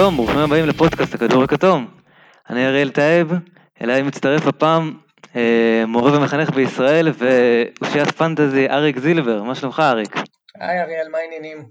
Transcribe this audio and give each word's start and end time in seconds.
שלום, 0.00 0.16
ברוכים 0.16 0.38
הבאים 0.38 0.66
לפודקאסט 0.66 1.14
הכדור 1.14 1.42
הכתום. 1.42 1.86
אני 2.50 2.66
אריאל 2.66 2.90
טייב, 2.90 3.32
אליי 3.82 4.02
מצטרף 4.02 4.46
הפעם 4.46 4.98
אה, 5.36 5.84
מורה 5.86 6.18
ומחנך 6.18 6.50
בישראל 6.50 7.08
ואושיית 7.08 8.10
fantasy 8.10 8.68
אריק 8.68 8.98
זילבר, 8.98 9.42
מה 9.42 9.54
שלומך 9.54 9.80
אריק? 9.80 10.16
היי 10.54 10.82
אריאל, 10.82 11.08
מה 11.08 11.18
העניינים? 11.18 11.68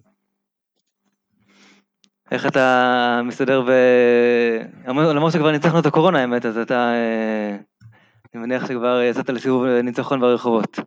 איך 2.32 2.46
אתה 2.46 3.22
מסתדר 3.24 3.62
ב... 3.62 3.72
למרות 4.88 5.34
שכבר 5.34 5.52
ניצחנו 5.52 5.80
את 5.80 5.86
הקורונה 5.86 6.22
האמת, 6.22 6.46
אז 6.46 6.58
אתה... 6.58 6.94
אה, 6.94 7.56
אני 8.34 8.42
מניח 8.42 8.68
שכבר 8.68 9.02
יצאת 9.02 9.30
לסיבוב 9.30 9.66
ניצחון 9.66 10.22
ברחובות. 10.22 10.80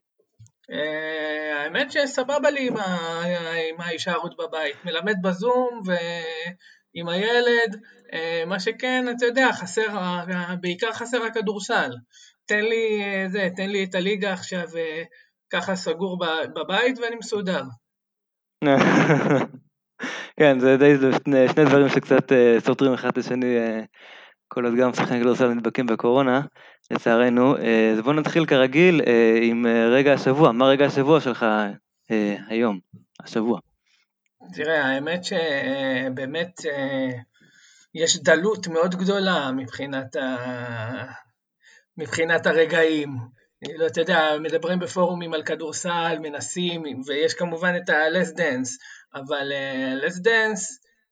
אה, 0.73 1.63
האמת 1.63 1.93
שסבבה 1.93 2.51
לי 2.51 2.69
עם 2.69 3.81
ההישארות 3.81 4.37
בבית, 4.37 4.77
מלמד 4.85 5.17
בזום 5.23 5.83
ועם 6.95 7.09
הילד, 7.09 7.81
אה, 8.13 8.43
מה 8.47 8.61
שכן, 8.61 9.05
אתה 9.17 9.27
יודע, 9.27 9.53
חסר, 9.53 9.87
בעיקר 10.61 10.93
חסר 10.93 11.23
הכדורסל. 11.23 11.91
תן 12.47 12.65
לי 12.65 13.03
זה, 13.29 13.49
תן 13.57 13.71
לי 13.71 13.85
את 13.85 13.95
הליגה 13.95 14.33
עכשיו 14.33 14.67
ככה 15.53 15.77
סגור 15.77 16.19
בבית 16.55 16.99
ואני 16.99 17.17
מסודר. 17.17 17.63
כן, 20.41 20.59
זה 20.59 20.77
די 20.77 20.95
שני, 21.25 21.49
שני 21.49 21.65
דברים 21.65 21.89
שקצת 21.89 22.33
סותרים 22.59 22.93
אחד 22.93 23.09
את 23.09 23.19
השני, 23.19 23.57
כל 24.49 24.65
עוד 24.65 24.75
גם 24.75 24.95
שחקני 24.95 25.21
כדורסל 25.21 25.49
נדבקים 25.49 25.87
בקורונה. 25.87 26.41
לצערנו. 26.91 27.57
אז 27.93 28.01
בואו 28.05 28.15
נתחיל 28.15 28.47
כרגיל 28.47 29.01
עם 29.43 29.67
רגע 29.67 30.13
השבוע. 30.13 30.53
מה 30.53 30.67
רגע 30.67 30.87
השבוע 30.87 31.21
שלך 31.21 31.47
היום, 32.49 32.79
השבוע? 33.25 33.59
תראה, 34.55 34.85
האמת 34.85 35.25
שבאמת 35.25 36.61
יש 37.95 38.17
דלות 38.17 38.67
מאוד 38.67 38.95
גדולה 38.95 39.51
מבחינת, 39.53 40.17
ה... 40.17 40.37
מבחינת 41.97 42.47
הרגעים. 42.47 43.17
לא, 43.79 43.87
אתה 43.87 44.01
יודע, 44.01 44.39
מדברים 44.41 44.79
בפורומים 44.79 45.35
על 45.35 45.43
כדורסל, 45.43 46.17
מנסים, 46.23 46.83
ויש 47.07 47.35
כמובן 47.35 47.75
את 47.77 47.89
ה-less 47.89 48.39
dance, 48.39 48.71
אבל 49.15 49.53
uh, 49.53 50.05
less 50.05 50.17
dance 50.17 50.63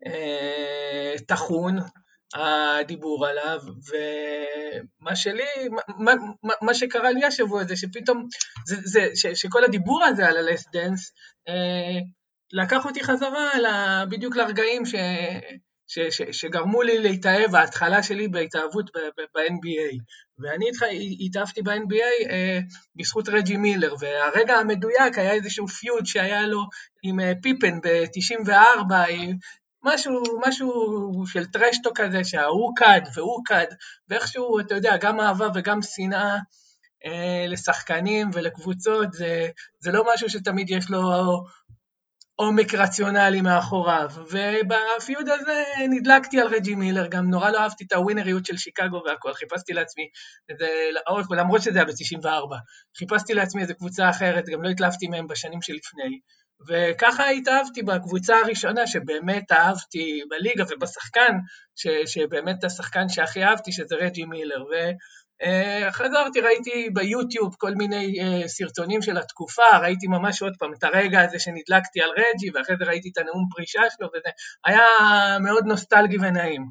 uh, 0.07 1.25
טחון, 1.27 1.79
הדיבור 2.35 3.27
עליו, 3.27 3.61
ומה 3.63 5.17
שלי, 5.17 5.69
מה, 5.99 6.13
מה, 6.43 6.53
מה 6.63 6.75
שקרה 6.75 7.11
לי 7.11 7.25
השבוע 7.25 7.65
זה 7.65 7.77
שפתאום, 7.77 8.29
זה, 8.67 8.77
זה, 8.85 9.09
ש, 9.15 9.27
שכל 9.27 9.65
הדיבור 9.65 10.05
הזה 10.05 10.27
על 10.27 10.37
ה-less 10.37 10.63
dance, 10.63 11.03
אה, 11.49 12.01
לקח 12.53 12.87
אותי 12.87 13.05
חזרה 13.05 14.05
בדיוק 14.09 14.37
לרגעים 14.37 14.87
ש, 14.87 14.95
ש, 15.87 15.99
ש, 15.99 16.23
שגרמו 16.33 16.83
לי 16.83 16.99
להתאהב, 16.99 17.55
ההתחלה 17.55 18.03
שלי 18.03 18.29
בהתאהבות 18.29 18.91
ב-NBA. 19.35 19.97
ואני 20.39 20.67
התאהבתי 21.21 21.63
ב-NBA 21.63 22.31
אה, 22.31 22.59
בזכות 22.97 23.29
רג'י 23.29 23.57
מילר, 23.57 23.95
והרגע 24.01 24.55
המדויק 24.55 25.19
היה 25.19 25.33
איזשהו 25.33 25.69
פיוד 25.69 26.07
שהיה 26.07 26.47
לו 26.47 26.65
עם 27.03 27.21
אה, 27.21 27.33
פיפן 27.43 27.81
ב-94, 27.81 28.93
משהו, 29.85 30.23
משהו 30.47 30.73
של 31.27 31.45
טרשטו 31.45 31.91
כזה, 31.95 32.25
שההוא 32.25 32.73
כד 32.77 33.01
והוא 33.15 33.43
כד, 33.45 33.67
ואיכשהו, 34.09 34.61
אתה 34.61 34.75
יודע, 34.75 34.97
גם 34.97 35.21
אהבה 35.21 35.49
וגם 35.55 35.83
שנאה 35.83 36.37
אה, 37.07 37.47
לשחקנים 37.49 38.31
ולקבוצות, 38.33 39.13
זה, 39.13 39.49
זה 39.79 39.93
לא 39.93 40.05
משהו 40.15 40.31
שתמיד 40.31 40.71
יש 40.71 40.91
לו 40.91 41.01
עומק 42.41 42.75
רציונלי 42.75 43.41
מאחוריו. 43.41 44.11
ובפיוד 44.17 45.29
הזה 45.29 45.65
נדלקתי 45.91 46.41
על 46.41 46.47
רג'י 46.47 46.75
מילר, 46.75 47.07
גם 47.07 47.31
נורא 47.31 47.51
לא 47.51 47.59
אהבתי 47.59 47.85
את 47.85 47.93
הווינריות 47.93 48.47
של 48.47 48.57
שיקגו 48.57 49.03
והכל, 49.07 49.33
חיפשתי 49.33 49.73
לעצמי, 49.73 50.09
זה, 50.59 50.69
למרות 51.31 51.63
שזה 51.63 51.79
היה 51.79 51.85
ב-94, 51.85 52.57
חיפשתי 52.99 53.35
לעצמי 53.35 53.63
איזה 53.63 53.75
קבוצה 53.75 54.11
אחרת, 54.11 54.45
גם 54.47 54.63
לא 54.63 54.69
התלהבתי 54.69 55.09
מהם 55.09 55.27
בשנים 55.27 55.63
שלפני. 55.63 56.21
וככה 56.69 57.29
התאהבתי 57.29 57.83
בקבוצה 57.83 58.37
הראשונה 58.37 58.87
שבאמת 58.87 59.53
אהבתי 59.53 60.23
בליגה 60.31 60.65
ובשחקן, 60.71 61.37
ש, 61.77 61.87
שבאמת 62.07 62.65
השחקן 62.65 63.09
שהכי 63.09 63.45
אהבתי, 63.45 63.73
שזה 63.73 63.97
רג'י 63.97 64.25
מילר. 64.25 64.65
וחזרתי, 65.41 66.41
ראיתי 66.41 66.91
ביוטיוב 66.93 67.55
כל 67.59 67.75
מיני 67.75 68.21
אה, 68.21 68.49
סרטונים 68.49 69.03
של 69.03 69.19
התקופה, 69.19 69.63
ראיתי 69.83 70.07
ממש 70.07 70.43
עוד 70.43 70.53
פעם 70.59 70.73
את 70.79 70.85
הרגע 70.85 71.21
הזה 71.21 71.39
שנדלקתי 71.39 72.01
על 72.03 72.11
רג'י, 72.11 72.51
ואחרי 72.55 72.77
זה 72.79 72.85
ראיתי 72.85 73.09
את 73.13 73.19
הנאום 73.19 73.47
פרישה 73.51 73.81
שלו, 73.97 74.09
וזה 74.09 74.29
היה 74.65 74.83
מאוד 75.41 75.67
נוסטלגי 75.67 76.17
ונעים. 76.19 76.67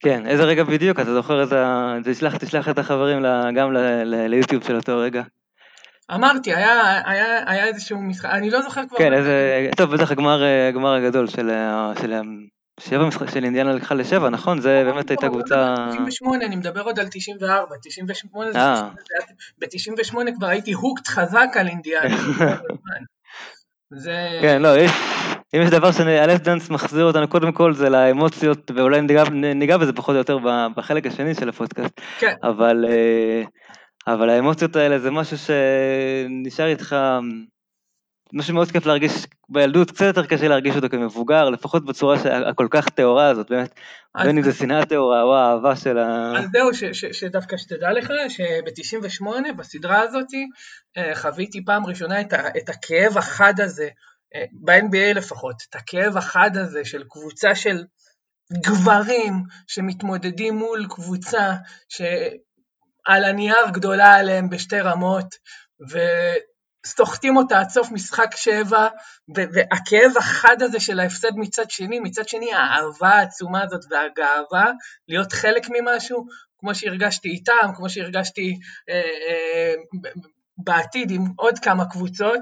כן, 0.00 0.26
איזה 0.26 0.44
רגע 0.44 0.64
בדיוק, 0.64 1.00
אתה 1.00 1.14
זוכר 1.14 1.42
את 1.42 1.52
ה... 1.52 1.94
תשלח, 2.04 2.36
תשלח 2.36 2.68
את 2.68 2.78
החברים 2.78 3.22
גם 3.54 3.72
ליוטיוב 4.04 4.64
של 4.64 4.76
אותו 4.76 4.98
רגע. 4.98 5.22
אמרתי, 6.14 6.54
היה, 6.54 7.02
היה, 7.10 7.50
היה 7.50 7.64
איזשהו 7.64 8.02
משחק, 8.02 8.30
אני 8.30 8.50
לא 8.50 8.62
זוכר 8.62 8.82
כבר... 8.88 8.98
כן, 8.98 9.12
איזה, 9.12 9.68
טוב, 9.76 9.94
בטח 9.94 10.10
הגמר, 10.10 10.42
הגמר 10.68 10.94
הגדול 10.94 11.26
של, 11.26 11.50
של 12.00 12.12
שבע 12.78 13.06
משחק 13.06 13.30
של 13.30 13.44
אינדיאנה 13.44 13.72
לקחה 13.72 13.94
לשבע, 13.94 14.28
נכון? 14.28 14.60
זה 14.60 14.82
באמת 14.86 15.10
הייתה 15.10 15.28
קבוצה... 15.28 15.74
98, 15.90 16.44
אני 16.44 16.56
מדבר 16.56 16.82
עוד 16.82 16.98
על 16.98 17.08
94, 17.08 17.76
98 17.82 18.52
זה... 18.52 18.58
ב-98 19.58 20.16
כבר 20.36 20.46
הייתי 20.46 20.72
הוקט 20.72 21.08
חזק 21.08 21.48
על 21.54 21.68
אינדיאנה. 21.68 22.16
זה... 23.90 24.38
כן, 24.42 24.62
לא, 24.62 24.78
יש, 24.78 24.90
אם 25.54 25.60
יש 25.62 25.70
דבר 25.70 25.92
שאלף 25.92 26.40
דאנס 26.40 26.70
מחזיר 26.70 27.04
אותנו 27.04 27.28
קודם 27.28 27.52
כל 27.52 27.74
זה 27.74 27.88
לאמוציות, 27.88 28.70
ואולי 28.74 29.00
ניגע, 29.00 29.24
ניגע 29.30 29.76
בזה 29.76 29.92
פחות 29.92 30.12
או 30.14 30.18
יותר 30.18 30.38
בחלק 30.76 31.06
השני 31.06 31.34
של 31.34 31.48
הפודקאסט, 31.48 32.00
כן. 32.18 32.34
אבל... 32.42 32.84
אבל 34.06 34.30
האמוציות 34.30 34.76
האלה 34.76 34.98
זה 34.98 35.10
משהו 35.10 35.36
שנשאר 35.38 36.66
איתך, 36.66 36.96
משהו 38.32 38.54
מאוד 38.54 38.70
כיף 38.70 38.86
להרגיש 38.86 39.12
בילדות, 39.48 39.90
קצת 39.90 40.04
יותר 40.04 40.26
קשה 40.26 40.48
להרגיש 40.48 40.76
אותו 40.76 40.88
כמבוגר, 40.88 41.50
לפחות 41.50 41.84
בצורה 41.84 42.16
הכל 42.50 42.66
כך 42.70 42.88
טהורה 42.88 43.28
הזאת, 43.28 43.50
באמת, 43.50 43.74
בין 44.22 44.38
אם 44.38 44.44
זה 44.44 44.52
שנאה 44.52 44.86
טהורה 44.86 45.22
או 45.22 45.36
האהבה 45.36 45.76
של 45.76 45.98
ה... 45.98 46.32
אז 46.38 46.44
זהו, 46.52 46.92
שדווקא 47.12 47.56
שתדע 47.56 47.92
לך, 47.92 48.12
שב-98, 48.28 49.52
בסדרה 49.56 50.00
הזאת, 50.00 50.26
אה, 50.96 51.14
חוויתי 51.14 51.64
פעם 51.64 51.86
ראשונה 51.86 52.20
את 52.56 52.68
הכאב 52.68 53.18
החד 53.18 53.60
הזה, 53.60 53.88
אה, 54.34 54.44
ב-NBA 54.52 55.14
לפחות, 55.14 55.56
את 55.70 55.74
הכאב 55.74 56.16
החד 56.16 56.56
הזה 56.56 56.84
של 56.84 57.02
קבוצה 57.08 57.54
של 57.54 57.84
גברים 58.52 59.34
שמתמודדים 59.66 60.54
מול 60.54 60.86
קבוצה 60.88 61.52
ש... 61.88 62.02
על 63.06 63.24
הנייר 63.24 63.70
גדולה 63.72 64.14
עליהם 64.14 64.50
בשתי 64.50 64.80
רמות, 64.80 65.34
וסוחטים 66.88 67.36
אותה 67.36 67.60
עד 67.60 67.68
סוף 67.68 67.90
משחק 67.90 68.36
שבע, 68.36 68.88
והכאב 69.34 70.16
החד 70.18 70.62
הזה 70.62 70.80
של 70.80 71.00
ההפסד 71.00 71.32
מצד 71.36 71.70
שני, 71.70 72.00
מצד 72.00 72.28
שני 72.28 72.52
האהבה 72.52 73.08
העצומה 73.08 73.62
הזאת 73.62 73.84
והגאווה 73.90 74.72
להיות 75.08 75.32
חלק 75.32 75.66
ממשהו, 75.70 76.26
כמו 76.58 76.74
שהרגשתי 76.74 77.28
איתם, 77.28 77.72
כמו 77.76 77.88
שהרגשתי 77.90 78.58
אה, 78.88 78.94
אה, 78.94 79.74
בעתיד 80.58 81.10
עם 81.10 81.24
עוד 81.36 81.58
כמה 81.58 81.90
קבוצות, 81.90 82.40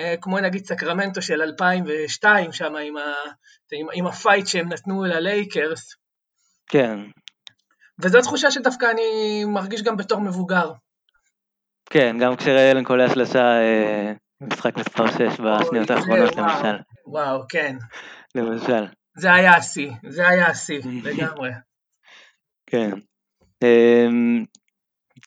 אה, 0.00 0.14
כמו 0.20 0.40
נגיד 0.40 0.66
סקרמנטו 0.66 1.22
של 1.22 1.42
2002, 1.42 2.52
שם 2.52 2.76
עם, 2.76 2.96
ה, 2.96 3.14
עם, 3.72 3.86
עם 3.92 4.06
ה 4.06 4.13
fight 4.13 4.46
שהם 4.46 4.72
נתנו 4.72 5.04
ללייקרס. 5.04 5.94
כן, 6.68 6.98
וזו 8.02 8.20
תחושה 8.20 8.50
שדווקא 8.50 8.86
אני 8.90 9.44
מרגיש 9.44 9.82
גם 9.82 9.96
בתור 9.96 10.20
מבוגר. 10.20 10.72
כן, 11.92 12.16
גם 12.20 12.36
כשראיין 12.36 12.84
קולע 12.84 13.08
שלושה 13.08 13.60
אה, 13.60 14.12
משחק 14.40 14.76
מספר 14.76 15.06
6 15.10 15.20
בשניות 15.20 15.90
האחרונות 15.90 16.36
למשל. 16.36 16.76
וואו, 17.06 17.42
כן. 17.48 17.76
למשל. 18.34 18.84
זה 19.16 19.32
היה 19.32 19.56
השיא, 19.56 19.90
זה 20.08 20.28
היה 20.28 20.46
השיא, 20.46 20.80
לגמרי. 21.04 21.50
כן. 22.66 22.90
אמ, 23.62 24.44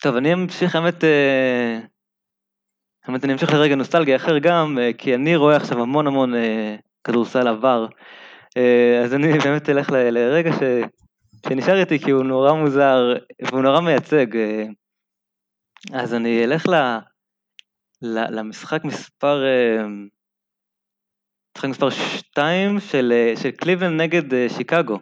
טוב, 0.02 0.16
אני 0.16 0.34
אמשיך, 0.34 0.76
האמת, 0.76 1.04
אה, 1.04 1.80
האמת, 3.06 3.26
אני 3.26 3.34
אמשיך 3.34 3.54
לרגע 3.54 3.76
נוסטלגיה 3.76 4.16
אחר 4.16 4.38
גם, 4.38 4.80
אה, 4.82 4.92
כי 4.98 5.16
אני 5.16 5.36
רואה 5.36 5.56
עכשיו 5.56 5.82
המון 5.82 6.08
המון 6.08 6.34
כדורסל 7.04 7.48
עבר, 7.48 7.88
אז 9.04 9.14
אני 9.14 9.38
באמת 9.46 9.70
אלך 9.70 9.90
לרגע 9.92 10.52
ש... 10.54 10.60
שנשאר 11.50 11.80
איתי 11.80 12.00
כי 12.00 12.12
הוא 12.12 12.24
נורא 12.24 12.54
מוזר 12.54 13.14
והוא 13.42 13.62
נורא 13.62 13.82
מייצג. 13.82 14.28
אה, 15.94 16.02
אז 16.02 16.14
אני 16.14 16.44
אלך 16.44 16.68
ל, 16.68 16.74
ל, 18.02 18.40
למשחק 18.40 18.84
מספר, 18.84 19.44
אה, 19.46 19.86
משחק 21.58 21.70
מספר 21.70 21.90
2 21.90 22.80
של, 22.80 23.14
אה, 23.16 23.34
של 23.42 23.52
קליבלנד 23.52 24.02
נגד 24.02 24.50
שיקגו, 24.50 25.00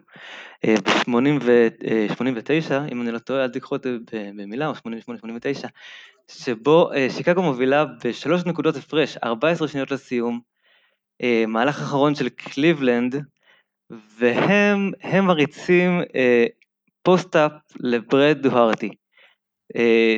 ב-89, 0.65 2.73
אם 2.91 3.01
אני 3.01 3.11
לא 3.11 3.19
טועה, 3.19 3.43
אל 3.43 3.49
תיקחו 3.49 3.75
את 3.75 3.85
זה 4.11 4.29
במילה, 4.35 4.67
או 4.67 4.73
88-89, 4.73 5.67
שבו 6.27 6.89
שיקגו 7.09 7.41
מובילה 7.41 7.85
בשלוש 8.03 8.45
נקודות 8.45 8.75
הפרש, 8.75 9.17
14 9.17 9.67
שניות 9.67 9.91
לסיום, 9.91 10.39
מהלך 11.47 11.77
אחרון 11.77 12.15
של 12.15 12.29
קליבלנד, 12.29 13.23
והם 13.89 14.91
הם 15.01 15.25
מריצים 15.25 16.01
אה, 16.15 16.45
פוסט-אפ 17.01 17.51
לברד 17.79 18.37
דוהרטי, 18.41 18.87
אה, 18.87 18.93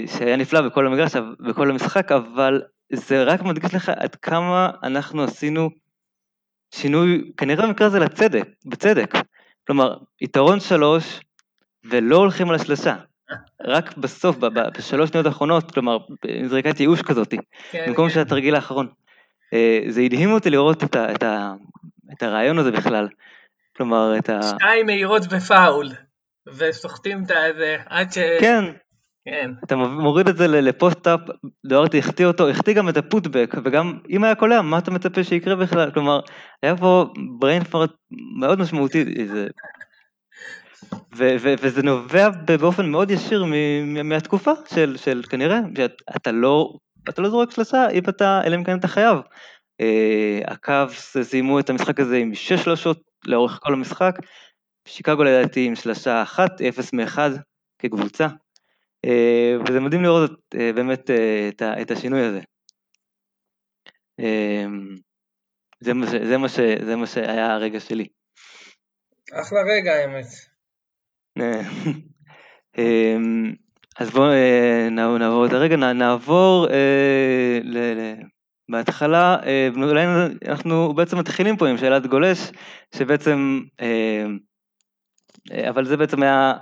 שהיה 0.07 0.35
נפלא 0.35 0.61
בכל 0.61 0.87
המגרש, 0.87 1.15
בכל 1.39 1.69
המשחק, 1.69 2.11
אבל 2.11 2.61
זה 2.93 3.23
רק 3.23 3.41
מדגיש 3.41 3.73
לך 3.75 3.89
עד 3.89 4.15
כמה 4.15 4.69
אנחנו 4.83 5.23
עשינו 5.23 5.69
שינוי, 6.71 7.31
כנראה 7.37 7.67
במקרה 7.67 7.87
הזה 7.87 7.99
לצדק, 7.99 8.47
בצדק. 8.65 9.13
כלומר, 9.67 9.97
יתרון 10.21 10.59
שלוש, 10.59 11.19
ולא 11.85 12.15
הולכים 12.15 12.49
על 12.49 12.55
השלושה. 12.55 12.95
רק 13.61 13.97
בסוף, 13.97 14.37
בשלוש 14.77 15.09
שניות 15.09 15.25
האחרונות, 15.25 15.71
כלומר, 15.71 15.97
זריקת 16.45 16.79
ייאוש 16.79 17.01
כזאת, 17.01 17.33
כן, 17.71 17.85
במקום 17.87 18.07
כן. 18.07 18.13
של 18.13 18.19
התרגיל 18.19 18.55
האחרון. 18.55 18.87
אה, 19.53 19.81
זה 19.87 20.01
הדהים 20.01 20.31
אותי 20.31 20.49
לראות 20.49 20.83
את, 20.83 20.95
ה, 20.95 21.11
את, 21.11 21.23
ה, 21.23 21.53
את 22.13 22.23
הרעיון 22.23 22.59
הזה 22.59 22.71
בכלל. 22.71 23.07
כלומר, 23.77 24.17
את 24.17 24.29
ה... 24.29 24.39
שתיים 24.43 24.85
מהירות 24.85 25.21
ופאול, 25.29 25.89
וסוחטים 26.47 27.21
את 27.21 27.27
זה 27.27 27.77
עד 27.85 28.11
ש... 28.11 28.17
כן. 28.39 28.63
כן. 29.25 29.51
אתה 29.63 29.75
מוריד 29.75 30.27
את 30.27 30.37
זה 30.37 30.47
לפוסט-אפ, 30.47 31.19
דוארטי 31.65 31.99
החטיא 31.99 32.25
אותו, 32.25 32.49
החטיא 32.49 32.73
גם 32.73 32.89
את 32.89 32.97
הפוטבק, 32.97 33.55
וגם 33.63 33.99
אם 34.09 34.23
היה 34.23 34.35
קולע, 34.35 34.61
מה 34.61 34.77
אתה 34.77 34.91
מצפה 34.91 35.23
שיקרה 35.23 35.55
בכלל? 35.55 35.91
כלומר, 35.91 36.19
היה 36.63 36.77
פה 36.77 37.05
בריינפורט 37.39 37.91
מאוד 38.39 38.59
משמעותי, 38.59 39.27
זה... 39.27 39.47
ו- 41.15 41.35
ו- 41.41 41.53
וזה 41.61 41.83
נובע 41.83 42.29
באופן 42.59 42.85
מאוד 42.85 43.11
ישיר 43.11 43.45
מ- 43.45 44.09
מהתקופה 44.09 44.51
של, 44.75 44.97
של 44.97 45.21
כנראה, 45.29 45.59
שאתה 45.77 46.31
לא, 46.31 46.73
אתה 47.09 47.21
לא 47.21 47.29
זורק 47.29 47.51
שלושה 47.51 47.89
אם 47.89 48.03
אתה, 48.09 48.41
אלא 48.45 48.55
אם 48.55 48.63
כן 48.63 48.77
אתה 48.77 48.87
חייב. 48.87 49.17
Uh, 49.81 50.51
הקאבס 50.51 51.17
סיימו 51.17 51.59
את 51.59 51.69
המשחק 51.69 51.99
הזה 51.99 52.17
עם 52.17 52.35
שש 52.35 52.63
שלושות 52.63 53.01
לאורך 53.25 53.59
כל 53.63 53.73
המשחק, 53.73 54.15
שיקגו 54.87 55.23
לדעתי 55.23 55.65
עם 55.65 55.75
שלושה 55.75 56.21
אחת, 56.21 56.61
אפס 56.61 56.93
מאחד 56.93 57.29
כקבוצה, 57.79 58.27
וזה 59.67 59.79
מדהים 59.79 60.03
לראות 60.03 60.31
uh, 60.31 60.57
באמת 60.75 61.09
uh, 61.09 61.13
את, 61.49 61.61
את 61.61 61.91
השינוי 61.91 62.21
הזה. 62.21 62.39
זה 65.79 65.93
מה, 65.93 66.07
ש, 66.07 66.09
זה, 66.09 66.37
מה 66.37 66.49
ש, 66.49 66.59
זה 66.85 66.95
מה 66.95 67.07
שהיה 67.07 67.53
הרגע 67.53 67.79
שלי. 67.79 68.07
אחלה 69.33 69.59
רגע 69.61 69.93
האמת. 69.93 70.25
אמ, 72.77 73.53
אז 73.99 74.09
בואו 74.09 74.31
אה, 74.31 74.87
נעבור 74.91 75.45
את 75.45 75.53
הרגע, 75.53 75.75
נעבור 75.75 76.67
אה, 76.69 77.59
בהתחלה, 78.71 79.37
אה, 79.45 79.69
אולי 79.75 80.05
אנחנו 80.47 80.93
בעצם 80.93 81.17
מתחילים 81.17 81.57
פה 81.57 81.67
עם 81.67 81.77
שאלת 81.77 82.07
גולש, 82.07 82.39
שבעצם, 82.95 83.61
אבל 85.69 85.85
זה 85.85 85.97
בעצם 85.97 86.23
היה 86.23 86.53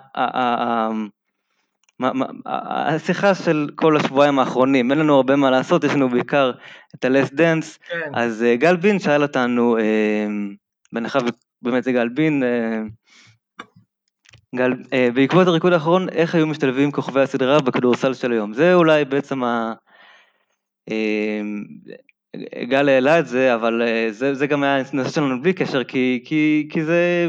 השיחה 2.46 3.36
של 3.36 3.70
כל 3.76 3.98
השבועיים 3.98 4.40
האחרונים, 4.40 4.92
אין 4.92 5.00
לנו 5.00 5.16
הרבה 5.16 5.36
מה 5.36 5.52
לעשות, 5.52 5.84
יש 5.84 5.92
לנו 5.92 6.10
בעיקר 6.10 6.52
את 6.96 7.06
ה-less 7.06 7.32
dance, 7.32 7.78
כן. 7.90 8.12
אז 8.14 8.46
גל 8.56 8.76
בין 8.76 9.00
שאל 9.00 9.22
אותנו, 9.22 9.78
בהנחה 10.94 11.20
ובאמת 11.62 11.84
זה 11.84 11.92
גל 11.92 12.10
בין, 12.10 12.44
גל, 14.56 14.74
אה, 14.94 15.10
בעקבות 15.14 15.48
הריקוד 15.48 15.74
האחרון, 15.74 16.10
איך 16.10 16.36
היו 16.36 16.48
משתלבים 16.48 16.92
כוכבי 16.92 17.22
הסדרה 17.22 17.60
בכדורסל 17.60 18.14
של 18.14 18.32
היום? 18.32 18.54
זה 18.54 18.74
אולי 18.74 19.06
בעצם 19.06 19.44
ה... 19.44 19.74
אה, 20.92 21.42
גל 22.64 22.90
העלה 22.90 23.20
את 23.20 23.28
זה, 23.28 23.56
אבל 23.56 23.82
אה, 23.82 24.08
זה, 24.12 24.34
זה 24.34 24.48
גם 24.48 24.64
היה 24.64 24.84
נושא 24.94 25.10
שלנו 25.10 25.42
בלי 25.42 25.54
קשר, 25.54 25.84
כי, 25.84 26.24
כי, 26.26 26.68
כי 26.72 26.84
זה, 26.84 27.28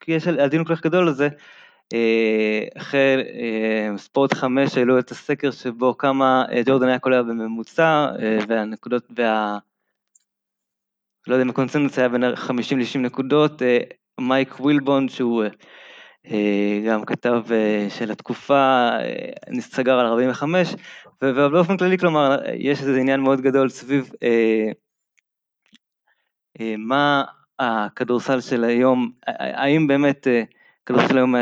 כי 0.00 0.12
יש 0.12 0.26
הדין 0.26 0.64
כל 0.64 0.76
כך 0.76 0.82
גדול 0.82 1.08
לזה. 1.08 1.28
אחרי 2.76 3.22
ספורט 3.96 4.34
5 4.34 4.78
העלו 4.78 4.98
את 4.98 5.10
הסקר 5.10 5.50
שבו 5.50 5.98
כמה 5.98 6.44
ג'ורדן 6.66 6.88
היה 6.88 6.98
קולע 6.98 7.22
בממוצע, 7.22 8.08
והנקודות, 8.48 9.04
וה... 9.16 9.58
לא 11.26 11.34
יודע 11.34 11.44
אם 11.44 11.50
הקונצנזוס 11.50 11.98
היה 11.98 12.08
בין 12.08 12.36
50 12.36 12.78
ל-60 12.78 12.98
נקודות, 12.98 13.62
מייק 14.20 14.60
ווילבון 14.60 15.08
שהוא 15.08 15.44
אה, 16.26 16.82
גם 16.86 17.04
כתב 17.04 17.42
אה, 17.50 17.86
של 17.90 18.10
התקופה, 18.10 18.88
אה, 18.92 19.30
נסגר 19.50 19.98
על 19.98 20.06
45, 20.06 20.74
ובאופן 21.22 21.76
כללי, 21.76 21.98
כלומר, 21.98 22.38
יש 22.54 22.80
איזה 22.80 23.00
עניין 23.00 23.20
מאוד 23.20 23.40
גדול 23.40 23.68
סביב 23.68 24.10
מה 26.78 27.24
הכדורסל 27.58 28.40
של 28.40 28.64
היום, 28.64 29.12
האם 29.26 29.86
באמת 29.86 30.26
כדורסל 30.86 31.16
היום 31.16 31.34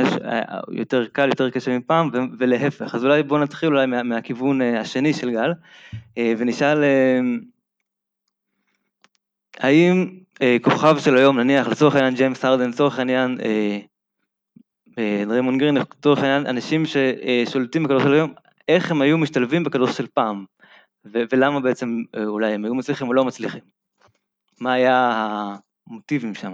יותר 0.70 1.06
קל, 1.06 1.28
יותר 1.28 1.50
קשה 1.50 1.78
מפעם, 1.78 2.10
ולהפך. 2.38 2.94
אז 2.94 3.04
אולי 3.04 3.22
בואו 3.22 3.40
נתחיל 3.40 3.68
אולי 3.68 3.86
מה, 3.86 4.02
מהכיוון 4.02 4.62
השני 4.62 5.12
של 5.14 5.30
גל, 5.30 5.52
ונשאל, 6.38 6.84
האם 9.58 10.18
כוכב 10.62 10.98
של 10.98 11.16
היום, 11.16 11.40
נניח 11.40 11.68
לצורך 11.68 11.94
העניין 11.94 12.14
ג'יימס 12.14 12.44
ארדן, 12.44 12.70
לצורך 12.70 12.98
העניין 12.98 13.38
דריימון 15.26 15.58
גרין, 15.58 15.76
לצורך 15.76 16.18
העניין, 16.18 16.46
אנשים 16.46 16.82
ששולטים 16.86 17.82
בכדורסל 17.82 18.12
היום, 18.12 18.34
איך 18.68 18.90
הם 18.90 19.02
היו 19.02 19.18
משתלבים 19.18 19.64
בכדורסל 19.64 20.06
פעם, 20.14 20.44
ולמה 21.04 21.60
בעצם 21.60 22.02
אה, 22.16 22.24
אולי 22.24 22.52
הם 22.52 22.64
היו 22.64 22.74
מצליחים 22.74 23.08
או 23.08 23.12
לא 23.12 23.24
מצליחים. 23.24 23.60
מה 24.60 24.72
היה 24.72 25.10
המוטיבים 25.86 26.34
שם? 26.34 26.52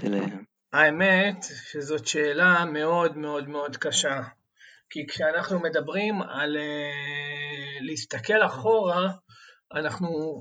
של... 0.00 0.18
אה, 0.74 0.80
האמת 0.80 1.36
שזאת 1.70 2.06
שאלה 2.06 2.64
מאוד 2.64 3.16
מאוד 3.16 3.48
מאוד 3.48 3.76
קשה, 3.76 4.22
כי 4.90 5.06
כשאנחנו 5.06 5.60
מדברים 5.60 6.22
על 6.22 6.56
uh, 6.56 7.78
להסתכל 7.80 8.46
אחורה, 8.46 9.12
אנחנו 9.74 10.40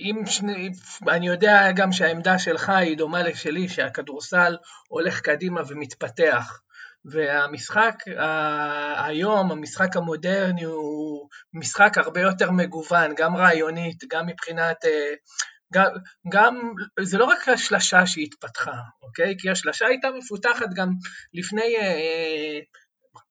אם 0.00 0.26
שני, 0.26 0.70
אני 1.08 1.26
יודע 1.26 1.72
גם 1.76 1.92
שהעמדה 1.92 2.38
שלך 2.38 2.68
היא 2.68 2.96
דומה 2.96 3.22
לשלי, 3.22 3.68
שהכדורסל 3.68 4.56
הולך 4.88 5.20
קדימה 5.20 5.60
ומתפתח. 5.68 6.60
והמשחק 7.04 7.94
היום, 8.96 9.52
המשחק 9.52 9.96
המודרני 9.96 10.64
הוא 10.64 11.28
משחק 11.52 11.98
הרבה 11.98 12.20
יותר 12.20 12.50
מגוון, 12.50 13.14
גם 13.16 13.36
רעיונית, 13.36 14.04
גם 14.10 14.26
מבחינת... 14.26 14.84
גם, 15.74 15.90
גם, 16.28 16.72
זה 17.02 17.18
לא 17.18 17.24
רק 17.24 17.48
השלשה 17.48 18.06
שהתפתחה, 18.06 18.76
אוקיי? 19.02 19.34
כי 19.38 19.50
השלשה 19.50 19.86
הייתה 19.86 20.08
מפותחת 20.18 20.66
גם 20.74 20.88
לפני 21.34 21.76
אה, 21.76 22.58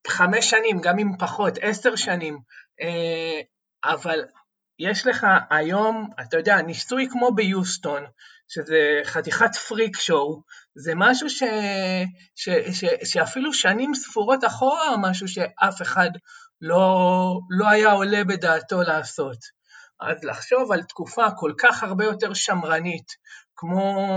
חמש 0.08 0.50
שנים, 0.50 0.80
גם 0.80 0.98
אם 0.98 1.10
פחות, 1.18 1.58
עשר 1.60 1.96
שנים, 1.96 2.38
אה, 2.80 3.40
אבל 3.84 4.20
יש 4.78 5.06
לך 5.06 5.26
היום, 5.50 6.10
אתה 6.20 6.36
יודע, 6.36 6.62
ניסוי 6.62 7.08
כמו 7.10 7.34
ביוסטון, 7.34 8.04
שזה 8.48 9.00
חתיכת 9.04 9.56
פריק 9.68 9.96
שואו, 10.00 10.42
זה 10.74 10.92
משהו 10.96 11.30
ש, 11.30 11.42
ש, 12.34 12.48
ש, 12.48 12.84
שאפילו 13.04 13.52
שנים 13.52 13.94
ספורות 13.94 14.44
אחורה, 14.44 14.96
משהו 15.00 15.28
שאף 15.28 15.82
אחד 15.82 16.10
לא, 16.60 17.38
לא 17.50 17.68
היה 17.68 17.92
עולה 17.92 18.24
בדעתו 18.24 18.82
לעשות. 18.82 19.38
אז 20.00 20.24
לחשוב 20.24 20.72
על 20.72 20.82
תקופה 20.82 21.26
כל 21.36 21.52
כך 21.58 21.82
הרבה 21.82 22.04
יותר 22.04 22.34
שמרנית, 22.34 23.06
כמו 23.56 24.08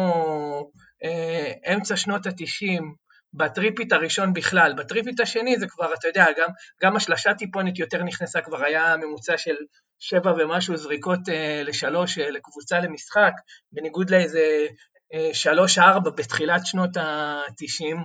אה, 1.03 1.73
אמצע 1.73 1.97
שנות 1.97 2.25
התשעים, 2.25 2.95
ב 3.33 3.39
three-peat 3.39 3.93
הראשון 3.93 4.33
בכלל, 4.33 4.73
ב 4.77 4.81
three-peat 4.81 5.19
השני 5.19 5.59
זה 5.59 5.67
כבר, 5.67 5.93
אתה 5.93 6.07
יודע, 6.07 6.25
גם, 6.37 6.49
גם 6.83 6.95
השלשה 6.95 7.33
טיפונת 7.33 7.79
יותר 7.79 8.03
נכנסה, 8.03 8.41
כבר 8.41 8.63
היה 8.63 8.97
ממוצע 8.97 9.37
של 9.37 9.55
שבע 9.99 10.31
ומשהו 10.31 10.77
זריקות 10.77 11.29
אה, 11.29 11.61
לשלוש 11.65 12.17
אה, 12.17 12.29
לקבוצה 12.29 12.79
למשחק, 12.79 13.33
בניגוד 13.71 14.09
לאיזה 14.09 14.67
אה, 15.13 15.29
שלוש-ארבע 15.33 16.09
בתחילת 16.09 16.65
שנות 16.65 16.97
ה-90. 16.97 17.97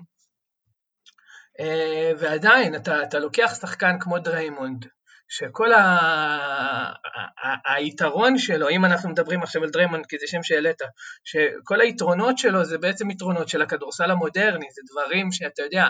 אה, 1.61 2.13
ועדיין, 2.19 2.75
אתה, 2.75 3.03
אתה 3.03 3.19
לוקח 3.19 3.55
שחקן 3.61 3.97
כמו 4.01 4.19
דריימונד, 4.19 4.87
שכל. 5.35 5.71
היתרון 7.65 8.39
שלו, 8.39 8.69
אם 8.69 8.85
אנחנו 8.85 9.11
מדברים 9.11 9.43
עכשיו 9.43 9.63
על 9.63 9.71
דריימונד 9.71 10.07
כי 10.07 10.19
זה 10.19 10.27
שם 10.27 10.43
שהעלית, 10.43 10.83
שכל 11.25 11.81
היתרונות 11.81 12.39
שלו 12.39 12.65
זה 12.65 12.79
בעצם 12.79 13.11
יתרונות 13.11 13.49
של 13.49 13.63
הכדורסל 13.63 14.11
המודרני, 14.11 14.67
זה 14.75 14.83
דברים 14.93 15.33
שאתה 15.33 15.63
יודע. 15.63 15.89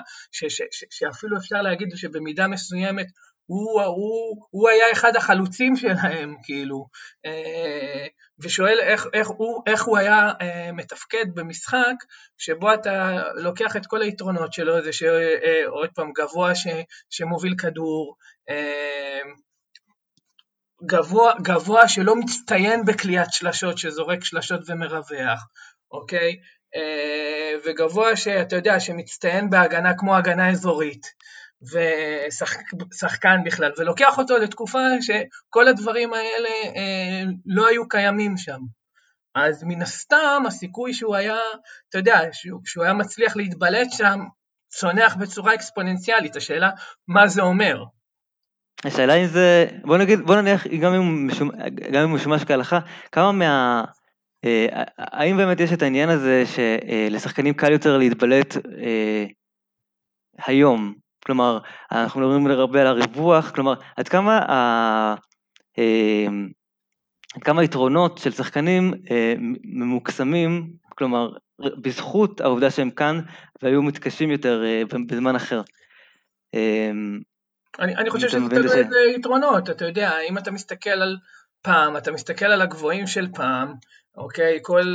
שאפילו 0.91 1.37
אפשר 1.37 1.63
להגיד 1.63 1.89
שבמידה 1.97 2.47
מסוימת 2.47 3.07
הוא, 3.47 3.83
הוא, 3.83 4.47
הוא 4.51 4.69
היה 4.69 4.93
אחד 4.93 5.17
החלוצים 5.17 5.77
שלהם, 5.77 6.37
כאילו, 6.43 6.87
אה, 7.27 8.07
ושואל 8.43 8.79
איך, 8.81 9.07
איך, 9.13 9.29
הוא, 9.29 9.63
איך 9.67 9.85
הוא 9.85 9.99
היה 9.99 10.33
אה, 10.41 10.73
מתפקד 10.73 11.25
במשחק 11.35 11.95
שבו 12.39 12.75
אתה 12.75 13.23
לוקח 13.35 13.77
את 13.77 13.87
כל 13.87 14.03
היתרונות 14.03 14.53
שלו, 14.53 14.83
זה 14.83 14.93
שעוד 14.93 15.89
אה, 15.89 15.95
פעם 15.95 16.13
גבוה 16.13 16.55
ש, 16.55 16.67
שמוביל 17.11 17.55
כדור, 17.59 18.17
גבוה, 20.87 21.33
גבוה 21.43 21.89
שלא 21.89 22.17
מצטיין 22.17 22.85
בקליעת 22.85 23.33
שלשות, 23.33 23.79
שזורק 23.79 24.25
שלשות 24.25 24.61
ומרווח, 24.67 25.47
אוקיי? 25.91 26.37
וגבוה 27.65 28.17
שאתה 28.17 28.57
יודע, 28.57 28.81
שמצטיין 28.81 29.51
בהגנה 29.51 29.99
כמו 29.99 30.17
הגנה 30.17 30.51
אזורית, 30.51 31.07
ושחקן 31.63 33.37
בכלל, 33.45 33.73
ולוקח 33.79 34.19
אותו 34.19 34.39
לתקופה 34.39 34.79
שכל 35.01 35.69
הדברים 35.69 36.13
האלה 36.15 36.49
אה, 36.77 37.23
לא 37.47 37.69
היו 37.69 37.89
קיימים 37.89 38.37
שם. 38.37 38.59
אז 39.35 39.65
מן 39.65 39.83
הסתם 39.83 40.43
הסיכוי 40.47 40.95
שהוא 40.95 41.17
היה, 41.17 41.37
אתה 41.89 41.99
יודע, 41.99 42.21
שהוא, 42.33 42.61
שהוא 42.65 42.85
היה 42.85 42.93
מצליח 42.93 43.37
להתבלט 43.37 43.89
שם, 43.91 44.21
צונח 44.69 45.17
בצורה 45.17 45.55
אקספוננציאלית, 45.55 46.37
השאלה 46.37 46.71
מה 47.09 47.29
זה 47.29 47.43
אומר. 47.43 47.85
השאלה 48.85 49.15
אם 49.15 49.27
זה, 49.27 49.67
בוא 49.85 49.99
נגיד, 49.99 50.21
בוא 50.21 50.37
נניח, 50.37 50.67
גם 50.67 50.95
אם, 50.95 51.29
הוא 52.03 52.11
משומש 52.11 52.45
כהלכה, 52.45 52.79
כמה 53.13 53.33
מה... 53.33 53.85
אה, 54.45 54.67
האם 54.99 55.37
באמת 55.37 55.61
יש 55.61 55.73
את 55.73 55.83
העניין 55.83 56.09
הזה 56.09 56.45
שלשחקנים 56.47 57.55
קל 57.55 57.73
יותר 57.73 57.99
להתבלט 57.99 58.57
אה, 58.57 59.25
היום? 60.47 61.02
כלומר, 61.27 61.59
אנחנו 61.93 62.21
מדברים 62.21 62.47
הרבה 62.47 62.81
על 62.81 62.87
הריווח, 62.87 63.51
כלומר, 63.51 63.75
עד 63.97 64.09
כמה, 64.09 64.39
ה, 64.39 65.15
אה, 65.79 66.27
עד 67.35 67.43
כמה 67.43 67.61
היתרונות 67.61 68.19
של 68.19 68.33
שחקנים 68.33 68.93
ממוקסמים, 69.65 70.73
כלומר, 70.89 71.31
בזכות 71.59 72.41
העובדה 72.41 72.71
שהם 72.71 72.91
כאן 72.91 73.21
והיו 73.63 73.83
מתקשים 73.83 74.31
יותר 74.31 74.63
בזמן 75.09 75.37
אחר. 75.37 75.63
אני, 77.79 77.97
אני 77.97 78.11
חושב 78.11 78.29
שזה 78.29 78.99
יתרונות, 79.17 79.71
אתה 79.71 79.85
יודע, 79.85 80.13
אם 80.31 80.39
אתה 80.39 80.51
מסתכל 80.51 80.91
על 80.91 81.17
פעם, 81.63 81.97
אתה 81.97 82.13
מסתכל 82.13 82.45
על 82.45 82.63
הגבוהים 82.63 83.07
של 83.07 83.29
פעם, 83.35 83.75
אוקיי? 84.17 84.59
כל 84.63 84.95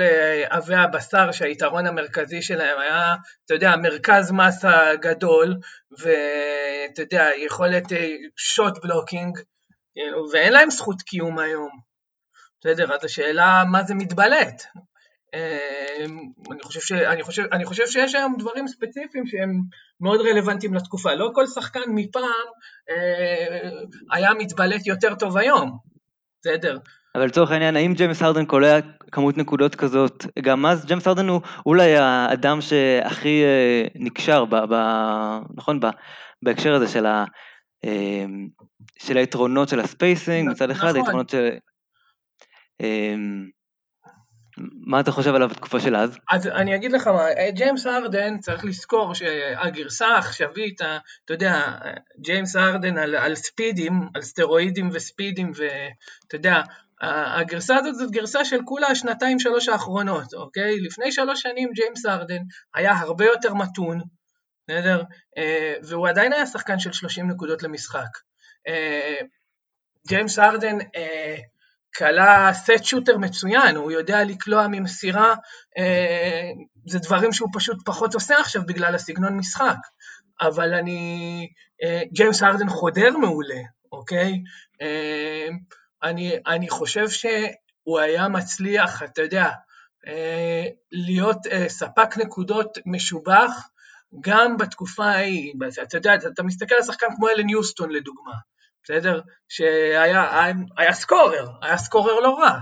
עבי 0.50 0.76
הבשר 0.76 1.32
שהיתרון 1.32 1.88
המרכזי 1.88 2.42
שלהם 2.42 2.80
היה, 2.80 3.16
אתה 3.46 3.54
יודע, 3.54 3.76
מרכז 3.76 4.32
מסה 4.32 4.96
גדול, 4.96 5.56
ואתה 5.92 7.02
יודע, 7.02 7.28
יכולת 7.46 7.84
שוט 8.38 8.78
uh, 8.78 8.82
בלוקינג, 8.84 9.40
כאילו, 9.94 10.26
ואין 10.34 10.54
להם 10.54 10.70
זכות 10.70 11.02
קיום 11.02 11.40
היום. 11.40 11.80
בסדר, 12.62 12.94
אז 12.96 13.06
השאלה 13.06 13.64
מה 13.72 13.84
זה 13.84 13.94
מתבלט. 13.96 14.64
אמ, 15.34 16.20
אני 16.52 16.64
חושב, 16.64 16.80
ש, 16.80 16.92
אני, 16.92 17.24
חושב, 17.24 17.44
אני 17.52 17.66
חושב 17.66 17.88
שיש 17.88 18.16
היום 18.16 18.36
דברים 18.40 18.68
ספציפיים 18.68 19.28
שהם 19.28 19.62
מאוד 20.02 20.22
רלוונטיים 20.22 20.74
לתקופה. 20.74 21.14
לא 21.14 21.32
כל 21.34 21.48
שחקן 21.48 21.82
מפעם 21.88 22.48
אה, 22.90 23.70
היה 24.12 24.34
מתבלט 24.34 24.88
יותר 24.88 25.16
טוב 25.16 25.38
היום, 25.38 25.78
בסדר? 26.42 26.78
אבל 27.16 27.26
לצורך 27.26 27.52
העניין, 27.52 27.76
האם 27.76 27.94
ג'יימס 27.94 28.22
הרדן 28.22 28.46
קולע 28.46 28.80
כמות 29.12 29.38
נקודות 29.38 29.76
כזאת? 29.76 30.26
גם 30.42 30.66
אז 30.66 30.86
ג'יימס 30.86 31.08
הרדן 31.08 31.28
הוא 31.28 31.42
אולי 31.66 31.98
האדם 31.98 32.62
שהכי 32.62 33.44
אה, 33.44 33.88
נקשר, 33.96 34.46
ב, 34.46 34.56
ב, 34.56 34.76
נכון? 35.56 35.80
ב, 35.80 35.86
בהקשר 36.42 36.74
הזה 36.74 36.88
של, 36.88 37.06
ה, 37.06 37.26
אה, 37.86 38.26
של 39.00 39.18
היתרונות 39.18 39.70
של 39.70 39.80
ה 39.80 39.88
spacing 39.88 40.50
מצד 40.50 40.72
אחד, 40.72 40.88
נכון. 40.88 41.00
היתרונות 41.00 41.30
של... 41.30 41.50
אה, 44.58 44.64
מה 44.86 45.00
אתה 45.00 45.12
חושב 45.12 45.36
עליו 45.36 45.50
בתקופה 45.50 45.80
של 45.80 45.96
אז? 45.96 46.18
אז 46.32 46.48
אני 46.48 46.76
אגיד 46.76 46.92
לך 46.92 47.08
מה, 47.08 47.26
ג'יימס 47.50 47.88
הארדן, 47.88 48.40
צריך 48.40 48.66
לזכור 48.66 49.14
שהגרסה 49.14 50.08
העכשווית, 50.08 50.82
אתה 50.82 51.34
יודע, 51.34 51.78
ג'יימס 52.22 52.56
הארדן 52.56 52.98
על, 52.98 53.16
על 53.16 53.36
ספידים, 53.36 54.08
על 54.14 54.22
סטרואידים 54.22 54.90
וספידים, 54.94 55.52
ואתה 55.56 56.36
יודע, 56.36 56.62
הגרסה 57.02 57.76
הזאת 57.76 57.96
זאת 57.96 58.12
גרסה 58.12 58.46
של 58.46 58.60
כולה 58.66 58.88
השנתיים 58.88 59.40
שלוש 59.40 59.70
האחרונות, 59.70 60.34
אוקיי? 60.34 60.80
לפני 60.80 61.12
שלוש 61.12 61.42
שנים 61.42 61.70
ג'יימס 61.74 62.06
הארדן 62.06 62.42
היה 62.76 62.92
הרבה 62.92 63.26
יותר 63.26 63.54
מתון, 63.54 64.02
בסדר? 64.68 65.04
אה, 65.38 65.74
והוא 65.84 66.08
עדיין 66.08 66.34
היה 66.34 66.46
שחקן 66.46 66.80
של 66.80 66.92
30 66.92 67.28
נקודות 67.32 67.64
למשחק. 67.64 68.18
אה, 68.68 69.16
ג'יימס 70.08 70.40
ארדן 70.40 70.78
אה, 70.96 71.36
כלה 71.98 72.52
סט 72.54 72.84
שוטר 72.84 73.18
מצוין, 73.18 73.76
הוא 73.76 73.92
יודע 73.92 74.24
לקלוע 74.24 74.68
ממסירה, 74.68 75.36
אה, 75.78 76.50
זה 76.88 77.00
דברים 77.00 77.34
שהוא 77.34 77.50
פשוט 77.54 77.78
פחות 77.86 78.14
עושה 78.14 78.40
עכשיו 78.40 78.62
בגלל 78.66 78.96
הסגנון 78.96 79.38
משחק. 79.38 79.78
אבל 80.42 80.74
אני, 80.74 81.48
אה, 81.84 82.02
ג'יימס 82.14 82.44
ארדן 82.44 82.70
חודר 82.70 83.18
מעולה, 83.18 83.62
אוקיי? 83.92 84.34
אה, 84.82 85.48
אני, 86.04 86.36
אני 86.48 86.70
חושב 86.70 87.10
שהוא 87.10 88.00
היה 88.00 88.28
מצליח, 88.28 89.04
אתה 89.04 89.22
יודע, 89.22 89.52
אה, 90.08 90.66
להיות 90.92 91.48
אה, 91.52 91.70
ספק 91.70 92.18
נקודות 92.18 92.78
משובח 92.86 93.52
גם 94.22 94.58
בתקופה 94.58 95.06
ההיא. 95.06 95.54
אתה 95.84 95.98
יודע, 95.98 96.16
אתה 96.16 96.44
מסתכל 96.44 96.76
על 96.76 96.84
שחקן 96.84 97.08
כמו 97.16 97.30
אלן 97.30 97.50
יוסטון 97.50 97.90
לדוגמה. 97.90 98.34
בסדר? 98.90 99.22
שהיה 99.50 100.54
היה 100.78 100.94
סקורר, 100.94 101.46
היה 101.62 101.78
סקורר 101.78 102.20
לא 102.20 102.40
רע, 102.40 102.60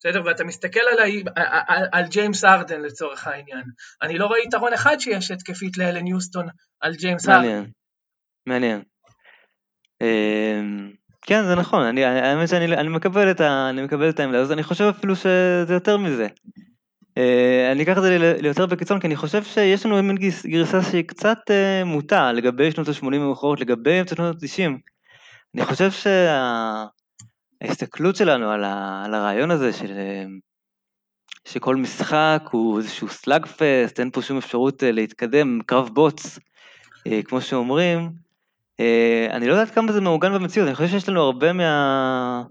בסדר? 0.00 0.22
ואתה 0.24 0.44
מסתכל 0.44 0.80
על, 0.80 0.98
על, 1.36 1.44
על, 1.66 1.88
על 1.92 2.04
ג'יימס 2.06 2.44
ארדן 2.44 2.80
לצורך 2.80 3.26
העניין. 3.26 3.62
אני 4.02 4.18
לא 4.18 4.26
רואה 4.26 4.38
יתרון 4.38 4.72
אחד 4.72 4.96
שיש 4.98 5.30
התקפית 5.30 5.78
לאלן 5.78 6.06
יוסטון 6.06 6.46
על 6.80 6.94
ג'יימס 6.94 7.28
מעניין, 7.28 7.58
ארדן. 7.58 7.70
מעניין. 8.46 8.82
אמ, 10.00 10.90
כן, 11.22 11.44
זה 11.44 11.54
נכון, 11.54 11.82
אני, 11.82 12.04
האמת 12.04 12.48
שאני 12.48 12.64
אני 12.64 12.88
מקבל, 12.88 13.30
את 13.30 13.40
ה, 13.40 13.70
העמדה 14.18 14.40
הזאת, 14.40 14.52
אני 14.52 14.62
חושב 14.62 14.84
אפילו 14.84 15.16
שזה 15.16 15.74
יותר 15.74 15.96
מזה. 15.96 16.26
אה, 17.18 17.72
אני 17.72 17.82
אקח 17.82 17.98
את 17.98 18.02
זה 18.02 18.36
ליותר 18.40 18.66
בקיצון, 18.66 19.00
כי 19.00 19.06
אני 19.06 19.16
חושב 19.16 19.44
שיש 19.44 19.86
לנו 19.86 20.02
מין 20.02 20.16
גרסה 20.46 20.82
שהיא 20.82 21.04
קצת 21.04 21.38
אה, 21.50 21.84
מוטה 21.84 22.32
לגבי 22.32 22.72
שנות 22.72 22.88
ה-80 22.88 23.06
המאוחרות, 23.06 23.60
לגבי 23.60 24.02
שנות 24.08 24.42
ה-90. 24.42 24.89
אני 25.54 25.64
חושב 25.64 25.90
שההסתכלות 27.60 28.16
שלנו 28.16 28.50
על, 28.50 28.64
ה... 28.64 29.02
על 29.04 29.14
הרעיון 29.14 29.50
הזה 29.50 29.72
של... 29.72 29.92
שכל 31.48 31.76
משחק 31.76 32.42
הוא 32.50 32.78
איזשהו 32.78 33.08
slugfest, 33.08 34.00
אין 34.00 34.10
פה 34.10 34.22
שום 34.22 34.38
אפשרות 34.38 34.84
אה, 34.84 34.92
להתקדם, 34.92 35.58
קרב 35.66 35.88
בוץ, 35.92 36.38
אה, 37.06 37.22
כמו 37.22 37.40
שאומרים, 37.40 38.10
אה, 38.80 39.26
אני 39.30 39.48
לא 39.48 39.52
יודע 39.52 39.70
כמה 39.74 39.92
זה 39.92 40.00
מעוגן 40.00 40.34
במציאות, 40.34 40.68
אני 40.68 40.76
חושב 40.76 40.88
שיש 40.88 41.08
לנו 41.08 41.22
הרבה 41.22 41.52
מה... 41.52 42.42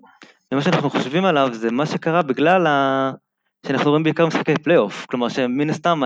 ממה 0.51 0.62
שאנחנו 0.62 0.89
חושבים 0.89 1.25
עליו, 1.25 1.50
זה 1.53 1.72
מה 1.72 1.86
שקרה 1.86 2.22
בגלל 2.22 2.68
ה... 2.68 3.12
שאנחנו 3.68 3.89
רואים 3.89 4.03
בעיקר 4.03 4.25
משחקי 4.25 4.53
פלייאוף, 4.63 5.06
כלומר 5.06 5.29
שמן 5.29 5.70
הסתם 5.70 6.01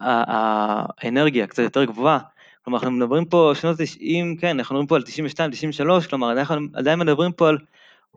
האנרגיה 0.00 1.46
קצת 1.46 1.62
יותר 1.62 1.84
גבוהה, 1.84 2.18
כלומר, 2.64 2.78
אנחנו 2.78 2.90
מדברים 2.90 3.24
פה 3.24 3.52
שנות 3.54 3.76
90, 3.78 4.36
כן, 4.36 4.58
אנחנו 4.58 4.74
מדברים 4.74 4.86
פה 4.86 4.96
על 4.96 5.02
92, 5.02 5.50
93, 5.50 6.06
כלומר, 6.06 6.32
אנחנו 6.32 6.56
עדיין 6.74 6.98
מדברים 6.98 7.32
פה 7.32 7.48
על 7.48 7.58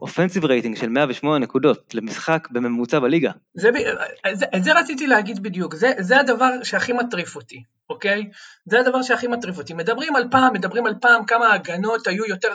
offensive 0.02 0.46
rating 0.46 0.78
של 0.78 0.90
108 0.90 1.40
נקודות 1.40 1.94
למשחק 1.94 2.48
בממוצע 2.52 3.00
בליגה. 3.00 3.32
זה, 3.54 3.70
זה, 4.34 4.46
את 4.56 4.64
זה 4.64 4.74
רציתי 4.74 5.08
להגיד 5.08 5.44
בדיוק, 5.44 5.76
זה, 5.76 5.92
זה 6.00 6.20
הדבר 6.20 6.64
שהכי 6.64 6.94
מטריף 6.94 7.36
אותי, 7.36 7.64
אוקיי? 7.90 8.30
זה 8.66 8.80
הדבר 8.80 9.02
שהכי 9.02 9.28
מטריף 9.28 9.58
אותי. 9.58 9.74
מדברים 9.74 10.16
על 10.16 10.24
פעם, 10.32 10.54
מדברים 10.54 10.86
על 10.86 10.94
פעם 11.02 11.26
כמה 11.26 11.48
ההגנות 11.48 12.08
היו 12.08 12.26
יותר 12.26 12.54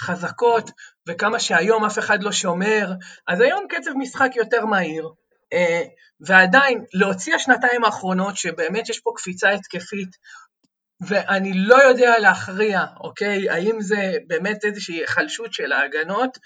חזקות, 0.00 0.70
וכמה 1.08 1.40
שהיום 1.40 1.84
אף 1.84 1.98
אחד 1.98 2.22
לא 2.22 2.32
שומר, 2.32 2.92
אז 3.28 3.40
היום 3.40 3.64
קצב 3.68 3.90
משחק 3.98 4.30
יותר 4.36 4.66
מהיר, 4.66 5.08
אה, 5.52 5.82
ועדיין 6.20 6.84
להוציא 6.94 7.34
השנתיים 7.34 7.84
האחרונות, 7.84 8.36
שבאמת 8.36 8.88
יש 8.88 9.00
פה 9.00 9.12
קפיצה 9.16 9.50
התקפית, 9.50 10.16
ואני 11.00 11.52
לא 11.54 11.82
יודע 11.82 12.18
להכריע, 12.18 12.84
אוקיי, 13.00 13.50
האם 13.50 13.80
זה 13.80 14.12
באמת 14.26 14.64
איזושהי 14.64 14.94
היחלשות 14.94 15.52
של 15.52 15.72
ההגנות, 15.72 16.38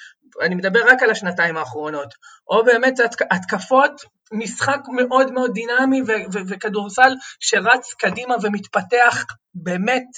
אני 0.42 0.54
מדבר 0.54 0.80
רק 0.87 1.02
על 1.02 1.11
השנתיים 1.11 1.56
האחרונות, 1.56 2.14
או 2.49 2.64
באמת 2.64 2.94
התקפות, 3.30 4.02
משחק 4.32 4.80
מאוד 4.97 5.32
מאוד 5.32 5.50
דינמי 5.54 6.02
וכדורסל 6.49 7.12
שרץ 7.40 7.94
קדימה 7.99 8.35
ומתפתח 8.42 9.25
באמת 9.54 10.09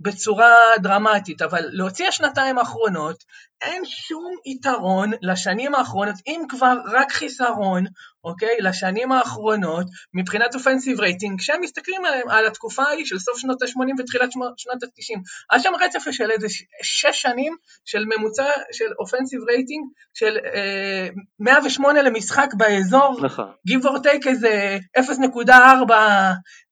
בצורה 0.00 0.54
דרמטית, 0.82 1.42
אבל 1.42 1.64
להוציא 1.72 2.08
השנתיים 2.08 2.58
האחרונות, 2.58 3.24
אין 3.62 3.82
שום 3.84 4.34
יתרון 4.46 5.10
לשנים 5.22 5.74
האחרונות, 5.74 6.14
אם 6.26 6.42
כבר 6.48 6.76
רק 6.92 7.12
חיסרון, 7.12 7.84
אוקיי, 8.24 8.56
לשנים 8.60 9.12
האחרונות, 9.12 9.86
מבחינת 10.14 10.54
offensive 10.54 11.00
rating, 11.00 11.40
כשהם 11.40 11.60
מסתכלים 11.60 12.04
עליהם, 12.04 12.28
על 12.28 12.46
התקופה 12.46 12.82
ההיא 12.82 13.04
של 13.04 13.18
סוף 13.18 13.38
שנות 13.38 13.62
ה-80 13.62 14.02
ותחילת 14.02 14.30
שנות 14.56 14.82
ה-90, 14.82 15.20
היה 15.50 15.60
שם 15.62 15.72
רצף 15.80 16.10
של 16.10 16.30
איזה 16.30 16.46
שש 16.82 17.22
שנים 17.22 17.56
של 17.84 18.04
ממוצע 18.04 18.50
של 18.72 18.92
offensive 18.98 19.40
rating 19.48 19.84
של 20.14 20.36
אה, 20.54 21.08
108 21.38 22.02
למשחק 22.02 22.48
באזור, 22.56 23.20
נכון. 23.22 23.52
give 23.68 23.84
or 23.84 23.98
take 24.04 24.28
איזה 24.28 24.78
0.4 24.98 25.92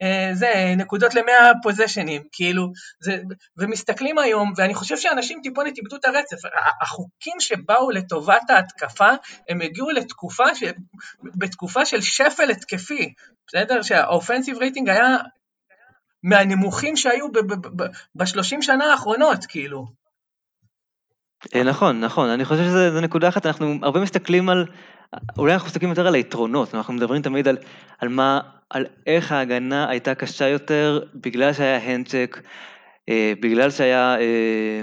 אה, 0.02 0.30
זה, 0.32 0.74
נקודות 0.76 1.14
ל-100 1.14 1.54
פוזיישנים, 2.08 2.22
כאילו, 2.32 2.72
זה, 3.00 3.22
ומסתכלים 3.56 4.18
היום, 4.18 4.52
ואני 4.56 4.74
חושב 4.74 4.96
שאנשים 4.96 5.40
טיפונת 5.42 5.78
איבדו 5.78 5.96
את 5.96 6.04
הרצף. 6.04 6.36
החוקים 6.82 7.40
שבאו 7.40 7.90
לטובת 7.90 8.50
ההתקפה, 8.50 9.10
הם 9.48 9.60
הגיעו 9.60 9.90
לתקופה, 9.90 10.54
ש... 10.54 10.62
בתקופה 11.34 11.84
של 11.84 12.00
שפל 12.00 12.50
התקפי, 12.50 13.12
בסדר? 13.46 13.82
שהאופנסיב 13.82 14.58
רייטינג 14.58 14.88
היה 14.88 15.16
מהנמוכים 16.22 16.96
שהיו 16.96 17.26
בשלושים 18.14 18.62
שנה 18.62 18.84
האחרונות, 18.84 19.46
כאילו. 19.46 19.86
אה, 21.54 21.62
נכון, 21.62 22.00
נכון, 22.00 22.28
אני 22.28 22.44
חושב 22.44 22.62
שזה 22.64 23.00
נקודה 23.00 23.28
אחת, 23.28 23.46
אנחנו 23.46 23.74
הרבה 23.82 24.00
מסתכלים 24.00 24.48
על, 24.48 24.66
אולי 25.38 25.54
אנחנו 25.54 25.66
מסתכלים 25.66 25.90
יותר 25.90 26.06
על 26.06 26.14
היתרונות, 26.14 26.74
אנחנו 26.74 26.94
מדברים 26.94 27.22
תמיד 27.22 27.48
על, 27.48 27.58
על 27.98 28.08
מה, 28.08 28.40
על 28.70 28.86
איך 29.06 29.32
ההגנה 29.32 29.88
הייתה 29.90 30.14
קשה 30.14 30.48
יותר 30.48 31.00
בגלל 31.14 31.52
שהיה 31.52 31.76
hand 31.76 32.02
check, 32.02 32.40
אה, 33.08 33.32
בגלל 33.40 33.70
שהיה, 33.70 34.16
אה, 34.20 34.82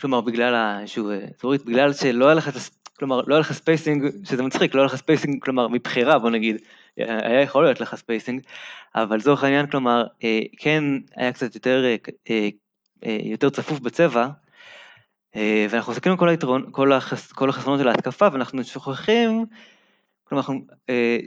כלומר 0.00 0.20
בגלל 0.20 0.78
איזשהו, 0.80 1.10
אזורית, 1.38 1.64
בגלל 1.64 1.92
שלא 1.92 2.26
היה 2.26 2.34
לך, 2.34 2.50
כלומר 2.98 3.20
לא 3.26 3.34
היה 3.34 3.40
לך 3.40 3.52
spacing, 3.52 4.04
שזה 4.24 4.42
מצחיק, 4.42 4.74
לא 4.74 4.80
היה 4.80 4.86
לך 4.86 4.96
spacing, 4.96 5.42
כלומר 5.42 5.68
מבחירה 5.68 6.18
בוא 6.18 6.30
נגיד, 6.30 6.56
היה 6.96 7.40
יכול 7.40 7.64
להיות 7.64 7.80
לך 7.80 7.94
spacing, 7.94 8.42
אבל 8.94 9.16
לצורך 9.16 9.44
העניין, 9.44 9.66
כלומר, 9.66 10.06
כן 10.58 10.84
היה 11.16 11.32
קצת 11.32 11.54
יותר, 11.54 11.84
יותר 13.24 13.50
צפוף 13.50 13.80
בצבע, 13.80 14.22
אה, 14.22 14.28
ואנחנו 15.70 15.92
מסתכלים 15.92 16.12
על 16.12 16.18
כל 16.18 16.28
היתרון, 16.28 16.68
כל, 16.70 16.92
החס, 16.92 17.32
כל 17.32 17.48
החסרונות 17.48 17.80
של 17.80 17.88
ההתקפה, 17.88 18.28
ואנחנו 18.32 18.64
שוכחים, 18.64 19.46
כלומר, 20.24 20.44
אה, 20.90 21.18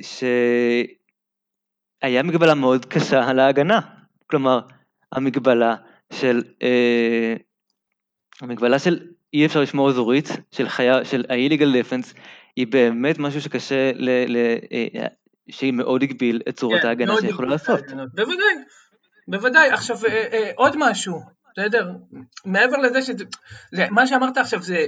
שהיה 2.02 2.24
מגבלה 2.24 2.56
מאוד 2.56 2.86
קשה 2.86 3.30
על 3.30 3.40
ההגנה. 3.40 3.80
כלומר, 4.28 4.60
המגבלה 5.12 5.76
של, 6.14 6.44
אה, 6.64 7.36
המגבלה 8.42 8.80
של 8.80 9.00
אי 9.34 9.46
אפשר 9.46 9.62
לשמור 9.62 9.90
אזורית, 9.90 10.30
של 10.52 10.70
חיה, 10.70 11.06
של 11.06 11.26
ה-illegal 11.30 11.76
defense, 11.84 12.14
היא 12.56 12.68
באמת 12.68 13.20
משהו 13.20 13.42
שקשה, 13.42 13.92
ל, 13.96 14.10
ל, 14.10 14.38
שהיא 15.50 15.74
מאוד 15.74 16.04
הגביל 16.04 16.42
את 16.50 16.56
צורת 16.56 16.82
כן, 16.82 16.88
ההגנה 16.88 17.14
שיכולה 17.22 17.50
לעשות. 17.50 17.80
בוודאי, 18.14 18.56
בוודאי. 19.28 19.70
עכשיו, 19.70 19.98
עוד 20.56 20.74
משהו, 20.78 21.37
בסדר? 21.58 21.92
מעבר 22.46 22.78
לזה 22.78 23.02
שזה, 23.02 23.24
זה, 23.72 23.86
מה 23.92 24.08
שאמרת 24.08 24.38
עכשיו 24.38 24.62
זה, 24.62 24.86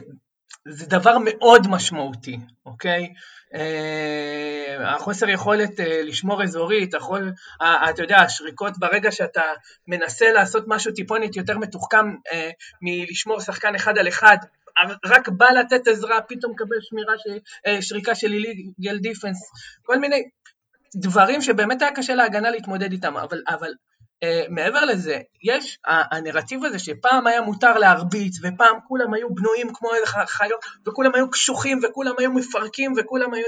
זה 0.67 0.85
דבר 0.85 1.17
מאוד 1.25 1.67
משמעותי, 1.69 2.37
אוקיי? 2.65 3.13
אה, 3.55 4.95
החוסר 4.95 5.29
יכולת 5.29 5.79
אה, 5.79 6.01
לשמור 6.03 6.43
אזורית, 6.43 6.93
יכול, 6.93 7.33
אה, 7.61 7.89
אתה 7.89 8.01
יודע, 8.01 8.17
השריקות 8.17 8.77
ברגע 8.77 9.11
שאתה 9.11 9.41
מנסה 9.87 10.31
לעשות 10.31 10.63
משהו 10.67 10.91
טיפונת 10.91 11.35
יותר 11.35 11.57
מתוחכם 11.57 12.15
אה, 12.31 12.49
מלשמור 12.81 13.39
שחקן 13.39 13.75
אחד 13.75 13.97
על 13.97 14.07
אחד, 14.07 14.37
רק 15.05 15.29
בא 15.29 15.47
לתת 15.49 15.87
עזרה, 15.87 16.21
פתאום 16.21 16.51
מקבל 16.51 16.75
שמירה, 16.81 17.13
ש, 17.17 17.41
אה, 17.67 17.81
שריקה 17.81 18.15
של 18.15 18.31
איליגל 18.31 18.97
דיפנס, 18.97 19.51
כל 19.83 19.99
מיני 19.99 20.23
דברים 20.95 21.41
שבאמת 21.41 21.81
היה 21.81 21.91
קשה 21.91 22.15
להגנה 22.15 22.49
להתמודד 22.49 22.91
איתם, 22.91 23.17
אבל, 23.17 23.41
אבל 23.47 23.71
Uh, 23.71 23.88
מעבר 24.49 24.85
לזה, 24.85 25.19
יש 25.43 25.79
הנרטיב 25.85 26.65
הזה 26.65 26.79
שפעם 26.79 27.27
היה 27.27 27.41
מותר 27.41 27.77
להרביץ 27.77 28.37
ופעם 28.43 28.77
כולם 28.87 29.13
היו 29.13 29.35
בנויים 29.35 29.73
כמו 29.73 29.93
איזה 29.93 30.05
חיות 30.27 30.59
וכולם 30.87 31.15
היו 31.15 31.29
קשוחים 31.29 31.79
וכולם 31.83 32.13
היו 32.17 32.31
מפרקים 32.31 32.93
וכולם 32.97 33.33
היו... 33.33 33.45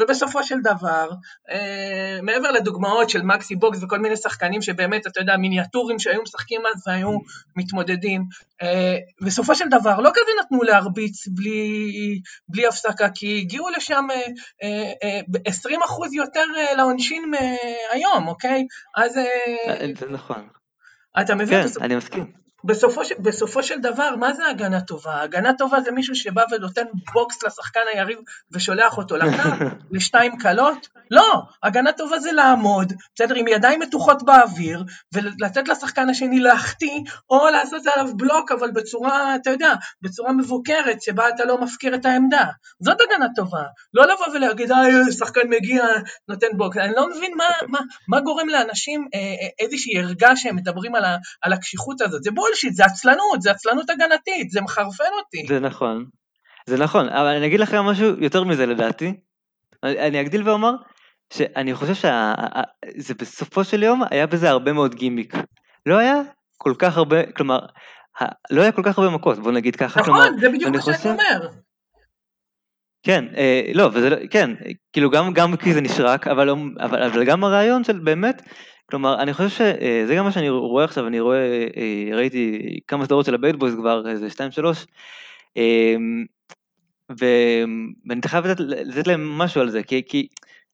ובסופו 0.00 0.44
של 0.44 0.60
דבר, 0.62 1.10
uh, 1.10 1.52
מעבר 2.22 2.50
לדוגמאות 2.50 3.10
של 3.10 3.22
מקסי 3.22 3.56
בוקס 3.56 3.78
וכל 3.82 3.98
מיני 3.98 4.16
שחקנים 4.16 4.62
שבאמת, 4.62 5.06
אתה 5.06 5.20
יודע, 5.20 5.36
מיניאטורים 5.36 5.98
שהיו 5.98 6.22
משחקים 6.22 6.60
אז 6.74 6.82
והיו 6.86 7.18
מתמודדים, 7.56 8.22
uh, 8.62 8.66
בסופו 9.24 9.54
של 9.54 9.68
דבר 9.68 10.00
לא 10.00 10.10
כזה 10.14 10.30
נתנו 10.40 10.62
להרביץ 10.62 11.28
בלי, 11.28 12.20
בלי 12.48 12.66
הפסקה 12.66 13.08
כי 13.14 13.38
הגיעו 13.38 13.68
לשם 13.68 14.06
uh, 14.10 14.30
uh, 14.64 15.48
uh, 15.48 15.78
20% 16.10 16.14
יותר 16.16 16.44
לעונשין 16.76 17.30
מהיום, 17.30 18.28
אוקיי? 18.28 18.66
אז... 18.96 19.18
נכון. 20.10 20.48
אתה 21.20 21.34
מבין? 21.34 21.68
כן, 21.68 21.84
אני 21.84 21.96
מסכים. 21.96 22.32
בסופו, 22.64 23.04
ש... 23.04 23.12
בסופו 23.18 23.62
של 23.62 23.78
דבר, 23.78 24.16
מה 24.16 24.32
זה 24.32 24.46
הגנה 24.46 24.80
טובה? 24.80 25.22
הגנה 25.22 25.52
טובה 25.52 25.80
זה 25.80 25.90
מישהו 25.90 26.14
שבא 26.14 26.42
ונותן 26.50 26.84
בוקס 27.12 27.42
לשחקן 27.42 27.80
היריב 27.94 28.18
ושולח 28.52 28.98
אותו 28.98 29.16
לקו, 29.16 29.48
לשתיים 29.92 30.38
קלות? 30.38 30.88
לא, 31.10 31.42
הגנה 31.62 31.92
טובה 31.92 32.18
זה 32.18 32.32
לעמוד, 32.32 32.92
בסדר, 33.14 33.34
עם 33.34 33.48
ידיים 33.48 33.80
מתוחות 33.80 34.22
באוויר, 34.22 34.84
ולתת 35.14 35.68
לשחקן 35.68 36.08
השני 36.08 36.40
להחטיא, 36.40 37.00
או 37.30 37.48
לעשות 37.48 37.82
עליו 37.86 38.16
בלוק, 38.16 38.52
אבל 38.52 38.70
בצורה, 38.70 39.34
אתה 39.36 39.50
יודע, 39.50 39.72
בצורה 40.02 40.32
מבוקרת, 40.32 41.02
שבה 41.02 41.28
אתה 41.28 41.44
לא 41.44 41.60
מפקיר 41.60 41.94
את 41.94 42.04
העמדה. 42.04 42.44
זאת 42.80 43.00
הגנה 43.00 43.26
טובה. 43.36 43.62
לא 43.94 44.06
לבוא 44.06 44.26
ולהגיד, 44.34 44.72
אה, 44.72 45.12
שחקן 45.18 45.48
מגיע, 45.48 45.84
נותן 46.28 46.46
בוקס. 46.56 46.76
אני 46.76 46.92
לא 46.96 47.10
מבין 47.10 47.32
מה, 47.36 47.44
מה, 47.68 47.78
מה 48.08 48.20
גורם 48.20 48.48
לאנשים 48.48 49.08
אה, 49.14 49.18
אה, 49.18 49.48
איזושהי 49.58 49.98
ערגה 49.98 50.36
שהם 50.36 50.56
מדברים 50.56 50.94
על, 50.94 51.04
ה, 51.04 51.16
על 51.42 51.52
הקשיחות 51.52 52.00
הזאת. 52.00 52.22
זה 52.22 52.30
בול 52.30 52.49
bullshit, 52.50 52.74
זה 52.74 52.84
עצלנות, 52.84 53.42
זה 53.42 53.50
עצלנות 53.50 53.90
הגנתית, 53.90 54.50
זה 54.50 54.60
מחרפן 54.60 55.04
אותי. 55.18 55.46
זה 55.48 55.60
נכון, 55.60 56.04
זה 56.66 56.76
נכון, 56.76 57.08
אבל 57.08 57.26
אני 57.26 57.46
אגיד 57.46 57.60
לכם 57.60 57.82
משהו 57.82 58.06
יותר 58.18 58.44
מזה 58.44 58.66
לדעתי. 58.66 59.12
אני 59.82 60.20
אגדיל 60.20 60.48
ואומר, 60.48 60.72
שאני 61.32 61.74
חושב 61.74 61.94
שזה 61.94 63.14
בסופו 63.14 63.64
של 63.64 63.82
יום 63.82 64.02
היה 64.10 64.26
בזה 64.26 64.50
הרבה 64.50 64.72
מאוד 64.72 64.94
גימיק. 64.94 65.34
לא 65.86 65.98
היה 65.98 66.14
כל 66.56 66.74
כך 66.78 66.96
הרבה, 66.96 67.32
כלומר, 67.32 67.58
לא 68.50 68.62
היה 68.62 68.72
כל 68.72 68.82
כך 68.84 68.98
הרבה 68.98 69.10
מכות, 69.10 69.38
בוא 69.38 69.52
נגיד 69.52 69.76
ככה. 69.76 70.00
נכון, 70.00 70.14
כלומר, 70.14 70.40
זה 70.40 70.48
בדיוק 70.48 70.74
מה 70.74 70.82
שאני 70.82 71.12
אומר. 71.12 71.48
כן, 73.02 73.24
אה, 73.36 73.62
לא, 73.74 73.90
וזה, 73.92 74.10
לא, 74.10 74.16
כן, 74.30 74.50
כאילו 74.92 75.10
גם, 75.10 75.32
גם 75.32 75.56
כי 75.56 75.74
זה 75.74 75.80
נשרק, 75.80 76.26
אבל, 76.26 76.50
אבל, 76.80 77.02
אבל 77.02 77.24
גם 77.24 77.44
הרעיון 77.44 77.84
של 77.84 77.98
באמת 77.98 78.42
כלומר, 78.90 79.22
אני 79.22 79.34
חושב 79.34 79.48
שזה 79.48 80.14
גם 80.14 80.24
מה 80.24 80.32
שאני 80.32 80.48
רואה 80.48 80.84
עכשיו, 80.84 81.06
אני 81.06 81.20
רואה, 81.20 81.66
אה, 81.76 82.16
ראיתי 82.16 82.78
כמה 82.86 83.04
סדרות 83.04 83.26
של 83.26 83.34
ה 83.34 83.39
Bad 83.39 83.56
Boys 83.56 83.74
כבר, 83.74 84.08
איזה 84.08 84.28
2-3, 84.30 84.86
אמ, 85.56 86.24
ואני 87.08 88.20
חייב 88.26 88.46
לתת, 88.46 88.60
לתת 88.60 89.06
להם 89.06 89.38
משהו 89.38 89.60
על 89.60 89.70
זה, 89.70 89.82
כי, 89.82 90.02
כי 90.08 90.28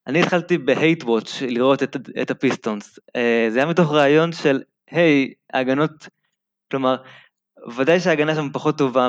אני 0.07 0.23
התחלתי 0.23 0.59
ב 0.59 0.68
hate 0.68 1.05
watch 1.05 1.43
לראות 1.43 1.83
את, 1.83 1.97
את 2.23 2.31
הפיסטונס. 2.31 2.99
אה, 3.17 3.47
זה 3.51 3.59
היה 3.59 3.67
מתוך 3.67 3.93
רעיון 3.93 4.33
של, 4.33 4.63
היי, 4.91 5.33
ההגנות, 5.53 6.09
כלומר, 6.71 6.97
ודאי 7.77 8.01
שההגנה 8.01 8.35
שם 8.35 8.49
פחות 8.53 8.79
טובה 8.79 9.09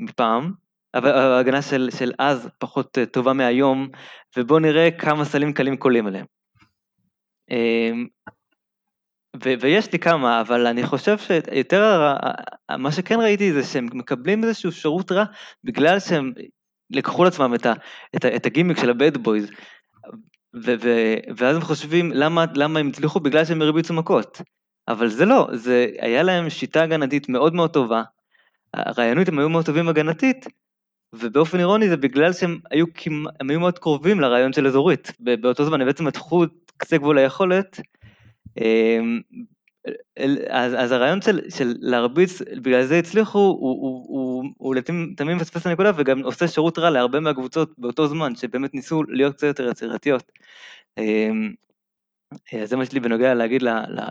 מפעם, 0.00 0.52
אבל 0.94 1.10
ההגנה 1.10 1.62
של, 1.62 1.88
של 1.98 2.12
אז 2.18 2.48
פחות 2.58 2.98
אה, 2.98 3.06
טובה 3.06 3.32
מהיום, 3.32 3.88
ובואו 4.36 4.58
נראה 4.58 4.90
כמה 4.90 5.24
סלים 5.24 5.52
קלים 5.52 5.76
קולים 5.76 6.06
עליהם. 6.06 6.26
ויש 9.36 9.92
לי 9.92 9.98
כמה, 9.98 10.40
אבל 10.40 10.66
אני 10.66 10.86
חושב 10.86 11.18
שיותר, 11.18 12.14
מה 12.78 12.92
שכן 12.92 13.20
ראיתי 13.20 13.52
זה 13.52 13.64
שהם 13.64 13.88
מקבלים 13.92 14.44
איזשהו 14.44 14.72
שירות 14.72 15.12
רע, 15.12 15.24
בגלל 15.64 16.00
שהם 16.00 16.32
לקחו 16.90 17.24
לעצמם 17.24 17.54
את, 17.54 17.66
ה- 17.66 17.72
את, 18.16 18.24
ה- 18.24 18.36
את 18.36 18.46
הגימיק 18.46 18.78
של 18.78 18.90
הבד 18.90 19.16
בויז, 19.16 19.50
ו- 20.54 20.74
ו- 20.82 21.14
ואז 21.36 21.56
הם 21.56 21.62
חושבים 21.62 22.10
למה, 22.14 22.44
למה 22.54 22.80
הם 22.80 22.88
הצליחו? 22.88 23.20
בגלל 23.20 23.44
שהם 23.44 23.62
הרביצו 23.62 23.94
מכות. 23.94 24.40
אבל 24.88 25.08
זה 25.08 25.24
לא, 25.24 25.48
זה 25.52 25.86
היה 26.00 26.22
להם 26.22 26.50
שיטה 26.50 26.82
הגנתית 26.82 27.28
מאוד 27.28 27.54
מאוד 27.54 27.70
טובה, 27.70 28.02
הרעיונות 28.74 29.28
הם 29.28 29.38
היו 29.38 29.48
מאוד 29.48 29.66
טובים 29.66 29.88
הגנתית, 29.88 30.46
ובאופן 31.14 31.58
אירוני 31.58 31.88
זה 31.88 31.96
בגלל 31.96 32.32
שהם 32.32 32.58
היו, 32.70 32.86
הם 33.40 33.50
היו 33.50 33.60
מאוד 33.60 33.78
קרובים 33.78 34.20
לרעיון 34.20 34.52
של 34.52 34.66
אזורית, 34.66 35.12
באותו 35.20 35.64
זמן 35.64 35.80
הם 35.80 35.86
בעצם 35.86 36.04
מתחו 36.04 36.44
קצה 36.76 36.96
גבול 36.96 37.18
היכולת, 37.18 37.80
אז, 40.50 40.74
אז 40.78 40.92
הרעיון 40.92 41.22
של, 41.22 41.40
של 41.50 41.74
להרביץ, 41.78 42.42
בגלל 42.42 42.84
זה 42.84 42.98
הצליחו, 42.98 43.38
הוא, 43.38 43.56
הוא, 43.60 44.06
הוא, 44.08 44.44
הוא 44.56 44.74
לתמיד 44.74 45.36
מפספס 45.36 45.60
את 45.60 45.66
הנקודה 45.66 45.92
וגם 45.96 46.22
עושה 46.22 46.48
שירות 46.48 46.78
רע 46.78 46.90
להרבה 46.90 47.20
מהקבוצות 47.20 47.78
באותו 47.78 48.06
זמן, 48.06 48.34
שבאמת 48.34 48.74
ניסו 48.74 49.02
להיות 49.02 49.36
קצת 49.36 49.46
יותר 49.46 49.68
יצירתיות. 49.68 50.32
אמ, 50.98 51.52
זה 52.64 52.76
מה 52.76 52.86
שלי 52.86 53.00
בנוגע 53.00 53.34
להגיד 53.34 53.62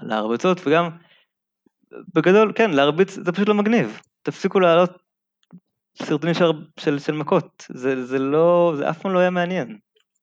להרבצות, 0.02 0.68
וגם 0.68 0.90
בגדול, 2.16 2.52
כן, 2.56 2.72
להרביץ 2.72 3.16
זה 3.16 3.32
פשוט 3.32 3.48
לא 3.48 3.54
מגניב. 3.54 4.02
תפסיקו 4.22 4.60
לעלות 4.60 4.92
סרטונים 6.04 6.34
של, 6.34 6.46
של, 6.80 7.00
של 7.00 7.14
מכות, 7.14 7.66
זה, 7.70 8.06
זה 8.06 8.20
לא, 8.20 8.74
זה 8.78 8.90
אף 8.90 9.02
פעם 9.02 9.14
לא 9.14 9.20
היה 9.20 9.30
מעניין. 9.30 9.78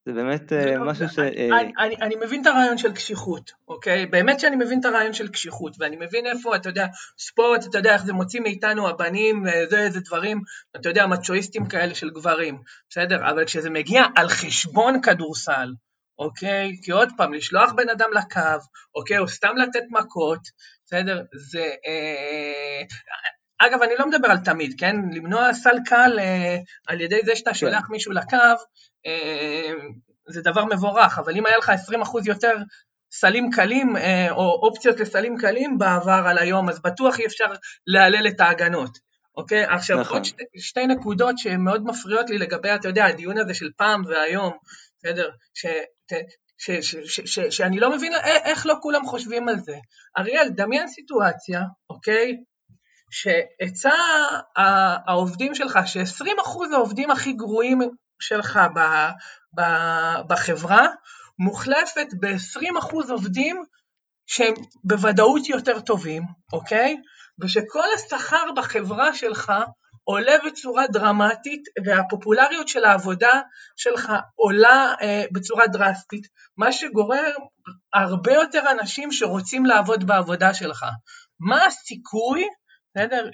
זה 0.07 0.13
באמת 0.13 0.53
אה, 0.53 0.79
משהו 0.79 1.09
ש... 1.09 1.19
אני, 1.19 1.51
אה, 1.51 1.85
אני, 1.85 1.95
אני 2.01 2.15
מבין 2.15 2.41
את 2.41 2.47
הרעיון 2.47 2.77
של 2.77 2.93
קשיחות, 2.93 3.51
אוקיי? 3.67 4.05
באמת 4.05 4.39
שאני 4.39 4.55
מבין 4.55 4.79
את 4.79 4.85
הרעיון 4.85 5.13
של 5.13 5.27
קשיחות, 5.27 5.75
ואני 5.79 5.95
מבין 5.99 6.25
איפה, 6.25 6.55
אתה 6.55 6.69
יודע, 6.69 6.85
ספורט, 7.19 7.65
אתה 7.65 7.77
יודע 7.77 7.93
איך 7.93 8.05
זה 8.05 8.13
מוציא 8.13 8.39
מאיתנו 8.39 8.89
הבנים, 8.89 9.43
זה 9.69 9.79
איזה 9.79 9.99
דברים, 9.99 10.41
אתה 10.75 10.89
יודע, 10.89 11.07
מצ'ואיסטים 11.07 11.65
כאלה 11.65 11.95
של 11.95 12.09
גברים, 12.09 12.61
בסדר? 12.89 13.29
אבל 13.29 13.45
כשזה 13.45 13.69
מגיע 13.69 14.03
על 14.15 14.29
חשבון 14.29 15.01
כדורסל, 15.01 15.73
אוקיי? 16.19 16.71
כי 16.83 16.91
עוד 16.91 17.09
פעם, 17.17 17.33
לשלוח 17.33 17.71
בן 17.73 17.89
אדם 17.89 18.09
לקו, 18.13 18.65
אוקיי? 18.95 19.17
או 19.17 19.27
סתם 19.27 19.57
לתת 19.57 19.83
מכות, 19.91 20.41
בסדר? 20.85 21.21
זה... 21.33 21.65
אה, 21.87 22.81
אגב, 23.59 23.81
אני 23.81 23.93
לא 23.99 24.07
מדבר 24.07 24.27
על 24.31 24.37
תמיד, 24.37 24.73
כן? 24.79 24.95
למנוע 25.11 25.53
סל 25.53 25.77
קל 25.85 26.19
אה, 26.19 26.57
על 26.87 27.01
ידי 27.01 27.19
זה 27.25 27.35
שאתה 27.35 27.49
כן. 27.49 27.55
שולח 27.55 27.89
מישהו 27.89 28.11
לקו, 28.11 28.37
אה, 29.05 29.71
זה 30.27 30.41
דבר 30.41 30.65
מבורך, 30.65 31.19
אבל 31.19 31.35
אם 31.35 31.45
היה 31.45 31.57
לך 31.57 31.69
20% 31.69 32.25
יותר 32.25 32.55
סלים 33.11 33.49
קלים, 33.51 33.97
אה, 33.97 34.31
או 34.31 34.67
אופציות 34.67 34.99
לסלים 34.99 35.37
קלים 35.37 35.77
בעבר 35.77 36.23
על 36.27 36.37
היום, 36.37 36.69
אז 36.69 36.81
בטוח 36.81 37.19
אי 37.19 37.25
אפשר 37.25 37.45
להלל 37.87 38.27
את 38.27 38.41
ההגנות. 38.41 38.97
אוקיי? 39.37 39.65
עכשיו, 39.65 39.99
נכון. 39.99 40.17
עוד 40.17 40.25
שתי, 40.25 40.43
שתי 40.57 40.87
נקודות 40.87 41.37
שמאוד 41.37 41.83
מפריעות 41.85 42.29
לי 42.29 42.37
לגבי, 42.37 42.75
אתה 42.75 42.87
יודע, 42.87 43.05
הדיון 43.05 43.37
הזה 43.37 43.53
של 43.53 43.69
פעם 43.77 44.01
והיום, 44.05 44.53
בסדר? 44.97 45.29
ש, 45.53 45.65
ש, 46.57 46.71
ש, 46.71 46.95
ש, 46.95 47.19
ש, 47.25 47.39
שאני 47.39 47.79
לא 47.79 47.95
מבין 47.95 48.13
איך 48.43 48.65
לא 48.65 48.75
כולם 48.81 49.05
חושבים 49.05 49.49
על 49.49 49.59
זה. 49.59 49.75
אריאל, 50.17 50.49
דמיין 50.49 50.87
סיטואציה, 50.87 51.61
אוקיי? 51.89 52.37
שהיצע 53.09 53.93
העובדים 55.07 55.55
שלך, 55.55 55.79
ש-20% 55.85 56.73
העובדים 56.73 57.11
הכי 57.11 57.33
גרועים 57.33 57.81
שלך 58.19 58.59
ב, 58.75 58.79
ב, 59.59 59.61
בחברה, 60.27 60.87
מוחלפת 61.39 62.07
ב-20% 62.19 63.11
עובדים 63.11 63.63
שהם 64.27 64.53
בוודאות 64.83 65.49
יותר 65.49 65.79
טובים, 65.79 66.23
אוקיי? 66.53 66.97
ושכל 67.39 67.83
השכר 67.95 68.51
בחברה 68.55 69.13
שלך 69.13 69.53
עולה 70.03 70.33
בצורה 70.45 70.87
דרמטית 70.87 71.63
והפופולריות 71.85 72.67
של 72.67 72.85
העבודה 72.85 73.41
שלך 73.75 74.11
עולה 74.35 74.93
אה, 75.01 75.23
בצורה 75.31 75.67
דרסטית, 75.67 76.27
מה 76.57 76.71
שגורר 76.71 77.31
הרבה 77.93 78.33
יותר 78.33 78.63
אנשים 78.71 79.11
שרוצים 79.11 79.65
לעבוד 79.65 80.07
בעבודה 80.07 80.53
שלך. 80.53 80.85
מה 81.39 81.65
הסיכוי, 81.65 82.43
בסדר, 82.97 83.29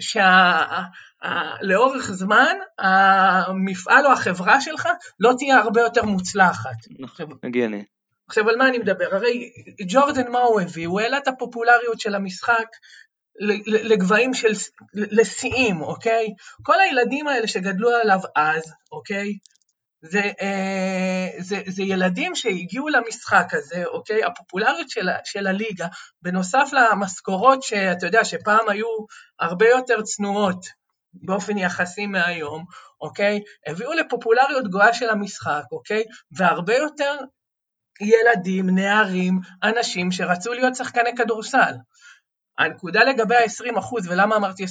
שלאורך 1.60 2.12
זמן 2.12 2.56
המפעל 2.80 4.06
או 4.06 4.12
החברה 4.12 4.62
שלך 4.62 4.90
לא 5.20 5.34
תהיה 5.38 5.58
הרבה 5.58 5.82
יותר 5.82 6.04
מוצלחת? 6.04 6.76
נכון, 7.00 7.38
הגיוני. 7.44 7.84
עכשיו, 8.28 8.50
על 8.50 8.56
מה 8.58 8.68
אני 8.68 8.78
מדבר? 8.78 9.06
הרי 9.12 9.52
ג'ורדן, 9.88 10.32
מה 10.32 10.40
הוא 10.40 10.62
הביא? 10.62 10.88
הוא 10.88 11.02
העלה 11.02 11.18
את 11.18 11.28
הפופולריות 11.28 12.00
של 12.00 12.16
המשחק 12.16 12.68
לגבהים 13.66 14.34
של, 14.34 14.52
לשיאים, 14.94 15.82
אוקיי? 15.82 16.28
כל 16.64 16.80
הילדים 16.80 17.28
האלה 17.28 17.48
שגדלו 17.48 17.90
עליו 17.90 18.20
אז, 18.36 18.74
אוקיי? 18.92 19.34
זה, 20.04 20.22
אה, 20.42 21.28
זה, 21.40 21.62
זה 21.68 21.84
ילדים 21.84 22.36
שהגיעו 22.36 22.88
למשחק 22.90 23.48
הזה, 23.52 23.84
אוקיי? 23.86 24.24
הפופולריות 24.24 24.90
של, 24.90 25.10
של 25.24 25.48
הליגה, 25.48 25.88
בנוסף 26.22 26.70
למשכורות 26.74 27.64
שאתה 27.64 28.06
יודע 28.06 28.26
שפעם 28.26 28.70
היו 28.70 28.88
הרבה 29.40 29.70
יותר 29.70 30.02
צנועות 30.02 30.66
באופן 31.14 31.58
יחסי 31.58 32.08
מהיום, 32.08 32.66
אוקיי? 33.02 33.40
הביאו 33.68 33.94
לפופולריות 33.94 34.68
גבוהה 34.68 34.94
של 34.94 35.10
המשחק, 35.10 35.64
אוקיי? 35.72 36.04
והרבה 36.32 36.76
יותר 36.76 37.16
ילדים, 38.02 38.70
נערים, 38.70 39.40
אנשים 39.64 40.12
שרצו 40.12 40.54
להיות 40.54 40.76
שחקני 40.76 41.16
כדורסל. 41.18 41.74
הנקודה 42.58 43.04
לגבי 43.04 43.36
ה-20% 43.36 44.10
ולמה 44.10 44.36
אמרתי 44.36 44.64
20%? 44.64 44.68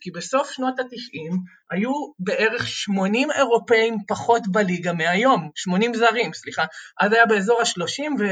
כי 0.00 0.10
בסוף 0.10 0.50
שנות 0.50 0.78
ה-90 0.78 1.36
היו 1.70 1.92
בערך 2.18 2.68
80 2.68 3.30
אירופאים 3.30 3.96
פחות 4.08 4.42
בליגה 4.48 4.92
מהיום, 4.92 5.50
80 5.54 5.94
זרים, 5.94 6.32
סליחה. 6.32 6.64
אז 7.00 7.12
היה 7.12 7.26
באזור 7.26 7.60
ה-30 7.60 8.22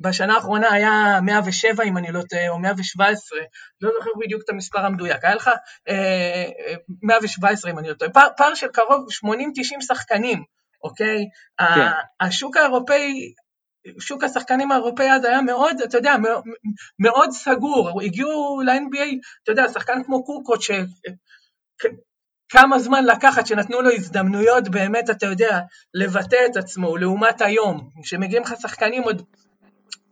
ובשנה 0.00 0.34
האחרונה 0.34 0.72
היה 0.72 1.20
107 1.22 1.84
אם 1.84 1.98
אני 1.98 2.12
לא 2.12 2.22
טועה, 2.30 2.48
או 2.48 2.58
117, 2.58 3.38
לא 3.80 3.90
זוכר 3.98 4.10
בדיוק 4.20 4.42
את 4.44 4.50
המספר 4.50 4.86
המדויק, 4.86 5.24
היה 5.24 5.34
לך 5.34 5.50
אה, 5.88 6.44
117 7.02 7.70
אם 7.70 7.78
אני 7.78 7.88
לא 7.88 7.94
טועה, 7.94 8.10
פער, 8.10 8.28
פער 8.36 8.54
של 8.54 8.68
קרוב 8.68 9.06
80-90 9.26 9.80
שחקנים, 9.80 10.42
אוקיי? 10.84 11.24
כן. 11.58 11.88
השוק 12.20 12.56
האירופאי 12.56 13.32
שוק 13.98 14.24
השחקנים 14.24 14.72
האירופאי 14.72 15.12
אז 15.12 15.24
היה 15.24 15.42
מאוד, 15.42 15.80
אתה 15.80 15.98
יודע, 15.98 16.14
מאוד, 16.98 17.30
סגור, 17.30 18.02
הגיעו 18.02 18.60
ל-NBA, 18.64 19.18
אתה 19.42 19.52
יודע, 19.52 19.68
שחקן 19.68 20.02
כמו 20.04 20.24
קוקו, 20.24 20.54
כמה 22.48 22.78
זמן 22.78 23.04
לקחת 23.04 23.46
שנתנו 23.46 23.80
לו 23.80 23.90
הזדמנויות 23.90 24.68
באמת, 24.68 25.10
אתה 25.10 25.26
יודע, 25.26 25.60
לבטא 25.94 26.36
את 26.50 26.56
עצמו, 26.56 26.96
לעומת 26.96 27.40
היום, 27.40 27.90
כשמגיעים 28.02 28.42
לך 28.42 28.54
שחקנים 28.60 29.02
עוד, 29.02 29.22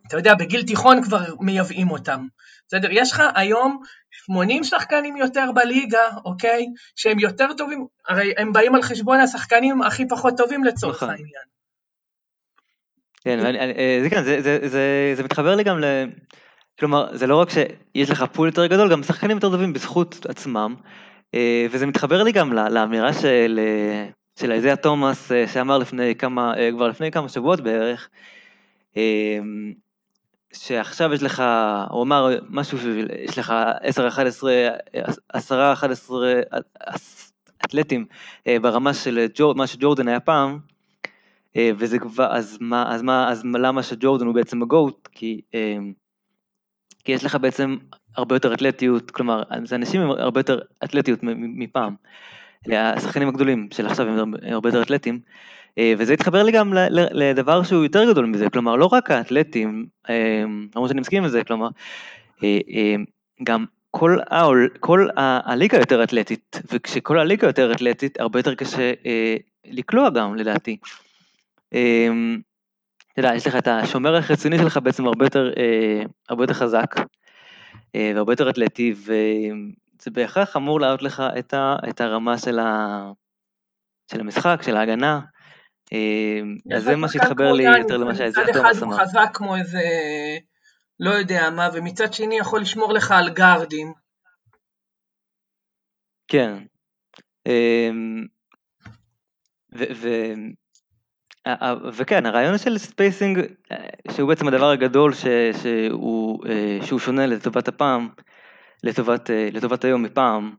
אתה 0.07 0.17
יודע, 0.17 0.35
בגיל 0.35 0.63
תיכון 0.67 1.03
כבר 1.03 1.35
מייבאים 1.41 1.91
אותם. 1.91 2.27
בסדר? 2.69 2.89
יש 2.91 3.13
לך 3.13 3.23
היום 3.35 3.83
80 4.11 4.65
שחקנים 4.65 5.17
יותר 5.17 5.53
בליגה, 5.55 6.11
אוקיי? 6.25 6.67
שהם 6.97 7.19
יותר 7.19 7.53
טובים, 7.53 7.87
הרי 8.09 8.33
הם 8.39 8.53
באים 8.53 8.75
על 8.75 8.83
חשבון 8.83 9.21
השחקנים 9.21 9.83
הכי 9.83 10.09
פחות 10.09 10.35
טובים 10.37 10.65
לצורך 10.65 10.97
נכון. 10.97 11.11
העניין. 11.11 11.45
כן, 13.25 13.57
אה, 13.57 13.99
זה 14.03 14.11
כן, 14.11 14.25
זה, 14.25 14.41
זה, 14.69 15.13
זה, 15.17 15.23
מתחבר 15.25 15.55
לי 15.55 15.65
גם 15.65 15.79
ל... 15.79 15.85
כלומר, 16.79 17.17
זה 17.17 17.27
לא 17.27 17.37
רק 17.37 17.49
שיש 17.51 18.11
לך 18.11 18.25
פול 18.33 18.49
יותר 18.49 18.67
גדול, 18.67 18.91
גם 18.91 19.03
שחקנים 19.03 19.37
יותר 19.37 19.51
טובים 19.51 19.73
בזכות 19.73 20.27
עצמם, 20.29 20.75
אה, 21.35 21.67
וזה 21.71 21.87
מתחבר 21.87 22.23
לי 22.23 22.33
גם 22.33 22.53
לאמירה 22.53 23.13
של, 23.13 23.61
אה, 23.63 24.09
של 24.39 24.53
איזיה 24.53 24.77
תומאס, 24.77 25.33
שאמר 25.53 25.79
לפני 25.79 26.15
כמה, 26.15 26.55
כבר 26.73 26.89
לפני 26.89 27.11
כמה 27.11 27.29
שבועות 27.29 27.61
בערך, 27.61 28.09
שעכשיו 30.53 31.15
יש 31.15 31.23
לך, 31.23 31.43
הוא 31.91 32.03
אמר 32.03 32.29
משהו, 32.51 32.79
יש 33.25 33.39
לך 33.39 33.55
10, 33.81 34.09
11, 34.09 34.53
10, 35.33 35.73
11 35.73 36.41
אתלטים 37.65 38.07
ברמה 38.47 38.95
של 38.95 39.27
ג'ור, 39.35 39.55
מה 39.55 39.67
שג'ורדן 39.67 40.09
היה 40.09 40.21
פעם, 40.21 40.59
וזה 41.59 41.99
כבר, 41.99 42.37
אז 42.37 42.59
מה, 42.61 42.95
אז 42.95 43.03
מה, 43.03 43.31
אז 43.31 43.43
למה 43.45 43.83
שג'ורדן 43.83 44.27
הוא 44.27 44.35
בעצם 44.35 44.63
הגוט? 44.63 45.09
כי, 45.13 45.41
אה, 45.55 45.77
כי 47.05 47.13
יש 47.13 47.25
לך 47.25 47.37
בעצם 47.41 47.77
הרבה 48.17 48.37
יותר 48.37 48.55
אתלטיות, 48.55 49.11
כלומר, 49.11 49.43
זה 49.65 49.77
אנשים 49.77 50.01
עם 50.01 50.11
הרבה 50.11 50.41
יותר 50.41 50.61
אתלטיות 50.85 51.19
מפעם. 51.23 51.95
השחקנים 52.73 53.29
הגדולים 53.29 53.69
של 53.73 53.87
עכשיו 53.87 54.09
הם 54.09 54.35
הרבה 54.43 54.69
יותר 54.69 54.83
אתלטים, 54.83 55.21
אה, 55.79 55.95
וזה 55.99 56.13
התחבר 56.13 56.43
לי 56.43 56.53
גם 56.53 56.73
לדבר 56.93 57.63
שהוא 57.63 57.83
יותר 57.83 58.11
גדול 58.11 58.27
מזה, 58.27 58.51
כלומר, 58.51 58.77
לא 58.77 58.87
רק 58.87 59.11
האתלטים, 59.11 59.87
למרות 60.75 60.89
שאני 60.89 61.01
מסכים 61.01 61.23
עם 61.23 61.29
זה, 61.29 61.45
כלומר, 61.45 61.69
גם 63.43 63.65
כל, 63.91 64.19
העול, 64.31 64.69
כל 64.81 65.09
הליגה 65.17 65.79
יותר 65.79 66.05
אתלטית, 66.05 66.61
וכשכל 66.73 67.19
הליגה 67.19 67.47
יותר 67.47 67.73
אתלטית, 67.73 68.21
הרבה 68.21 68.39
יותר 68.39 68.55
קשה 68.55 68.93
לקלוע 69.65 70.11
גם, 70.11 70.35
לדעתי. 70.35 70.77
אמ, 71.73 72.41
אתה 73.13 73.21
יודע, 73.21 73.35
יש 73.35 73.47
לך 73.47 73.57
את 73.57 73.69
השומר 73.69 74.17
החיצוני 74.17 74.59
שלך 74.59 74.77
בעצם 74.77 75.07
הרבה 75.07 75.27
יותר, 75.27 75.53
אה, 75.57 76.03
הרבה 76.29 76.43
יותר 76.45 76.55
חזק 76.55 76.95
אה, 77.95 78.13
והרבה 78.15 78.33
יותר 78.33 78.51
אתלטי, 78.51 78.95
וזה 78.97 80.11
בהכרח 80.11 80.57
אמור 80.57 80.81
להעלות 80.81 81.03
לך 81.03 81.23
את, 81.39 81.55
ה, 81.55 81.77
את 81.89 82.01
הרמה 82.01 82.39
של, 82.39 82.59
ה, 82.59 83.03
של 84.13 84.21
המשחק, 84.21 84.61
של 84.63 84.77
ההגנה. 84.77 85.21
אמ, 85.93 86.57
אז 86.77 86.85
זה 86.85 86.97
מה 86.97 87.09
שהתחבר 87.09 87.53
לי 87.53 87.79
יותר 87.79 87.97
למה 87.97 88.15
שאייזיאה 88.15 88.53
תומאס 88.53 88.57
אמר. 88.57 88.71
מצד 88.71 88.77
אחד 88.77 88.85
הוא 88.85 89.01
חזק 89.01 89.31
כמו 89.35 89.57
איזה, 89.57 89.81
לא 91.01 91.11
יודע 91.11 91.51
מה, 91.51 91.69
ומצד 91.75 92.13
שני 92.13 92.39
יכול 92.39 92.61
לשמור 92.61 92.93
לך 92.93 93.11
על 93.11 93.31
גארדים. 93.31 93.93
כן. 96.29 96.59
אמ, 97.47 98.27
ו- 99.75 100.35
וכן, 101.93 102.27
הרעיון 102.27 102.59
של 102.59 102.79
spacing, 102.79 103.39
שהוא 104.11 104.29
בעצם 104.29 104.49
הדבר 104.49 104.71
הגדול 104.71 105.15
ש, 105.15 105.27
שהוא, 105.63 106.47
אה, 106.47 106.79
שהוא 106.87 106.99
שונה 106.99 107.27
לטובת 107.27 107.69
הפעם, 107.69 108.09
לטובת, 108.85 109.31
אה, 109.31 109.49
לטובת 109.53 109.85
היום 109.85 110.03
מפעם, 110.03 110.55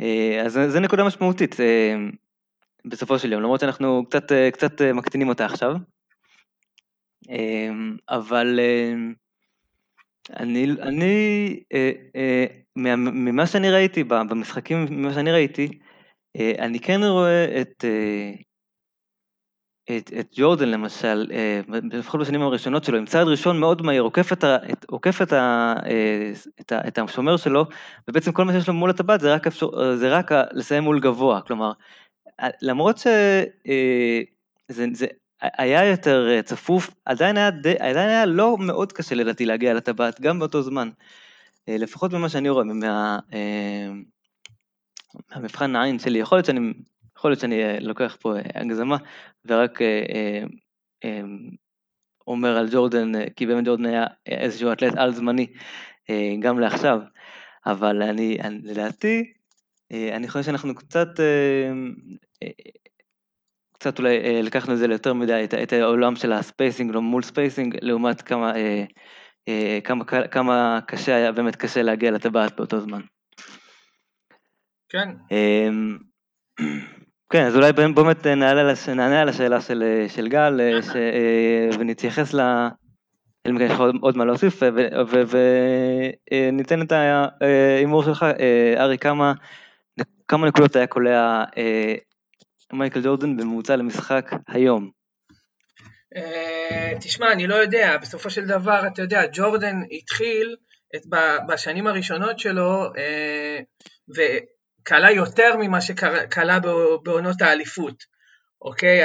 אה, 0.00 0.42
אז 0.44 0.52
זה 0.68 0.80
נקודה 0.80 1.04
משמעותית 1.04 1.56
בסופו 2.84 3.18
של 3.18 3.32
יום, 3.32 3.42
למרות 3.42 3.60
שאנחנו 3.60 4.04
קצת, 4.06 4.32
קצת 4.52 4.82
מקטינים 4.82 5.28
אותה 5.28 5.44
עכשיו. 5.46 5.76
אבל 8.08 8.60
אני, 10.30 10.66
אני 10.80 11.60
ממה 12.76 13.46
שאני 13.46 13.70
ראיתי, 13.70 14.04
במשחקים, 14.04 14.86
ממה 14.90 15.14
שאני 15.14 15.32
ראיתי, 15.32 15.68
אני 16.38 16.80
כן 16.80 17.00
רואה 17.02 17.60
את, 17.60 17.84
את, 19.90 20.10
את 20.20 20.28
ג'ורדן 20.36 20.68
למשל, 20.68 21.26
אה, 21.32 21.60
לפחות 21.92 22.20
בשנים 22.20 22.42
הראשונות 22.42 22.84
שלו, 22.84 22.98
עם 22.98 23.06
צעד 23.06 23.26
ראשון 23.26 23.60
מאוד 23.60 23.82
מהיר, 23.82 24.02
עוקף 24.02 24.32
את, 24.32 24.44
את, 24.44 24.84
עוקף 24.88 25.22
את, 25.22 25.32
אה, 25.32 25.74
את, 26.60 26.72
את 26.72 26.98
השומר 26.98 27.36
שלו, 27.36 27.66
ובעצם 28.08 28.32
כל 28.32 28.44
מה 28.44 28.52
שיש 28.52 28.68
לו 28.68 28.74
מול 28.74 28.90
הטבעת 28.90 29.20
זה 29.20 29.34
רק, 29.34 29.46
אפשר, 29.46 29.96
זה 29.96 30.08
רק 30.18 30.30
לסיים 30.52 30.82
מול 30.82 31.00
גבוה, 31.00 31.40
כלומר, 31.40 31.72
למרות 32.62 32.98
שזה, 32.98 34.86
זה, 34.92 35.06
היה 35.40 35.84
יותר 35.84 36.40
צפוף, 36.44 36.90
עדיין 37.04 37.36
היה, 37.36 37.50
די, 37.50 37.74
עדיין 37.78 38.08
היה 38.08 38.26
לא 38.26 38.56
מאוד 38.58 38.92
קשה 38.92 39.14
לדעתי 39.14 39.46
להגיע 39.46 39.74
לטבעת, 39.74 40.20
גם 40.20 40.38
באותו 40.38 40.62
זמן. 40.62 40.90
לפחות 41.68 42.12
ממה 42.12 42.28
שאני 42.28 42.48
רואה, 42.48 42.64
מה, 42.64 43.18
מהמבחן 45.30 45.76
העין 45.76 45.98
שלי, 45.98 46.18
יכול 46.18 46.38
להיות 46.38 46.46
שאני, 46.46 46.72
יכול 47.24 47.30
להיות 47.30 47.40
שאני 47.40 47.80
לוקח 47.80 48.16
פה 48.20 48.34
הגזמה, 48.54 48.96
ורק 49.44 49.78
אומר 52.26 52.56
על 52.56 52.68
ג'ורדן, 52.72 53.28
כי 53.36 53.46
באמת 53.46 53.64
ג'ורדן 53.64 53.86
היה 53.86 54.06
איזשהו 54.26 54.72
אתלט 54.72 54.96
על 54.96 55.12
זמני 55.12 55.46
גם 56.38 56.58
לעכשיו, 56.58 57.00
אבל 57.66 58.02
אני, 58.02 58.38
אני 58.40 58.58
לדעתי, 58.62 59.32
אני 59.92 60.28
חושב 60.28 60.44
שאנחנו 60.44 60.74
קצת, 60.74 61.08
קצת 63.72 63.98
אולי 63.98 64.42
לקחנו 64.42 64.72
את 64.72 64.78
זה 64.78 64.86
ליותר 64.86 65.12
מדי, 65.12 65.44
את, 65.44 65.54
את 65.54 65.72
העולם 65.72 66.16
של 66.16 66.32
ה 66.32 66.38
spacing, 66.38 66.90
לא 66.90 67.02
מול 67.02 67.22
spacing, 67.22 67.76
לעומת 67.82 68.22
כמה, 68.22 68.52
כמה, 69.84 70.04
כמה 70.30 70.78
קשה 70.86 71.16
היה, 71.16 71.32
באמת 71.32 71.56
קשה 71.56 71.82
להגיע 71.82 72.10
לטבעת 72.10 72.56
באותו 72.56 72.80
זמן. 72.80 73.00
כן. 74.88 75.08
כן, 77.34 77.46
אז 77.46 77.56
אולי 77.56 77.72
באמת 77.72 78.26
נענה 78.26 79.20
על 79.20 79.28
השאלה 79.28 79.60
של, 79.60 80.04
של 80.08 80.28
גל, 80.28 80.60
ש, 80.82 80.96
ונתייחס 81.78 82.34
ל... 82.34 82.40
אם 83.48 83.60
יש 83.60 83.70
לך 83.70 83.80
עוד 84.00 84.16
מה 84.16 84.24
להוסיף, 84.24 84.62
וניתן 86.30 86.82
את 86.82 86.92
ההימור 86.92 88.04
שלך, 88.04 88.26
ארי, 88.76 88.98
כמה, 88.98 89.32
כמה 90.28 90.46
נקודות 90.46 90.76
היה 90.76 90.86
קולע 90.86 91.44
מייקל 92.72 93.00
ג'ורדן 93.02 93.36
בממוצע 93.36 93.76
למשחק 93.76 94.30
היום? 94.48 94.90
תשמע, 97.00 97.32
אני 97.32 97.46
לא 97.46 97.54
יודע, 97.54 97.96
בסופו 97.96 98.30
של 98.30 98.46
דבר, 98.46 98.86
אתה 98.86 99.02
יודע, 99.02 99.22
ג'ורדן 99.32 99.76
התחיל 99.92 100.56
את, 100.96 101.02
בשנים 101.48 101.86
הראשונות 101.86 102.38
שלו, 102.38 102.92
וקלע 104.84 105.10
יותר 105.10 105.56
ממה 105.56 105.80
שקלע 105.80 106.58
בעונות 107.02 107.42
האליפות. 107.42 108.14
אוקיי? 108.62 109.00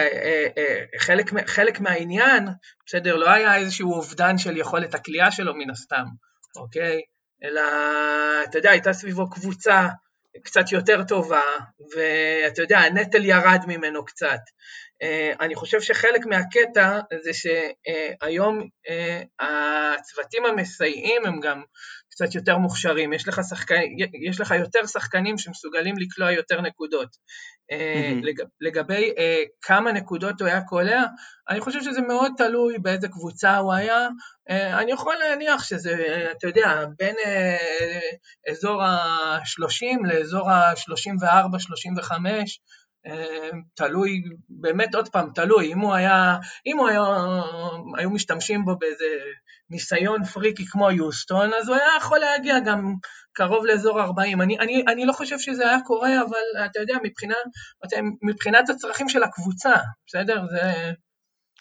חלק, 0.97 1.31
חלק 1.47 1.79
מהעניין, 1.79 2.47
בסדר, 2.85 3.15
לא 3.15 3.29
היה 3.29 3.55
איזשהו 3.55 3.93
אובדן 3.93 4.37
של 4.37 4.57
יכולת 4.57 4.93
הכלייה 4.93 5.31
שלו 5.31 5.55
מן 5.55 5.69
הסתם, 5.69 6.05
אוקיי? 6.55 7.01
אלא, 7.43 7.61
אתה 8.43 8.57
יודע, 8.57 8.71
הייתה 8.71 8.93
סביבו 8.93 9.29
קבוצה 9.29 9.87
קצת 10.43 10.71
יותר 10.71 11.03
טובה, 11.03 11.41
ואתה 11.95 12.61
יודע, 12.61 12.79
הנטל 12.79 13.25
ירד 13.25 13.59
ממנו 13.67 14.05
קצת. 14.05 14.39
אני 15.39 15.55
חושב 15.55 15.81
שחלק 15.81 16.25
מהקטע 16.25 16.99
זה 17.23 17.31
שהיום 17.33 18.67
הצוותים 19.39 20.45
המסייעים 20.45 21.25
הם 21.25 21.39
גם 21.39 21.61
קצת 22.19 22.35
יותר 22.35 22.57
מוכשרים, 22.57 23.13
יש 23.13 23.27
לך, 23.27 23.41
שחק... 23.49 23.67
יש 24.29 24.39
לך 24.39 24.51
יותר 24.51 24.85
שחקנים 24.85 25.37
שמסוגלים 25.37 25.95
לקלוע 25.97 26.31
יותר 26.31 26.61
נקודות. 26.61 27.09
Mm-hmm. 27.09 28.25
לג... 28.25 28.41
לגבי 28.61 29.09
uh, 29.09 29.21
כמה 29.61 29.91
נקודות 29.91 30.41
הוא 30.41 30.47
היה 30.47 30.61
קולע, 30.61 31.03
אני 31.49 31.59
חושב 31.59 31.81
שזה 31.81 32.01
מאוד 32.01 32.31
תלוי 32.37 32.79
באיזה 32.79 33.07
קבוצה 33.07 33.57
הוא 33.57 33.73
היה. 33.73 34.07
Uh, 34.49 34.53
אני 34.53 34.91
יכול 34.91 35.15
להניח 35.15 35.63
שזה, 35.63 36.25
אתה 36.37 36.47
יודע, 36.47 36.85
בין 36.97 37.15
אזור 38.49 38.83
ה-30 38.83 40.07
לאזור 40.07 40.51
ה-34-35, 40.51 42.11
תלוי, 43.75 44.21
באמת 44.49 44.95
עוד 44.95 45.09
פעם, 45.09 45.29
תלוי, 45.35 45.73
אם 45.73 45.79
הוא 45.79 45.93
היה, 45.93 46.37
אם 46.65 46.77
הוא 46.77 46.87
היה, 46.87 47.01
היו 47.97 48.09
משתמשים 48.09 48.65
בו 48.65 48.75
באיזה 48.77 49.05
ניסיון 49.69 50.23
פריקי 50.23 50.65
כמו 50.65 50.91
יוסטון, 50.91 51.51
אז 51.53 51.69
הוא 51.69 51.75
היה 51.75 51.87
יכול 51.97 52.19
להגיע 52.19 52.59
גם 52.59 52.93
קרוב 53.33 53.65
לאזור 53.65 54.01
40. 54.01 54.41
אני, 54.41 54.59
אני, 54.59 54.83
אני 54.87 55.05
לא 55.05 55.13
חושב 55.13 55.39
שזה 55.39 55.69
היה 55.69 55.81
קורה, 55.85 56.21
אבל 56.21 56.65
אתה 56.65 56.79
יודע, 56.79 56.97
מבחינה, 57.03 57.35
מבחינת 58.23 58.69
הצרכים 58.69 59.09
של 59.09 59.23
הקבוצה, 59.23 59.73
בסדר? 60.07 60.45
זה... 60.47 60.91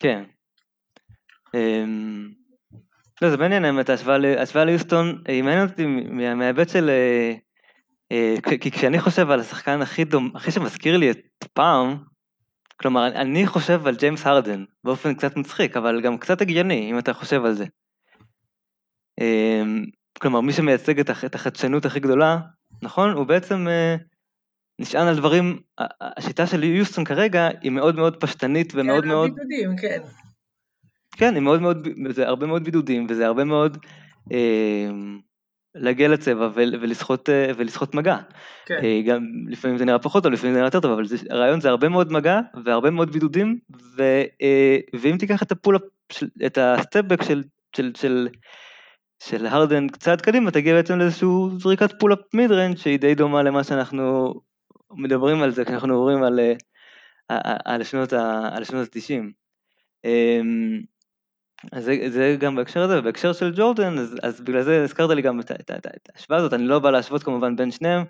כן. 0.01 0.25
אמ, 1.55 2.29
לא, 3.23 3.31
זה 3.31 3.37
מעניין 3.37 3.64
האמת, 3.64 3.90
ההשוואה 3.90 4.64
ליוסטון, 4.64 5.23
היא 5.29 5.42
מעניינת 5.42 5.71
אותי 5.71 5.87
מההיבט 6.35 6.68
של... 6.68 6.90
אה, 6.90 7.35
אה, 8.12 8.35
כי 8.61 8.71
כשאני 8.71 9.01
חושב 9.01 9.31
על 9.31 9.40
השחקן 9.40 9.83
הכי 9.83 10.05
דום, 10.05 10.33
הכי 10.35 10.51
שמזכיר 10.51 10.97
לי 10.97 11.11
את 11.11 11.44
פעם, 11.53 11.97
כלומר, 12.81 13.07
אני 13.07 13.47
חושב 13.47 13.87
על 13.87 13.97
ג'יימס 13.97 14.27
הרדן, 14.27 14.64
באופן 14.85 15.14
קצת 15.14 15.37
מצחיק, 15.37 15.77
אבל 15.77 16.01
גם 16.01 16.18
קצת 16.18 16.40
הגיוני, 16.40 16.90
אם 16.90 16.99
אתה 16.99 17.12
חושב 17.12 17.44
על 17.44 17.55
זה. 17.55 17.64
אמ, 19.20 19.85
כלומר, 20.18 20.40
מי 20.40 20.52
שמייצג 20.52 21.00
את 21.00 21.35
החדשנות 21.35 21.85
הכי 21.85 22.00
גדולה, 22.00 22.38
נכון? 22.83 23.11
הוא 23.11 23.26
בעצם 23.26 23.68
אה, 23.68 23.96
נשען 24.78 25.07
על 25.07 25.16
דברים, 25.16 25.59
השיטה 26.00 26.46
של 26.46 26.64
יוסטון 26.64 27.04
כרגע 27.04 27.48
היא 27.62 27.70
מאוד 27.70 27.96
מאוד 27.96 28.16
פשטנית 28.16 28.72
ומאוד 28.74 29.02
כן, 29.02 29.09
מאוד... 29.09 29.31
כן, 29.31 29.40
הבידודים, 29.40 29.76
כן. 29.76 30.02
כן, 31.16 31.35
היא 31.35 31.42
מאוד 31.42 31.62
מאוד, 31.62 31.88
זה 32.11 32.28
הרבה 32.28 32.46
מאוד 32.46 32.64
בידודים, 32.64 33.07
וזה 33.11 33.26
הרבה 33.26 33.44
מאוד 33.44 33.78
אה, 34.33 34.88
להגיע 35.74 36.09
לצבע 36.09 36.50
ולשחות, 36.54 37.28
אה, 37.28 37.50
ולשחות 37.57 37.94
מגע. 37.94 38.16
כן. 38.66 38.81
אה, 38.83 39.00
גם 39.07 39.26
לפעמים 39.48 39.78
זה 39.78 39.85
נראה 39.85 39.98
פחות 39.98 40.22
טוב, 40.22 40.33
לפעמים 40.33 40.52
זה 40.52 40.59
נראה 40.59 40.66
יותר 40.66 40.81
טוב, 40.81 40.92
אבל 40.92 41.07
זה, 41.07 41.16
הרעיון 41.31 41.61
זה 41.61 41.68
הרבה 41.68 41.88
מאוד 41.88 42.12
מגע 42.12 42.40
והרבה 42.64 42.90
מאוד 42.90 43.12
בידודים, 43.12 43.59
ו, 43.96 44.02
אה, 44.42 44.76
ואם 45.00 45.16
תיקח 45.18 45.42
את 45.42 45.52
ה 45.53 45.57
pull, 45.57 45.79
את 46.46 46.59
ה 46.61 46.67
stepback 46.67 47.23
של, 47.22 47.42
של, 47.76 47.92
של, 47.94 47.94
של 47.94 48.28
הרדן 49.33 49.88
קצת 49.88 50.20
קדימה, 50.20 50.50
תגיע 50.50 50.74
בעצם 50.74 50.98
לאיזשהו 50.98 51.50
זריקת 51.59 52.00
pull-up 52.01 52.35
mid 52.35 52.51
range 52.51 52.77
שהיא 52.76 52.98
די 52.98 53.14
דומה 53.14 53.42
למה 53.42 53.64
שאנחנו 53.64 54.35
מדברים 54.90 55.42
על 55.42 55.50
זה, 55.50 55.64
כשאנחנו 55.64 55.88
מדברים 55.88 56.22
על, 56.22 56.40
על 57.64 57.85
שנות 57.85 58.12
ה-90. 58.12 59.22
אמ, 60.04 60.81
אז 61.72 61.85
זה, 61.85 61.96
זה 62.09 62.37
גם 62.40 62.57
בהקשר 62.57 62.83
הזה, 62.83 62.98
ובהקשר 62.98 63.33
של 63.33 63.52
ג'ורדן, 63.57 63.98
אז, 63.98 64.16
אז 64.22 64.40
בגלל 64.40 64.62
זה 64.62 64.85
הזכרת 64.85 65.11
לי 65.11 65.22
גם 65.22 65.40
את, 65.40 65.50
את, 65.50 65.70
את, 65.70 65.87
את 65.87 66.09
ההשוואה 66.14 66.38
הזאת, 66.38 66.52
אני 66.52 66.64
לא 66.64 66.78
בא 66.78 66.90
להשוות 66.90 67.22
כמובן 67.22 67.57
בין 67.57 67.70
שניהם, 67.70 68.04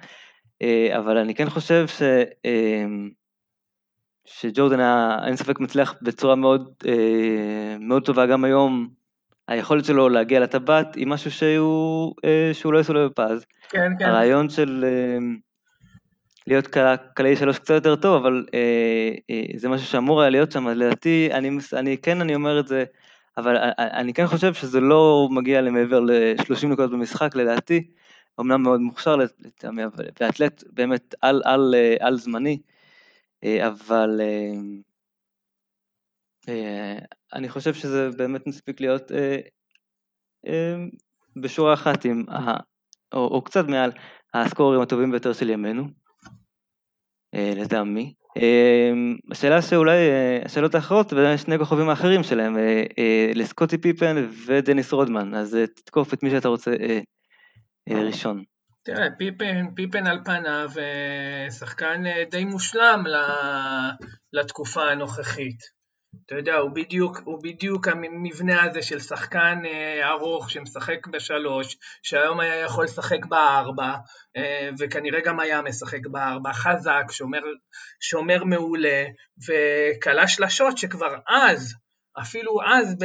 אה, 0.62 0.98
אבל 0.98 1.18
אני 1.18 1.34
כן 1.34 1.50
חושב 1.50 1.86
ש, 1.86 2.02
אמ, 2.44 3.10
שג'ורדן 4.24 4.80
היה, 4.80 5.18
אין 5.26 5.36
ספק 5.36 5.60
מצליח 5.60 5.94
בצורה 6.02 6.34
מאוד, 6.34 6.72
אה, 6.86 7.76
מאוד 7.80 8.04
טובה 8.04 8.26
גם 8.26 8.44
היום, 8.44 8.97
היכולת 9.48 9.84
שלו 9.84 10.08
להגיע 10.08 10.40
לטבעת 10.40 10.94
היא 10.94 11.06
משהו 11.06 11.30
שהוא, 11.30 12.14
אה, 12.24 12.50
שהוא 12.52 12.72
לא 12.72 12.78
יעשו 12.78 12.92
לו 12.92 13.10
בפז. 13.10 13.44
כן, 13.68 13.92
כן. 13.98 14.04
הרעיון 14.04 14.48
של 14.50 14.84
להיות 16.46 16.76
קלעי 17.14 17.36
שלוש 17.36 17.58
קצת 17.58 17.74
יותר 17.74 17.96
טוב, 17.96 18.26
אבל 18.26 18.46
זה 19.56 19.68
משהו 19.68 19.86
שאמור 19.86 20.20
היה 20.20 20.30
להיות 20.30 20.52
שם, 20.52 20.68
אז 20.68 20.76
לדעתי, 20.76 21.28
אני, 21.32 21.50
אני 21.72 21.96
כן, 21.98 22.20
אני 22.20 22.34
אומר 22.34 22.60
את 22.60 22.68
זה, 22.68 22.84
אבל 23.36 23.56
אני 23.78 24.14
כן 24.14 24.26
חושב 24.26 24.54
שזה 24.54 24.80
לא 24.80 25.28
מגיע 25.30 25.60
למעבר 25.60 26.00
ל-30 26.00 26.66
נקודות 26.66 26.90
במשחק, 26.90 27.34
לדעתי, 27.34 27.86
אמנם 28.40 28.62
מאוד 28.62 28.80
מוכשר 28.80 29.16
לטעמי, 29.16 29.82
ואתלט 30.20 30.64
באמת 30.72 31.14
על, 31.22 31.42
על, 31.44 31.74
על 32.00 32.16
זמני, 32.16 32.58
אבל 33.44 34.20
אני 37.34 37.48
חושב 37.48 37.74
שזה 37.74 38.08
באמת 38.16 38.46
מספיק 38.46 38.80
להיות 38.80 39.12
בשורה 41.42 41.74
אחת 41.74 42.04
עם, 42.04 42.24
או, 43.12 43.18
או 43.18 43.42
קצת 43.42 43.68
מעל, 43.68 43.92
הסקורים 44.34 44.80
הטובים 44.80 45.10
ביותר 45.10 45.32
של 45.32 45.50
ימינו, 45.50 45.84
לטעמי. 47.34 48.14
אמ, 48.38 49.16
השאלה 49.30 49.62
שאולי, 49.62 49.96
אה, 49.96 50.38
השאלות 50.44 50.74
האחרות, 50.74 51.12
ושני 51.12 51.58
כוכבים 51.58 51.88
האחרים 51.88 52.22
שלהם, 52.22 52.58
אה, 52.58 52.84
אה, 52.98 53.30
לסקוטי 53.34 53.78
פיפן 53.78 54.28
ודניס 54.46 54.92
רודמן, 54.92 55.34
אז 55.34 55.56
תתקוף 55.76 56.14
את 56.14 56.22
מי 56.22 56.30
שאתה 56.30 56.48
רוצה 56.48 56.70
ראשון. 57.88 58.42
תראה, 58.82 59.06
פיפן, 59.18 59.74
פיפן 59.74 60.06
על 60.06 60.18
פניו 60.24 60.70
שחקן 61.58 62.02
די 62.30 62.44
מושלם 62.44 63.04
לתקופה 64.32 64.90
הנוכחית. 64.90 65.77
אתה 66.26 66.34
יודע, 66.34 66.54
הוא 66.54 66.70
בדיוק, 66.70 67.20
הוא 67.24 67.42
בדיוק 67.42 67.88
המבנה 67.88 68.62
הזה 68.62 68.82
של 68.82 69.00
שחקן 69.00 69.62
אה, 69.66 70.08
ארוך 70.10 70.50
שמשחק 70.50 71.06
בשלוש, 71.06 71.76
שהיום 72.02 72.40
היה 72.40 72.56
יכול 72.56 72.84
לשחק 72.84 73.26
בארבע, 73.28 73.94
אה, 74.36 74.70
וכנראה 74.78 75.20
גם 75.20 75.40
היה 75.40 75.62
משחק 75.62 76.06
בארבע, 76.06 76.52
חזק, 76.52 77.04
שומר, 77.10 77.40
שומר 78.00 78.44
מעולה, 78.44 79.04
וכלה 79.48 80.28
שלשות 80.28 80.78
שכבר 80.78 81.16
אז, 81.28 81.74
אפילו 82.20 82.58
אז 82.66 82.96
ב, 82.98 83.04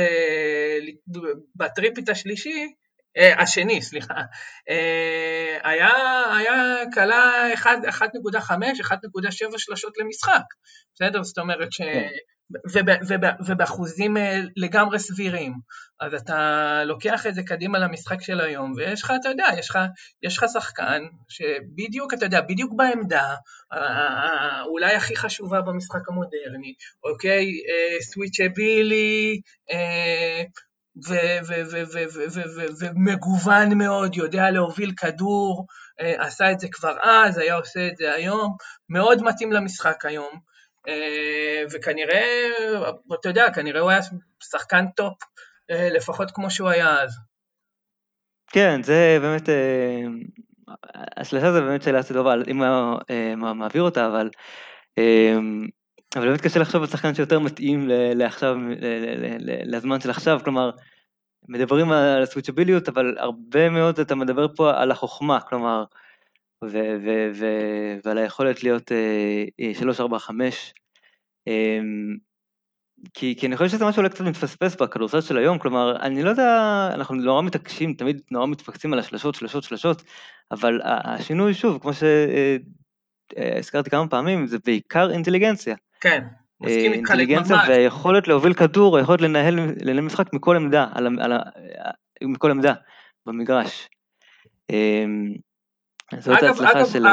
בטריפית 1.55 2.09
השלישי, 2.09 2.73
אה, 3.17 3.41
השני, 3.41 3.81
סליחה, 3.81 4.21
אה, 4.69 5.57
היה, 5.63 5.89
היה 6.37 6.83
קלה 6.93 7.53
1.5, 7.55 8.01
1.7 8.81 9.57
שלשות 9.57 9.93
למשחק, 9.97 10.43
בסדר? 10.95 11.23
זאת 11.23 11.37
אומרת 11.37 11.71
ש... 11.71 11.77
כן. 11.77 12.09
ובאחוזים 13.47 14.17
אה, 14.17 14.39
לגמרי 14.57 14.99
סבירים. 14.99 15.53
אז 15.99 16.13
אתה 16.13 16.81
לוקח 16.85 17.27
את 17.27 17.35
זה 17.35 17.43
קדימה 17.43 17.79
למשחק 17.79 18.21
של 18.21 18.41
היום, 18.41 18.73
ויש 18.77 19.03
לך, 19.03 19.13
אתה 19.21 19.29
יודע, 19.29 19.45
יש 19.57 19.69
לך, 19.69 19.79
יש 20.23 20.37
לך 20.37 20.45
שחקן 20.53 21.03
שבדיוק, 21.29 22.13
אתה 22.13 22.25
יודע, 22.25 22.41
בדיוק 22.41 22.73
בעמדה, 22.75 23.35
אולי 24.65 24.95
הכי 24.95 25.15
חשובה 25.15 25.61
במשחק 25.61 26.09
המודרני, 26.09 26.73
אוקיי? 27.03 27.45
switchable 28.01 29.18
י, 29.18 29.41
ומגוון 32.79 33.77
מאוד, 33.77 34.15
יודע 34.15 34.51
להוביל 34.51 34.91
כדור, 34.97 35.65
עשה 35.99 36.51
את 36.51 36.59
זה 36.59 36.67
כבר 36.71 36.95
אז, 37.03 37.37
היה 37.37 37.55
עושה 37.55 37.87
את 37.87 37.97
זה 37.97 38.13
היום, 38.13 38.55
מאוד 38.89 39.23
מתאים 39.23 39.51
למשחק 39.51 40.05
היום. 40.05 40.52
אה, 40.87 41.63
וכנראה, 41.71 42.49
אתה 43.19 43.29
יודע, 43.29 43.53
כנראה 43.53 43.81
הוא 43.81 43.89
היה 43.89 43.99
שחקן 44.43 44.85
top, 44.95 45.13
אה, 45.71 45.89
לפחות 45.89 46.31
כמו 46.31 46.49
שהוא 46.51 46.69
היה 46.69 47.01
אז. 47.01 47.17
כן, 48.51 48.83
זה 48.83 49.17
באמת, 49.21 49.49
אה, 49.49 50.01
השלושה 51.17 51.51
זה 51.51 51.61
באמת 51.61 51.83
שאלה 51.83 52.03
טובה, 52.03 52.33
אם 52.47 52.63
הוא 52.63 53.53
מעביר 53.53 53.81
אותה, 53.81 54.07
אבל... 54.07 54.29
אבל 56.15 56.27
באמת 56.27 56.41
קשה 56.41 56.59
לחשוב 56.59 56.81
על 56.81 56.87
שחקן 56.87 57.15
שיותר 57.15 57.39
מתאים 57.39 57.87
לעכשיו, 58.15 58.55
לזמן 59.65 59.99
של 59.99 60.09
עכשיו, 60.09 60.39
כלומר, 60.43 60.71
מדברים 61.49 61.91
על 61.91 62.23
הסוויצ'ביליות, 62.23 62.89
אבל 62.89 63.15
הרבה 63.17 63.69
מאוד 63.69 63.99
אתה 63.99 64.15
מדבר 64.15 64.47
פה 64.55 64.81
על 64.81 64.91
החוכמה, 64.91 65.39
כלומר, 65.39 65.83
ו- 66.71 66.97
ו- 67.03 67.29
ו- 67.33 67.97
ועל 68.05 68.17
היכולת 68.17 68.63
להיות 68.63 68.91
3, 69.73 69.99
4, 69.99 70.19
5. 70.19 70.73
כי, 73.13 73.35
כי 73.39 73.47
אני 73.47 73.57
חושב 73.57 73.69
שזה 73.69 73.85
משהו 73.85 73.99
אולי 73.99 74.09
קצת 74.09 74.21
מתפספס 74.21 74.75
בכדורסל 74.75 75.21
של 75.21 75.37
היום, 75.37 75.59
כלומר, 75.59 75.95
אני 76.01 76.23
לא 76.23 76.29
יודע, 76.29 76.89
אנחנו 76.93 77.15
נורא 77.15 77.41
מתעקשים, 77.41 77.93
תמיד 77.93 78.21
נורא 78.31 78.47
מתפקסים 78.47 78.93
על 78.93 78.99
השלשות, 78.99 79.35
שלשות, 79.35 79.63
שלשות, 79.63 80.03
אבל 80.51 80.81
השינוי, 80.83 81.53
שוב, 81.53 81.81
כמו 81.81 81.91
שהזכרתי 81.93 83.89
כמה 83.89 84.07
פעמים, 84.07 84.47
זה 84.47 84.57
בעיקר 84.65 85.11
אינטליגנציה. 85.11 85.75
כן, 86.01 86.23
מסכים 86.61 86.93
איתך 86.93 87.09
לגמרי. 87.09 87.33
אינטליגנציה 87.33 87.57
והיכולת 87.67 88.27
להוביל 88.27 88.53
כדור, 88.53 88.97
היכולת 88.97 89.21
לנהל, 89.21 89.59
לנהל 89.81 90.01
משחק 90.01 90.33
מכל 90.33 90.55
עמדה, 90.55 90.87
על, 90.93 91.19
על, 91.19 91.33
מכל 92.21 92.51
עמדה 92.51 92.73
במגרש. 93.25 93.89
זאת 96.19 96.43
אגב, 96.43 96.61
אגב, 96.61 96.85
של... 96.85 97.05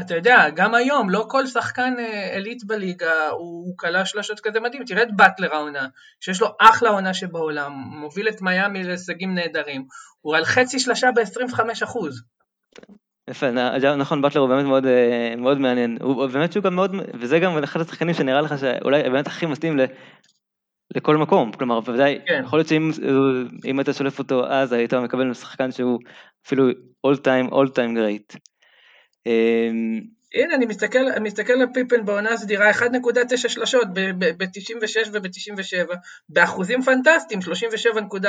אתה 0.00 0.14
יודע, 0.14 0.50
גם 0.54 0.74
היום, 0.74 1.10
לא 1.10 1.26
כל 1.28 1.46
שחקן 1.46 1.94
עילית 2.32 2.62
אה, 2.62 2.68
בליגה 2.68 3.28
הוא 3.28 3.74
כלה 3.76 4.06
שלושות 4.06 4.40
כזה 4.40 4.60
מדהים. 4.60 4.84
תראה 4.84 5.02
את 5.02 5.16
באטלר 5.16 5.54
העונה, 5.54 5.86
שיש 6.20 6.40
לו 6.40 6.48
אחלה 6.60 6.90
עונה 6.90 7.14
שבעולם, 7.14 7.72
מוביל 7.72 8.28
את 8.28 8.42
מיאמי 8.42 8.84
להישגים 8.84 9.34
נהדרים. 9.34 9.84
הוא 10.20 10.36
על 10.36 10.44
חצי 10.44 10.78
שלושה 10.78 11.08
ב-25 11.14 11.84
אחוז. 11.84 12.22
יפה, 13.30 13.50
נכון, 13.96 14.22
באטלר 14.22 14.40
הוא 14.40 14.48
באמת 14.48 14.64
מאוד, 14.64 14.86
אה, 14.86 15.34
מאוד 15.36 15.58
מעניין. 15.58 15.98
הוא 16.00 16.26
באמת 16.26 16.52
שהוא 16.52 16.64
גם 16.64 16.74
מאוד, 16.74 16.96
וזה 17.20 17.38
גם 17.38 17.64
אחד 17.64 17.80
השחקנים 17.80 18.14
שנראה 18.14 18.40
לך 18.40 18.58
שאולי 18.58 19.02
באמת 19.02 19.26
הכי 19.26 19.46
מתאים 19.46 19.76
לכל 20.96 21.16
מקום, 21.16 21.52
כלומר 21.52 21.80
בוודאי, 21.80 22.18
כן. 22.26 22.42
יכול 22.44 22.58
להיות 22.58 22.68
שאם 22.68 23.78
היית 23.78 23.88
שולף 23.92 24.18
אותו 24.18 24.46
אז 24.46 24.72
היית 24.72 24.94
מקבל 24.94 25.34
שחקן 25.34 25.72
שהוא 25.72 25.98
אפילו 26.46 26.70
all 27.06 27.16
time 27.16 27.50
all 27.50 27.68
time 27.68 27.96
great. 27.96 28.36
הנה 30.34 30.54
אני 30.54 30.66
מסתכל, 30.66 30.98
מסתכל 31.20 31.52
על 31.52 31.66
פיפן 31.74 32.04
בעונה 32.04 32.36
סדירה 32.36 32.70
1.9 32.70 33.48
שלשות 33.48 33.88
ב-96 34.18 35.08
וב-97 35.12 35.94
באחוזים 36.28 36.82
פנטסטיים 36.82 37.40
37.4, 37.40 38.24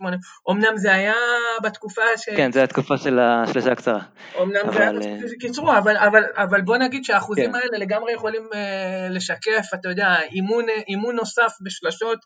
36.8 0.00 0.04
אמנם 0.50 0.76
זה 0.76 0.92
היה 0.92 1.14
בתקופה 1.62 2.02
ש... 2.16 2.28
כן 2.36 2.52
זה 2.52 2.62
התקופה 2.62 2.98
של 2.98 3.18
השלושה 3.18 3.72
הקצרה. 3.72 4.00
אמנם 4.42 4.60
אבל... 4.64 4.72
זה 4.72 4.82
היה 4.82 5.38
קיצרו 5.40 5.72
אבל, 5.78 5.96
אבל, 5.96 6.24
אבל 6.36 6.60
בוא 6.60 6.76
נגיד 6.76 7.04
שהאחוזים 7.04 7.52
כן. 7.52 7.54
האלה 7.54 7.78
לגמרי 7.78 8.12
יכולים 8.12 8.48
uh, 8.52 9.12
לשקף 9.12 9.66
אתה 9.74 9.88
יודע 9.88 10.16
אימון, 10.32 10.64
אימון 10.88 11.16
נוסף 11.16 11.52
בשלשות 11.64 12.18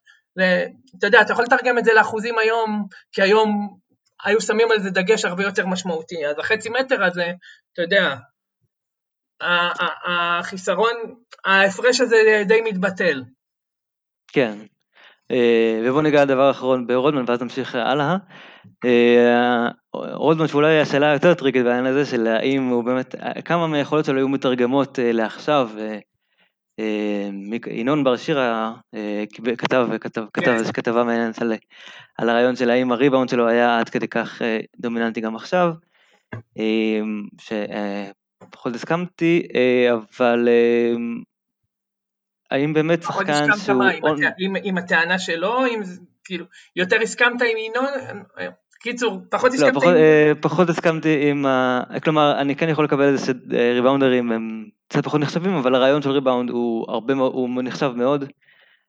אתה 0.99 1.07
יודע 1.07 1.21
אתה 1.21 1.33
יכול 1.33 1.45
לתרגם 1.45 1.79
את 1.79 1.85
זה 1.85 1.93
לאחוזים 1.95 2.39
היום 2.39 2.87
כי 3.13 3.23
היום 3.23 3.77
היו 4.25 4.41
שמים 4.41 4.71
על 4.71 4.81
זה 4.81 4.91
דגש 4.91 5.25
הרבה 5.25 5.43
יותר 5.43 5.67
משמעותי 5.67 6.27
אז 6.27 6.39
החצי 6.39 6.69
מטר 6.69 7.05
הזה 7.05 7.33
אתה 7.73 7.83
יודע 7.83 8.15
החיסרון, 10.05 10.95
ההפרש 11.45 12.01
הזה 12.01 12.17
די 12.47 12.61
מתבטל. 12.61 13.23
כן, 14.33 14.59
אה, 15.31 15.81
ובוא 15.85 16.03
ניגע 16.03 16.25
לדבר 16.25 16.43
האחרון 16.43 16.87
ברודמן 16.87 17.25
ואז 17.27 17.43
נמשיך 17.43 17.75
הלאה. 17.75 18.17
אה, 18.85 19.69
רודמן 19.95 20.47
שאולי 20.47 20.81
השאלה 20.81 21.11
היותר 21.11 21.35
טריקית 21.35 21.65
בעניין 21.65 21.87
הזה 21.87 22.07
של 22.07 22.27
האם 22.27 22.69
הוא 22.69 22.85
באמת, 22.85 23.15
כמה 23.45 23.67
מהיכולות 23.67 24.05
שלו 24.05 24.19
היו 24.19 24.29
מתרגמות 24.29 24.99
אה, 24.99 25.13
לעכשיו. 25.13 25.71
ינון 27.67 28.05
בר 28.05 28.17
שירה 28.17 28.73
כתב, 29.59 29.89
כתב, 30.01 30.25
כתב 30.33 30.49
איזושהי 30.51 30.73
כתבה 30.73 31.05
מעניינת 31.05 31.43
על, 31.43 31.53
על 32.19 32.29
הרעיון 32.29 32.57
של 32.57 32.71
האם 32.71 32.93
הריבאונד 32.93 33.29
שלו 33.29 33.49
היה 33.49 33.79
עד 33.79 33.89
כדי 33.89 34.09
כך 34.09 34.43
דומיננטי 34.81 35.21
גם 35.21 35.37
עכשיו. 35.37 35.73
פחות 38.51 38.75
הסכמתי, 38.75 39.49
אה, 39.55 39.95
אבל 39.95 40.49
אה, 40.49 40.95
האם 42.51 42.73
באמת 42.73 43.03
שחקן 43.03 43.57
שהוא... 43.57 43.83
עם, 44.39 44.55
עם 44.63 44.79
הטענה 44.79 45.19
שלו, 45.19 45.65
עם, 45.65 45.81
כאילו, 46.25 46.45
יותר 46.77 46.97
הסכמת 47.03 47.43
עם 47.43 47.57
ינון? 47.57 47.91
קיצור, 48.81 49.21
פחות 49.31 49.51
לא, 49.51 49.55
הסכמת 49.55 49.75
לא, 49.75 49.81
פחות, 49.81 49.95
עם... 49.95 50.41
פחות 50.41 50.69
הסכמתי 50.69 51.31
עם 51.31 51.47
ה... 51.47 51.83
כלומר, 52.05 52.41
אני 52.41 52.57
כן 52.57 52.69
יכול 52.69 52.85
לקבל 52.85 53.05
איזה 53.05 53.33
שריבאונדרים 53.51 54.33
הם 54.33 54.69
קצת 54.89 55.05
פחות 55.05 55.21
נחשבים, 55.21 55.55
אבל 55.55 55.75
הרעיון 55.75 56.03
של 56.03 56.11
ריבאונד 56.11 56.51
הוא 56.51 56.87
הרבה 56.89 57.15
הוא 57.15 57.63
נחשב 57.63 57.93
מאוד. 57.97 58.25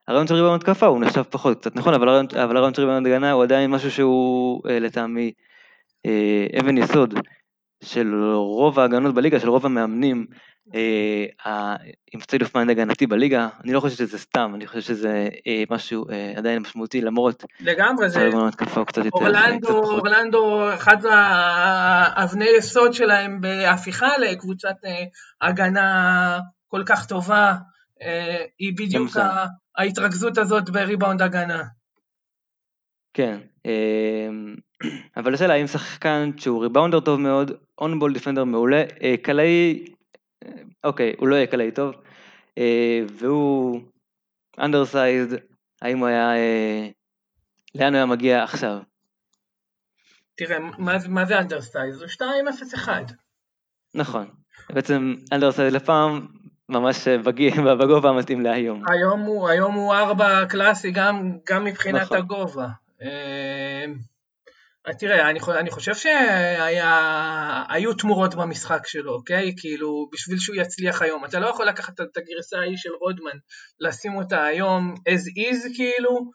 הרעיון 0.08 0.28
של 0.28 0.34
ריבאונד 0.34 0.62
התקפה 0.62 0.86
הוא 0.86 1.00
נחשב 1.00 1.24
פחות 1.24 1.60
קצת 1.60 1.76
נכון, 1.76 1.94
אבל 1.94 2.10
הרעיון, 2.10 2.26
אבל 2.44 2.58
הרעיון 2.58 2.74
של 2.74 2.82
ריבאונד 2.82 3.08
הגנה 3.08 3.32
הוא 3.32 3.44
עדיין 3.44 3.72
משהו 3.72 3.92
שהוא 3.92 4.62
לטעמי 4.66 5.32
אבן 6.60 6.78
יסוד 6.78 7.14
של 7.84 8.24
רוב 8.34 8.80
ההגנות 8.80 9.16
בליגה, 9.16 9.40
של 9.40 9.50
רוב 9.50 9.66
המאמנים, 9.66 10.26
אה, 10.76 11.76
עם 12.14 12.22
state 12.22 12.36
of 12.36 12.42
mind 12.56 12.70
הגנתי 12.70 13.08
בליגה, 13.08 13.48
אני 13.64 13.74
לא 13.74 13.80
חושב 13.80 13.96
שזה 13.96 14.18
סתם, 14.18 14.52
אני 14.56 14.68
חושב 14.68 14.82
שזה 14.82 15.30
אה, 15.48 15.64
משהו 15.70 16.10
אה, 16.10 16.34
עדיין 16.38 16.62
משמעותי, 16.62 17.02
למרות... 17.02 17.44
לגמרי, 17.60 18.10
זה... 18.10 18.30
אורלנדו, 19.14 19.84
אורלנדו, 19.84 20.74
אחד 20.74 20.98
האבני 21.06 22.46
יסוד 22.58 22.94
שלהם 22.94 23.42
בהפיכה 23.42 24.18
לקבוצת 24.18 24.76
הגנה 25.42 26.40
כל 26.68 26.84
כך 26.86 27.06
טובה, 27.06 27.56
היא 28.60 28.74
בדיוק 28.78 29.10
ההתרכזות 29.78 30.38
הזאת 30.38 30.70
בריבאונד 30.70 31.22
הגנה. 31.22 31.64
כן, 33.14 33.40
אבל 35.18 35.34
השאלה 35.34 35.54
האם 35.54 35.68
שחקן 35.68 36.32
שהוא 36.38 36.64
ריבאונדר 36.64 37.00
טוב 37.00 37.20
מאוד, 37.20 37.52
on-ball 37.78 38.14
defender 38.14 38.44
מעולה, 38.44 38.84
אה, 39.04 39.16
קלעי, 39.22 39.86
אה, 40.46 40.52
אוקיי, 40.84 41.14
הוא 41.18 41.28
לא 41.28 41.36
יהיה 41.36 41.48
קלעי 41.48 41.72
טוב, 41.72 41.96
אה, 42.58 43.02
והוא 43.14 43.82
undersized, 44.60 45.38
האם 45.82 46.00
הוא 46.00 46.08
היה, 46.08 46.32
לאן 47.76 47.94
הוא 47.94 47.96
היה 47.96 48.06
מגיע 48.06 48.44
עכשיו? 48.44 48.78
תראה, 50.38 50.58
מה, 51.10 51.26
זה 51.26 51.40
undersize? 51.40 52.02
הוא 52.02 52.08
2-0-1. 52.10 52.90
נכון, 53.94 54.28
בעצם 54.70 55.16
undersize 55.34 55.74
לפעם 55.74 56.28
ממש 56.70 57.08
בגובה 57.80 58.10
המתאים 58.10 58.42
להיום. 58.42 58.84
היום 58.88 59.20
הוא, 59.20 59.50
היום 59.50 59.76
הוא 59.76 59.94
4 59.94 60.46
קלאסי 60.46 60.92
גם, 60.92 61.38
גם 61.50 61.64
מבחינת 61.64 62.02
נכון. 62.02 62.18
הגובה. 62.18 62.68
תראה, 65.00 65.30
אני, 65.30 65.40
אני 65.60 65.72
חושב 65.72 65.96
שהיו 65.96 67.94
תמורות 67.94 68.36
במשחק 68.36 68.88
שלו, 68.88 69.14
אוקיי? 69.14 69.54
כאילו, 69.58 70.10
בשביל 70.14 70.38
שהוא 70.40 70.56
יצליח 70.56 71.02
היום. 71.02 71.26
אתה 71.26 71.40
לא 71.40 71.48
יכול 71.48 71.66
לקחת 71.66 71.94
את 72.02 72.18
הגרסה 72.18 72.58
ההיא 72.60 72.78
של 72.78 72.90
רודמן, 73.02 73.38
לשים 73.80 74.16
אותה 74.16 74.44
היום 74.44 74.94
as 74.94 75.40
is, 75.40 75.76
כאילו, 75.76 76.32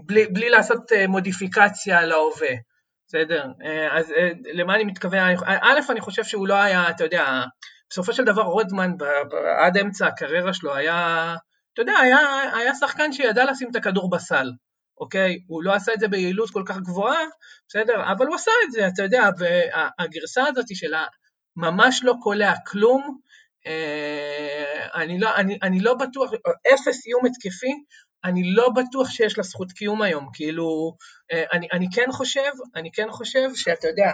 ובלי 0.00 0.44
אה, 0.44 0.50
לעשות 0.50 0.92
אה, 0.92 1.06
מודיפיקציה 1.06 2.06
להווה, 2.06 2.54
בסדר? 3.08 3.44
אה, 3.64 3.98
אז 3.98 4.12
למה 4.54 4.74
אני 4.74 4.84
מתכוון? 4.84 5.18
א', 5.46 5.80
אני 5.90 6.00
חושב 6.00 6.24
שהוא 6.24 6.48
לא 6.48 6.54
היה, 6.54 6.90
אתה 6.90 7.04
יודע, 7.04 7.42
בסופו 7.90 8.12
של 8.12 8.24
דבר 8.24 8.42
רודמן 8.42 8.90
עד 9.58 9.76
אמצע 9.76 10.06
הקריירה 10.06 10.54
שלו 10.54 10.74
היה, 10.74 11.34
אתה 11.72 11.82
יודע, 11.82 11.92
היה, 11.98 12.18
היה 12.54 12.74
שחקן 12.74 13.12
שידע 13.12 13.44
לשים 13.50 13.68
את 13.70 13.76
הכדור 13.76 14.10
בסל. 14.10 14.50
אוקיי? 15.00 15.38
הוא 15.46 15.62
לא 15.62 15.74
עשה 15.74 15.92
את 15.94 16.00
זה 16.00 16.08
ביעילות 16.08 16.50
כל 16.50 16.62
כך 16.66 16.76
גבוהה, 16.76 17.24
בסדר? 17.68 18.12
אבל 18.12 18.26
הוא 18.26 18.34
עשה 18.34 18.50
את 18.66 18.72
זה, 18.72 18.88
אתה 18.88 19.02
יודע, 19.02 19.28
והגרסה 19.38 20.44
הזאת 20.48 20.76
של 20.76 20.94
ממש 21.56 22.00
לא 22.04 22.14
קולע 22.22 22.52
כלום, 22.66 23.18
אני 24.94 25.20
לא, 25.20 25.36
אני, 25.36 25.58
אני 25.62 25.80
לא 25.80 25.94
בטוח, 25.94 26.30
אפס 26.74 27.06
איום 27.06 27.26
התקפי, 27.26 27.72
אני 28.24 28.54
לא 28.54 28.68
בטוח 28.76 29.10
שיש 29.10 29.38
לה 29.38 29.44
זכות 29.44 29.72
קיום 29.72 30.02
היום, 30.02 30.28
כאילו, 30.32 30.96
אני, 31.52 31.68
אני 31.72 31.86
כן 31.94 32.12
חושב, 32.12 32.50
אני 32.74 32.92
כן 32.92 33.06
חושב 33.10 33.48
שאתה 33.54 33.88
יודע, 33.88 34.10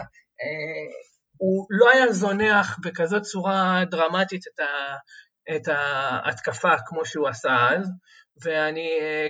הוא 1.37 1.67
לא 1.71 1.91
היה 1.91 2.13
זונח 2.13 2.79
בכזאת 2.83 3.23
צורה 3.23 3.83
דרמטית 3.91 4.45
את, 4.47 4.61
ה, 4.61 4.97
את 5.57 5.69
ההתקפה 5.69 6.75
כמו 6.87 7.05
שהוא 7.05 7.29
עשה 7.29 7.69
אז, 7.71 7.91
ואני 8.45 8.89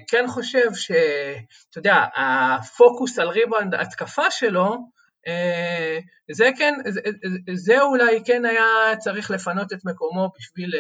כן 0.09 0.25
חושב 0.29 0.69
שאתה 0.75 1.79
יודע, 1.79 2.05
הפוקוס 2.17 3.19
על 3.19 3.29
ריבאונד 3.29 3.75
התקפה 3.75 4.31
שלו, 4.31 4.77
זה 6.33 6.51
כן, 6.59 6.75
זה, 6.89 7.01
זה 7.55 7.81
אולי 7.81 8.23
כן 8.27 8.45
היה 8.45 8.97
צריך 8.99 9.31
לפנות 9.31 9.73
את 9.73 9.79
מקומו 9.85 10.31
בשביל, 10.39 10.71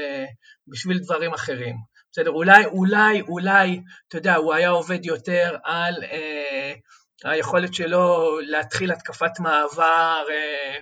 בשביל 0.66 0.99
דברים 0.99 1.35
אחרים. 1.35 1.77
בסדר, 2.12 2.31
אולי, 2.31 2.64
אולי, 2.64 3.20
אולי, 3.20 3.81
אתה 4.09 4.16
יודע, 4.16 4.35
הוא 4.35 4.55
היה 4.55 4.68
עובד 4.68 5.05
יותר 5.05 5.57
על 5.64 5.95
אה, 6.05 6.73
היכולת 7.25 7.75
שלו 7.75 8.39
להתחיל 8.41 8.93
התקפת 8.93 9.41
מעבר 9.41 10.25
אה, 10.31 10.79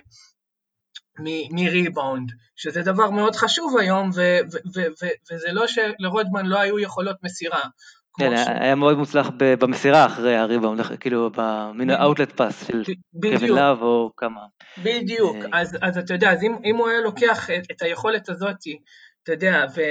מריבאונד, 1.51 2.31
שזה 2.55 2.81
דבר 2.81 3.09
מאוד 3.09 3.35
חשוב 3.35 3.77
היום, 3.77 4.09
ו- 4.15 4.39
ו- 4.75 4.87
ו- 5.01 5.33
וזה 5.33 5.47
לא 5.51 5.67
שלרודמן 5.67 6.45
לא 6.45 6.59
היו 6.59 6.79
יכולות 6.79 7.15
מסירה. 7.23 7.61
כן, 8.17 8.37
ש... 8.37 8.47
היה 8.47 8.75
מאוד 8.75 8.97
מוצלח 8.97 9.29
במסירה 9.37 10.05
אחרי 10.05 10.37
הריבאונד, 10.37 10.81
כאילו 10.99 11.29
במין 11.35 11.89
ה 11.89 11.95
outlet 11.95 12.31
pass 12.31 12.67
של 12.67 12.83
קווין 13.21 13.53
לאב 13.53 13.81
או 13.81 14.11
כמה. 14.17 14.41
בדיוק, 14.77 15.35
אה, 15.35 15.61
אז, 15.61 15.77
אז 15.81 15.97
אתה 15.97 16.13
יודע, 16.13 16.31
אז 16.31 16.43
אם, 16.43 16.55
אם 16.65 16.75
הוא 16.75 16.89
היה 16.89 17.01
לוקח 17.01 17.49
את, 17.49 17.63
את 17.71 17.81
היכולת 17.81 18.29
הזאת, 18.29 18.55
אתה 19.23 19.31
יודע, 19.31 19.65
ו, 19.75 19.81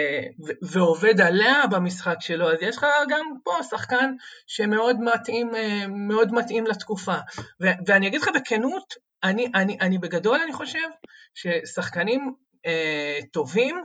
ו, 0.46 0.50
ועובד 0.62 1.20
עליה 1.20 1.66
במשחק 1.70 2.16
שלו, 2.20 2.50
אז 2.52 2.58
יש 2.60 2.76
לך 2.76 2.86
גם 3.08 3.26
פה 3.44 3.52
שחקן 3.70 4.12
שמאוד 4.46 4.96
מתאים, 5.00 5.54
אה, 5.54 5.84
מאוד 5.88 6.32
מתאים 6.32 6.66
לתקופה. 6.66 7.16
ו, 7.62 7.66
ואני 7.86 8.06
אגיד 8.06 8.22
לך 8.22 8.28
בכנות, 8.34 8.94
אני, 9.24 9.50
אני, 9.54 9.78
אני 9.80 9.98
בגדול 9.98 10.40
אני 10.44 10.52
חושב 10.52 10.88
ששחקנים 11.34 12.34
אה, 12.66 13.18
טובים, 13.32 13.76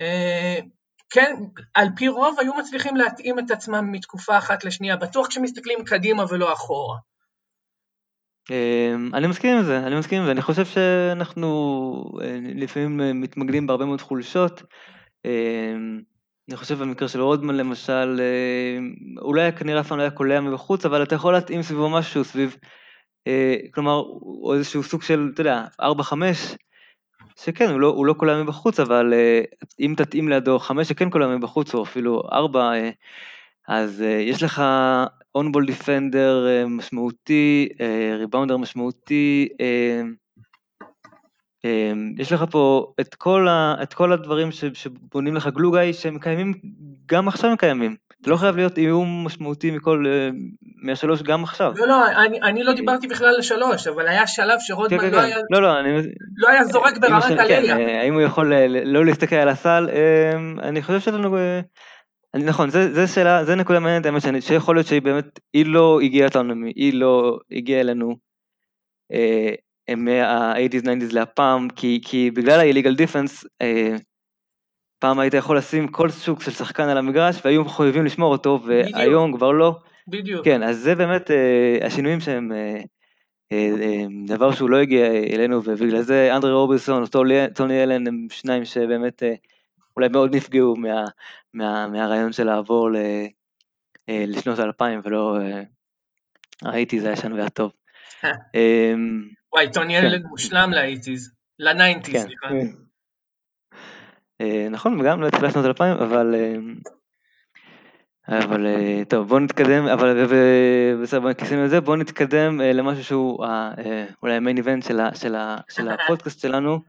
אה, 0.00 0.58
כן, 1.10 1.34
על 1.74 1.88
פי 1.96 2.08
רוב 2.08 2.36
היו 2.40 2.54
מצליחים 2.54 2.96
להתאים 2.96 3.38
את 3.38 3.50
עצמם 3.50 3.92
מתקופה 3.92 4.38
אחת 4.38 4.64
לשנייה, 4.64 4.96
בטוח 4.96 5.26
כשמסתכלים 5.26 5.84
קדימה 5.84 6.24
ולא 6.30 6.52
אחורה. 6.52 6.96
אמ, 8.50 9.14
אני 9.14 9.26
מסכים 9.26 9.56
עם 9.56 9.62
זה, 9.62 9.78
אני 9.78 9.98
מסכים 9.98 10.18
עם 10.18 10.24
זה, 10.26 10.32
אני 10.32 10.42
חושב 10.42 10.64
שאנחנו 10.64 11.48
אה, 12.22 12.38
לפעמים 12.54 13.00
אה, 13.00 13.12
מתמקדים 13.12 13.66
בהרבה 13.66 13.84
מאוד 13.84 14.00
חולשות. 14.00 14.62
אמ, 15.24 16.00
אני 16.48 16.56
חושב 16.56 16.78
במקרה 16.78 17.08
של 17.08 17.20
רודמן 17.20 17.54
למשל, 17.54 18.20
אה, 18.20 18.78
אולי 19.22 19.52
כנראה 19.52 19.80
אף 19.80 19.88
פעם 19.88 19.98
לא 19.98 20.02
היה 20.02 20.10
קולע 20.10 20.40
מבחוץ, 20.40 20.84
אבל 20.84 21.02
אתה 21.02 21.14
יכול 21.14 21.32
להתאים 21.32 21.62
סביבו 21.62 21.90
משהו, 21.90 22.24
סביב, 22.24 22.56
כלומר, 23.74 24.00
או 24.42 24.54
איזשהו 24.54 24.82
סוג 24.82 25.02
של, 25.02 25.30
אתה 25.34 25.40
יודע, 25.40 25.64
4-5, 25.80 26.56
שכן, 27.40 27.70
הוא 27.70 27.80
לא, 27.80 27.86
הוא 27.86 28.06
לא 28.06 28.12
קולע 28.12 28.42
מבחוץ, 28.42 28.80
אבל 28.80 29.14
אם 29.80 29.94
תתאים 29.96 30.28
לידו 30.28 30.58
5 30.58 30.88
שכן 30.88 31.10
קולע 31.10 31.36
מבחוץ, 31.36 31.74
או 31.74 31.82
אפילו 31.82 32.22
4, 32.32 32.72
אז 33.68 34.00
יש 34.00 34.42
לך 34.42 34.62
אונבול 35.36 35.66
דיפנדר 35.66 36.46
אה, 36.48 36.66
משמעותי, 36.66 37.68
ריבאונדר 38.18 38.54
אה, 38.54 38.58
משמעותי, 38.60 39.48
אה, 39.60 40.02
יש 42.18 42.32
לך 42.32 42.44
פה 42.50 42.92
את 43.00 43.14
כל, 43.14 43.48
ה, 43.48 43.74
את 43.82 43.94
כל 43.94 44.12
הדברים 44.12 44.48
שבונים 44.52 45.34
לך 45.34 45.46
גלוגאי 45.46 45.92
שהם 45.92 46.18
קיימים, 46.18 46.54
גם 47.06 47.28
עכשיו 47.28 47.50
הם 47.50 47.56
קיימים. 47.56 47.96
אתה 48.26 48.32
לא 48.32 48.36
חייב 48.36 48.56
להיות 48.56 48.78
איום 48.78 49.26
משמעותי 49.26 49.70
מכל, 49.70 50.04
מהשלוש 50.82 51.22
גם 51.22 51.44
עכשיו. 51.44 51.72
לא, 51.76 51.86
לא, 51.86 52.06
אני, 52.06 52.40
אני 52.42 52.64
לא 52.64 52.72
דיברתי 52.72 53.06
בכלל 53.06 53.34
על 53.34 53.42
שלוש, 53.42 53.86
אבל 53.86 54.08
היה 54.08 54.26
שלב 54.26 54.58
שרודמן 54.60 54.98
כן, 54.98 55.10
כן, 55.10 55.16
לא, 55.16 55.20
כן. 55.20 55.24
היה, 55.24 55.36
לא, 55.50 55.62
לא, 55.62 55.80
אני, 55.80 55.88
לא 56.36 56.48
היה 56.48 56.64
זורק 56.64 56.98
ברמת 56.98 57.24
הלילה. 57.24 57.76
כן, 57.76 57.88
האם 57.88 58.14
הוא 58.14 58.22
יכול 58.22 58.52
לא 58.84 59.04
להסתכל 59.04 59.36
על 59.36 59.48
הסל? 59.48 59.88
אני 60.62 60.82
חושב 60.82 61.00
שלנו... 61.00 61.36
אני, 62.34 62.44
נכון, 62.44 62.70
זה, 62.70 62.94
זה 62.94 63.06
שאלה, 63.06 63.44
זה 63.44 63.54
נקודה 63.54 63.80
מעניינת, 63.80 64.06
האמת 64.06 64.22
שאני, 64.22 64.40
שיכול 64.40 64.76
להיות 64.76 64.86
שהיא 64.86 65.02
באמת, 65.02 65.40
היא 65.52 65.66
לא 65.66 66.00
הגיעה 66.02 66.28
אותנו, 66.28 66.54
היא 66.76 66.94
לא 66.94 67.38
הגיעה 67.52 67.80
אלינו 67.80 68.16
אה, 69.12 69.54
מה-80's 69.96 70.84
90's 70.84 71.14
להפעם, 71.14 71.68
כי, 71.68 72.00
כי 72.04 72.30
בגלל 72.30 72.60
ה-illegal 72.60 72.96
defense, 72.96 73.46
אה, 73.62 73.96
פעם 74.98 75.18
היית 75.18 75.34
יכול 75.34 75.58
לשים 75.58 75.88
כל 75.88 76.10
סוג 76.10 76.42
של 76.42 76.50
שחקן 76.50 76.88
על 76.88 76.98
המגרש 76.98 77.40
והיו 77.44 77.64
חייבים 77.68 78.04
לשמור 78.04 78.32
אותו, 78.32 78.60
והיום 78.64 79.36
כבר 79.36 79.52
לא. 79.52 79.78
בדיוק. 80.08 80.44
כן, 80.44 80.62
אז 80.62 80.78
זה 80.78 80.94
באמת 80.94 81.30
אה, 81.30 81.78
השינויים 81.86 82.20
שהם 82.20 82.52
אה, 82.52 82.80
אה, 83.52 83.70
אה, 83.80 84.04
דבר 84.26 84.52
שהוא 84.52 84.70
לא 84.70 84.76
הגיע 84.76 85.06
אלינו, 85.06 85.60
ובגלל 85.64 86.02
זה 86.02 86.36
אנדרי 86.36 86.52
רובינסון, 86.52 87.04
טוני 87.54 87.82
אלן 87.82 88.06
הם 88.06 88.26
שניים 88.30 88.64
שבאמת 88.64 89.22
אה, 89.22 89.34
אולי 89.96 90.08
מאוד 90.08 90.36
נפגעו 90.36 90.76
מה, 90.76 91.04
מה, 91.54 91.86
מהרעיון 91.86 92.32
של 92.32 92.44
לעבור 92.44 92.90
ל, 92.90 92.96
אה, 94.08 94.24
לשנות 94.26 94.58
האלפיים 94.58 95.00
ולא 95.04 95.36
אה, 95.40 96.72
הישן 96.72 97.32
והטוב. 97.32 97.72
אה. 98.24 98.30
אמ, 98.54 99.28
וואי, 99.52 99.72
טוני 99.72 100.00
כן. 100.00 100.06
ילד 100.06 100.22
מושלם 100.24 100.70
לאייטיז, 100.72 101.32
ל 101.58 101.64
nineties, 101.64 102.14
כן. 102.14 102.28
סליחה. 102.28 102.48
נכון, 104.70 105.00
וגם 105.00 105.20
לא 105.20 105.26
התחילה 105.26 105.50
שנות 105.50 105.64
אלפיים, 105.64 105.96
אבל... 105.96 106.34
אבל 108.28 108.66
טוב, 109.08 109.28
בואו 109.28 109.40
נתקדם, 109.40 109.86
אבל 109.86 110.26
בסדר, 111.02 111.20
בואו 111.20 111.32
נכנסים 111.32 111.64
לזה, 111.64 111.80
בואו 111.80 111.96
נתקדם 111.96 112.60
למשהו 112.60 113.04
שהוא 113.04 113.46
אולי 114.22 114.34
ה 114.34 114.38
main 114.38 114.56
event 114.56 114.84
של 115.68 115.88
הפודקאסט 115.88 116.40
שלנו. 116.40 116.80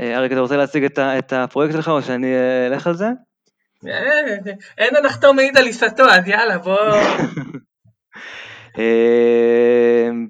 אריק, 0.00 0.32
אתה 0.32 0.40
רוצה 0.40 0.56
להציג 0.56 0.84
את 0.98 1.32
הפרויקט 1.32 1.74
שלך 1.74 1.88
או 1.88 2.02
שאני 2.02 2.34
אלך 2.66 2.86
על 2.86 2.94
זה? 2.94 3.08
אין 4.78 4.96
הנחתום 4.96 5.34
מעיד 5.34 5.56
על 5.56 5.66
עיסתו, 5.66 6.04
אז 6.04 6.28
יאללה, 6.28 6.58
בוא... 6.58 6.78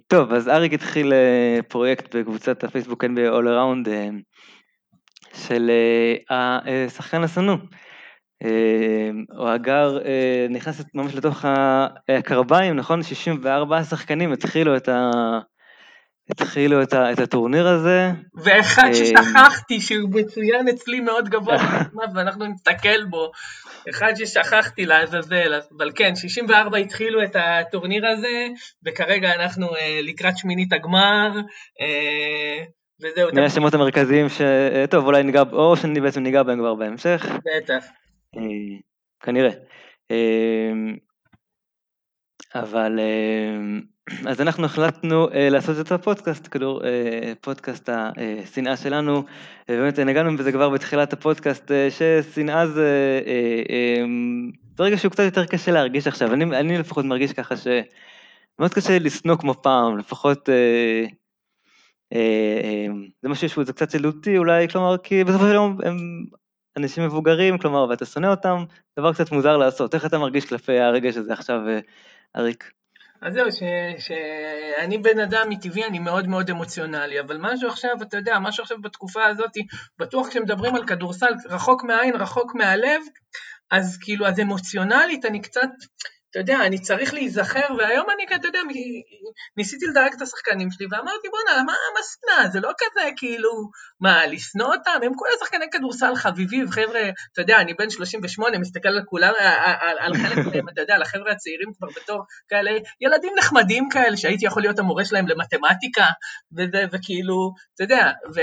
טוב, 0.08 0.32
אז 0.32 0.48
אריק 0.48 0.72
התחיל 0.72 1.12
אה, 1.12 1.58
פרויקט 1.68 2.16
בקבוצת 2.16 2.64
הפייסבוק 2.64 3.04
NBA 3.04 3.32
All 3.32 3.44
Around 3.44 3.90
אה, 3.90 4.08
של 5.36 5.70
אה, 6.30 6.58
השחקן 6.86 7.24
השנוא. 7.24 7.56
או 9.38 9.48
הגר 9.48 9.98
נכנס 10.50 10.82
ממש 10.94 11.14
לתוך 11.14 11.44
הקרביים, 12.08 12.76
נכון? 12.76 13.02
64 13.02 13.84
שחקנים 13.84 14.32
התחילו 14.32 14.76
את 14.76 14.88
ה... 14.88 15.10
התחילו 16.30 16.82
את, 16.82 16.92
ה, 16.92 17.12
את 17.12 17.18
הטורניר 17.18 17.68
הזה. 17.68 18.10
ואחד 18.44 18.88
אה, 18.88 18.94
ששכחתי 18.94 19.80
שהוא 19.80 20.10
מצוין 20.10 20.68
אצלי 20.68 21.00
מאוד 21.00 21.28
גבוה, 21.28 21.56
ואנחנו 22.14 22.46
נסתכל 22.46 23.04
בו. 23.10 23.30
אחד 23.90 24.12
ששכחתי 24.16 24.86
לעזאזל, 24.86 25.60
אבל 25.78 25.90
כן, 25.94 26.16
64 26.16 26.78
התחילו 26.78 27.22
את 27.22 27.36
הטורניר 27.36 28.06
הזה, 28.06 28.46
וכרגע 28.86 29.34
אנחנו 29.34 29.76
אה, 29.76 30.00
לקראת 30.02 30.38
שמינית 30.38 30.72
הגמר, 30.72 31.30
אה, 31.80 32.64
וזהו. 33.00 33.30
מי 33.34 33.44
השמות 33.44 33.74
המרכזיים 33.74 34.28
ש... 34.28 34.40
טוב, 34.90 35.06
אולי 35.06 35.22
ניגע, 35.22 35.42
או 35.52 35.76
שאני 35.76 36.00
בעצם 36.00 36.22
ניגע 36.22 36.42
בהם 36.42 36.58
כבר 36.58 36.74
בהמשך. 36.74 37.26
בטח. 37.44 37.86
כנראה. 39.20 39.50
אבל 42.54 42.98
אז 44.26 44.40
אנחנו 44.40 44.64
החלטנו 44.64 45.28
אה, 45.30 45.48
לעשות 45.48 45.86
את 45.86 45.92
הפודקאסט, 45.92 46.48
כדור, 46.50 46.84
אה, 46.84 47.32
פודקאסט 47.40 47.88
השנאה 47.88 48.76
שלנו, 48.76 49.22
באמת 49.68 49.98
נגענו 49.98 50.36
בזה 50.36 50.52
כבר 50.52 50.70
בתחילת 50.70 51.12
הפודקאסט, 51.12 51.70
אה, 51.70 51.88
ששנאה 51.90 52.66
זה, 52.66 53.20
אה, 53.26 53.62
אה, 53.70 54.04
ברגע 54.76 54.96
שהוא 54.96 55.10
קצת 55.12 55.22
יותר 55.22 55.46
קשה 55.46 55.72
להרגיש 55.72 56.06
עכשיו, 56.06 56.32
אני, 56.32 56.44
אני 56.44 56.78
לפחות 56.78 57.04
מרגיש 57.04 57.32
ככה 57.32 57.54
שמאוד 57.56 58.74
קשה 58.74 58.98
לשנוא 58.98 59.36
כמו 59.36 59.54
פעם, 59.54 59.98
לפחות 59.98 60.48
אה, 60.48 60.54
אה, 60.54 60.60
אה, 60.60 61.06
זה 63.22 63.28
משהו 63.28 63.48
שהוא 63.48 63.64
קצת 63.64 63.94
ילדותי 63.94 64.38
אולי, 64.38 64.68
כלומר, 64.68 64.98
כי 64.98 65.24
בסופו 65.24 65.44
של 65.44 65.54
יום 65.54 65.78
הם 65.84 65.96
אנשים 66.76 67.04
מבוגרים, 67.04 67.58
כלומר, 67.58 67.86
ואתה 67.90 68.04
שונא 68.06 68.26
אותם, 68.26 68.64
דבר 68.98 69.12
קצת 69.12 69.32
מוזר 69.32 69.56
לעשות, 69.56 69.94
איך 69.94 70.06
אתה 70.06 70.18
מרגיש 70.18 70.44
כלפי 70.44 70.78
הרגש 70.78 71.16
הזה 71.16 71.32
עכשיו, 71.32 71.68
אה, 71.68 71.80
אריק? 72.36 72.70
אז 73.22 73.34
זהו, 73.34 73.46
שאני 73.98 74.98
בן 74.98 75.20
אדם 75.20 75.48
מטבעי, 75.48 75.84
אני 75.84 75.98
מאוד 75.98 76.26
מאוד 76.26 76.50
אמוציונלי, 76.50 77.20
אבל 77.20 77.36
משהו 77.40 77.68
עכשיו, 77.68 77.90
אתה 78.02 78.16
יודע, 78.16 78.38
משהו 78.38 78.62
עכשיו 78.62 78.80
בתקופה 78.80 79.24
הזאת, 79.24 79.52
בטוח 79.98 80.28
כשמדברים 80.28 80.74
על 80.74 80.86
כדורסל 80.86 81.32
רחוק 81.50 81.84
מהעין, 81.84 82.16
רחוק 82.16 82.54
מהלב, 82.54 83.00
אז 83.70 83.98
כאילו, 84.00 84.26
אז 84.26 84.40
אמוציונלית 84.40 85.24
אני 85.24 85.40
קצת, 85.40 85.70
אתה 86.36 86.52
יודע, 86.52 86.66
אני 86.66 86.78
צריך 86.78 87.14
להיזכר, 87.14 87.74
והיום 87.78 88.06
אני, 88.14 88.36
אתה 88.36 88.48
יודע, 88.48 88.58
ניסיתי 89.56 89.86
לדרג 89.86 90.12
את 90.16 90.22
השחקנים 90.22 90.70
שלי, 90.70 90.86
ואמרתי, 90.90 91.28
בואנה, 91.28 91.62
מה 91.62 91.72
המסנה? 91.72 92.50
זה 92.50 92.60
לא 92.60 92.70
כזה, 92.78 93.10
כאילו, 93.16 93.50
מה, 94.00 94.26
לשנוא 94.26 94.66
אותם? 94.66 95.00
הם 95.02 95.14
כולה 95.14 95.30
שחקני 95.40 95.66
כדורסל 95.72 96.14
חביבים, 96.14 96.70
חבר'ה, 96.70 97.00
אתה 97.32 97.42
יודע, 97.42 97.60
אני 97.60 97.74
בן 97.74 97.90
38, 97.90 98.58
מסתכל 98.58 98.88
על 98.88 99.02
כולם, 99.06 99.32
על, 99.38 99.96
על 99.98 100.14
חלק 100.14 100.46
מהם, 100.46 100.68
אתה 100.68 100.80
יודע, 100.80 100.94
על 100.94 101.02
החבר'ה 101.02 101.32
הצעירים 101.32 101.68
כבר 101.78 101.88
בתור 101.96 102.22
כאלה, 102.48 102.70
ילדים 103.00 103.32
נחמדים 103.38 103.88
כאלה, 103.88 104.16
שהייתי 104.16 104.46
יכול 104.46 104.62
להיות 104.62 104.78
המורה 104.78 105.04
שלהם 105.04 105.28
למתמטיקה, 105.28 106.06
וזה, 106.56 106.84
וכאילו, 106.92 107.52
אתה 107.74 107.84
יודע, 107.84 108.10
ו... 108.34 108.40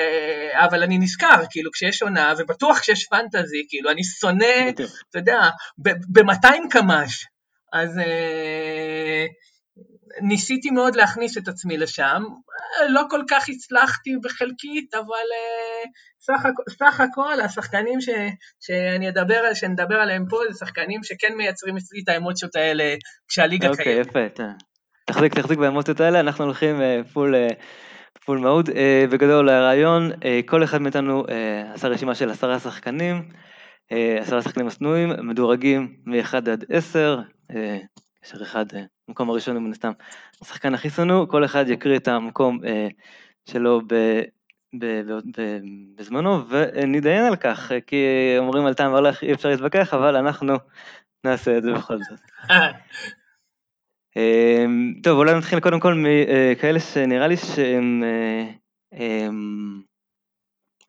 אבל 0.54 0.84
אני 0.84 0.98
נזכר, 0.98 1.44
כאילו, 1.50 1.72
כשיש 1.72 2.02
עונה, 2.02 2.34
ובטוח 2.38 2.80
כשיש 2.80 3.08
פנטזי, 3.08 3.66
כאילו, 3.70 3.92
אני 3.92 4.04
שונא, 4.04 4.70
אתה 5.10 5.20
יודע, 5.20 5.50
ב-200 5.78 6.70
קמ"ש. 6.70 7.33
אז 7.74 7.98
אה, 7.98 9.26
ניסיתי 10.22 10.70
מאוד 10.70 10.96
להכניס 10.96 11.38
את 11.38 11.48
עצמי 11.48 11.78
לשם, 11.78 12.24
לא 12.90 13.02
כל 13.10 13.22
כך 13.30 13.50
הצלחתי 13.50 14.12
בחלקית, 14.24 14.94
אבל 14.94 15.28
אה, 15.34 15.84
סך, 16.22 16.44
סך 16.70 17.00
הכל 17.00 17.42
השחקנים 17.42 18.02
ש, 18.02 18.10
שאני 18.60 19.10
אדבר, 19.10 19.54
שנדבר 19.54 19.96
עליהם 19.96 20.26
פה 20.30 20.38
זה 20.52 20.58
שחקנים 20.58 21.04
שכן 21.04 21.34
מייצרים 21.38 21.78
אצלי 21.78 22.02
את 22.04 22.10
האמוציות 22.10 22.56
האלה 22.56 22.96
כשהליגה 23.28 23.70
אוקיי, 23.70 23.86
קיימת. 23.86 24.08
אוקיי, 24.08 24.26
יפה, 24.26 24.44
תחזיק, 25.06 25.34
תחזיק 25.34 25.60
באמוציות 25.60 26.00
האלה, 26.00 26.20
אנחנו 26.20 26.46
הולכים 26.46 26.76
פול... 27.14 27.36
אה, 27.36 27.48
פול 28.26 28.40
מאוד, 28.40 28.70
בגדול 29.12 29.50
הרעיון, 29.50 30.12
כל 30.46 30.64
אחד 30.64 30.82
מאיתנו 30.82 31.24
עשה 31.74 31.88
רשימה 31.88 32.16
של 32.16 32.30
עשרה 32.30 32.60
שחקנים, 32.60 33.30
עשרה 34.20 34.42
שחקנים 34.42 34.68
השנואים, 34.68 35.10
מדורגים 35.24 35.96
מ-1 36.06 36.36
עד 36.36 36.66
10, 36.70 37.20
קשר 38.24 38.44
אחד, 38.44 38.66
המקום 39.08 39.30
הראשון 39.30 39.56
הוא 39.56 39.64
מן 39.64 39.72
הסתם 39.72 39.92
השחקן 40.42 40.74
הכי 40.74 40.90
שנוא, 40.90 41.28
כל 41.28 41.46
אחד 41.46 41.70
יקריא 41.70 41.98
את 41.98 42.08
המקום 42.08 42.60
שלו 43.50 43.82
ב, 43.88 43.94
ב, 44.80 44.86
ב, 44.86 45.12
ב, 45.38 45.60
בזמנו 45.96 46.50
ונתדיין 46.50 47.26
על 47.26 47.36
כך, 47.36 47.72
כי 47.88 48.06
אומרים 48.38 48.66
על 48.66 48.74
טעם 48.74 48.94
וריח 48.94 49.24
אי 49.24 49.34
אפשר 49.34 49.50
להתווכח, 49.50 49.94
אבל 49.94 50.16
אנחנו 50.16 50.54
נעשה 51.26 51.58
את 51.58 51.64
זה 51.64 51.74
בכל 51.74 51.98
זאת. 51.98 52.20
טוב, 55.04 55.18
אולי 55.18 55.38
נתחיל 55.38 55.60
קודם 55.60 55.80
כל 55.80 55.94
מכאלה 55.94 56.80
שנראה 56.80 57.28
לי 57.28 57.38
שהם 57.38 58.04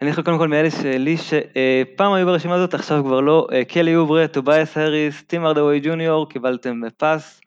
אני 0.03 0.11
אתחיל 0.11 0.25
קודם 0.25 0.39
כל 0.39 0.49
מאלה 0.49 0.71
שלי 0.71 1.17
שפעם 1.17 2.13
היו 2.13 2.27
ברשימה 2.27 2.55
הזאת, 2.55 2.75
עכשיו 2.75 3.05
כבר 3.05 3.21
לא, 3.21 3.47
אה, 3.53 3.65
קלי 3.65 3.97
אוברה, 3.97 4.29
טובייס 4.29 4.77
האריס, 4.77 5.23
טים 5.23 5.47
הארדווי 5.47 5.81
ג'וניור, 5.81 6.29
קיבלתם 6.29 6.81
pass, 6.97 7.41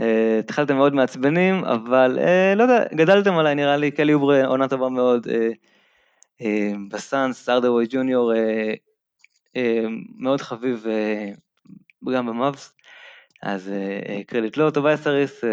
אה, 0.00 0.38
התחלתם 0.38 0.76
מאוד 0.76 0.94
מעצבנים, 0.94 1.64
אבל 1.64 2.18
אה, 2.18 2.54
לא 2.56 2.62
יודע, 2.62 2.84
גדלתם 2.94 3.38
עליי 3.38 3.54
נראה 3.54 3.76
לי, 3.76 3.90
קלי 3.90 4.14
אוברה 4.14 4.46
עונה 4.46 4.68
טובה 4.68 4.88
מאוד, 4.88 5.26
בסאנס, 6.90 7.48
הארדווי 7.48 7.86
ג'וניור, 7.90 8.32
מאוד 10.18 10.40
חביב 10.40 10.86
גם 12.12 12.26
במאבס, 12.26 12.72
אז 13.42 13.70
קרדיט 14.26 14.56
לו, 14.56 14.70
טובייס 14.70 15.06
האריס, 15.06 15.44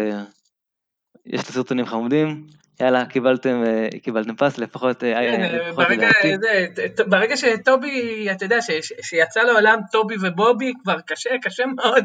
יש 1.26 1.46
לו 1.46 1.52
סרטונים 1.52 1.86
חמודים, 1.86 2.46
יאללה, 2.82 3.06
קיבלתם, 3.06 3.62
אה, 3.66 3.88
קיבלתם 4.02 4.36
pass, 4.36 4.58
לפחות... 4.58 5.04
אה, 5.04 5.14
כן, 5.14 5.42
אה, 5.42 7.04
ברגע, 7.06 7.36
שטובי, 7.36 8.26
אתה 8.32 8.44
יודע, 8.44 8.62
ש, 8.62 8.70
שיצא 9.02 9.40
לעולם 9.40 9.78
טובי 9.92 10.14
ובובי, 10.22 10.72
כבר 10.82 11.00
קשה, 11.06 11.30
קשה 11.42 11.64
מאוד, 11.66 12.04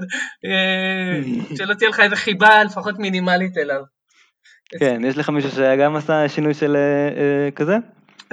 שלא 1.57 1.73
תהיה 1.73 1.89
לך 1.89 1.99
איזה 1.99 2.15
חיבה 2.15 2.63
לפחות 2.63 2.99
מינימלית 2.99 3.57
אליו. 3.57 3.81
כן, 4.79 5.01
יש 5.05 5.17
לך 5.17 5.29
מישהו 5.29 5.51
שגם 5.51 5.95
עשה 5.95 6.29
שינוי 6.29 6.53
של 6.53 6.77
כזה? 7.55 7.77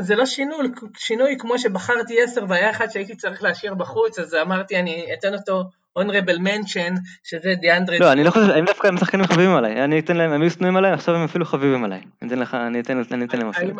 זה 0.00 0.16
לא 0.16 0.26
שינוי, 0.26 0.68
שינוי 0.96 1.36
כמו 1.38 1.58
שבחרתי 1.58 2.22
עשר 2.22 2.44
והיה 2.48 2.70
אחד 2.70 2.90
שהייתי 2.90 3.16
צריך 3.16 3.42
להשאיר 3.42 3.74
בחוץ, 3.74 4.18
אז 4.18 4.34
אמרתי 4.34 4.76
אני 4.76 5.06
אתן 5.18 5.34
אותו 5.34 5.62
honorable 5.98 6.38
mention, 6.38 6.92
שזה 7.24 7.54
דיאנדרה... 7.60 7.98
לא, 7.98 8.12
אני 8.12 8.24
לא 8.24 8.30
חושב, 8.30 8.50
הם 8.50 8.64
דווקא 8.64 8.90
שחקנים 9.00 9.24
חביבים 9.24 9.54
עליי, 9.54 9.84
אני 9.84 9.98
אתן 9.98 10.16
להם, 10.16 10.32
הם 10.32 10.42
היו 10.42 10.50
שנואים 10.50 10.76
עליי, 10.76 10.92
עכשיו 10.92 11.14
הם 11.14 11.24
אפילו 11.24 11.44
חביבים 11.44 11.84
עליי. 11.84 12.00
אני 12.22 12.28
אתן 12.28 12.38
לך, 12.38 12.54
אני 12.54 12.80
אתן 13.24 13.38
להם 13.38 13.48
אפילו. 13.48 13.74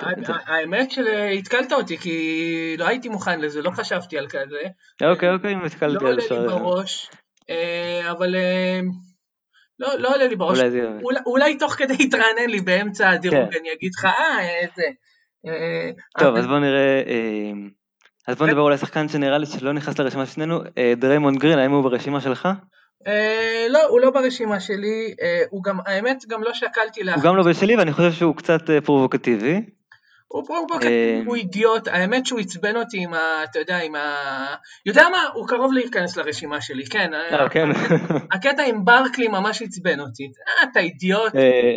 האמת 0.47 0.91
שהתקלת 0.91 1.73
אותי, 1.73 1.99
כי 1.99 2.77
לא 2.79 2.87
הייתי 2.89 3.09
מוכן 3.09 3.41
לזה, 3.41 3.63
לא 3.63 3.71
חשבתי 3.71 4.19
על 4.19 4.27
כזה. 4.29 4.61
אוקיי, 5.03 5.35
אוקיי, 5.35 5.53
אם 5.55 5.65
התקלתי 5.65 6.07
על 6.07 6.21
זה. 6.21 6.35
לא 6.35 6.37
עולה 6.37 6.57
לי 6.57 6.61
בראש, 6.61 7.11
אה, 7.51 8.11
אבל... 8.11 8.35
אה, 8.35 8.81
לא, 9.79 9.89
לא 9.99 10.15
עולה 10.15 10.27
לי 10.27 10.37
בראש, 10.37 10.59
אולי 11.27 11.59
תוך 11.59 11.75
כדי 11.75 11.95
יתרענן 11.95 12.49
לי 12.49 12.61
באמצע 12.61 13.11
הדירוג, 13.11 13.51
כן. 13.51 13.59
אני 13.61 13.73
אגיד 13.73 13.91
לך, 13.99 14.05
אה, 14.05 14.61
איזה... 14.61 14.83
אה, 15.47 15.91
טוב, 16.19 16.37
אז 16.37 16.47
בוא 16.47 16.59
נראה... 16.59 17.03
אז 18.29 18.37
בוא 18.37 18.47
נדבר 18.47 18.61
אולי 18.61 18.79
שחקן 18.79 19.09
שנראה 19.09 19.39
לי 19.39 19.47
שלא 19.47 19.73
נכנס 19.73 19.99
לרשימה 19.99 20.27
של 20.27 20.33
שנינו, 20.33 20.61
אה, 20.79 20.93
דריימונד 20.97 21.39
גרין, 21.39 21.59
האם 21.59 21.71
הוא 21.71 21.83
ברשימה 21.83 22.21
שלך? 22.21 22.49
אה, 23.07 23.67
לא, 23.71 23.87
הוא 23.89 24.01
לא 24.01 24.11
ברשימה 24.11 24.61
שלי, 24.61 25.15
אה, 25.23 25.43
הוא 25.51 25.65
גם, 25.65 25.79
האמת, 25.87 26.25
גם 26.29 26.43
לא 26.43 26.55
שקלתי 26.55 27.03
להכניס. 27.03 27.25
הוא 27.25 27.31
גם 27.31 27.37
לא 27.37 27.43
בשלי 27.43 27.77
ואני 27.77 27.93
חושב 27.93 28.13
שהוא 28.13 28.37
קצת 28.37 28.61
פרובוקטיבי. 28.85 29.61
הוא 30.33 30.47
פרובוקטיבי, 30.47 31.23
הוא 31.27 31.37
אידיוט, 31.37 31.89
האמת 31.89 32.27
שהוא 32.27 32.41
עצבן 32.41 32.77
אותי 32.77 32.99
עם 33.03 33.15
ה... 33.15 33.45
אתה 33.45 33.59
יודע, 33.59 33.79
עם 33.79 33.95
ה... 33.95 34.15
יודע 34.87 35.03
מה? 35.13 35.19
הוא 35.35 35.49
קרוב 35.49 35.73
להיכנס 35.73 36.17
לרשימה 36.17 36.61
שלי, 36.61 36.87
כן. 36.87 37.11
אה, 37.15 37.49
כן. 37.49 37.69
הקטע 38.33 38.63
עם 38.63 38.85
ברקלי 38.85 39.29
ממש 39.29 39.63
עצבן 39.63 40.01
אותי. 40.01 40.31
אה, 40.49 40.69
אתה 40.71 40.81
אידיוט. 40.81 41.33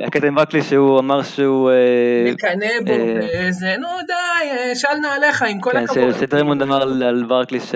הקטע 0.08 0.28
עם 0.28 0.36
ברקלי 0.36 0.62
שהוא 0.62 1.00
אמר 1.00 1.24
שהוא... 1.24 1.72
מקנא 2.26 2.80
בו, 2.86 2.94
וזה, 2.94 3.76
נו 3.78 3.88
די, 4.08 4.76
שאל 4.76 4.98
נעליך, 4.98 5.42
עם 5.42 5.62
כל 5.62 5.72
כן, 5.72 5.84
הכבוד. 5.84 6.14
שדרמונד 6.20 6.62
אמר 6.62 6.82
על 6.82 7.26
ברקלי 7.28 7.60
ש... 7.60 7.76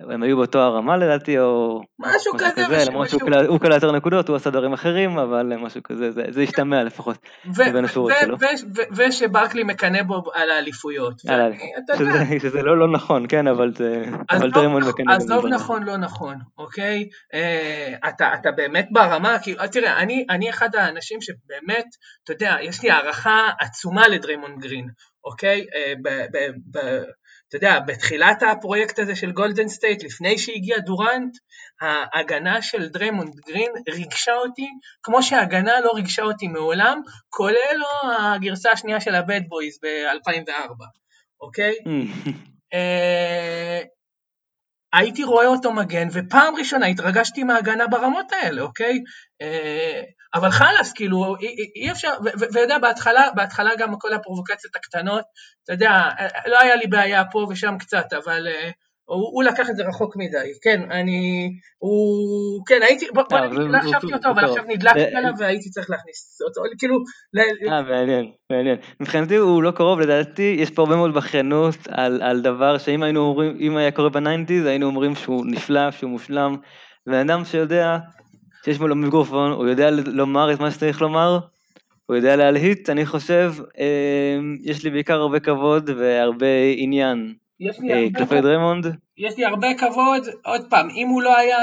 הם 0.00 0.22
היו 0.22 0.36
באותו 0.36 0.58
הרמה 0.58 0.96
לדעתי, 0.96 1.38
או 1.38 1.80
משהו 1.98 2.32
כזה, 2.38 2.84
למרות 2.88 3.08
שהוא 3.08 3.60
קלע 3.60 3.74
יותר 3.74 3.92
נקודות, 3.92 4.28
הוא 4.28 4.36
עשה 4.36 4.50
דברים 4.50 4.72
אחרים, 4.72 5.18
אבל 5.18 5.52
משהו 5.56 5.82
כזה, 5.82 6.10
זה, 6.10 6.42
השתמע 6.42 6.84
לפחות, 6.84 7.18
בין 7.44 7.84
השורות 7.84 8.12
שלו. 8.20 8.36
ושברקלי 8.96 9.64
מקנא 9.64 10.02
בו 10.02 10.22
על 10.34 10.50
האליפויות. 10.50 11.20
שזה, 12.38 12.62
לא 12.62 12.78
לא 12.78 12.92
נכון, 12.92 13.26
כן, 13.28 13.46
אבל 13.46 13.72
דריימונד 14.54 14.82
מקנא. 14.88 15.12
עזוב 15.12 15.46
נכון, 15.46 15.82
לא 15.82 15.96
נכון, 15.96 16.36
אוקיי? 16.58 17.08
אה, 17.34 17.94
אתה, 18.08 18.50
באמת 18.56 18.88
ברמה, 18.90 19.38
כאילו, 19.42 19.66
תראה, 19.72 19.98
אני, 20.28 20.50
אחד 20.50 20.74
האנשים 20.74 21.20
שבאמת, 21.20 21.86
אתה 22.24 22.32
יודע, 22.32 22.56
יש 22.62 22.82
לי 22.82 22.90
הערכה 22.90 23.48
עצומה 23.60 24.08
לדריימונד 24.08 24.58
גרין, 24.58 24.88
אוקיי? 25.24 25.66
אתה 27.48 27.56
יודע, 27.56 27.80
בתחילת 27.80 28.42
הפרויקט 28.42 28.98
הזה 28.98 29.16
של 29.16 29.32
גולדן 29.32 29.68
סטייט, 29.68 30.04
לפני 30.04 30.38
שהגיע 30.38 30.78
דורנט, 30.78 31.36
ההגנה 31.80 32.62
של 32.62 32.88
דריימונד 32.88 33.34
גרין 33.46 33.72
ריגשה 33.88 34.34
אותי, 34.34 34.68
כמו 35.02 35.22
שההגנה 35.22 35.80
לא 35.80 35.90
ריגשה 35.94 36.22
אותי 36.22 36.48
מעולם, 36.48 37.00
כולל 37.28 37.74
לו 37.76 38.12
הגרסה 38.18 38.70
השנייה 38.70 39.00
של 39.00 39.14
הבד 39.14 39.40
בויז 39.48 39.78
ב-2004, 39.82 40.84
אוקיי? 41.40 41.74
אה, 42.74 43.80
הייתי 44.92 45.24
רואה 45.24 45.46
אותו 45.46 45.72
מגן, 45.72 46.08
ופעם 46.12 46.56
ראשונה 46.56 46.86
התרגשתי 46.86 47.44
מההגנה 47.44 47.86
ברמות 47.86 48.32
האלה, 48.32 48.62
אוקיי? 48.62 48.98
אה, 49.42 50.02
אבל 50.36 50.50
חלאס, 50.50 50.92
כאילו, 50.92 51.36
אי 51.76 51.90
אפשר, 51.90 52.10
ואתה 52.38 52.60
יודע, 52.60 52.78
בהתחלה, 52.78 53.28
בהתחלה 53.34 53.70
גם 53.78 53.98
כל 53.98 54.12
הפרובוקציות 54.12 54.76
הקטנות, 54.76 55.24
אתה 55.64 55.72
יודע, 55.72 55.90
לא 56.46 56.60
היה 56.60 56.76
לי 56.76 56.86
בעיה 56.86 57.24
פה 57.24 57.46
ושם 57.50 57.74
קצת, 57.78 58.12
אבל 58.12 58.48
אה, 58.48 58.70
הוא, 59.04 59.30
הוא 59.32 59.44
לקח 59.44 59.70
את 59.70 59.76
זה 59.76 59.82
רחוק 59.88 60.16
מדי, 60.16 60.52
כן, 60.62 60.90
אני, 60.90 61.50
הוא, 61.78 62.62
כן, 62.66 62.78
הייתי, 62.82 63.06
בוא, 63.14 63.22
בוא 63.30 63.38
נגיד, 63.38 63.58
לא 63.58 63.78
חשבתי 63.78 64.14
אותו, 64.14 64.28
אבל 64.30 64.44
עכשיו 64.44 64.64
נדלקתי 64.68 65.14
אה, 65.14 65.18
עליו 65.18 65.32
והייתי 65.38 65.70
צריך 65.70 65.90
להכניס 65.90 66.38
אותו, 66.48 66.60
כאילו... 66.78 66.96
אה, 67.72 67.82
מעניין, 67.82 68.30
מעניין. 68.52 68.76
מבחינתי 69.00 69.36
הוא 69.36 69.62
לא 69.62 69.70
קרוב, 69.70 70.00
לדעתי, 70.00 70.56
יש 70.58 70.70
פה 70.70 70.82
הרבה 70.82 70.96
מאוד 70.96 71.14
בכיינות 71.14 71.76
על, 71.90 72.22
על 72.22 72.40
דבר 72.40 72.78
שאם 72.78 73.02
היינו 73.02 73.20
אומרים, 73.20 73.56
אם 73.60 73.76
היה 73.76 73.90
קורה 73.90 74.08
בניינטיז, 74.08 74.66
היינו 74.66 74.86
אומרים 74.86 75.14
שהוא 75.14 75.46
נפלא, 75.46 75.90
שהוא 75.90 76.10
מושלם, 76.10 76.56
בן 77.06 77.30
אדם 77.30 77.44
שיודע 77.44 77.98
שיש 78.66 78.78
בו 78.78 78.86
מיקרופון, 78.86 79.52
הוא 79.52 79.66
יודע 79.66 79.90
לומר 79.90 80.52
את 80.52 80.60
מה 80.60 80.70
שצריך 80.70 81.02
לומר, 81.02 81.38
הוא 82.06 82.16
יודע 82.16 82.36
להלהיט, 82.36 82.90
אני 82.90 83.06
חושב, 83.06 83.52
אה, 83.78 84.38
יש 84.62 84.84
לי 84.84 84.90
בעיקר 84.90 85.14
הרבה 85.14 85.40
כבוד 85.40 85.90
והרבה 85.90 86.46
עניין 86.76 87.34
אה, 87.62 88.06
כלפי 88.16 88.40
דרמונד. 88.40 88.86
יש 89.18 89.36
לי 89.36 89.44
הרבה 89.44 89.68
כבוד, 89.78 90.22
עוד 90.44 90.70
פעם, 90.70 90.88
אם 90.90 91.08
הוא 91.08 91.22
לא 91.22 91.36
היה 91.36 91.56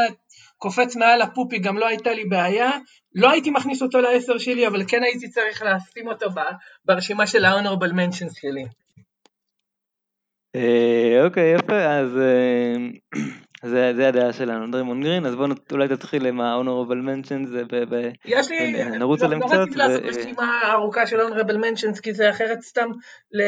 קופץ 0.58 0.96
מעל 0.96 1.22
הפופי 1.22 1.60
גם 1.60 1.78
לא 1.78 1.88
הייתה 1.88 2.14
לי 2.14 2.26
בעיה, 2.26 2.72
לא 3.16 3.32
הייתי 3.32 3.50
מכניס 3.50 3.82
אותו 3.82 4.02
לעשר 4.02 4.38
שלי, 4.38 4.68
אבל 4.68 4.84
כן 4.88 5.04
הייתי 5.04 5.30
צריך 5.30 5.64
לשים 5.64 6.08
אותו 6.08 6.26
ברשימה 6.86 7.28
של 7.28 7.46
ה-honorable 7.46 7.94
mentions 7.94 8.40
שלי. 8.42 8.66
אה, 10.56 11.26
אוקיי, 11.26 11.56
יפה, 11.56 11.86
אז 11.86 12.18
זה, 13.64 13.94
זה 13.96 14.08
הדעה 14.08 14.34
שלנו, 14.34 14.72
דרימון 14.72 15.04
גרין, 15.04 15.26
אז 15.26 15.36
בואו 15.36 15.50
אולי 15.72 15.88
תתחיל 15.88 16.26
עם 16.26 16.42
ה-honorable 16.42 17.28
mentions, 17.28 17.76
יש 18.26 18.50
לי, 18.50 18.84
נרוץ 19.00 19.22
עליהם 19.22 19.42
לא 19.42 19.48
קצת. 19.48 19.56
רציתי 19.56 19.78
לעשות 19.78 20.04
רשימה 20.04 20.62
ארוכה 20.72 21.08
של 21.08 21.22
honorable 21.22 21.54
mentions, 21.54 22.02
כי 22.02 22.14
זה 22.14 22.30
אחרת 22.30 22.62
סתם 22.62 22.90
כן, 22.92 23.40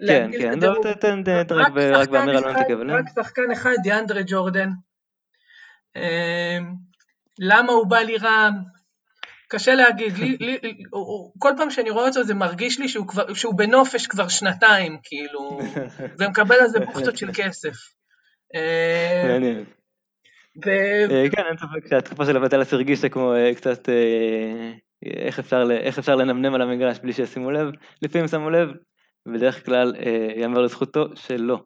להגדיל 0.00 0.42
כן, 0.42 0.58
את 0.58 0.62
לא. 0.62 0.78
תן, 0.82 1.22
תן, 1.22 1.44
תן 1.44 1.54
רק 1.54 1.72
ב- 1.72 1.78
רק 1.78 2.08
באמירה 2.08 2.40
לא 2.40 2.52
נתקבל. 2.52 2.90
רק 2.90 3.04
שחקן 3.14 3.50
אחד, 3.52 3.74
דיאנדרה 3.82 4.20
ג'ורדן. 4.26 4.68
אמ, 5.96 6.74
למה 7.38 7.72
הוא 7.72 7.86
בא 7.86 7.98
לי 7.98 8.16
רע? 8.16 8.48
קשה 9.48 9.74
להגיד, 9.74 10.18
לי, 10.18 10.36
לי, 10.40 10.58
כל 11.38 11.52
פעם 11.56 11.70
שאני 11.70 11.90
רואה 11.90 12.08
אותו 12.08 12.24
זה 12.24 12.34
מרגיש 12.34 12.78
לי 12.78 12.88
שהוא, 12.88 13.08
כבר, 13.08 13.34
שהוא 13.34 13.54
בנופש 13.54 14.06
כבר 14.06 14.28
שנתיים, 14.28 14.98
כאילו, 15.02 15.58
ומקבל 16.18 16.56
על 16.60 16.68
זה 16.68 16.80
בוכטות 16.80 17.16
של 17.16 17.28
כסף. 17.34 17.96
מעניין. 19.24 19.64
ו- 20.64 21.10
אה, 21.10 21.26
כן, 21.32 21.42
אין 21.48 21.56
ספק 21.56 21.88
שהתקופה 21.90 22.24
של 22.26 22.36
אבטלס 22.36 22.72
הרגישה 22.72 23.08
כמו 23.08 23.34
אה, 23.34 23.54
קצת 23.54 23.88
אה, 23.88 24.72
איך 25.06 25.38
אפשר 25.38 25.64
ל- 25.64 25.72
איך 25.72 25.98
אפשר 25.98 26.14
לנמנם 26.14 26.54
על 26.54 26.62
המגרש 26.62 26.98
בלי 26.98 27.12
שישימו 27.12 27.50
לב, 27.50 27.68
לפעמים 28.02 28.28
שמו 28.28 28.50
לב, 28.50 28.68
בדרך 29.26 29.66
כלל 29.66 29.94
אה, 29.98 30.28
יאמר 30.36 30.60
לזכותו 30.60 31.06
שלא. 31.14 31.58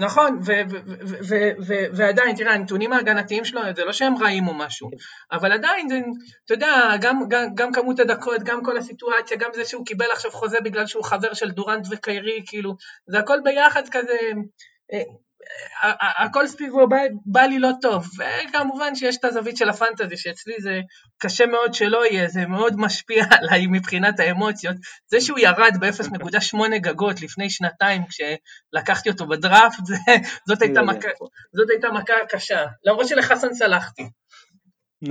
נכון, 0.00 0.38
ו- 0.46 0.70
ו- 0.70 0.82
ו- 0.86 1.18
ו- 1.28 1.52
ו- 1.66 1.96
ועדיין, 1.96 2.36
תראה, 2.36 2.54
הנתונים 2.54 2.92
ההגנתיים 2.92 3.44
שלו, 3.44 3.60
זה 3.76 3.84
לא 3.84 3.92
שהם 3.92 4.16
רעים 4.16 4.48
או 4.48 4.54
משהו, 4.54 4.90
אבל 5.32 5.52
עדיין, 5.52 5.88
זה, 5.88 6.00
אתה 6.44 6.54
יודע, 6.54 6.90
גם, 7.00 7.20
גם, 7.28 7.54
גם 7.54 7.72
כמות 7.72 8.00
הדקות, 8.00 8.42
גם 8.42 8.64
כל 8.64 8.78
הסיטואציה, 8.78 9.36
גם 9.36 9.50
זה 9.54 9.64
שהוא 9.64 9.86
קיבל 9.86 10.06
עכשיו 10.12 10.30
חוזה 10.30 10.60
בגלל 10.64 10.86
שהוא 10.86 11.04
חבר 11.04 11.34
של 11.34 11.50
דורנט 11.50 11.86
וקיירי, 11.90 12.42
כאילו, 12.46 12.76
זה 13.06 13.18
הכל 13.18 13.38
ביחד 13.44 13.82
כזה, 13.90 14.12
אה, 14.92 14.98
אה, 14.98 14.98
אה, 14.98 15.02
הכל 16.00 16.46
סביבו 16.46 16.88
בא, 16.88 16.96
בא 17.26 17.40
לי 17.40 17.58
לא 17.58 17.70
טוב, 17.80 18.08
וכמובן 18.18 18.94
שיש 18.94 19.16
את 19.16 19.24
הזווית 19.24 19.56
של 19.56 19.68
הפנטזי, 19.68 20.16
שאצלי 20.16 20.54
זה 20.58 20.80
קשה 21.18 21.46
מאוד 21.46 21.74
שלא 21.74 22.06
יהיה, 22.06 22.28
זה 22.28 22.46
מאוד 22.46 22.74
משפיע 22.76 23.24
עליי 23.38 23.66
מבחינת 23.66 24.20
האמוציות. 24.20 24.76
זה 25.06 25.20
שהוא 25.20 25.38
ירד 25.38 25.76
ב-0.8 25.80 26.78
גגות 26.78 27.22
לפני 27.22 27.50
שנתיים 27.50 28.02
כשלקחתי 28.06 29.10
אותו 29.10 29.26
בדראפט, 29.26 29.84
זה, 29.86 29.96
זאת, 30.48 30.62
הייתה. 30.62 30.82
מכה, 30.82 31.08
זאת 31.52 31.70
הייתה 31.70 31.88
מכה 31.90 32.14
קשה, 32.28 32.64
למרות 32.84 33.08
שלחסן 33.08 33.54
סלחתי. 33.54 34.02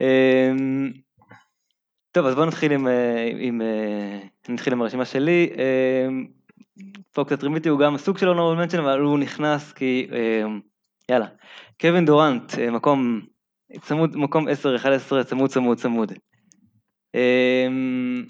אמ, 0.00 0.92
טוב, 2.12 2.26
אז 2.26 2.34
בואו 2.34 2.46
נתחיל 2.46 2.72
עם, 2.72 2.88
אה, 2.88 3.30
עם, 3.38 3.62
אה, 3.62 4.18
נתחיל 4.48 4.72
עם 4.72 4.82
הרשימה 4.82 5.04
שלי. 5.04 5.50
קצת 7.12 7.42
רימיתי, 7.42 7.68
הוא 7.68 7.80
גם 7.80 7.96
סוג 7.96 8.18
של 8.18 8.32
honorable 8.32 8.70
mention, 8.70 8.78
אבל 8.78 9.00
הוא 9.00 9.18
נכנס 9.18 9.72
כי, 9.72 10.08
אמ, 10.12 10.60
יאללה, 11.10 11.26
קווין 11.80 12.04
דורנט, 12.04 12.58
אה, 12.58 12.70
מקום 12.70 13.20
צמוד, 13.80 14.16
מקום 14.16 14.48
10-11, 14.48 15.24
צמוד 15.24 15.50
צמוד 15.50 15.78
צמוד. 15.78 16.12
אמ, 17.14 18.24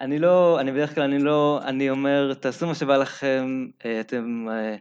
אני 0.00 0.18
לא, 0.18 0.60
אני 0.60 0.72
בדרך 0.72 0.94
כלל, 0.94 1.04
אני 1.04 1.18
לא, 1.18 1.60
אני 1.64 1.90
אומר, 1.90 2.34
תעשו 2.34 2.66
מה 2.66 2.74
שבא 2.74 2.96
לכם, 2.96 3.66
אה, 3.84 4.00
אתם, 4.00 4.46
אה, 4.50 4.76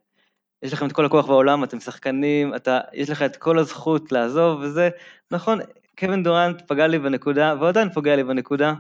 יש 0.64 0.74
לכם 0.74 0.88
את 0.88 0.92
כל 0.92 1.06
הכוח 1.06 1.26
בעולם, 1.26 1.64
אתם 1.64 1.80
שחקנים, 1.80 2.56
אתה, 2.56 2.80
יש 2.94 3.10
לך 3.10 3.22
את 3.22 3.36
כל 3.38 3.60
הזכות 3.60 4.12
לעזוב 4.12 4.60
וזה, 4.62 4.90
נכון, 5.32 5.60
קווין 6.00 6.24
דורנט 6.24 6.62
פגע 6.68 6.88
לי 6.88 7.00
בנקודה, 7.00 7.56
ועדיין 7.60 7.90
פוגע 7.90 8.16
לי 8.16 8.24
בנקודה. 8.24 8.74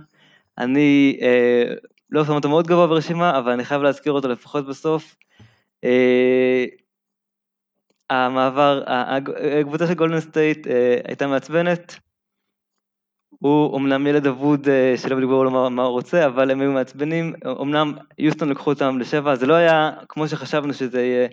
אני 0.58 1.20
אה, 1.22 1.74
לא 2.12 2.26
שם 2.26 2.32
אותו 2.32 2.49
מאוד 2.49 2.68
גבוה 2.68 2.88
ברשימה, 2.88 3.38
אבל 3.38 3.51
אני 3.51 3.66
חייב 3.66 3.82
להזכיר 3.82 4.14
אותו 4.14 4.28
לפחות 4.28 4.68
בסוף. 4.68 5.16
אה, 5.84 6.66
המעבר, 8.10 8.84
הג- 8.88 9.30
הקבוצה 9.62 9.88
של 9.88 9.93
גולדן 9.93 10.20
סטייט 10.20 10.68
אה, 10.68 10.97
הייתה 11.07 11.28
מעצבנת. 11.28 11.95
הוא 13.30 13.74
אומנם 13.74 14.07
ילד 14.07 14.28
אבוד 14.28 14.70
אה, 14.70 14.93
שלא 14.97 15.16
בדיוק 15.16 15.32
ברור 15.32 15.43
לו 15.45 15.70
מה, 15.70 15.84
הוא 15.84 15.91
רוצה, 15.91 16.26
אבל 16.26 16.51
הם 16.51 16.62
היו 16.62 16.72
מעצבנים. 16.72 17.34
אומנם 17.45 17.93
יוסטון 18.18 18.49
לקחו 18.49 18.70
אותם 18.70 18.99
לשבע, 18.99 19.36
זה 19.36 19.45
לא 19.45 19.53
היה 19.53 19.91
כמו 20.10 20.28
שחשבנו 20.28 20.74
שזה 20.74 21.01
יהיה 21.01 21.28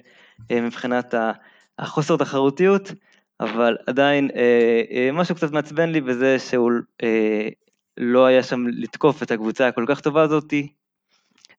אה, 0.51 0.61
מבחינת 0.61 1.15
החוסר 1.79 2.17
תחרותיות, 2.17 2.93
אבל 3.41 3.77
עדיין 3.87 4.31
אה, 4.37 4.83
אה, 4.91 5.13
משהו 5.13 5.35
קצת 5.35 5.53
מעצבן 5.53 5.89
לי 5.91 6.01
בזה 6.01 6.39
שהוא 6.39 6.73
אה, 7.03 7.49
לא 7.97 8.27
היה 8.27 8.43
שם 8.43 8.67
לתקוף 8.67 9.23
את 9.23 9.31
הקבוצה 9.31 9.69
הכל 9.69 9.85
כך 9.89 10.01
טובה 10.01 10.23
הזאתי, 10.23 10.73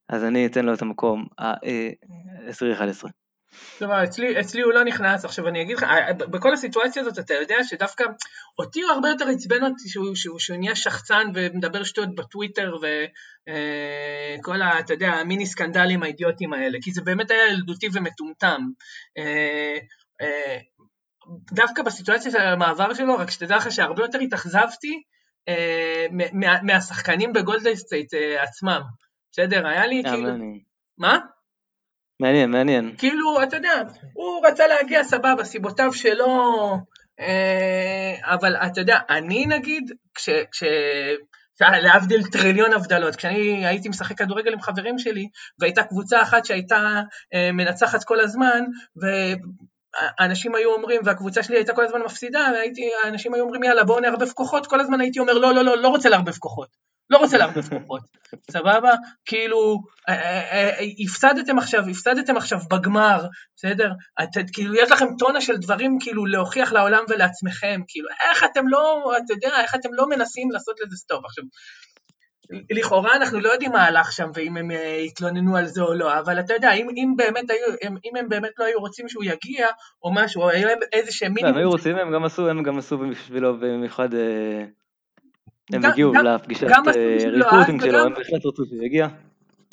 אז 0.10 0.24
אני 0.24 0.46
אתן 0.46 0.66
לו 0.66 0.74
את 0.74 0.82
המקום 0.82 1.26
ה-10-11. 1.40 3.10
כלומר, 3.78 4.04
אצלי, 4.04 4.40
אצלי 4.40 4.62
הוא 4.62 4.74
לא 4.74 4.84
נכנס, 4.84 5.26
עכשיו 5.26 5.48
אני 5.48 5.62
אגיד 5.62 5.78
לך, 5.78 5.84
אה, 5.84 6.14
בכל 6.14 6.54
הסיטואציה 6.54 7.02
הזאת 7.02 7.20
אתה 7.20 7.34
יודע 7.34 7.56
שדווקא 7.64 8.04
אותי 8.60 8.82
הוא 8.82 8.92
הרבה 8.92 9.10
יותר 9.10 9.28
עצבן 9.28 9.64
אותי 9.64 9.90
שהוא, 9.90 10.16
שהוא, 10.16 10.40
שהוא 10.40 10.58
נהיה 10.58 10.76
שחצן 10.76 11.24
ומדבר 11.34 11.84
שטויות 11.84 12.16
בטוויטר 12.16 12.76
וכל 12.76 14.62
ה... 14.62 14.80
אתה 14.80 14.94
יודע, 14.94 15.08
המיני 15.08 15.46
סקנדלים 15.46 16.04
האידיוטיים 16.04 16.54
האלה, 16.54 16.78
כי 16.82 16.92
זה 16.92 17.02
באמת 17.02 17.32
היה 17.32 17.48
ילדותי 17.48 17.88
ומטומטם. 17.94 18.62
אה, 19.18 19.78
אה, 20.22 20.58
דווקא 21.52 21.84
בסיטואציה 21.84 22.32
של 22.32 22.42
המעבר 22.42 22.94
שלו, 22.94 23.18
רק 23.18 23.32
שתדע 23.32 23.58
לך 23.58 23.72
שהרבה 23.72 24.04
יותר 24.04 24.20
התאכזבתי 24.20 24.94
אה, 24.94 25.17
מה, 26.34 26.62
מהשחקנים 26.64 27.34
בגולדן 27.34 27.76
סטייט 27.76 28.14
אה, 28.14 28.44
עצמם. 28.44 28.82
בסדר, 29.32 29.68
היה 29.68 29.88
לי 29.88 30.02
אה, 30.06 30.12
כאילו... 30.12 30.30
מה? 30.98 31.20
מעניין, 32.20 32.52
מעניין. 32.52 32.96
כאילו, 32.98 33.44
אתה 33.44 33.56
יודע, 33.56 33.82
הוא 34.14 34.48
רצה 34.48 34.68
להגיע 34.68 35.04
סבבה, 35.04 35.44
סיבותיו 35.44 35.94
שלו, 35.94 36.74
אה, 37.20 38.34
אבל 38.34 38.56
אתה 38.56 38.82
יודע, 38.82 39.00
אני 39.10 39.46
נגיד, 39.46 39.92
כש... 40.16 40.30
כש 40.52 40.64
להבדיל 41.62 42.24
טריליון 42.28 42.74
הבדלות, 42.74 43.16
כשאני 43.16 43.68
הייתי 43.68 43.90
משחק 43.90 44.18
כדורגל 44.18 44.54
עם 44.54 44.62
חברים 44.62 45.00
שלי, 45.00 45.28
והייתה 45.60 45.84
קבוצה 45.84 46.22
אחת 46.22 46.46
שהייתה 46.46 47.02
אה, 47.34 47.52
מנצחת 47.52 48.04
כל 48.04 48.20
הזמן, 48.20 48.64
ואנשים 50.20 50.56
היו 50.56 50.74
אומרים, 50.74 51.02
והקבוצה 51.06 51.44
שלי 51.44 51.58
הייתה 51.58 51.74
כל 51.74 51.86
הזמן 51.86 52.02
מפסידה, 52.02 52.48
והייתי, 52.54 52.90
האנשים 53.04 53.34
היו 53.34 53.44
אומרים, 53.44 53.64
יאללה, 53.64 53.84
בואו 53.84 54.00
נערבב 54.00 54.32
כוחות, 54.32 54.68
כל 54.68 54.80
הזמן 54.80 55.02
הייתי 55.02 55.20
אומר, 55.20 55.34
לא, 55.34 55.54
לא, 55.54 55.64
לא, 55.64 55.78
לא 55.78 55.88
רוצה 55.88 56.10
לערבב 56.10 56.38
כוחות. 56.38 56.88
לא 57.10 57.18
רוצה 57.18 57.38
לערבב 57.38 57.70
כוחות, 57.70 58.02
סבבה? 58.52 58.92
כאילו, 59.26 59.82
אה, 60.10 60.14
אה, 60.14 60.70
אה, 60.70 60.86
הפסדתם 61.06 61.58
עכשיו, 61.58 61.84
הפסדתם 61.90 62.38
עכשיו 62.38 62.60
בגמר, 62.72 63.28
בסדר? 63.56 63.92
את, 64.24 64.30
כאילו, 64.54 64.76
יש 64.76 64.92
לכם 64.92 65.06
טונה 65.20 65.42
של 65.42 65.58
דברים 65.58 65.98
כאילו 66.00 66.26
להוכיח 66.26 66.72
לעולם 66.72 67.04
ולעצמכם, 67.10 67.82
כאילו, 67.88 68.10
איך 68.30 68.44
אתם 68.44 68.68
לא, 68.68 69.12
אתה 69.26 69.34
יודע, 69.34 69.62
איך 69.62 69.76
אתם 69.76 69.90
לא 69.94 70.10
מנסים 70.10 70.52
לעשות 70.52 70.76
לזה 70.86 70.96
סטופ? 70.96 71.26
עכשיו, 71.26 71.44
לכאורה 72.70 73.16
אנחנו 73.16 73.40
לא 73.40 73.50
יודעים 73.50 73.72
מה 73.72 73.84
הלך 73.84 74.12
שם 74.12 74.30
ואם 74.34 74.58
הם 74.58 74.72
אה, 74.72 74.98
התלוננו 74.98 75.58
על 75.58 75.66
זה 75.66 75.82
או 75.82 75.94
לא, 75.94 76.20
אבל 76.20 76.40
אתה 76.40 76.54
יודע, 76.54 76.74
אם, 76.74 76.88
אם, 76.90 77.14
באמת 77.18 77.50
היו, 77.50 77.76
הם, 77.82 77.98
אם 78.06 78.16
הם 78.16 78.30
באמת 78.30 78.52
לא 78.60 78.66
היו 78.66 78.80
רוצים 78.80 79.10
שהוא 79.10 79.24
יגיע 79.24 79.68
או 80.04 80.14
משהו, 80.14 80.42
או 80.42 80.50
היה 80.50 80.68
להם 80.68 80.80
איזה 80.94 81.12
שהם 81.12 81.28
הם 81.28 81.34
מינימום, 81.34 81.58
היו 81.58 81.70
רוצים, 81.70 81.96
הם 81.98 82.12
גם 82.12 82.26
עשו, 82.26 82.50
הם 82.50 82.64
גם 82.64 82.78
עשו 82.78 82.98
בשבילו 82.98 83.60
במיוחד, 83.60 84.14
אה, 84.14 84.64
הם 85.74 85.86
הגיעו 85.86 86.14
לפגישת 86.14 86.68
recruiting 87.34 87.82
אז 87.82 87.90
שלו, 87.90 88.00
הם 88.00 88.14
בהחלט 88.14 88.46
רצו 88.46 88.66
שהוא 88.66 88.84
יגיע. 88.84 89.08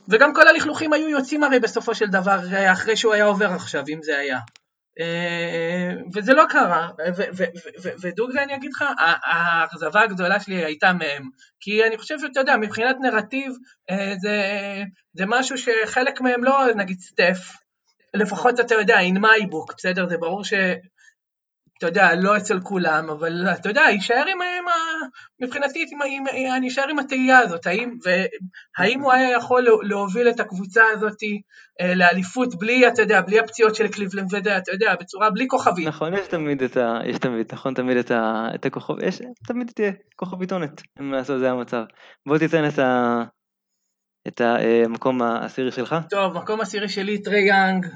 וגם 0.09 0.35
כל 0.35 0.49
הלכלוכים 0.49 0.93
היו 0.93 1.09
יוצאים 1.09 1.43
הרי 1.43 1.61
בסופו 1.61 1.95
של 1.95 2.07
דבר, 2.07 2.39
אה, 2.53 2.73
אחרי 2.73 2.97
שהוא 2.97 3.13
היה 3.13 3.25
עובר 3.25 3.47
עכשיו, 3.47 3.85
אם 3.89 4.03
זה 4.03 4.19
היה. 4.19 4.39
אה, 5.01 5.93
וזה 6.15 6.35
לא 6.35 6.45
קרה, 6.49 6.89
ו- 6.99 7.13
ו- 7.17 7.45
ו- 7.55 7.83
ו- 7.83 7.93
ודוגרי 8.01 8.43
אני 8.43 8.55
אגיד 8.55 8.71
לך, 8.73 8.85
האכזבה 9.25 10.03
הגדולה 10.03 10.41
שלי 10.41 10.65
הייתה 10.65 10.93
מהם, 10.93 11.29
כי 11.61 11.85
אני 11.85 11.99
חושב 11.99 12.19
שאתה 12.19 12.41
יודע, 12.41 12.57
מבחינת 12.57 12.97
נרטיב, 13.01 13.53
אה, 13.91 14.15
זה, 14.21 14.43
זה 15.15 15.25
משהו 15.27 15.57
שחלק 15.59 16.21
מהם 16.21 16.45
לא, 16.45 16.67
נגיד 16.77 17.01
סטף, 17.01 17.39
לפחות 18.15 18.61
אתה 18.61 18.75
יודע, 18.75 18.99
in 19.01 19.19
my 19.19 19.43
book, 19.43 19.75
בסדר? 19.77 20.09
זה 20.09 20.17
ברור 20.19 20.45
ש... 20.45 20.53
אתה 21.79 21.87
יודע, 21.87 22.15
לא 22.15 22.37
אצל 22.37 22.61
כולם, 22.61 23.11
אבל 23.11 23.47
אתה 23.61 23.69
יודע, 23.69 23.83
יישאר 23.91 24.25
עם, 24.27 24.39
עם 24.43 24.69
ה... 24.69 24.73
מבחינתי, 25.41 25.87
עם, 25.93 25.99
עם, 26.07 26.25
אני 26.57 26.69
אשאר 26.69 26.89
עם 26.91 26.99
התהייה 26.99 27.39
הזאת, 27.39 27.67
האם, 27.67 27.95
והאם 28.05 29.01
הוא 29.01 29.13
היה 29.13 29.31
יכול 29.31 29.63
לה- 29.63 29.71
להוביל 29.83 30.29
את 30.29 30.41
הקבוצה 30.41 30.83
הזאת 30.93 31.17
אה, 31.81 31.95
לאליפות 31.95 32.55
בלי, 32.59 32.89
אתה 32.89 33.03
יודע, 33.03 33.21
בלי 33.21 33.39
הפציעות 33.39 33.75
של 33.75 33.89
קליבלנד, 33.89 34.29
ואתה 34.33 34.73
יודע, 34.73 34.95
בצורה, 35.01 35.31
בלי 35.31 35.47
כוכבים. 35.49 35.89
נכון, 35.89 36.15
יש 36.15 36.27
תמיד 36.29 36.63
את 36.63 36.77
ה... 36.77 36.99
יש 37.05 37.19
תמיד, 37.19 37.47
נכון, 37.53 37.75
תמיד 37.75 37.97
את 37.97 38.11
ה... 38.11 38.49
את 38.55 38.67
הכוכב... 38.67 38.95
יש... 39.03 39.19
תמיד 39.47 39.71
תהיה 39.75 39.93
כוכבית, 40.17 40.66
נו, 40.66 40.83
מה 41.01 41.13
לעשות, 41.13 41.39
זה 41.39 41.51
המצב. 41.51 41.83
בוא 42.27 42.39
תיתן 42.39 42.69
את 42.69 42.79
ה... 42.79 43.23
את 44.29 44.41
המקום 44.41 45.23
העשירי 45.23 45.73
שלך. 45.73 45.97
טוב, 46.11 46.33
מקום 46.33 46.61
עשירי 46.61 46.89
שלי, 46.89 47.23
טרי 47.23 47.49
יאנג. 47.49 47.87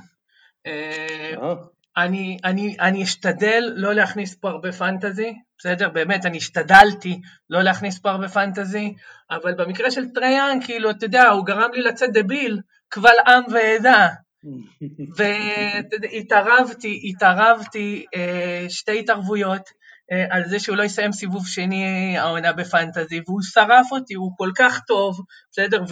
אני, 1.99 2.39
אני, 2.45 2.77
אני 2.81 3.03
אשתדל 3.03 3.73
לא 3.75 3.93
להכניס 3.95 4.35
פה 4.35 4.49
הרבה 4.49 4.73
פנטזי, 4.73 5.35
בסדר? 5.59 5.89
באמת, 5.89 6.27
אני 6.27 6.37
השתדלתי 6.37 7.21
לא 7.51 7.63
להכניס 7.63 7.99
פה 7.99 8.11
הרבה 8.11 8.29
פנטזי, 8.29 8.95
אבל 9.31 9.55
במקרה 9.55 9.91
של 9.91 10.09
טרי 10.15 10.31
יאנג, 10.31 10.59
כאילו, 10.65 10.91
אתה 10.91 11.05
יודע, 11.05 11.29
הוא 11.29 11.47
גרם 11.47 11.71
לי 11.73 11.83
לצאת 11.83 12.11
דביל, 12.13 12.61
קבל 12.89 13.15
עם 13.27 13.43
ועדה. 13.53 14.09
והתערבתי, 15.17 17.01
התערבתי 17.05 18.05
אה, 18.15 18.67
שתי 18.69 18.99
התערבויות 18.99 19.69
על 20.31 20.45
זה 20.49 20.59
שהוא 20.59 20.77
לא 20.77 20.83
יסיים 20.83 21.13
סיבוב 21.13 21.47
שני 21.47 22.19
העונה 22.19 22.53
בפנטזי, 22.53 23.21
והוא 23.27 23.41
שרף 23.43 23.93
אותי, 23.93 24.15
הוא 24.15 24.33
כל 24.37 24.51
כך 24.57 24.81
טוב, 24.87 25.21
בסדר? 25.53 25.83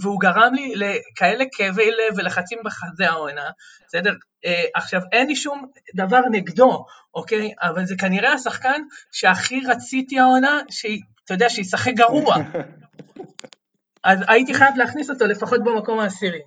והוא 0.00 0.20
גרם 0.20 0.54
לי 0.54 0.72
לכאלה 0.76 1.44
כאבי 1.52 1.90
לב 1.90 2.18
ולחצים 2.18 2.58
בחזה 2.64 3.10
העונה, 3.10 3.50
בסדר? 3.86 4.14
אה, 4.44 4.64
עכשיו, 4.74 5.00
אין 5.12 5.26
לי 5.26 5.36
שום 5.36 5.66
דבר 5.94 6.20
נגדו, 6.30 6.84
אוקיי? 7.14 7.52
אבל 7.60 7.84
זה 7.84 7.94
כנראה 7.98 8.32
השחקן 8.32 8.82
שהכי 9.12 9.60
רציתי 9.66 10.18
העונה, 10.18 10.60
שאתה 10.70 11.34
יודע, 11.34 11.48
שישחק 11.48 11.92
גרוע. 11.94 12.36
אז 14.04 14.18
הייתי 14.28 14.54
חייב 14.54 14.76
להכניס 14.76 15.10
אותו 15.10 15.26
לפחות 15.26 15.60
במקום 15.64 15.98
העשירי. 15.98 16.40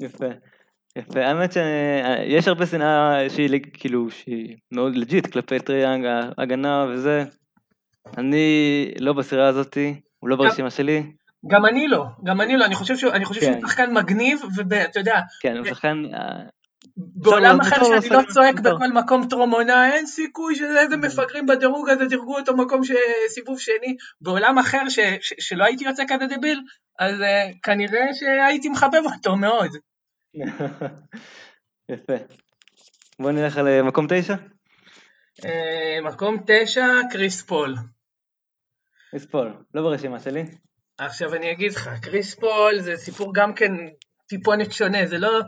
יפה. 0.00 0.26
יפה, 0.96 1.20
האמת 1.20 1.52
שיש 1.52 2.48
הרבה 2.48 2.66
שנאה 2.66 3.30
שהיא 3.30 3.60
כאילו, 3.72 4.10
שהיא 4.10 4.56
מאוד 4.72 4.96
legit 4.96 5.26
כלפי 5.26 5.58
טרי 5.58 5.76
יאנג, 5.76 6.06
ההגנה 6.38 6.86
וזה. 6.90 7.24
אני 8.18 8.90
לא 9.00 9.12
בסירה 9.12 9.48
הזאתי, 9.48 10.00
הוא 10.18 10.30
לא 10.30 10.36
ברשימה 10.36 10.70
שלי. 10.70 11.02
גם 11.50 11.66
אני 11.66 11.88
לא, 11.88 12.04
גם 12.24 12.40
אני 12.40 12.56
לא, 12.56 12.64
אני 12.64 12.74
חושב 12.74 12.96
שהוא, 12.96 13.12
כן. 13.40 13.60
שחקן 13.60 13.92
מגניב, 13.94 14.40
ואתה 14.68 15.00
יודע... 15.00 15.20
כן, 15.42 15.56
הוא 15.56 15.66
שחקן... 15.66 16.02
אה, 16.14 16.20
בעולם 16.96 17.60
אחר 17.60 17.84
שאני 17.84 18.08
לא 18.10 18.20
צועק 18.28 18.60
בכל 18.60 18.92
מקום 18.94 19.28
טרום 19.28 19.50
עונה, 19.50 19.92
אין 19.92 20.06
סיכוי 20.06 20.54
שאיזה 20.54 20.96
מפגרים 20.96 21.46
בדירוג 21.46 21.88
הזה 21.88 22.06
דירגו 22.06 22.38
אותו 22.38 22.56
מקום 22.56 22.80
סיבוב 23.28 23.60
שני, 23.60 23.96
בעולם 24.20 24.58
אחר 24.58 24.82
שלא 25.18 25.64
הייתי 25.64 25.84
יוצא 25.84 26.02
כזה 26.08 26.36
דביל, 26.36 26.60
אז 26.98 27.20
אה, 27.20 27.48
כנראה 27.62 28.06
שהייתי 28.14 28.68
מחבב 28.68 29.02
אותו 29.14 29.36
מאוד. 29.36 29.70
יפה. 31.92 32.14
בוא 33.18 33.30
נלך 33.32 33.56
על 33.56 33.68
אה, 33.68 33.82
מקום 33.82 34.06
תשע. 34.08 34.34
אה, 35.44 35.98
מקום 36.02 36.36
תשע, 36.46 36.86
קריס 37.12 37.42
פול. 37.42 37.74
קריס 39.10 39.26
פול, 39.26 39.64
לא 39.74 39.82
ברשימה 39.82 40.20
שלי. 40.20 40.44
עכשיו 40.98 41.34
אני 41.34 41.52
אגיד 41.52 41.72
לך, 41.72 41.90
קריס 42.02 42.34
פול 42.34 42.80
זה 42.80 42.96
סיפור 42.96 43.34
גם 43.34 43.54
כן 43.54 43.72
טיפונת 44.28 44.72
שונה, 44.72 45.06
זה 45.06 45.18
לא, 45.18 45.40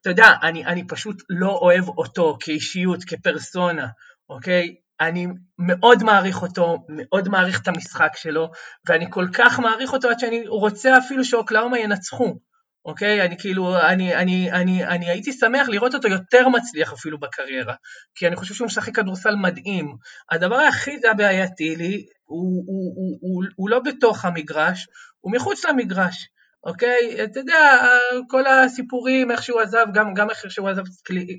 אתה 0.00 0.10
יודע, 0.10 0.26
אני, 0.42 0.66
אני 0.66 0.86
פשוט 0.86 1.22
לא 1.30 1.58
אוהב 1.62 1.88
אותו 1.88 2.36
כאישיות, 2.40 3.04
כפרסונה, 3.04 3.86
אוקיי? 4.28 4.74
אני 5.00 5.26
מאוד 5.58 6.02
מעריך 6.02 6.42
אותו, 6.42 6.86
מאוד 6.88 7.28
מעריך 7.28 7.62
את 7.62 7.68
המשחק 7.68 8.12
שלו, 8.16 8.50
ואני 8.88 9.06
כל 9.10 9.26
כך 9.32 9.58
מעריך 9.58 9.92
אותו 9.92 10.08
עד 10.08 10.18
שאני 10.18 10.48
רוצה 10.48 10.98
אפילו 10.98 11.24
שאוקלהומה 11.24 11.78
ינצחו. 11.78 12.38
אוקיי? 12.84 13.22
אני 13.22 13.38
כאילו, 13.38 13.80
אני, 13.80 14.16
אני, 14.16 14.52
אני, 14.52 14.84
אני 14.84 15.10
הייתי 15.10 15.32
שמח 15.32 15.68
לראות 15.68 15.94
אותו 15.94 16.08
יותר 16.08 16.48
מצליח 16.48 16.92
אפילו 16.92 17.20
בקריירה, 17.20 17.74
כי 18.14 18.26
אני 18.26 18.36
חושב 18.36 18.54
שהוא 18.54 18.66
משחק 18.66 18.94
כדורסל 18.96 19.34
מדהים. 19.34 19.96
הדבר 20.30 20.56
היחיד 20.56 21.06
הבעייתי 21.06 21.76
לי, 21.76 22.06
הוא, 22.24 22.64
הוא, 22.66 22.92
הוא, 22.96 23.18
הוא, 23.20 23.44
הוא 23.56 23.70
לא 23.70 23.78
בתוך 23.78 24.24
המגרש, 24.24 24.86
הוא 25.20 25.32
מחוץ 25.32 25.64
למגרש. 25.64 26.28
אוקיי? 26.64 27.24
אתה 27.24 27.40
יודע, 27.40 27.88
כל 28.28 28.46
הסיפורים, 28.46 29.30
איך 29.30 29.42
שהוא 29.42 29.60
עזב, 29.60 29.86
גם, 29.94 30.14
גם 30.14 30.30
איך 30.30 30.50
שהוא 30.50 30.68
עזב 30.68 30.82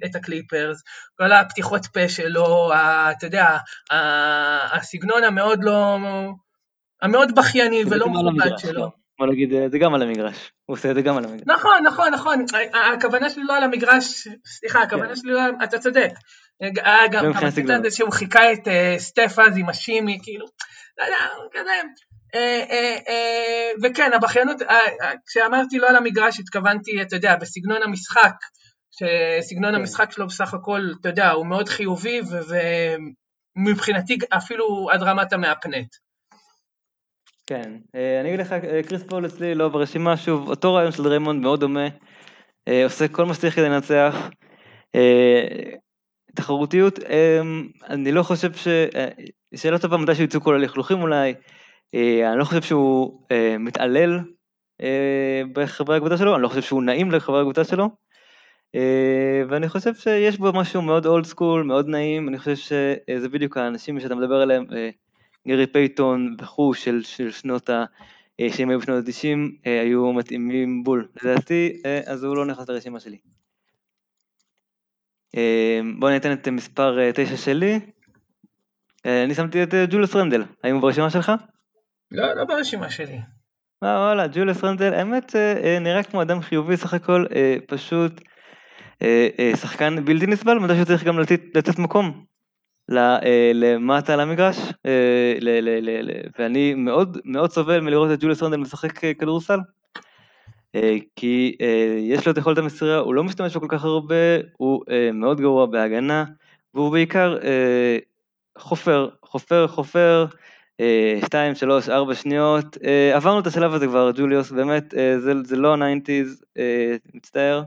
את 0.05 0.15
הקליפרס, 0.15 0.83
כל 1.17 1.31
הפתיחות 1.31 1.85
פה 1.85 2.09
שלו, 2.09 2.71
אתה 3.11 3.25
יודע, 3.25 3.57
הסגנון 4.71 5.23
המאוד 5.23 5.59
לא, 5.63 5.97
המאוד 7.01 7.35
בכייני 7.35 7.83
ולא 7.89 8.09
מכובד 8.09 8.57
שלו. 8.57 9.04
לא. 9.19 9.25
בוא 9.25 9.33
נגיד, 9.33 9.53
זה 9.71 9.77
גם 9.77 9.93
על 9.93 10.01
המגרש, 10.01 10.51
הוא 10.65 10.73
עושה 10.73 10.89
את 10.91 10.95
זה 10.95 11.01
גם 11.01 11.17
על 11.17 11.25
המגרש. 11.25 11.47
נכון, 11.47 11.83
נכון, 11.85 12.13
נכון, 12.13 12.45
הכוונה 12.93 13.29
שלי 13.29 13.43
לא 13.43 13.57
על 13.57 13.63
המגרש, 13.63 14.27
סליחה, 14.45 14.81
הכוונה 14.81 15.09
כן. 15.09 15.15
שלי 15.15 15.31
לא, 15.31 15.41
אתה 15.63 15.79
צודק. 15.79 16.09
היה 16.61 17.07
גם 17.11 17.33
כמה 17.33 17.49
זה 17.83 17.91
שהוא 17.91 18.11
חיקה 18.11 18.53
את 18.53 18.67
אה, 18.67 18.95
סטף 18.97 19.35
אז 19.39 19.57
עם 19.57 19.69
ה 19.69 19.75
shimmy, 19.76 20.19
כאילו, 20.23 20.45
לא 20.97 21.03
יודע, 21.03 21.17
כזה. 21.53 21.71
אה, 22.35 22.63
אה, 23.07 23.71
וכן, 23.83 24.11
הבכיינות, 24.13 24.61
כשאמרתי 25.27 25.77
לא 25.77 25.89
על 25.89 25.95
המגרש, 25.95 26.39
התכוונתי, 26.39 27.01
אתה 27.01 27.15
יודע, 27.15 27.35
בסגנון 27.35 27.83
המשחק, 27.83 28.33
שסגנון 28.91 29.71
כן. 29.71 29.75
המשחק 29.75 30.11
שלו 30.11 30.27
בסך 30.27 30.53
הכל, 30.53 30.81
אתה 31.01 31.09
יודע, 31.09 31.31
הוא 31.31 31.45
מאוד 31.45 31.69
חיובי, 31.69 32.21
ומבחינתי 33.57 34.17
אפילו 34.37 34.87
עד 34.91 35.03
רמת 35.03 35.33
המהפנט. 35.33 35.87
כן, 37.47 37.77
אה, 37.95 38.19
אני 38.19 38.29
אגיד 38.29 38.39
לך, 38.39 38.53
אה, 38.53 38.83
קריס 38.83 39.03
פול 39.03 39.25
אצלי 39.25 39.55
לא 39.55 39.69
ברשימה, 39.69 40.17
שוב, 40.17 40.49
אותו 40.49 40.73
רעיון 40.73 40.91
של 40.91 41.07
דריימונד 41.07 41.41
מאוד 41.41 41.59
דומה, 41.59 41.87
אה, 42.67 42.83
עושה 42.83 43.07
כל 43.07 43.25
מה 43.25 43.33
שצריך 43.33 43.55
כדי 43.55 43.69
לנצח. 43.69 44.29
תחרותיות, 46.35 46.99
אני 47.89 48.11
לא 48.11 48.23
חושב 48.23 48.53
ש... 48.53 48.67
שאלה 49.55 49.79
טובה 49.79 49.97
מתי 49.97 50.15
שיצאו 50.15 50.41
כל 50.41 50.55
הלכלוכים 50.55 51.01
אולי, 51.01 51.33
אני 51.93 52.37
לא 52.39 52.43
חושב 52.43 52.61
שהוא 52.61 53.21
מתעלל 53.59 54.19
בחברי 55.53 55.97
הקבוצה 55.97 56.17
שלו, 56.17 56.35
אני 56.35 56.43
לא 56.43 56.47
חושב 56.47 56.61
שהוא 56.61 56.83
נעים 56.83 57.11
לחברי 57.11 57.41
הקבוצה 57.41 57.63
שלו, 57.63 57.89
ואני 59.49 59.69
חושב 59.69 59.95
שיש 59.95 60.37
בו 60.37 60.53
משהו 60.53 60.81
מאוד 60.81 61.05
old 61.05 61.25
school, 61.25 61.63
מאוד 61.63 61.87
ניינטיז, 61.87 62.29
אני 62.29 62.37
חושב 62.37 62.55
שזה 62.55 63.29
בדיוק 63.29 63.57
האנשים 63.57 63.99
שאתה 63.99 64.15
מדבר 64.15 64.41
עליהם, 64.41 64.65
גרי 65.47 65.67
פייטון 65.67 66.35
וכו' 66.39 66.73
של, 66.73 67.03
של 67.03 67.31
שנות 67.31 67.69
ה... 67.69 67.85
אה, 68.39 68.47
שהם 68.53 68.69
היו 68.69 68.79
בשנות 68.79 69.05
ה-90 69.05 69.37
אה, 69.67 69.81
היו 69.81 70.13
מתאימים 70.13 70.83
בול. 70.83 71.07
לדעתי, 71.23 71.81
אה, 71.85 72.01
אז 72.05 72.23
הוא 72.23 72.35
לא 72.35 72.45
נכנס 72.45 72.69
לרשימה 72.69 72.99
שלי. 72.99 73.17
בואו 75.99 76.11
ניתן 76.11 76.33
את 76.33 76.47
מספר 76.47 77.11
9 77.11 77.37
שלי. 77.37 77.79
אני 79.05 79.35
שמתי 79.35 79.63
את 79.63 79.73
ג'וליוס 79.89 80.15
רנדל, 80.15 80.43
האם 80.63 80.73
הוא 80.73 80.81
ברשימה 80.81 81.09
שלך? 81.09 81.31
לא, 82.11 82.33
לא 82.33 82.45
ברשימה 82.45 82.89
שלי. 82.89 83.19
אה, 83.83 83.99
וואלה, 83.99 84.27
ג'וליוס 84.27 84.63
רנדל, 84.63 84.93
האמת 84.93 85.35
נראה 85.81 86.03
כמו 86.03 86.21
אדם 86.21 86.41
חיובי 86.41 86.77
סך 86.77 86.93
הכל, 86.93 87.25
פשוט 87.67 88.21
שחקן 89.55 90.05
בלתי 90.05 90.27
נסבל, 90.27 90.59
מתי 90.59 90.73
שהוא 90.73 90.85
צריך 90.85 91.03
גם 91.03 91.19
לתת, 91.19 91.41
לתת 91.55 91.79
מקום. 91.79 92.25
אה, 92.91 93.51
למטה 93.53 94.15
למגרש, 94.15 94.57
אה, 94.85 95.37
ואני 96.39 96.73
מאוד 96.73 97.17
מאוד 97.25 97.51
סובל 97.51 97.79
מלראות 97.79 98.11
את 98.11 98.19
ג'וליוס 98.19 98.43
רנדל 98.43 98.57
משחק 98.57 99.03
אה, 99.03 99.13
כדורסל, 99.13 99.59
כי 101.15 101.57
יש 101.99 102.25
לו 102.25 102.31
את 102.31 102.37
יכולת 102.37 102.57
המסירה, 102.57 102.97
הוא 102.97 103.13
לא 103.13 103.23
משתמש 103.23 103.53
בו 103.53 103.59
כל 103.59 103.67
כך 103.69 103.83
הרבה, 103.83 104.15
הוא 104.57 104.83
מאוד 105.13 105.41
גרוע 105.41 105.65
בהגנה, 105.65 106.25
והוא 106.73 106.91
בעיקר 106.91 107.37
חופר, 108.57 109.09
חופר, 109.23 109.67
חופר, 109.67 110.25
2, 111.25 111.55
3, 111.55 111.89
4 111.89 112.15
שניות, 112.15 112.77
עברנו 113.13 113.39
את 113.39 113.47
השלב 113.47 113.73
הזה 113.73 113.87
כבר, 113.87 114.11
ג'וליוס, 114.15 114.51
באמת, 114.51 114.93
זה, 115.17 115.33
זה 115.43 115.55
לא 115.55 115.73
הניינטיז, 115.73 116.43
מצטער. 117.13 117.63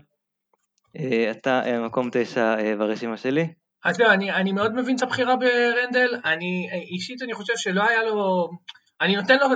אתה 1.31 1.63
מקום 1.87 2.09
9 2.13 2.57
ברשימה 2.79 3.17
שלי. 3.17 3.49
אז 3.85 4.01
לא, 4.01 4.13
אני, 4.13 4.33
אני 4.33 4.53
מאוד 4.53 4.75
מבין 4.75 4.97
את 4.97 5.03
הבחירה 5.03 5.37
ברנדל, 5.37 6.21
אני 6.25 6.69
אישית 6.93 7.23
אני 7.23 7.35
חושב 7.35 7.53
שלא 7.57 7.89
היה 7.89 8.03
לו, 8.03 8.49
אני 9.01 9.17
נותן 9.17 9.39
לו, 9.39 9.47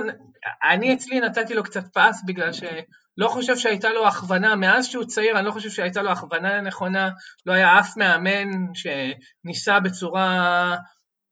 אני 0.63 0.93
אצלי 0.93 1.19
נתתי 1.19 1.53
לו 1.53 1.63
קצת 1.63 1.83
pass 1.93 2.23
בגלל 2.25 2.53
שלא 2.53 3.27
חושב 3.27 3.57
שהייתה 3.57 3.89
לו 3.89 4.07
הכוונה, 4.07 4.55
מאז 4.55 4.85
שהוא 4.85 5.05
צעיר 5.05 5.37
אני 5.37 5.45
לא 5.45 5.51
חושב 5.51 5.69
שהייתה 5.69 6.01
לו 6.01 6.11
הכוונה 6.11 6.61
נכונה, 6.61 7.09
לא 7.45 7.53
היה 7.53 7.79
אף 7.79 7.97
מאמן 7.97 8.49
שניסה 8.73 9.79
בצורה 9.79 10.75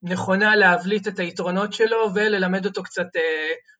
נכונה 0.04 0.56
להבליט 0.56 1.08
את 1.08 1.20
היתרונות 1.20 1.74
שלו 1.74 1.98
וללמד 2.16 2.66
אותו 2.66 2.84
קצת 2.84 3.08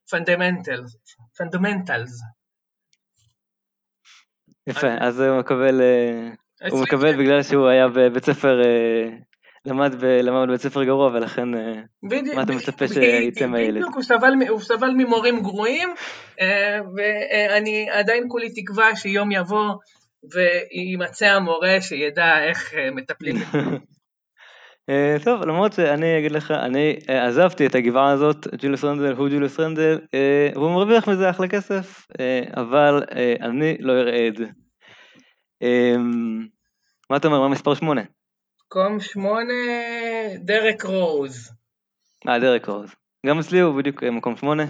fundamentals, 0.10 0.96
uh, 0.96 1.38
fundamentals. 1.38 2.22
יפה, 4.68 4.88
אז 5.00 5.20
הוא 5.20 5.40
מקבל 5.40 5.82
uh, 5.82 6.36
הוא 6.70 6.82
מקבל 6.82 7.18
בגלל 7.18 7.44
שהוא 7.44 7.68
היה 7.68 7.88
בבית 7.88 8.26
ספר, 8.26 8.62
אה, 8.62 9.10
למד 9.66 9.96
בבית 10.48 10.62
ספר 10.62 10.84
גרוע 10.84 11.08
ולכן 11.14 11.56
אה, 11.56 11.82
מה 12.36 12.44
אתה 12.44 12.54
מצפה 12.54 12.88
שיצא 12.88 13.48
מהילד? 13.48 13.76
בדיוק, 13.76 13.96
הוא 14.50 14.60
סבל 14.60 14.92
ממורים 14.98 15.42
גרועים 15.42 15.90
אה, 16.42 16.80
ואני 16.98 17.90
עדיין 17.92 18.24
כולי 18.28 18.50
תקווה 18.50 18.96
שיום 18.96 19.32
יבוא 19.32 19.74
ויימצא 20.34 21.26
המורה 21.26 21.82
שידע 21.82 22.44
איך 22.44 22.74
מטפלים 22.96 23.36
טוב, 25.24 25.42
למרות 25.42 25.74
שאני 25.74 26.20
אגיד 26.20 26.32
לך, 26.32 26.52
אני 26.52 26.96
עזבתי 27.08 27.66
את 27.66 27.76
הגבעה 27.76 28.12
הזאת, 28.12 28.48
ג'וליוס 28.58 28.84
רנדל 28.84 29.14
הוא 29.14 29.30
ג'וליוס 29.30 29.60
רנדל, 29.60 30.00
והוא 30.56 30.72
מרוויח 30.72 31.10
מזה 31.10 31.30
אחלה 31.30 31.48
כסף, 31.48 32.08
אבל 32.58 33.04
אני 33.42 33.78
לא 33.80 33.94
אראה 33.94 34.28
את 34.28 34.36
זה. 34.36 34.46
אמ, 35.62 36.48
מה 37.10 37.18
אתה 37.18 37.28
אומר, 37.28 37.40
מה 37.40 37.48
מספר 37.48 37.74
שמונה? 37.76 38.02
מקום 38.66 39.00
שמונה, 39.00 39.54
דרק 40.38 40.84
רוז. 40.84 41.52
אה, 42.28 42.40
דרק 42.40 42.66
רוז. 42.66 42.90
גם 43.26 43.40
אצלי 43.40 43.60
הוא 43.60 43.78
בדיוק 43.78 44.04
אה, 44.04 44.12
מקום 44.12 44.38
שמונה. 44.38 44.66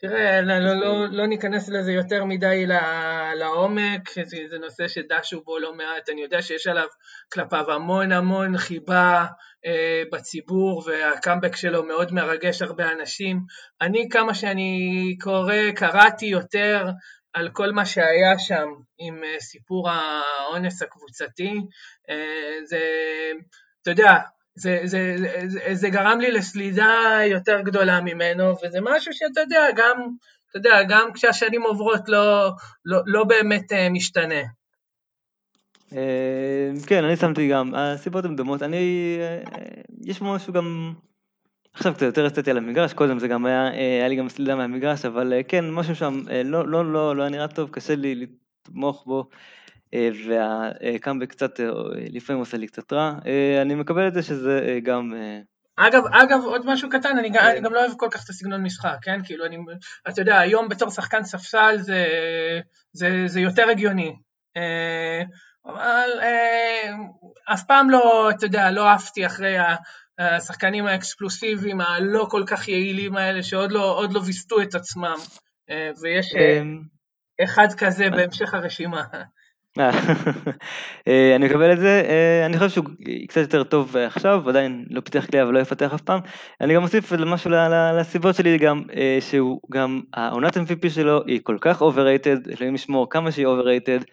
תראה, 0.00 0.40
לא, 0.40 0.58
לא, 0.58 0.74
לא, 0.74 1.06
לא 1.10 1.26
ניכנס 1.26 1.68
לזה 1.68 1.92
יותר 1.92 2.24
מדי 2.24 2.64
לעומק, 3.34 4.10
זה, 4.24 4.36
זה 4.50 4.58
נושא 4.58 4.88
שדשו 4.88 5.42
בו 5.44 5.58
לא 5.58 5.74
מעט, 5.74 6.08
אני 6.08 6.22
יודע 6.22 6.42
שיש 6.42 6.66
עליו 6.66 6.86
כלפיו 7.32 7.70
המון 7.70 8.12
המון 8.12 8.58
חיבה 8.58 9.26
אה, 9.66 10.02
בציבור, 10.12 10.82
והקאמבק 10.86 11.56
שלו 11.56 11.84
מאוד 11.84 12.12
מרגש 12.12 12.62
הרבה 12.62 12.92
אנשים. 12.92 13.40
אני, 13.80 14.08
כמה 14.10 14.34
שאני 14.34 15.16
קורא, 15.20 15.70
קראתי 15.76 16.26
יותר 16.26 16.84
על 17.32 17.48
כל 17.52 17.72
מה 17.72 17.86
שהיה 17.86 18.38
שם 18.38 18.68
עם 18.98 19.24
אה, 19.24 19.40
סיפור 19.40 19.88
האונס 19.90 20.82
הקבוצתי, 20.82 21.54
אה, 22.10 22.58
זה, 22.64 22.80
אתה 23.82 23.90
יודע, 23.90 24.14
זה, 24.54 24.80
זה, 24.84 25.16
זה, 25.46 25.60
זה 25.72 25.90
גרם 25.90 26.20
לי 26.20 26.30
לסלידה 26.30 27.20
יותר 27.30 27.60
גדולה 27.60 28.00
ממנו, 28.00 28.54
וזה 28.64 28.78
משהו 28.82 29.12
שאתה 29.12 29.40
יודע, 29.40 29.66
גם, 29.76 30.08
אתה 30.50 30.58
יודע, 30.58 30.82
גם 30.88 31.12
כשהשנים 31.14 31.62
עוברות 31.62 32.08
לא, 32.08 32.50
לא, 32.84 33.00
לא 33.06 33.24
באמת 33.24 33.72
אה, 33.72 33.88
משתנה. 33.90 34.42
כן, 36.86 37.04
אני 37.04 37.16
שמתי 37.16 37.48
גם, 37.48 37.74
הסיבות 37.74 38.24
הן 38.24 38.36
דומות, 38.36 38.62
אני, 38.62 39.18
יש 40.04 40.22
משהו 40.22 40.52
גם, 40.52 40.94
עכשיו 41.78 41.94
קצת 41.94 42.02
יותר 42.02 42.26
יצאתי 42.26 42.50
על 42.50 42.56
המגרש, 42.56 42.92
קודם 42.92 43.18
זה 43.18 43.28
גם 43.28 43.46
היה, 43.46 43.68
היה 43.68 44.08
לי 44.08 44.16
גם 44.16 44.28
סלידה 44.28 44.56
מהמגרש, 44.56 45.04
אבל 45.04 45.32
כן, 45.48 45.70
משהו 45.70 45.96
שם 45.96 46.20
לא, 46.44 46.68
לא, 46.68 46.92
לא, 46.92 47.16
לא 47.16 47.22
היה 47.22 47.30
נראה 47.30 47.48
טוב, 47.48 47.70
קשה 47.70 47.94
לי 47.94 48.26
לתמוך 48.66 49.04
בו. 49.06 49.28
אה, 49.94 50.08
והקאמבק 50.26 51.30
קצת, 51.30 51.60
אה, 51.60 51.66
לפעמים 51.94 52.40
עושה 52.40 52.56
לי 52.56 52.66
קצת 52.66 52.92
רע. 52.92 53.14
אה, 53.26 53.62
אני 53.62 53.74
מקבל 53.74 54.08
את 54.08 54.14
זה 54.14 54.22
שזה 54.22 54.78
גם... 54.82 55.14
אגב, 55.76 56.02
אגב, 56.12 56.40
עוד 56.44 56.66
משהו 56.66 56.88
קטן, 56.90 57.18
אני, 57.18 57.38
אני 57.38 57.60
גם 57.60 57.72
לא 57.72 57.80
אוהב 57.80 57.92
כל 57.96 58.08
כך 58.10 58.24
את 58.24 58.28
הסגנון 58.28 58.62
משחק, 58.62 58.96
כן? 59.02 59.20
כאילו, 59.24 59.44
אני, 59.46 59.56
אתה 60.08 60.20
יודע, 60.20 60.38
היום 60.38 60.68
בתור 60.68 60.90
שחקן 60.90 61.24
ספסל 61.24 61.76
זה, 61.78 62.06
זה, 62.92 63.22
זה 63.26 63.40
יותר 63.40 63.68
הגיוני. 63.70 64.16
אבל 65.66 66.08
אף 67.52 67.64
פעם 67.64 67.90
לא, 67.90 68.30
אתה 68.30 68.46
יודע, 68.46 68.70
לא 68.70 68.90
עפתי 68.90 69.26
אחרי 69.26 69.56
השחקנים 70.18 70.86
האקסקלוסיביים 70.86 71.80
הלא 71.80 72.26
כל 72.30 72.42
כך 72.46 72.68
יעילים 72.68 73.16
האלה, 73.16 73.42
שעוד 73.42 73.72
לא, 73.72 74.06
לא 74.10 74.20
ויסתו 74.26 74.62
את 74.62 74.74
עצמם, 74.74 75.16
ויש 76.02 76.34
אחד 77.44 77.68
כזה 77.76 78.10
בהמשך 78.10 78.54
הרשימה. 78.54 79.02
אה, 81.08 81.36
אני 81.36 81.46
מקבל 81.46 81.72
את 81.72 81.78
זה, 81.78 82.02
אה, 82.08 82.46
אני 82.46 82.58
חושב 82.58 82.70
שהוא 82.70 82.84
קצת 83.28 83.40
יותר 83.40 83.64
טוב 83.64 83.96
עכשיו, 83.96 84.48
עדיין 84.48 84.84
לא 84.90 85.00
פיתח 85.00 85.26
כלי 85.26 85.42
אבל 85.42 85.54
לא 85.54 85.58
יפתח 85.58 85.94
אף 85.94 86.00
פעם. 86.00 86.20
אני 86.60 86.74
גם 86.74 86.82
אוסיף 86.82 87.12
משהו 87.12 87.50
לסיבות 87.98 88.34
שלי 88.34 88.58
גם, 88.58 88.82
אה, 88.96 89.18
שהוא 89.20 89.60
גם, 89.72 90.00
העונת 90.14 90.56
MVP 90.56 90.90
שלו 90.90 91.22
היא 91.26 91.40
כל 91.42 91.56
כך 91.60 91.82
overrated, 91.82 92.50
אלוהים 92.56 92.74
ישמור 92.74 93.10
כמה 93.10 93.32
שהיא 93.32 93.46
overrated, 93.46 94.04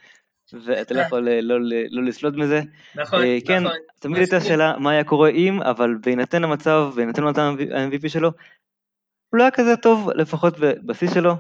ואתה 0.54 0.94
לא 0.94 1.02
יכול 1.02 1.30
לא, 1.30 1.58
לא 1.90 2.04
לסלוד 2.04 2.38
מזה. 2.38 2.62
נכון, 2.96 3.22
כן, 3.48 3.64
נכון. 3.64 3.78
תמיד 4.00 4.18
הייתה 4.18 4.42
שאלה 4.42 4.78
מה 4.78 4.92
היה 4.92 5.04
קורה 5.04 5.30
אם, 5.30 5.62
אבל 5.62 5.96
בהינתן 6.06 6.44
המצב, 6.44 6.92
בהינתן 6.96 7.24
המצב 7.24 7.42
ה-MVP 7.42 8.10
שלו, 8.10 8.32
הוא 9.30 9.38
לא 9.38 9.44
היה 9.44 9.52
כזה 9.52 9.78
טוב, 9.78 10.10
לפחות 10.16 10.60
בבסיס 10.60 11.14
שלו. 11.14 11.34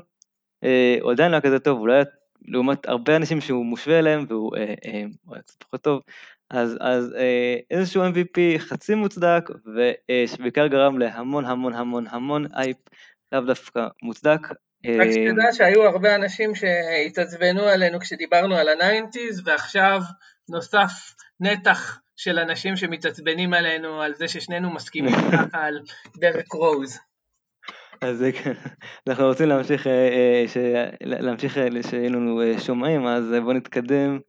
הוא 1.01 1.11
עדיין 1.11 1.31
לא 1.31 1.35
היה 1.35 1.41
כזה 1.41 1.59
טוב, 1.59 1.79
הוא 1.79 1.87
לא 1.87 1.93
היה 1.93 2.03
לעומת 2.47 2.87
הרבה 2.87 3.15
אנשים 3.15 3.41
שהוא 3.41 3.65
מושווה 3.65 3.99
אליהם 3.99 4.25
והוא 4.27 4.57
אה, 4.57 4.73
אה, 4.85 5.41
קצת 5.41 5.63
פחות 5.63 5.81
טוב, 5.81 6.01
אז, 6.49 6.77
אז 6.81 7.13
אה, 7.13 7.57
איזשהו 7.71 8.03
MVP 8.03 8.59
חצי 8.59 8.95
מוצדק 8.95 9.49
ושבעיקר 9.75 10.63
אה, 10.63 10.67
גרם 10.67 10.97
להמון 10.97 11.45
המון 11.45 11.73
המון 11.73 12.07
המון 12.07 12.45
אייפ, 12.53 12.77
לאו 13.31 13.41
דווקא 13.41 13.87
מוצדק. 14.03 14.47
רק 14.99 15.07
שתדע 15.11 15.45
אה, 15.45 15.53
שהיו 15.53 15.83
הרבה 15.83 16.15
אנשים 16.15 16.55
שהתעצבנו 16.55 17.63
עלינו 17.63 17.99
כשדיברנו 17.99 18.55
על 18.55 18.69
הניינטיז 18.69 19.41
ועכשיו 19.45 19.99
נוסף 20.49 20.91
נתח 21.39 21.99
של 22.15 22.39
אנשים 22.39 22.75
שמתעצבנים 22.75 23.53
עלינו 23.53 24.01
על 24.01 24.13
זה 24.15 24.27
ששנינו 24.27 24.73
מסכימים 24.73 25.15
ככה 25.31 25.65
על 25.65 25.79
דרק 26.17 26.53
רוז. 26.53 26.99
אז 28.01 28.25
כן, 28.43 28.53
אנחנו 29.07 29.25
רוצים 29.25 29.49
להמשיך, 29.49 29.88
אה, 29.88 30.45
אה, 30.57 30.89
להמשיך 31.01 31.57
אה, 31.57 31.67
שיהיו 31.89 32.09
לנו 32.09 32.41
שומעים, 32.59 33.07
אז 33.07 33.33
בואו 33.43 33.53
נתקדם. 33.53 34.19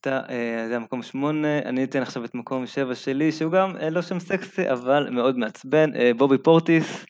אתה, 0.00 0.20
זה 0.68 0.76
המקום 0.76 1.02
שמונה, 1.02 1.58
אני 1.58 1.84
אתן 1.84 2.02
עכשיו 2.02 2.24
את 2.24 2.34
מקום 2.34 2.66
שבע 2.66 2.94
שלי, 2.94 3.32
שהוא 3.32 3.52
גם 3.52 3.70
לא 3.90 4.02
שם 4.02 4.20
סקסי, 4.20 4.70
אבל 4.70 5.08
מאוד 5.10 5.38
מעצבן, 5.38 5.90
בובי 6.16 6.38
פורטיס. 6.38 7.06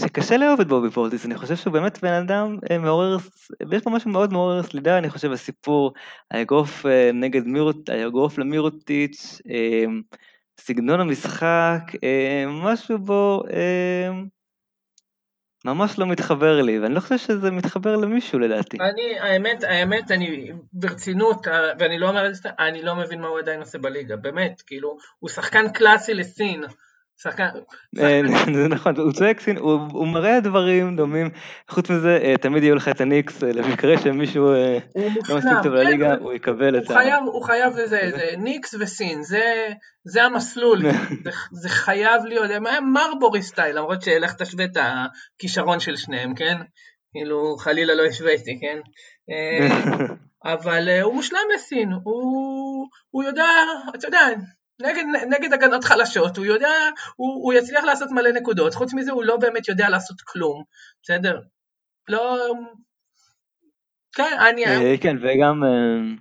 שקשה 0.00 0.36
לאהוב 0.36 0.60
את 0.60 0.68
בובי 0.68 0.90
פורטיס, 0.90 1.26
אני 1.26 1.36
חושב 1.36 1.56
שהוא 1.56 1.72
באמת 1.72 1.98
בן 2.02 2.12
אדם 2.12 2.58
מעורר, 2.80 3.16
ויש 3.68 3.82
פה 3.82 3.90
משהו 3.90 4.10
מאוד 4.10 4.32
מעורר 4.32 4.62
סלידה, 4.62 4.98
אני 4.98 5.10
חושב, 5.10 5.32
הסיפור, 5.32 5.92
האגרוף 6.30 6.86
נגד 7.14 7.46
מירוט, 7.46 7.88
האגרוף 7.88 8.38
למירוטיץ', 8.38 9.40
סגנון 10.60 11.00
המשחק, 11.00 11.82
אה, 12.04 12.44
משהו 12.48 12.98
בו 12.98 13.42
אה, 13.50 14.10
ממש 15.64 15.98
לא 15.98 16.06
מתחבר 16.06 16.62
לי, 16.62 16.78
ואני 16.78 16.94
לא 16.94 17.00
חושב 17.00 17.18
שזה 17.18 17.50
מתחבר 17.50 17.96
למישהו 17.96 18.38
לדעתי. 18.38 18.76
אני, 18.80 19.18
האמת, 19.18 19.64
האמת, 19.64 20.10
אני 20.10 20.52
ברצינות, 20.72 21.46
ואני 21.78 21.98
לא 21.98 22.08
אומר 22.08 22.32
זה, 22.32 22.48
אני 22.58 22.82
לא 22.82 22.96
מבין 22.96 23.20
מה 23.20 23.28
הוא 23.28 23.38
עדיין 23.38 23.60
עושה 23.60 23.78
בליגה, 23.78 24.16
באמת, 24.16 24.62
כאילו, 24.66 24.96
הוא 25.18 25.30
שחקן 25.30 25.72
קלאסי 25.72 26.14
לסין, 26.14 26.64
שחקן... 27.16 27.48
אה, 27.98 28.20
זה 28.56 28.68
נכון, 28.68 28.96
הוא 28.96 29.12
צועק 29.12 29.40
סין, 29.40 29.56
הוא 29.56 30.08
מראה 30.08 30.40
דברים 30.40 30.96
דומים, 30.96 31.30
חוץ 31.68 31.90
מזה 31.90 32.18
אה, 32.22 32.34
תמיד 32.40 32.62
יהיו 32.62 32.74
לך 32.74 32.88
את 32.88 33.00
הניקס, 33.00 33.44
אה, 33.44 33.52
למקרה 33.52 33.98
שמישהו 33.98 34.52
לא 35.28 35.36
מספיק 35.36 35.52
טוב 35.62 35.72
לליגה, 35.72 36.16
כן, 36.16 36.22
הוא 36.22 36.32
יקבל 36.32 36.78
את 36.78 36.84
זה. 36.86 36.94
הוא 37.16 37.42
חייב 37.44 37.76
לזה, 37.76 38.10
ניקס 38.44 38.74
וסין, 38.80 39.22
זה 40.04 40.22
המסלול, 40.22 40.82
זה 41.52 41.68
חייב 41.68 42.24
להיות, 42.24 42.50
מרבורי 42.92 43.42
סטייל, 43.42 43.76
למרות 43.76 44.02
שלך 44.02 44.34
תשווה 44.34 44.64
את 44.64 44.76
הכישרון 44.76 45.80
של 45.80 45.96
שניהם, 45.96 46.34
כן? 46.34 46.56
כאילו 47.12 47.56
חלילה 47.56 47.94
לא 47.94 48.02
השוויתי, 48.02 48.60
כן? 48.60 48.78
אבל 50.54 51.00
הוא 51.02 51.14
מושלם 51.14 51.48
לסין, 51.54 51.92
הוא 53.10 53.24
יודע, 53.24 53.48
אתה 53.94 54.06
יודע, 54.06 54.26
נגד, 54.82 55.04
נגד 55.28 55.52
הגנות 55.52 55.84
חלשות, 55.84 56.36
הוא 56.36 56.46
יודע, 56.46 56.68
הוא, 57.16 57.44
הוא 57.44 57.52
יצליח 57.52 57.84
לעשות 57.84 58.10
מלא 58.10 58.30
נקודות, 58.32 58.74
חוץ 58.74 58.94
מזה 58.94 59.12
הוא 59.12 59.24
לא 59.24 59.36
באמת 59.36 59.68
יודע 59.68 59.88
לעשות 59.88 60.20
כלום, 60.20 60.62
בסדר? 61.02 61.40
לא... 62.08 62.52
כן, 64.12 64.36
אני... 64.50 64.66
אה, 64.66 64.94
כן, 65.00 65.16
וגם... 65.20 65.64
אה, 65.64 66.14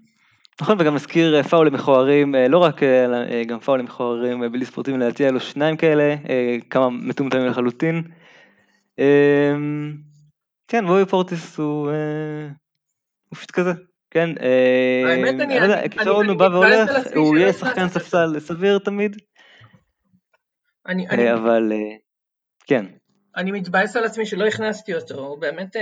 נכון, 0.61 0.77
וגם 0.79 0.95
מזכיר 0.95 1.35
אה, 1.35 1.43
פאולים 1.43 1.73
מכוערים, 1.73 2.35
לא 2.49 2.57
רק, 2.57 2.81
גם 3.47 3.59
פאולים 3.59 3.85
מכוערים 3.85 4.51
בלתי 4.51 4.65
ספורטיביים 4.65 5.01
לדעתי, 5.01 5.27
אלו 5.27 5.39
שניים 5.39 5.77
כאלה, 5.77 6.15
כמה 6.69 6.89
מטומטמים 6.89 7.45
לחלוטין. 7.45 8.03
כן, 10.67 10.85
בואי 10.87 11.05
פורטיס 11.05 11.57
הוא 11.57 11.91
פשוט 13.33 13.51
כזה. 13.51 13.71
כן, 14.11 14.29
האמת 15.09 15.39
אה, 15.39 15.45
אני, 15.45 15.59
לא 15.59 15.63
יודע, 15.63 15.87
כישרון 15.87 16.29
הוא 16.29 16.37
בא 16.37 16.43
והולך, 16.43 16.89
הוא 17.15 17.37
יהיה 17.37 17.53
שחקן 17.53 17.89
ספסל 17.89 18.39
סביר 18.39 18.79
תמיד, 18.79 19.17
אה, 20.87 21.33
אבל 21.33 21.71
אה, 21.71 21.95
כן. 22.67 22.85
אני 23.35 23.51
מתבאס 23.51 23.95
על 23.95 24.03
עצמי 24.03 24.25
שלא 24.25 24.47
הכנסתי 24.47 24.95
אותו, 24.95 25.19
הוא 25.19 25.41
באמת, 25.41 25.75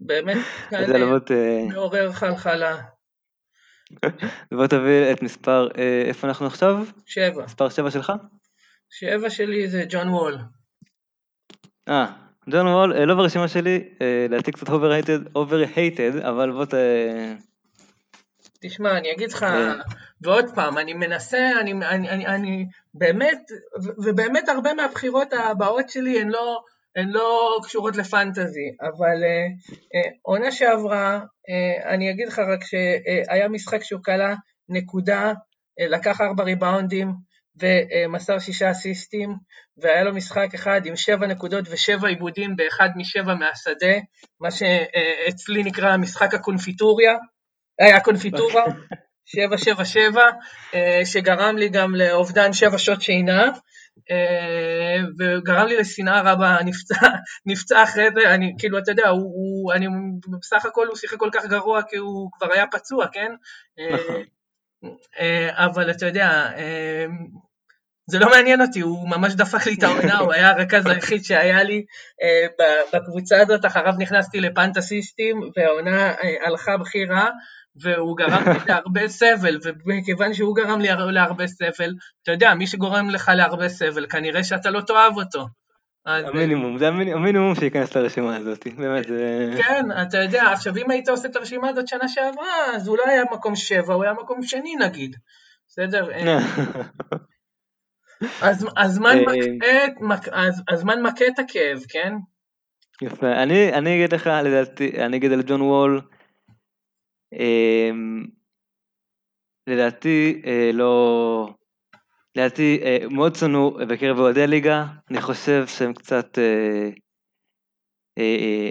באמת, 0.00 0.36
מעורר 1.72 2.12
חלחלה. 2.12 2.76
בוא 4.56 4.66
תביא 4.66 5.12
את 5.12 5.22
מספר, 5.22 5.68
איפה 6.08 6.28
אנחנו 6.28 6.46
עכשיו? 6.46 6.84
שבע. 7.06 7.44
מספר 7.44 7.68
שבע 7.68 7.90
שלך? 7.90 8.12
שבע 8.90 9.30
שלי 9.30 9.68
זה 9.68 9.84
ג'ון 9.88 10.08
וול. 10.08 10.38
אה, 11.88 12.21
ג'ון 12.50 12.66
וול, 12.66 12.92
אה, 12.92 13.04
לא 13.04 13.14
ברשימה 13.14 13.48
שלי, 13.48 13.88
אה, 14.02 14.26
לדעתי 14.28 14.52
קצת 14.52 14.68
overhated, 14.68 16.28
אבל 16.28 16.52
בוא 16.52 16.64
ת... 16.64 16.74
תשמע, 18.60 18.98
אני 18.98 19.12
אגיד 19.12 19.32
לך, 19.32 19.42
אה. 19.42 19.74
ועוד 20.20 20.44
פעם, 20.54 20.78
אני 20.78 20.94
מנסה, 20.94 21.50
אני, 21.60 21.72
אני, 21.72 22.10
אני, 22.10 22.26
אני 22.26 22.66
באמת, 22.94 23.40
ובאמת 24.04 24.48
הרבה 24.48 24.74
מהבחירות 24.74 25.32
הבאות 25.32 25.90
שלי 25.90 26.20
הן 26.20 26.28
לא, 26.28 26.60
הן 26.96 27.08
לא 27.08 27.58
קשורות 27.64 27.96
לפנטזי, 27.96 28.76
אבל 28.80 29.22
עונה 30.22 30.48
uh, 30.48 30.52
שעברה, 30.52 31.20
uh, 31.20 31.88
אני 31.88 32.10
אגיד 32.10 32.28
לך 32.28 32.38
רק 32.38 32.64
שהיה 32.64 33.48
משחק 33.48 33.82
שהוא 33.82 34.02
כלה 34.04 34.34
נקודה, 34.68 35.32
לקח 35.88 36.20
ארבע 36.20 36.44
ריבאונדים, 36.44 37.12
ומסר 37.60 38.38
שישה 38.38 38.70
אסיסטים, 38.70 39.36
והיה 39.76 40.04
לו 40.04 40.14
משחק 40.14 40.48
אחד 40.54 40.80
עם 40.86 40.96
שבע 40.96 41.26
נקודות 41.26 41.64
ושבע 41.70 42.08
עיבודים 42.08 42.56
באחד 42.56 42.88
משבע 42.96 43.34
מהשדה, 43.34 43.94
מה 44.40 44.50
שאצלי 44.50 45.62
נקרא 45.62 45.96
משחק 45.96 46.34
הקונפיטוריה, 46.34 47.12
היה 47.78 48.00
קונפיטורה, 48.00 48.64
שבע 49.32 49.58
שבע 49.58 49.84
שבע, 49.84 50.24
שגרם 51.04 51.56
לי 51.56 51.68
גם 51.68 51.94
לאובדן 51.94 52.52
שבע 52.52 52.78
שעות 52.78 53.02
שינה, 53.02 53.50
וגרם 55.18 55.66
לי 55.66 55.76
לשנאה 55.76 56.32
רבה, 56.32 56.56
נפצע, 56.66 57.08
נפצע 57.46 57.82
אחרי 57.82 58.08
זה, 58.14 58.34
אני 58.34 58.54
כאילו, 58.58 58.78
אתה 58.78 58.90
יודע, 58.90 59.08
הוא, 59.08 59.20
הוא, 59.20 59.72
אני, 59.72 59.86
בסך 60.40 60.66
הכל 60.66 60.86
הוא 60.86 60.96
שיחק 60.96 61.18
כל 61.18 61.30
כך 61.32 61.46
גרוע 61.46 61.82
כי 61.82 61.96
הוא 61.96 62.30
כבר 62.32 62.52
היה 62.52 62.66
פצוע, 62.66 63.06
כן? 63.12 63.32
נכון. 63.92 64.22
אבל 65.50 65.90
אתה 65.90 66.06
יודע, 66.06 66.50
זה 68.12 68.18
לא 68.18 68.30
מעניין 68.30 68.60
אותי, 68.60 68.80
הוא 68.80 69.08
ממש 69.08 69.34
דפק 69.34 69.66
לי 69.66 69.74
את 69.74 69.82
העונה, 69.82 70.18
הוא 70.18 70.32
היה 70.32 70.50
הרכז 70.50 70.86
היחיד 70.86 71.24
שהיה 71.24 71.62
לי 71.62 71.84
בקבוצה 72.94 73.40
הזאת, 73.40 73.64
אחריו 73.64 73.94
נכנסתי 73.98 74.40
לפנטסיסטים, 74.40 75.40
והעונה 75.56 76.12
הלכה 76.46 76.76
בכי 76.76 77.04
רע, 77.04 77.28
והוא 77.76 78.16
גרם 78.16 78.42
לי 78.46 78.58
להרבה 78.68 79.08
סבל, 79.08 79.58
ומכיוון 79.64 80.34
שהוא 80.34 80.56
גרם 80.56 80.80
לי 80.80 80.88
להרבה 81.10 81.46
סבל, 81.46 81.94
אתה 82.22 82.32
יודע, 82.32 82.54
מי 82.54 82.66
שגורם 82.66 83.10
לך 83.10 83.30
להרבה 83.34 83.68
סבל, 83.68 84.06
כנראה 84.06 84.44
שאתה 84.44 84.70
לא 84.70 84.80
תאהב 84.80 85.16
אותו. 85.16 85.46
המינימום, 86.06 86.78
זה 86.78 86.88
המינימום 86.88 87.54
שייכנס 87.54 87.96
לרשימה 87.96 88.36
הזאת, 88.36 88.66
באמת. 88.76 89.06
כן, 89.58 89.86
אתה 90.02 90.18
יודע, 90.18 90.42
עכשיו 90.52 90.76
אם 90.76 90.90
היית 90.90 91.08
עושה 91.08 91.28
את 91.28 91.36
הרשימה 91.36 91.68
הזאת 91.68 91.88
שנה 91.88 92.08
שעברה, 92.08 92.74
אז 92.74 92.88
הוא 92.88 92.98
לא 92.98 93.04
היה 93.06 93.22
מקום 93.32 93.56
שבע, 93.56 93.94
הוא 93.94 94.04
היה 94.04 94.12
מקום 94.12 94.42
שני 94.42 94.74
נגיד, 94.80 95.16
בסדר? 95.68 96.08
הזמן 100.68 101.02
מכה 101.02 101.26
את 101.26 101.38
הכאב, 101.38 101.78
כן? 101.88 102.12
יפה, 103.02 103.32
אני 103.72 103.96
אגיד 103.96 104.14
לך, 104.14 104.26
לדעתי, 104.44 105.04
אני 105.04 105.16
אגיד 105.16 105.32
על 105.32 105.42
ג'ון 105.42 105.60
וול, 105.60 106.00
אמ, 107.32 108.26
לדעתי 109.66 110.42
אה, 110.46 110.70
לא... 110.72 111.48
לדעתי 112.36 112.80
אה, 112.82 112.98
מאוד 113.10 113.34
שנוא 113.34 113.84
בקרב 113.84 114.18
אוהדי 114.18 114.46
ליגה, 114.46 114.84
אני 115.10 115.20
חושב 115.20 115.66
שהם 115.66 115.92
קצת... 115.94 116.38
אה, 116.38 116.90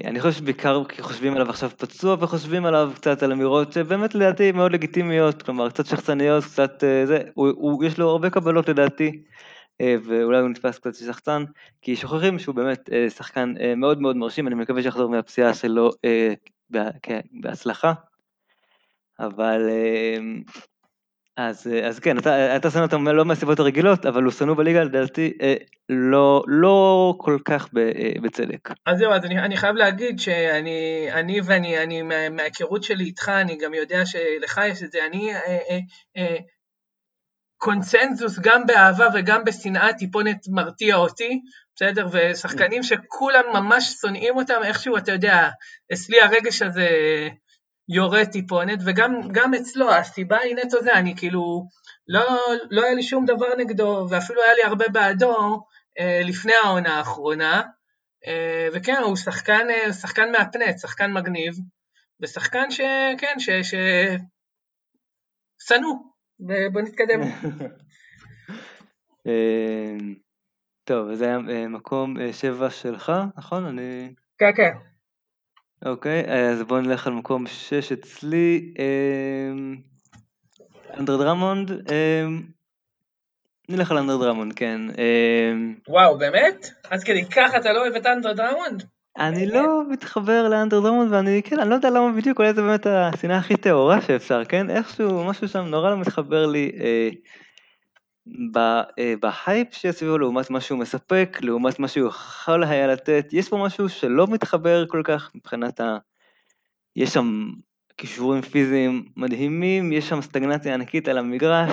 אני 0.05 0.21
חושב 0.21 0.37
שבעיקר 0.37 0.83
חושבים 0.99 1.33
עליו 1.33 1.49
עכשיו 1.49 1.69
פצוע 1.77 2.17
וחושבים 2.19 2.65
עליו 2.65 2.91
קצת 2.95 3.23
על 3.23 3.31
אמירות 3.31 3.73
שבאמת 3.73 4.15
לדעתי 4.15 4.51
מאוד 4.51 4.71
לגיטימיות, 4.71 5.41
כלומר 5.41 5.69
קצת 5.69 5.85
שחצניות, 5.85 6.43
קצת 6.43 6.83
זה, 7.05 7.19
הוא, 7.33 7.49
הוא, 7.55 7.83
יש 7.83 7.99
לו 7.99 8.09
הרבה 8.09 8.29
קבלות 8.29 8.69
לדעתי, 8.69 9.23
ואולי 9.81 10.39
הוא 10.39 10.49
נתפס 10.49 10.77
קצת 10.79 10.95
שחצן, 10.95 11.43
כי 11.81 11.95
שוכחים 11.95 12.39
שהוא 12.39 12.55
באמת 12.55 12.89
שחקן 13.09 13.53
מאוד 13.77 14.01
מאוד 14.01 14.15
מרשים, 14.15 14.47
אני 14.47 14.55
מקווה 14.55 14.81
שיחזור 14.81 15.09
מהפציעה 15.09 15.53
שלו 15.53 15.91
בהצלחה. 17.31 17.93
אבל 19.19 19.69
אז, 21.49 21.67
אז 21.83 21.99
כן, 21.99 22.17
אתה, 22.17 22.55
אתה 22.55 22.71
שונא 22.71 22.83
אותם 22.83 23.07
לא 23.07 23.25
מהסיבות 23.25 23.59
הרגילות, 23.59 24.05
אבל 24.05 24.23
הוא 24.23 24.31
שנוא 24.31 24.55
בליגה 24.55 24.83
לדעתי 24.83 25.33
אה, 25.41 25.55
לא, 25.89 26.43
לא 26.47 27.13
כל 27.17 27.37
כך 27.45 27.69
אה, 27.77 28.21
בצדק. 28.21 28.69
אז 28.85 28.97
זהו, 28.97 29.11
אז 29.11 29.25
אני, 29.25 29.39
אני 29.39 29.57
חייב 29.57 29.75
להגיד 29.75 30.19
שאני 30.19 31.07
אני 31.13 31.41
ואני, 31.45 31.83
אני, 31.83 32.01
מה, 32.01 32.29
מההיכרות 32.29 32.83
שלי 32.83 33.03
איתך, 33.03 33.29
אני 33.29 33.57
גם 33.57 33.73
יודע 33.73 34.05
שלך 34.05 34.61
יש 34.67 34.83
את 34.83 34.91
זה, 34.91 34.99
אני 35.05 35.35
אה, 35.35 35.39
אה, 35.69 35.79
אה, 36.17 36.37
קונצנזוס 37.57 38.39
גם 38.39 38.65
באהבה 38.65 39.07
וגם 39.13 39.43
בשנאה 39.43 39.93
טיפונת 39.93 40.37
מרתיע 40.47 40.95
אותי, 40.95 41.41
בסדר? 41.75 42.07
ושחקנים 42.11 42.83
שכולם 42.83 43.43
ממש 43.53 43.93
שונאים 44.01 44.35
אותם, 44.35 44.59
איכשהו, 44.63 44.97
אתה 44.97 45.11
יודע, 45.11 45.49
אצלי 45.93 46.21
הרגש 46.21 46.61
הזה... 46.61 46.87
יורד 47.89 48.23
טיפונת, 48.23 48.79
וגם 48.85 49.53
אצלו, 49.53 49.91
הסיבה 49.91 50.37
היא 50.37 50.55
נטו 50.55 50.81
זה, 50.83 50.93
אני 50.93 51.15
כאילו, 51.17 51.67
לא, 52.07 52.39
לא 52.69 52.83
היה 52.83 52.93
לי 52.93 53.03
שום 53.03 53.25
דבר 53.25 53.55
נגדו, 53.57 54.07
ואפילו 54.09 54.41
היה 54.41 54.53
לי 54.53 54.63
הרבה 54.63 54.85
בעדו 54.87 55.63
אה, 55.99 56.21
לפני 56.23 56.53
העונה 56.63 56.97
האחרונה, 56.97 57.61
אה, 58.27 58.67
וכן, 58.73 59.01
הוא 59.03 59.15
שחקן, 59.15 59.67
אה, 59.69 59.93
שחקן 59.93 60.31
מהפנט, 60.31 60.79
שחקן 60.79 61.13
מגניב, 61.13 61.53
ושחקן 62.21 62.71
שכן, 62.71 63.39
ש... 63.39 63.49
ש... 63.49 63.75
שנוא, 65.67 65.95
ובוא 66.39 66.81
נתקדם. 66.81 67.21
אה, 69.27 69.97
טוב, 70.83 71.13
זה 71.13 71.25
היה 71.25 71.37
אה, 71.49 71.67
מקום 71.67 72.19
אה, 72.19 72.33
שבע 72.33 72.69
שלך, 72.69 73.11
נכון? 73.37 73.65
אני... 73.65 74.13
כן, 74.37 74.51
כן. 74.55 74.90
אוקיי, 75.85 76.23
אז 76.51 76.63
בואו 76.63 76.81
נלך 76.81 77.07
על 77.07 77.13
מקום 77.13 77.47
6 77.47 77.91
אצלי. 77.91 78.73
אמ, 78.79 79.75
אנדרה 80.97 81.17
דראמונד, 81.17 81.71
אמ, 81.71 82.41
נלך 83.69 83.91
על 83.91 83.97
אנדרה 83.97 84.17
דראמונד, 84.17 84.53
כן. 84.53 84.81
אמ. 84.89 85.75
וואו, 85.87 86.17
באמת? 86.17 86.69
עד 86.89 87.03
כדי 87.03 87.25
כך 87.25 87.51
אתה 87.57 87.73
לא 87.73 87.81
אוהב 87.81 87.95
את 87.95 88.05
אנדרה 88.05 88.33
דראמונד? 88.33 88.83
אני 89.17 89.45
לא 89.45 89.83
מתחבר 89.89 90.47
לאנדרה 90.49 90.79
דראמונד 90.79 91.13
ואני, 91.13 91.41
כן, 91.43 91.59
אני 91.59 91.69
לא 91.69 91.75
יודע 91.75 91.89
למה 91.89 92.11
בדיוק, 92.11 92.39
אולי 92.39 92.53
זה 92.53 92.61
באמת 92.61 92.87
השנאה 92.87 93.37
הכי 93.37 93.57
טהורה 93.57 94.01
שאפשר, 94.01 94.45
כן? 94.45 94.69
איכשהו, 94.69 95.23
משהו 95.23 95.47
שם 95.47 95.65
נורא 95.65 95.89
לא 95.89 95.97
מתחבר 95.97 96.45
לי. 96.45 96.71
אה, 98.99 99.13
בהייפ 99.19 99.67
שסביבו 99.73 100.17
לעומת 100.17 100.49
מה 100.49 100.61
שהוא 100.61 100.79
מספק, 100.79 101.37
לעומת 101.41 101.79
מה 101.79 101.87
שהוא 101.87 102.07
יכול 102.07 102.63
היה 102.63 102.87
לתת, 102.87 103.25
יש 103.31 103.49
פה 103.49 103.57
משהו 103.57 103.89
שלא 103.89 104.27
מתחבר 104.27 104.85
כל 104.87 105.01
כך 105.05 105.31
מבחינת 105.35 105.79
ה... 105.79 105.97
יש 106.95 107.13
שם 107.13 107.49
כישורים 107.97 108.41
פיזיים 108.41 109.05
מדהימים, 109.17 109.93
יש 109.93 110.09
שם 110.09 110.21
סטגנציה 110.21 110.73
ענקית 110.73 111.07
על 111.07 111.17
המגרש, 111.17 111.71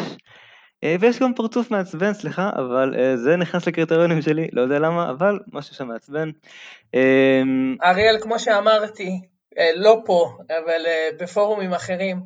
אה, 0.85 0.97
ויש 1.01 1.19
גם 1.19 1.35
פרצוף 1.35 1.71
מעצבן, 1.71 2.13
סליחה, 2.13 2.51
אבל 2.55 2.95
אה, 2.99 3.17
זה 3.17 3.37
נכנס 3.37 3.67
לקריטריונים 3.67 4.23
שלי, 4.23 4.49
לא 4.53 4.63
יודע 4.63 4.79
למה, 4.79 5.11
אבל 5.11 5.39
משהו 5.53 5.75
שם 5.75 5.89
מעצבן. 5.89 6.31
אריאל, 7.85 8.21
כמו 8.21 8.39
שאמרתי, 8.39 9.21
לא 9.77 10.03
פה, 10.07 10.37
אבל 10.49 10.83
בפורומים 11.21 11.73
אחרים, 11.73 12.21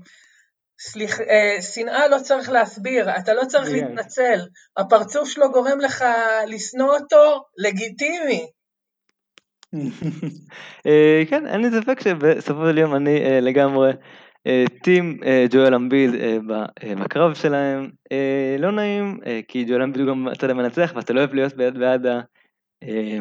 סליח, 0.84 1.20
אה, 1.20 1.62
שנאה 1.62 2.08
לא 2.08 2.18
צריך 2.18 2.50
להסביר, 2.50 3.16
אתה 3.18 3.34
לא 3.34 3.44
צריך 3.44 3.68
yeah. 3.68 3.72
להתנצל, 3.72 4.40
הפרצוף 4.76 5.28
שלו 5.28 5.52
גורם 5.52 5.80
לך 5.80 6.04
לשנוא 6.46 6.94
אותו, 6.94 7.44
לגיטימי. 7.58 8.46
אה, 10.86 11.22
כן, 11.30 11.46
אין 11.46 11.60
לי 11.60 11.68
ספק 11.80 12.00
שבסופו 12.00 12.66
של 12.70 12.78
יום 12.78 12.94
אני 12.94 13.24
אה, 13.24 13.40
לגמרי 13.40 13.92
אה, 14.46 14.64
טים 14.82 15.20
אה, 15.24 15.46
ג'ואל 15.50 15.74
אמביד 15.74 16.10
אה, 16.14 16.36
בקרב 16.94 17.34
שלהם. 17.34 17.90
אה, 18.12 18.56
לא 18.58 18.72
נעים, 18.72 19.18
אה, 19.26 19.40
כי 19.48 19.64
ג'ואל 19.64 19.82
אמביד 19.82 20.00
הוא 20.00 20.08
גם 20.08 20.28
הצד 20.28 20.50
המנצח 20.50 20.92
ואתה 20.96 21.12
לא 21.12 21.20
אוהב 21.20 21.34
להיות 21.34 21.54
בעד, 21.54 21.78
בעד 21.78 22.06
ה... 22.06 22.20
אה, 22.82 23.18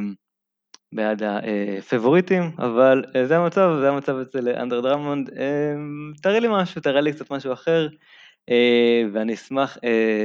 בעד 0.93 1.23
הפבוריטים, 1.23 2.51
אבל 2.59 3.03
אה, 3.15 3.25
זה 3.25 3.37
המצב, 3.37 3.69
זה 3.81 3.89
המצב 3.89 4.15
אצל 4.17 4.49
אנדר 4.49 4.81
דרמונד. 4.81 5.29
אה, 5.29 5.73
תראה 6.21 6.39
לי 6.39 6.47
משהו, 6.51 6.81
תראה 6.81 7.01
לי 7.01 7.13
קצת 7.13 7.31
משהו 7.31 7.53
אחר, 7.53 7.87
אה, 8.49 9.03
ואני 9.13 9.33
אשמח 9.33 9.77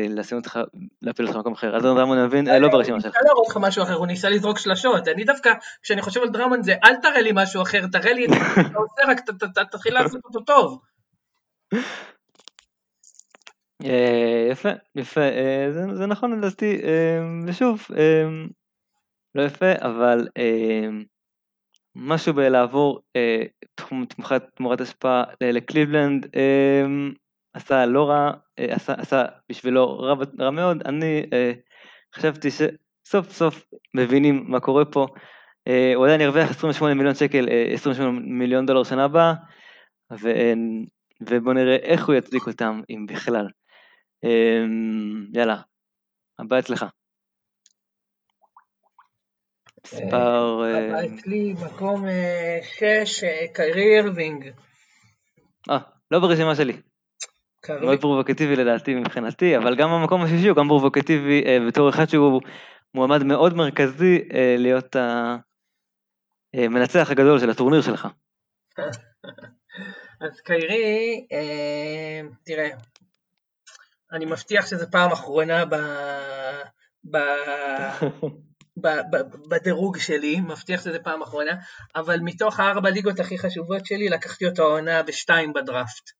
לשים 0.08 0.38
אותך, 0.38 0.60
להפיל 1.02 1.26
אותך 1.26 1.36
במקום 1.36 1.52
אחר. 1.52 1.76
אנדרה 1.76 1.94
דרמונד 1.94 2.26
מבין, 2.26 2.46
לא 2.60 2.68
ברשימה 2.68 3.00
שלך. 3.00 3.14
אני 3.14 3.22
ניסה 3.22 3.28
להראות 3.28 3.48
לך 3.48 3.56
משהו 3.60 3.82
אחר, 3.82 3.94
הוא 3.94 4.06
ניסה 4.06 4.28
לזרוק 4.28 4.58
שלשות. 4.58 5.08
אני 5.08 5.24
דווקא, 5.24 5.52
כשאני 5.82 6.02
חושב 6.02 6.20
על 6.22 6.28
דרמונד 6.28 6.64
זה, 6.64 6.74
אל 6.84 6.96
תראה 6.96 7.20
לי 7.20 7.30
משהו 7.34 7.62
אחר, 7.62 7.86
תראה 7.92 8.12
לי 8.12 8.24
את 8.24 8.30
מה 8.30 8.36
שאתה 8.36 8.78
עושה, 8.78 9.02
רק 9.08 9.20
תתחיל 9.70 9.94
לעשות 9.94 10.20
אותו 10.24 10.40
טוב. 10.40 10.78
יפה, 14.50 14.68
יפה, 14.96 15.20
זה 15.92 16.06
נכון 16.06 16.38
לדעתי, 16.38 16.80
ושוב, 17.46 17.86
לא 19.36 19.42
יפה, 19.42 19.72
אבל 19.80 20.28
אה, 20.38 20.88
משהו 21.96 22.34
בלעבור 22.34 23.00
אה, 23.16 23.42
תמורת, 24.54 24.80
השפעה 24.80 25.24
לקליבלנד 25.40 26.26
אה, 26.36 26.84
עשה 27.54 27.86
לא 27.86 28.08
רע, 28.08 28.32
עשה, 28.56 29.24
בשבילו 29.50 29.98
רע, 29.98 30.50
מאוד, 30.50 30.82
אני 30.86 31.22
חשבתי 32.14 32.48
שסוף 32.50 33.30
סוף 33.30 33.64
מבינים 33.94 34.44
מה 34.48 34.60
קורה 34.60 34.84
פה, 34.84 35.06
הוא 35.94 36.04
עדיין 36.04 36.20
ירוויח 36.20 36.50
28 36.50 36.94
מיליון 36.94 37.14
שקל, 37.14 37.48
אה, 37.48 37.70
28 37.72 38.20
מיליון 38.20 38.66
דולר 38.66 38.84
שנה 38.84 39.04
הבאה, 39.04 39.34
אה, 40.12 40.52
ובואו 41.20 41.54
נראה 41.54 41.76
איך 41.76 42.06
הוא 42.06 42.14
יצדיק 42.14 42.46
אותם, 42.46 42.80
אם 42.90 43.06
בכלל. 43.08 43.48
אה, 44.24 44.64
יאללה, 45.34 45.56
הבא 46.38 46.58
אצלך. 46.58 46.84
מספר... 49.92 50.62
אה, 50.64 51.04
אצלי 51.06 51.54
מקום 51.64 52.08
אה, 52.08 52.58
שש, 52.62 53.24
אה, 53.24 53.46
קיירי 53.52 53.96
אירווינג. 53.96 54.50
אה, 55.70 55.78
לא 56.10 56.18
ברשימה 56.18 56.56
שלי. 56.56 56.80
מאוד 57.80 58.00
פרובוקטיבי 58.00 58.56
לדעתי 58.56 58.94
מבחינתי, 58.94 59.56
אבל 59.56 59.76
גם 59.76 59.90
המקום 59.90 60.22
השישי 60.22 60.48
הוא 60.48 60.56
גם 60.56 60.68
פרובוקטיבי 60.68 61.44
בתור 61.68 61.88
אחד 61.88 62.08
שהוא 62.08 62.40
מועמד 62.94 63.22
מאוד 63.22 63.54
מרכזי 63.54 64.28
להיות 64.58 64.96
המנצח 66.54 67.10
הגדול 67.10 67.40
של 67.40 67.50
הטורניר 67.50 67.82
שלך. 67.82 68.08
אז 70.20 70.40
קיירי, 70.40 71.26
תראה, 72.44 72.68
אני 74.12 74.24
מבטיח 74.24 74.66
שזו 74.66 74.86
פעם 74.90 75.12
אחרונה 75.12 75.64
בדירוג 79.48 79.98
שלי, 79.98 80.40
מבטיח 80.40 80.84
שזה 80.84 80.98
פעם 80.98 81.22
אחרונה, 81.22 81.52
אבל 81.96 82.20
מתוך 82.20 82.60
הארבע 82.60 82.90
ליגות 82.90 83.20
הכי 83.20 83.38
חשובות 83.38 83.86
שלי, 83.86 84.08
לקחתי 84.08 84.46
אותו 84.46 84.62
העונה 84.62 85.02
בשתיים 85.02 85.52
בדראפט. 85.52 86.10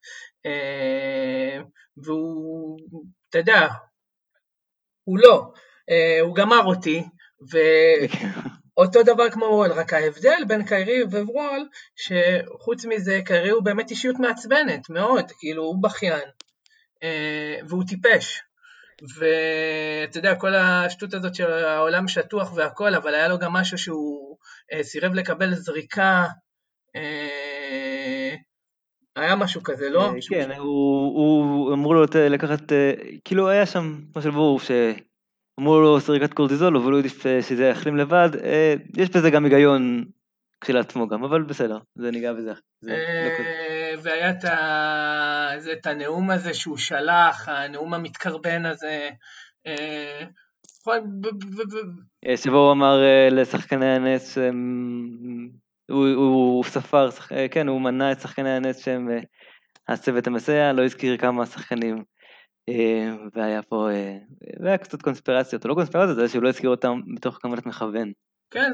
אה, 0.46 1.62
והוא, 1.96 2.78
אתה 3.28 3.38
יודע, 3.38 3.68
הוא 5.04 5.18
לא, 5.18 5.52
אה, 5.90 6.20
הוא 6.20 6.36
גמר 6.36 6.64
אותי, 6.64 7.04
ואותו 7.50 9.02
דבר 9.02 9.30
כמו 9.30 9.44
וול, 9.44 9.72
רק 9.72 9.92
ההבדל 9.92 10.44
בין 10.48 10.66
קיירי 10.66 11.02
ווול, 11.02 11.68
שחוץ 11.96 12.84
מזה, 12.84 13.20
קיירי 13.24 13.50
הוא 13.50 13.62
באמת 13.62 13.90
אישיות 13.90 14.16
מעצבנת, 14.18 14.90
מאוד, 14.90 15.32
כאילו, 15.38 15.62
הוא 15.62 15.82
בכיין, 15.82 16.28
אה, 17.02 17.56
והוא 17.68 17.84
טיפש. 17.88 18.42
ואתה 19.02 20.18
יודע, 20.18 20.34
כל 20.34 20.54
השטות 20.54 21.14
הזאת 21.14 21.34
של 21.34 21.52
העולם 21.52 22.08
שטוח 22.08 22.52
והכל, 22.56 22.94
אבל 22.94 23.14
היה 23.14 23.28
לו 23.28 23.38
גם 23.38 23.52
משהו 23.52 23.78
שהוא 23.78 24.36
אה, 24.72 24.82
סירב 24.82 25.14
לקבל 25.14 25.54
זריקה, 25.54 26.24
אה, 26.96 28.34
היה 29.16 29.36
משהו 29.36 29.62
כזה, 29.62 29.90
לא? 29.90 30.04
אה, 30.04 30.12
כן, 30.28 30.50
הוא 30.58 31.74
אמור 31.74 31.94
לו 31.94 32.04
לקחת, 32.30 32.72
כאילו 33.24 33.48
היה 33.48 33.66
שם 33.66 34.00
משהו 34.16 34.32
ברור, 34.32 34.60
שאמרו 34.60 35.80
לו 35.80 36.00
זריקת 36.00 36.34
קורטיזול, 36.34 36.76
אבל 36.76 36.92
הוא 36.92 36.96
העדיף 36.96 37.22
שזה 37.40 37.66
יחלים 37.66 37.96
לבד, 37.96 38.30
יש 38.96 39.10
בזה 39.10 39.30
גם 39.30 39.44
היגיון 39.44 40.04
כשלעצמו 40.60 41.08
גם, 41.08 41.24
אבל 41.24 41.42
בסדר, 41.42 41.78
זה 41.94 42.10
ניגע 42.10 42.32
בזה. 42.32 42.52
והיה 44.02 44.30
את, 44.30 44.44
ה... 44.44 45.72
את 45.72 45.86
הנאום 45.86 46.30
הזה 46.30 46.54
שהוא 46.54 46.76
שלח, 46.76 47.48
הנאום 47.48 47.94
המתקרבן 47.94 48.66
הזה. 48.66 49.10
אה, 49.66 50.24
אה, 52.26 52.36
שבו 52.36 52.56
הוא 52.56 52.72
אמר 52.72 53.02
אה, 53.02 53.28
לשחקני 53.30 53.86
הנס, 53.86 54.38
הוא, 55.90 56.08
הוא 56.08 56.64
ספר, 56.64 57.08
כן, 57.50 57.68
הוא 57.68 57.80
מנה 57.80 58.12
את 58.12 58.20
שחקני 58.20 58.50
הנס 58.50 58.84
שהם 58.84 59.08
הצוות 59.88 60.26
המסייע, 60.26 60.72
לא 60.72 60.84
הזכיר 60.84 61.16
כמה 61.16 61.46
שחקנים. 61.46 62.04
והיה 63.34 63.62
פה, 63.62 63.88
והיה 64.60 64.78
קצת 64.78 65.02
קונספירציות, 65.02 65.64
או 65.64 65.68
לא 65.68 65.74
קונספירציות, 65.74 66.16
זה 66.16 66.28
שהוא 66.28 66.42
לא 66.42 66.48
הזכיר 66.48 66.70
אותם 66.70 67.00
בתוך 67.14 67.38
כוונת 67.42 67.66
מכוון. 67.66 68.12
כן, 68.50 68.72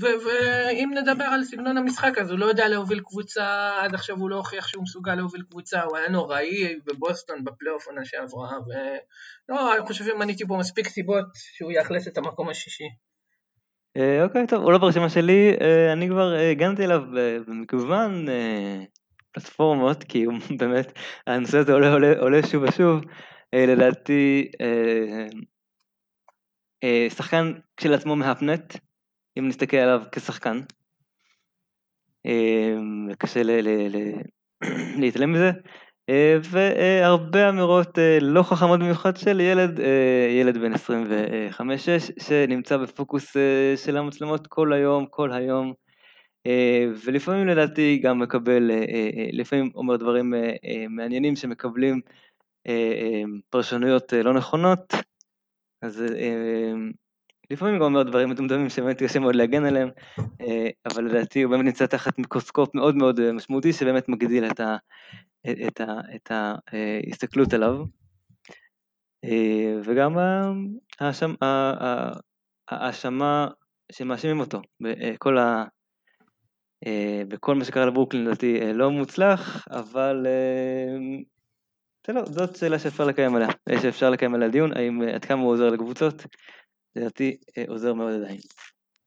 ואם 0.00 0.90
נדבר 0.94 1.24
על 1.24 1.44
סגנון 1.44 1.76
המשחק, 1.76 2.18
אז 2.18 2.30
הוא 2.30 2.38
לא 2.38 2.46
יודע 2.46 2.68
להוביל 2.68 3.00
קבוצה, 3.00 3.70
עד 3.80 3.94
עכשיו 3.94 4.16
הוא 4.16 4.30
לא 4.30 4.36
הוכיח 4.36 4.68
שהוא 4.68 4.82
מסוגל 4.82 5.14
להוביל 5.14 5.42
קבוצה, 5.50 5.82
הוא 5.82 5.96
היה 5.96 6.08
נוראי 6.08 6.78
בבוסטון 6.86 7.44
בפלייאוף 7.44 7.86
עונה 7.86 8.04
שעברה, 8.04 8.50
ולא, 8.66 9.74
אני 9.76 9.86
חושב 9.86 10.04
שמניתי 10.04 10.46
פה 10.46 10.56
מספיק 10.56 10.88
סיבות 10.88 11.26
שהוא 11.34 11.72
יאכלס 11.72 12.08
את 12.08 12.18
המקום 12.18 12.48
השישי. 12.48 12.88
אה, 13.96 14.24
אוקיי, 14.24 14.46
טוב, 14.46 14.62
הוא 14.62 14.72
לא 14.72 14.78
ברשימה 14.78 15.08
שלי, 15.08 15.56
אה, 15.60 15.92
אני 15.92 16.08
כבר 16.08 16.32
הגנתי 16.50 16.84
אליו 16.84 17.00
במגוון 17.46 18.26
פלטפורמות, 19.34 20.04
כי 20.04 20.24
הוא 20.24 20.34
באמת, 20.58 20.92
הנושא 21.26 21.58
הזה 21.58 21.72
עולה, 21.72 21.92
עולה, 21.92 22.12
עולה 22.20 22.46
שוב 22.46 22.62
ושוב, 22.62 23.00
אה, 23.54 23.66
לדעתי, 23.66 24.50
אה, 24.60 25.26
שחקן 27.08 27.52
כשלעצמו 27.76 28.16
מהפנט, 28.16 28.76
אם 29.38 29.48
נסתכל 29.48 29.76
עליו 29.76 30.02
כשחקן. 30.12 30.60
אה, 32.26 32.74
קשה 33.18 33.40
להתעלם 35.00 35.32
מזה. 35.32 35.50
אה, 36.08 36.36
והרבה 36.42 37.48
אמירות 37.48 37.98
לא 38.20 38.42
חכמות 38.42 38.80
במיוחד 38.80 39.16
של 39.16 39.40
ילד, 39.40 39.80
ילד 40.40 40.58
בן 40.58 40.72
25-6, 40.74 40.78
שנמצא 42.22 42.76
בפוקוס 42.76 43.36
של 43.76 43.96
המצלמות 43.96 44.46
כל 44.46 44.72
היום, 44.72 45.06
כל 45.06 45.32
היום, 45.32 45.72
ולפעמים 47.04 47.46
לדעתי 47.46 48.00
גם 48.02 48.18
מקבל, 48.18 48.70
לפעמים 49.32 49.70
אומר 49.74 49.96
דברים 49.96 50.34
מעניינים 50.88 51.36
שמקבלים 51.36 52.00
פרשנויות 53.50 54.12
לא 54.12 54.34
נכונות, 54.34 54.94
אז 55.84 56.02
אה, 56.02 56.72
לפעמים 57.50 57.74
גם 57.76 57.82
אומר 57.82 58.02
דברים 58.02 58.30
מטומטמים 58.30 58.68
שבאמת 58.68 59.02
קשה 59.02 59.18
מאוד 59.18 59.34
להגן 59.34 59.64
עליהם, 59.64 59.88
אה, 60.40 60.68
אבל 60.86 61.04
לדעתי 61.04 61.42
הוא 61.42 61.50
באמת 61.50 61.64
נמצא 61.64 61.86
תחת 61.86 62.18
מיקרוסקופ 62.18 62.74
מאוד 62.74 62.96
מאוד 62.96 63.20
אה, 63.20 63.32
משמעותי 63.32 63.72
שבאמת 63.72 64.08
מגדיל 64.08 64.44
את, 64.44 64.60
ה, 64.60 64.76
את, 65.66 65.80
ה, 65.80 66.00
את 66.14 66.30
ההסתכלות 66.30 67.52
עליו. 67.52 67.84
וגם 69.84 70.16
ההאשמה 72.68 73.48
שמאשימים 73.92 74.40
אותו 74.40 74.62
בכל, 74.80 75.38
ה, 75.38 75.64
בכל 77.28 77.54
מה 77.54 77.64
שקרה 77.64 77.86
לברוקלין 77.86 78.24
לדעתי 78.24 78.72
לא 78.74 78.90
מוצלח, 78.90 79.66
אבל 79.70 80.26
זאת 82.24 82.56
שאלה 82.56 82.78
שאפשר 82.78 83.04
לקיים 83.04 83.36
עליה, 83.36 83.48
שאפשר 83.82 84.10
לקיים 84.10 84.34
עליה 84.34 84.48
דיון, 84.48 84.76
האם 84.76 85.02
עד 85.14 85.24
כמה 85.24 85.42
הוא 85.42 85.52
עוזר 85.52 85.68
לקבוצות, 85.68 86.14
לדעתי 86.96 87.36
עוזר 87.68 87.94
מאוד 87.94 88.12
עדיין. 88.12 88.38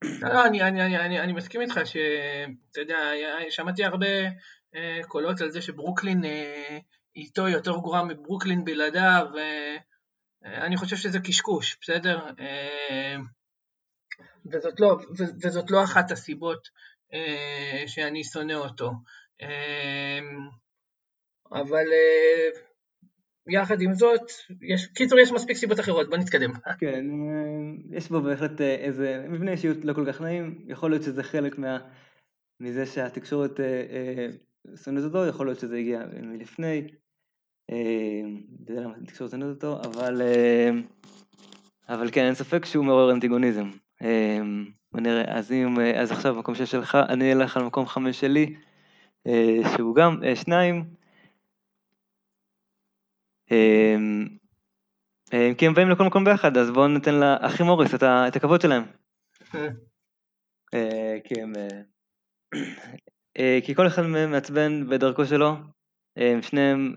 לא, 0.03 0.45
אני, 0.45 0.61
אני, 0.61 0.85
אני, 0.85 0.97
אני, 0.97 1.19
אני 1.19 1.33
מסכים 1.33 1.61
איתך 1.61 1.79
שאתה 1.85 2.79
יודע, 2.79 2.97
שמעתי 3.49 3.83
הרבה 3.83 4.07
אה, 4.75 4.99
קולות 5.07 5.41
על 5.41 5.51
זה 5.51 5.61
שברוקלין 5.61 6.25
אה, 6.25 6.77
איתו 7.15 7.47
יותר 7.47 7.71
גרועה 7.71 8.03
מברוקלין 8.03 8.65
בלעדיו, 8.65 9.25
ואני 9.33 10.75
אה, 10.75 10.79
חושב 10.79 10.95
שזה 10.95 11.19
קשקוש, 11.19 11.77
בסדר? 11.81 12.19
אה, 12.39 13.15
וזאת 14.51 14.79
לא, 14.79 14.97
ו, 15.17 15.23
וזאת 15.43 15.71
לא 15.71 15.83
אחת 15.83 16.11
הסיבות 16.11 16.67
אה, 17.13 17.83
שאני 17.87 18.23
שונא 18.23 18.53
אותו. 18.53 18.91
אה, 19.41 20.19
אבל 21.51 21.85
אה, 21.93 22.66
יחד 23.49 23.81
עם 23.81 23.93
זאת, 23.93 24.21
יש, 24.61 24.85
קיצור 24.85 25.19
יש 25.19 25.31
מספיק 25.31 25.57
סיבות 25.57 25.79
אחרות, 25.79 26.09
בוא 26.09 26.17
נתקדם. 26.17 26.51
כן, 26.79 27.05
אה, 27.11 27.97
יש 27.97 28.09
בו 28.09 28.21
בהחלט 28.21 28.61
אה, 28.61 28.75
איזה 28.75 29.25
מבנה 29.29 29.51
אישיות 29.51 29.85
לא 29.85 29.93
כל 29.93 30.05
כך 30.07 30.21
נעים, 30.21 30.65
יכול 30.67 30.89
להיות 30.89 31.03
שזה 31.03 31.23
חלק 31.23 31.57
מה, 31.57 31.77
מזה 32.59 32.85
שהתקשורת 32.85 33.59
אה, 33.59 34.27
שונאת 34.83 35.03
אותו, 35.03 35.25
יכול 35.25 35.45
להיות 35.45 35.59
שזה 35.59 35.77
הגיע 35.77 36.03
מלפני, 36.21 36.87
אתה 37.65 38.71
יודע 38.71 38.81
למה 38.81 38.93
התקשורת 39.03 39.31
שונאת 39.31 39.55
אותו, 39.55 39.81
אבל, 39.81 40.21
אבל 41.89 42.11
כן, 42.11 42.25
אין 42.25 42.35
ספק 42.35 42.65
שהוא 42.65 42.85
מעורר 42.85 43.11
אנטיגוניזם. 43.11 43.69
ונראה, 44.93 45.37
אז, 45.37 45.51
אם, 45.51 45.79
אז 45.95 46.11
עכשיו 46.11 46.35
מקום 46.35 46.55
שש 46.55 46.71
שלך, 46.71 46.97
אני 47.09 47.33
אלך 47.33 47.57
על 47.57 47.63
מקום 47.63 47.85
חמש 47.85 48.19
שלי, 48.19 48.55
שהוא 49.75 49.95
גם 49.95 50.21
שניים, 50.35 50.75
אמ, 50.75 50.81
אמ, 50.81 50.96
כי 55.57 55.67
הם 55.67 55.73
באים 55.73 55.89
לכל 55.89 56.03
מקום 56.03 56.23
ביחד, 56.23 56.57
אז 56.57 56.71
בואו 56.71 56.87
ניתן 56.87 57.15
לאחים 57.15 57.65
מוריס 57.65 57.95
את 58.03 58.35
הכבוד 58.35 58.61
שלהם. 58.61 58.83
אה, 60.73 61.17
כי. 61.23 61.35
אה, 61.41 61.81
אה, 63.37 63.59
כי 63.63 63.75
כל 63.75 63.87
אחד 63.87 64.01
מהם 64.01 64.31
מעצבן 64.31 64.89
בדרכו 64.89 65.25
שלו, 65.25 65.55
שניהם 66.41 66.95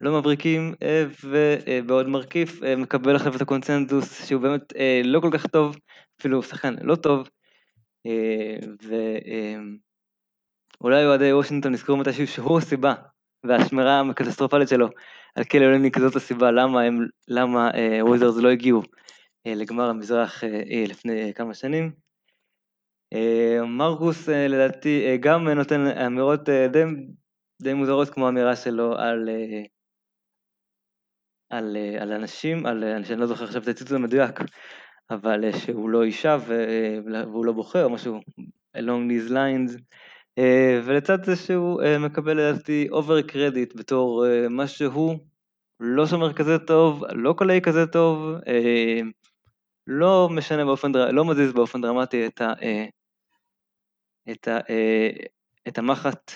לא 0.00 0.18
מבריקים, 0.18 0.74
ובעוד 1.24 2.08
מרכיף 2.08 2.60
מקבל 2.76 3.16
עכשיו 3.16 3.36
את 3.36 3.40
הקונצנזוס 3.40 4.26
שהוא 4.26 4.42
באמת 4.42 4.72
לא 5.04 5.20
כל 5.20 5.30
כך 5.32 5.46
טוב, 5.46 5.76
אפילו 6.20 6.42
שחקן 6.42 6.74
לא 6.82 6.96
טוב, 6.96 7.28
ואולי 10.80 11.06
אוהדי 11.06 11.32
וושינגטון 11.32 11.74
יזכרו 11.74 11.96
מתישהו 11.96 12.26
שהוא 12.26 12.58
הסיבה 12.58 12.94
והשמירה 13.44 14.02
הקטסטרופלית 14.10 14.68
שלו 14.68 14.88
על 15.36 15.44
קלי 15.44 15.66
אוליניק 15.66 15.98
זאת 15.98 16.16
הסיבה 16.16 16.50
למה 16.50 16.82
הם, 16.82 17.06
למה 17.28 17.70
וויזרס 18.02 18.36
לא 18.36 18.48
הגיעו 18.48 18.82
אה, 19.46 19.54
לגמר 19.54 19.90
המזרח 19.90 20.44
אה, 20.44 20.48
אה, 20.48 20.84
לפני 20.88 21.34
כמה 21.34 21.54
שנים. 21.54 21.92
מרקוס 23.68 24.28
לדעתי 24.28 25.18
גם 25.20 25.48
נותן 25.48 25.86
אמירות 25.86 26.48
די, 26.48 26.82
די 27.62 27.74
מוזרות 27.74 28.10
כמו 28.10 28.28
אמירה 28.28 28.56
שלו 28.56 28.98
על, 28.98 29.28
על, 31.50 31.76
על 32.00 32.12
אנשים, 32.12 32.66
על, 32.66 32.84
אני 32.84 33.20
לא 33.20 33.26
זוכר 33.26 33.44
עכשיו 33.44 33.62
את 33.62 33.68
הציטוט 33.68 33.92
המדויק, 33.92 34.40
אבל 35.10 35.52
שהוא 35.52 35.90
לא 35.90 36.02
אישה 36.02 36.36
והוא 36.46 37.46
לא 37.46 37.52
בוחר, 37.52 37.88
משהו 37.88 38.20
along 38.76 39.10
these 39.10 39.30
lines. 39.30 39.80
אה, 40.38 40.80
ולצד 40.84 41.24
זה 41.24 41.36
שהוא 41.36 41.82
אה, 41.82 41.98
מקבל 41.98 42.40
לדעתי 42.40 42.88
over 42.90 43.22
credit 43.22 43.76
בתור 43.76 44.26
אה, 44.26 44.48
מה 44.48 44.66
שהוא 44.66 45.18
לא 45.80 46.06
שומר 46.06 46.32
כזה 46.32 46.58
טוב, 46.58 47.04
לא 47.04 47.32
קולע 47.32 47.60
כזה 47.62 47.86
טוב, 47.86 48.34
לא 49.86 50.28
משנה 50.32 50.64
באופן, 50.64 50.92
לא 50.92 51.24
מזיז 51.24 51.52
באופן 51.52 51.80
דרמטי 51.80 52.26
את, 52.26 52.40
ה, 52.40 52.52
את, 54.30 54.48
ה, 54.48 54.58
את 55.68 55.78
המחט, 55.78 56.32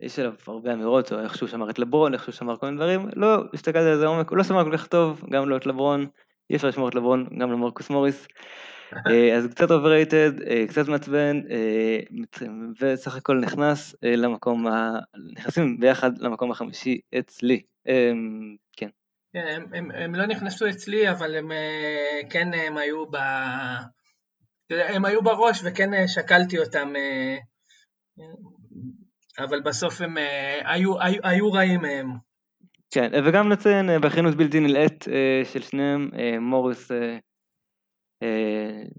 יש 0.00 0.18
עליו 0.18 0.34
הרבה 0.46 0.72
אמירות, 0.72 1.12
או 1.12 1.20
איך 1.20 1.36
שהוא 1.36 1.48
שמר 1.48 1.70
את 1.70 1.78
לברון, 1.78 2.14
איך 2.14 2.24
שהוא 2.24 2.32
שמר 2.32 2.56
כל 2.56 2.66
מיני 2.66 2.78
דברים, 2.78 3.08
לא 3.16 3.44
הסתכלתי 3.54 3.88
על 3.88 3.98
זה 3.98 4.06
עומק, 4.06 4.30
הוא 4.30 4.38
לא 4.38 4.44
שמר 4.44 4.64
כל 4.64 4.76
כך 4.76 4.86
טוב, 4.86 5.24
גם 5.30 5.48
לא 5.48 5.56
את 5.56 5.66
לברון, 5.66 6.06
אי 6.50 6.56
אפשר 6.56 6.68
לשמור 6.68 6.88
את 6.88 6.94
לברון, 6.94 7.26
גם 7.38 7.52
למרקוס 7.52 7.90
מוריס. 7.90 8.26
אה, 9.10 9.36
אז 9.36 9.46
קצת 9.46 9.70
overrated, 9.70 10.46
אה, 10.46 10.64
קצת 10.68 10.88
מעצבן, 10.88 11.40
אה, 11.50 11.98
וסך 12.80 13.16
הכל 13.16 13.38
נכנס 13.38 13.94
למקום, 14.02 14.66
ה... 14.66 14.98
נכנסים 15.32 15.80
ביחד 15.80 16.18
למקום 16.18 16.50
החמישי 16.50 17.00
אצלי. 17.18 17.62
כן. 18.76 18.88
כן, 19.32 19.46
הם, 19.48 19.66
הם, 19.74 19.90
הם 19.90 20.14
לא 20.14 20.26
נכנסו 20.26 20.68
אצלי, 20.68 21.10
אבל 21.10 21.36
הם 21.36 21.52
כן 22.30 22.48
הם 22.54 22.76
היו 22.76 23.06
ב... 23.06 23.16
הם 24.70 25.04
היו 25.04 25.22
בראש 25.22 25.60
וכן 25.64 26.06
שקלתי 26.06 26.58
אותם, 26.58 26.92
אבל 29.38 29.60
בסוף 29.60 30.00
הם 30.00 30.16
היו, 30.64 31.00
היו, 31.02 31.20
היו 31.22 31.52
רעים 31.52 31.80
מהם. 31.80 32.10
כן, 32.90 33.10
וגם 33.24 33.48
נציין 33.48 34.00
בכנות 34.00 34.34
בלתי 34.34 34.60
נלאית 34.60 35.04
של 35.44 35.62
שניהם, 35.62 36.10
מוריס 36.40 36.90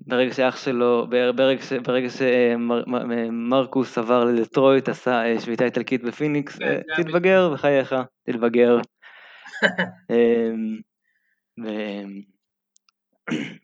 ברגע 0.08 0.34
שאח 0.34 0.58
שלו, 0.58 1.08
ברגע, 1.10 1.62
ברגע 1.84 2.10
שמרקוס 2.10 3.98
עבר 3.98 4.24
לדטרויט, 4.26 4.90
עשה 4.90 5.40
שביתה 5.40 5.66
איטלקית 5.66 6.04
בפיניקס, 6.04 6.58
כן, 6.58 6.82
תתבגר 6.98 7.54
בחייך, 7.54 7.96
תתבגר. 8.24 8.78
אמ, 10.12 10.80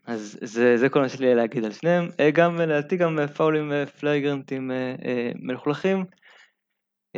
אז 0.06 0.38
זה, 0.42 0.76
זה 0.76 0.88
כל 0.88 1.00
מה 1.00 1.08
שלי 1.08 1.34
להגיד 1.34 1.64
על 1.64 1.72
שניהם, 1.72 2.08
אה, 2.20 2.30
גם 2.30 2.56
לדעתי 2.60 2.96
גם 2.96 3.18
פאולים 3.36 3.72
אה, 3.72 3.86
flagrantים 3.86 4.70
אה, 4.70 5.32
מלוכלכים, 5.34 6.04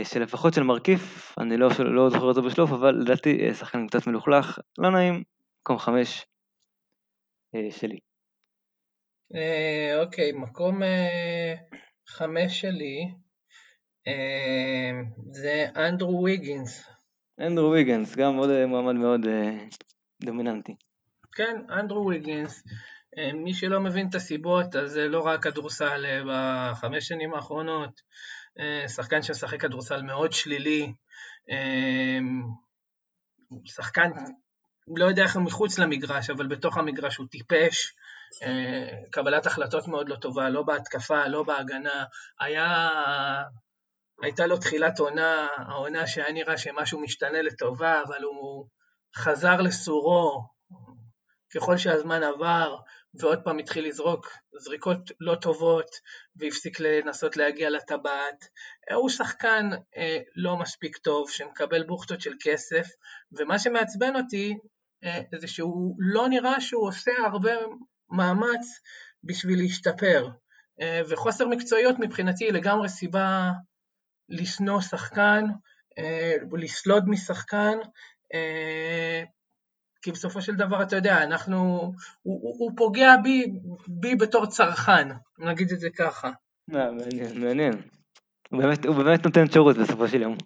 שלפחות 0.02 0.54
של 0.54 0.62
מרכיף, 0.62 1.34
אני 1.38 1.56
לא, 1.56 1.68
לא 1.78 2.10
זוכר 2.10 2.30
את 2.30 2.34
זה 2.34 2.40
בשלוף, 2.40 2.72
אבל 2.72 2.94
לדעתי 2.94 3.54
שחקן 3.54 3.86
קצת 3.86 4.06
מלוכלך, 4.06 4.58
לא 4.78 4.90
נעים, 4.90 5.22
מקום 5.62 5.78
חמש 5.78 6.26
שלי. 7.70 7.98
אוקיי, 10.02 10.32
מקום 10.32 10.82
חמש 12.09 12.60
שלי 12.60 13.09
זה 15.32 15.66
אנדרו 15.76 16.22
ויגינס. 16.24 16.90
אנדרו 17.40 17.70
ויגינס, 17.70 18.16
גם 18.16 18.36
עוד 18.36 18.51
מועמד 18.66 18.94
מאוד 18.94 19.20
דומיננטי. 20.24 20.74
כן, 21.32 21.56
אנדרו 21.70 22.06
ויגינס. 22.06 22.62
אה, 23.18 23.32
מי 23.32 23.55
שלא 23.55 23.80
מבין 23.80 24.09
את 24.09 24.14
הסיבות, 24.14 24.76
אז 24.76 24.90
זה 24.90 25.09
לא 25.09 25.20
רק 25.20 25.42
כדורסל 25.42 26.06
אה, 26.06 26.20
בחמש 26.26 27.09
שנים 27.09 27.34
האחרונות, 27.34 28.01
אה, 28.59 28.88
שחקן 28.88 29.22
שמשחק 29.22 29.60
כדורסל 29.60 30.02
מאוד 30.02 30.32
שלילי, 30.32 30.92
שחקן, 33.64 34.10
לא 34.96 35.05
יודע 35.05 35.22
איך 35.22 35.36
הוא 35.36 35.42
מחוץ 35.42 35.78
למגרש, 35.78 36.30
אבל 36.30 36.46
בתוך 36.46 36.76
המגרש 36.76 37.16
הוא 37.16 37.26
טיפש, 37.30 37.94
קבלת 39.11 39.47
החלטות 39.47 39.89
מאוד 39.89 40.09
לא 40.09 40.16
טובה, 40.16 40.48
לא 40.48 40.62
בהתקפה, 40.62 41.27
לא 41.27 41.43
בהגנה, 41.43 42.05
היה, 42.40 42.89
הייתה 44.23 44.47
לו 44.47 44.59
תחילת 44.59 44.98
עונה, 44.98 45.48
העונה 45.56 46.06
שהיה 46.06 46.32
נראה 46.32 46.59
שמשהו 46.59 47.01
משתנה 47.01 47.43
לטובה, 47.43 48.02
אבל 48.02 48.23
הוא 48.23 48.66
חזר 49.16 49.61
לסורו, 49.61 50.48
ככל 51.55 51.77
שהזמן 51.77 52.23
עבר, 52.23 52.77
ועוד 53.20 53.39
פעם 53.44 53.59
התחיל 53.59 53.89
לזרוק 53.89 54.32
זריקות 54.59 55.11
לא 55.20 55.35
טובות, 55.35 55.90
והפסיק 56.36 56.81
לנסות 56.81 57.36
להגיע 57.36 57.70
לטבעת. 57.70 58.44
הוא 58.94 59.09
שחקן 59.09 59.70
אה, 59.97 60.19
לא 60.36 60.56
מספיק 60.56 60.97
טוב, 60.97 61.31
שמקבל 61.31 61.82
בוכטות 61.82 62.20
של 62.20 62.32
כסף, 62.40 62.86
ומה 63.32 63.59
שמעצבן 63.59 64.16
אותי 64.16 64.55
אה, 65.05 65.20
זה 65.39 65.48
שהוא 65.48 65.97
לא 65.98 66.28
נראה 66.28 66.61
שהוא 66.61 66.89
עושה 66.89 67.12
הרבה 67.27 67.52
מאמץ 68.10 68.81
בשביל 69.24 69.59
להשתפר. 69.59 70.28
אה, 70.81 71.01
וחוסר 71.09 71.48
מקצועיות 71.48 71.97
מבחינתי 71.98 72.44
היא 72.44 72.52
לגמרי 72.52 72.89
סיבה 72.89 73.51
לשנוא 74.28 74.81
שחקן, 74.81 75.44
אה, 75.98 76.36
לסלוד 76.52 77.09
משחקן, 77.09 77.78
אה, 78.35 79.22
כי 80.02 80.12
בסופו 80.12 80.43
של 80.43 80.55
דבר, 80.55 80.82
אתה 80.82 80.97
יודע, 80.97 81.22
אנחנו, 81.22 81.56
הוא, 81.56 81.93
הוא, 82.22 82.55
הוא 82.59 82.70
פוגע 82.76 83.16
בי, 83.22 83.44
בי 83.89 84.14
בתור 84.14 84.47
צרכן, 84.47 85.09
נגיד 85.39 85.72
את 85.72 85.81
זה 85.81 85.89
ככה. 85.90 86.31
מעניין, 86.68 87.44
מעניין. 87.44 87.72
הוא 88.51 88.62
באמת, 88.62 88.86
הוא 88.86 88.97
באמת 88.97 89.24
נותן 89.24 89.51
שירות 89.51 89.76
בסופו 89.76 90.09
של 90.09 90.22
יום. 90.22 90.36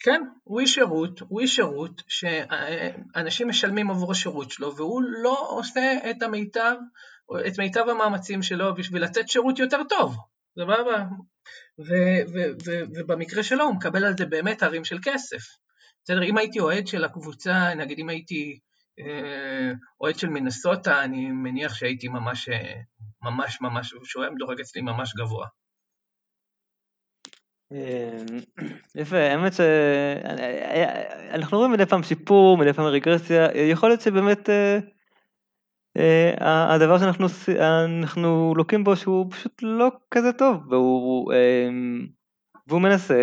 כן, 0.00 0.22
הוא 0.44 0.60
איש 0.60 0.74
שירות, 0.74 1.20
הוא 1.20 1.40
איש 1.40 1.56
שירות 1.56 2.02
שאנשים 2.08 3.48
משלמים 3.48 3.90
עבור 3.90 4.12
השירות 4.12 4.50
שלו, 4.50 4.76
והוא 4.76 5.02
לא 5.22 5.46
עושה 5.50 6.10
את 6.10 6.22
המיטב, 6.22 6.74
את 7.46 7.58
מיטב 7.58 7.88
המאמצים 7.88 8.42
שלו 8.42 8.74
בשביל 8.74 9.04
לתת 9.04 9.28
שירות 9.28 9.58
יותר 9.58 9.84
טוב. 9.88 10.16
סבבה? 10.58 11.04
ובמקרה 12.96 13.42
שלו 13.42 13.64
הוא 13.64 13.74
מקבל 13.74 14.04
על 14.04 14.16
זה 14.18 14.26
באמת 14.26 14.62
הרים 14.62 14.84
של 14.84 14.98
כסף. 15.02 15.42
בסדר, 16.04 16.22
אם 16.22 16.38
הייתי 16.38 16.60
אוהד 16.60 16.86
של 16.86 17.04
הקבוצה, 17.04 17.74
נגיד 17.74 17.98
אם 17.98 18.08
הייתי 18.08 18.58
אה, 19.00 19.72
אוהד 20.00 20.18
של 20.18 20.28
מנסוטה, 20.28 21.04
אני 21.04 21.26
מניח 21.30 21.74
שהייתי 21.74 22.08
ממש, 22.08 22.48
אה, 22.48 22.74
ממש 23.22 23.60
ממש, 23.60 23.94
שהוא 24.04 24.22
היה 24.22 24.32
מדורג 24.32 24.60
אצלי 24.60 24.82
ממש 24.82 25.14
גבוה. 25.16 25.46
אה, 27.72 28.22
יפה, 28.94 29.16
האמת 29.16 29.52
שאנחנו 31.32 31.58
רואים 31.58 31.72
מדי 31.72 31.86
פעם 31.86 32.02
שיפור, 32.02 32.58
מדי 32.58 32.72
פעם 32.72 32.86
רגרסיה, 32.86 33.70
יכול 33.70 33.88
להיות 33.88 34.00
שבאמת 34.00 34.48
הדבר 36.40 36.98
שאנחנו 36.98 38.54
לוקים 38.56 38.84
בו 38.84 38.96
שהוא 38.96 39.26
פשוט 39.30 39.52
לא 39.62 39.90
כזה 40.10 40.32
טוב, 40.32 40.72
והוא 42.68 42.80
מנסה, 42.80 43.22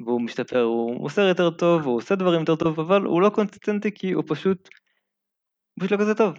והוא 0.00 0.20
משתפר, 0.20 0.62
הוא 0.62 1.04
עושה 1.04 1.22
יותר 1.22 1.50
טוב, 1.50 1.86
הוא 1.86 1.96
עושה 1.96 2.14
דברים 2.14 2.40
יותר 2.40 2.56
טוב, 2.56 2.80
אבל 2.80 3.02
הוא 3.02 3.22
לא 3.22 3.28
consistentי 3.28 3.90
כי 3.94 4.12
הוא 4.12 4.24
פשוט 4.26 4.68
פשוט 5.80 5.92
לא 5.92 5.96
כזה 5.96 6.14
טוב. 6.14 6.34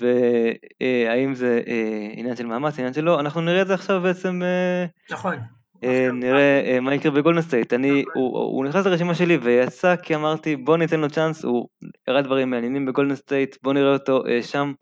והאם 0.00 1.34
זה 1.34 1.60
אה, 1.66 2.08
עניין 2.12 2.36
של 2.36 2.46
מאמץ, 2.46 2.78
עניין 2.78 2.94
של 2.94 3.04
לא, 3.04 3.20
אנחנו 3.20 3.40
נראה 3.40 3.62
את 3.62 3.66
זה 3.66 3.74
עכשיו 3.74 4.00
בעצם, 4.00 4.42
אה, 4.42 4.86
נכון. 5.10 5.38
אה, 5.84 6.08
נראה 6.12 6.78
מה 6.80 6.94
יקרה 6.94 7.12
בגולדן 7.12 7.42
סטייט, 7.42 7.72
אני, 7.72 8.04
הוא, 8.14 8.38
הוא 8.38 8.64
נכנס 8.64 8.86
לרשימה 8.86 9.14
שלי 9.14 9.36
ויצא 9.36 9.96
כי 9.96 10.14
אמרתי 10.14 10.56
בוא 10.56 10.76
ניתן 10.76 11.00
לו 11.00 11.10
צ'אנס, 11.10 11.44
הוא 11.44 11.68
הראה 12.08 12.22
דברים 12.22 12.50
מעניינים 12.50 12.86
בגולדן 12.86 13.14
סטייט, 13.14 13.56
בוא 13.62 13.72
נראה 13.72 13.92
אותו 13.92 14.22
שם 14.42 14.72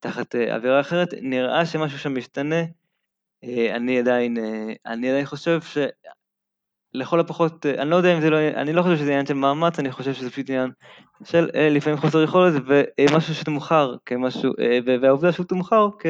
תחת 0.00 0.34
אווירה 0.34 0.80
אחרת, 0.80 1.08
נראה 1.22 1.66
שמשהו 1.66 1.98
שם 1.98 2.14
משתנה, 2.14 2.62
אני 3.74 3.98
עדיין, 3.98 4.36
אני 4.86 5.10
עדיין 5.10 5.26
חושב 5.26 5.60
ש... 5.62 5.78
לכל 6.94 7.20
הפחות, 7.20 7.66
אה, 7.66 7.82
אני 7.82 7.90
לא 7.90 7.96
יודע 7.96 8.16
אם 8.16 8.20
זה 8.20 8.30
לא, 8.30 8.48
אני 8.48 8.72
לא 8.72 8.82
חושב 8.82 8.96
שזה 8.96 9.10
עניין 9.10 9.26
של 9.26 9.34
מאמץ, 9.34 9.78
אני 9.78 9.92
חושב 9.92 10.12
שזה 10.12 10.30
פשוט 10.30 10.50
עניין 10.50 10.70
של 11.24 11.50
אה, 11.54 11.68
לפעמים 11.68 11.98
חוסר 11.98 12.22
יכולת 12.22 12.62
ומשהו 12.66 13.34
שתמוכר 13.34 13.96
כמשהו, 14.06 14.52
אה, 14.60 14.78
והעובדה 15.02 15.32
שהוא 15.32 15.46
תמוכר 15.46 15.88
כ, 15.98 16.06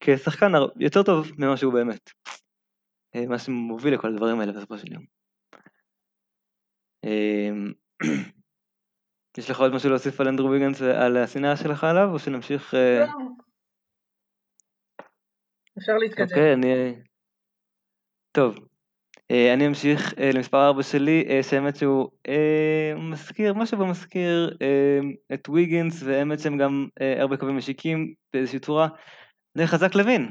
כשחקן 0.00 0.52
יותר 0.76 1.02
טוב 1.02 1.30
ממה 1.38 1.56
שהוא 1.56 1.72
באמת. 1.72 2.10
מה 3.28 3.38
שמוביל 3.38 3.94
לכל 3.94 4.08
הדברים 4.08 4.40
האלה 4.40 4.52
בסופו 4.52 4.78
של 4.78 4.92
יום. 4.92 5.04
יש 9.38 9.50
לך 9.50 9.60
עוד 9.60 9.72
משהו 9.72 9.90
להוסיף 9.90 10.20
על 10.20 10.28
אנדרו 10.28 10.50
ויגנס 10.50 10.80
ועל 10.80 11.16
השנאה 11.16 11.56
שלך 11.56 11.84
עליו, 11.84 12.08
או 12.12 12.18
שנמשיך... 12.18 12.74
לא. 12.74 13.06
אפשר 15.78 15.92
להתקדם. 15.92 16.24
אוקיי, 16.24 16.54
אני... 16.54 16.94
טוב, 18.32 18.56
אה, 18.56 18.62
אני 19.30 19.66
אמשיך 19.66 20.14
אה, 20.18 20.30
למספר 20.34 20.66
4 20.66 20.82
שלי, 20.82 21.24
אה, 21.28 21.42
שהאמת 21.42 21.76
שהוא 21.76 22.08
מזכיר, 22.96 23.54
משהו 23.54 23.78
במזכיר 23.78 24.56
את 25.34 25.48
ויגינס, 25.48 26.02
והאמת 26.02 26.40
שהם 26.40 26.58
גם 26.58 26.88
הרבה 27.18 27.36
קווים 27.36 27.56
משיקים 27.56 28.14
באיזושהי 28.32 28.58
צורה. 28.58 28.88
זה 29.54 29.66
חזק 29.66 29.94
לוין. 29.94 30.30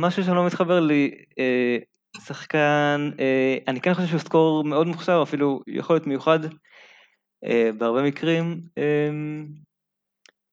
משהו 0.00 0.24
שלא 0.24 0.46
מתחבר 0.46 0.80
לי, 0.80 1.10
שחקן, 2.16 3.10
אני 3.68 3.80
כן 3.80 3.94
חושב 3.94 4.06
שהוא 4.06 4.20
סקור 4.20 4.64
מאוד 4.64 4.86
מוכשר, 4.86 5.20
אפילו 5.22 5.60
יכול 5.66 5.96
להיות 5.96 6.06
מיוחד 6.06 6.38
בהרבה 7.78 8.02
מקרים, 8.02 8.60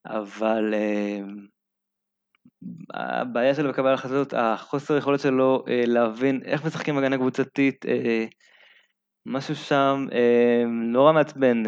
אבל 0.06 0.74
הבעיה 2.94 3.56
שלו 3.56 3.70
בקבלת 3.70 4.00
החלטות, 4.00 4.34
החוסר 4.38 4.98
יכולת 4.98 5.20
שלו 5.20 5.64
אה, 5.68 5.84
להבין 5.86 6.42
איך 6.46 6.66
משחקים 6.66 6.98
הגנה 6.98 7.18
קבוצתית, 7.18 7.86
אה, 7.86 8.26
משהו 9.26 9.56
שם 9.56 10.08
אה, 10.14 10.64
נורא 10.68 11.14
מעצבן, 11.14 11.64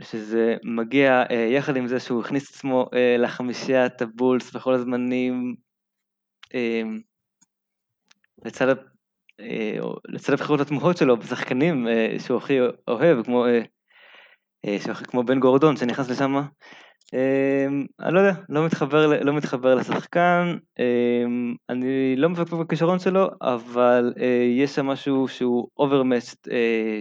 שזה 0.00 0.56
מגיע 0.64 1.22
יחד 1.50 1.76
עם 1.76 1.86
זה 1.86 2.00
שהוא 2.00 2.20
הכניס 2.20 2.50
את 2.50 2.54
עצמו 2.54 2.86
לחמישיית 3.18 4.02
הבולס 4.02 4.52
בכל 4.52 4.74
הזמנים, 4.74 5.54
לצד, 8.44 8.74
לצד 10.08 10.32
הבחירות 10.32 10.60
התמוהות 10.60 10.96
שלו 10.96 11.16
בשחקנים 11.16 11.86
שהוא 12.18 12.38
הכי 12.38 12.58
אוהב, 12.88 13.22
כמו, 13.24 13.46
כמו 15.04 15.22
בן 15.22 15.40
גורדון 15.40 15.76
שנכנס 15.76 16.10
לשם, 16.10 16.34
אני 18.00 18.14
לא 18.14 18.20
יודע, 18.20 18.32
לא 18.48 18.66
מתחבר, 18.66 19.22
לא 19.24 19.32
מתחבר 19.32 19.74
לשחקן, 19.74 20.56
אני 21.68 22.16
לא 22.16 22.28
מפקפק 22.28 22.52
בכישרון 22.52 22.98
שלו, 22.98 23.28
אבל 23.42 24.12
יש 24.58 24.74
שם 24.74 24.86
משהו 24.86 25.28
שהוא 25.28 25.68
overmatched, 25.76 26.48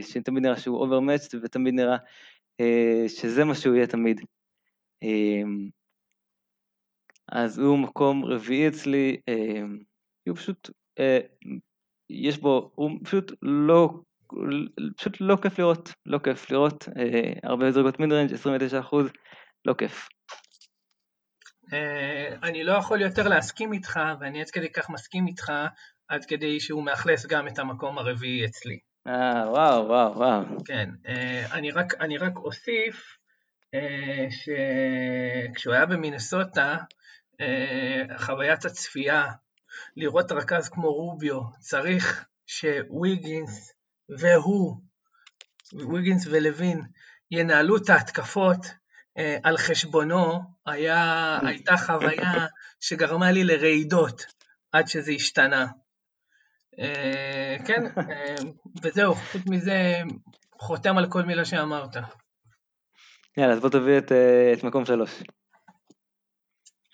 שתמיד 0.02 0.44
נראה 0.44 0.58
שהוא 0.58 0.78
overmatched 0.78 1.36
ותמיד 1.44 1.74
נראה 1.74 1.98
שזה 3.08 3.44
מה 3.44 3.56
שהוא 3.56 3.76
יהיה 3.76 3.88
תמיד. 3.88 4.22
אז 7.32 7.60
הוא 7.60 7.78
מקום 7.78 8.26
רביעי 8.26 8.68
אצלי, 8.68 9.18
הוא 10.28 10.36
פשוט, 10.36 10.70
יש 12.10 12.38
בו, 12.38 12.72
הוא 12.76 12.92
פשוט 13.04 13.32
לא, 13.42 13.90
פשוט 14.98 15.18
לא 15.22 15.38
כיף 15.42 15.60
לראות, 15.60 15.94
לא 16.06 16.18
כיף 16.18 16.52
לראות, 16.52 16.90
הרבה 17.44 17.72
זרגות 17.72 18.00
מידרנג' 18.00 18.34
29 18.34 18.80
אחוז, 18.80 19.10
לא 19.66 19.74
כיף. 19.78 20.10
אני 22.44 22.64
לא 22.64 22.74
יכול 22.74 23.02
יותר 23.02 23.28
להסכים 23.28 23.74
איתך, 23.74 24.00
ואני 24.20 24.42
עד 24.42 24.50
כדי 24.50 24.72
כך 24.72 24.90
מסכים 24.90 25.28
איתך, 25.28 25.52
עד 26.08 26.26
כדי 26.26 26.60
שהוא 26.60 26.84
מאכלס 26.84 27.26
גם 27.26 27.48
את 27.48 27.60
המקום 27.60 27.98
הרביעי 27.98 28.46
אצלי. 28.46 28.80
אה, 29.08 29.50
וואו, 29.50 29.88
וואו, 29.88 30.18
וואו. 30.18 30.44
כן, 30.66 30.90
אני 31.52 31.72
רק, 31.72 31.94
אני 32.02 32.18
רק 32.18 32.38
אוסיף 32.38 33.18
שכשהוא 34.30 35.74
היה 35.74 35.86
במינסוטה, 35.86 36.78
חוויית 38.18 38.66
הצפייה, 38.66 39.26
לראות 39.98 40.32
רכז 40.32 40.70
כמו 40.70 40.94
רוביו, 40.94 41.42
צריך 41.60 42.26
שוויגינס 42.48 43.74
והוא, 44.20 44.78
ויגינס 45.74 46.28
ולוין, 46.28 46.82
ינהלו 47.32 47.78
את 47.78 47.90
ההתקפות 47.90 48.66
על 49.44 49.58
חשבונו, 49.58 50.40
היה, 50.66 51.40
הייתה 51.48 51.78
חוויה 51.78 52.46
שגרמה 52.80 53.32
לי 53.32 53.44
לרעידות 53.44 54.26
עד 54.72 54.88
שזה 54.88 55.12
השתנה. 55.12 55.68
כן, 57.66 57.82
וזהו, 58.84 59.16
חוץ 59.16 59.42
מזה, 59.50 60.02
חותם 60.60 60.98
על 60.98 61.12
כל 61.12 61.24
מילה 61.24 61.46
שאמרת. 61.46 61.96
יאללה, 63.38 63.54
אז 63.54 63.60
בוא 63.60 63.70
תביא 63.70 63.98
את, 63.98 64.12
את 64.54 64.64
מקום 64.64 64.86
שלוש. 64.86 65.24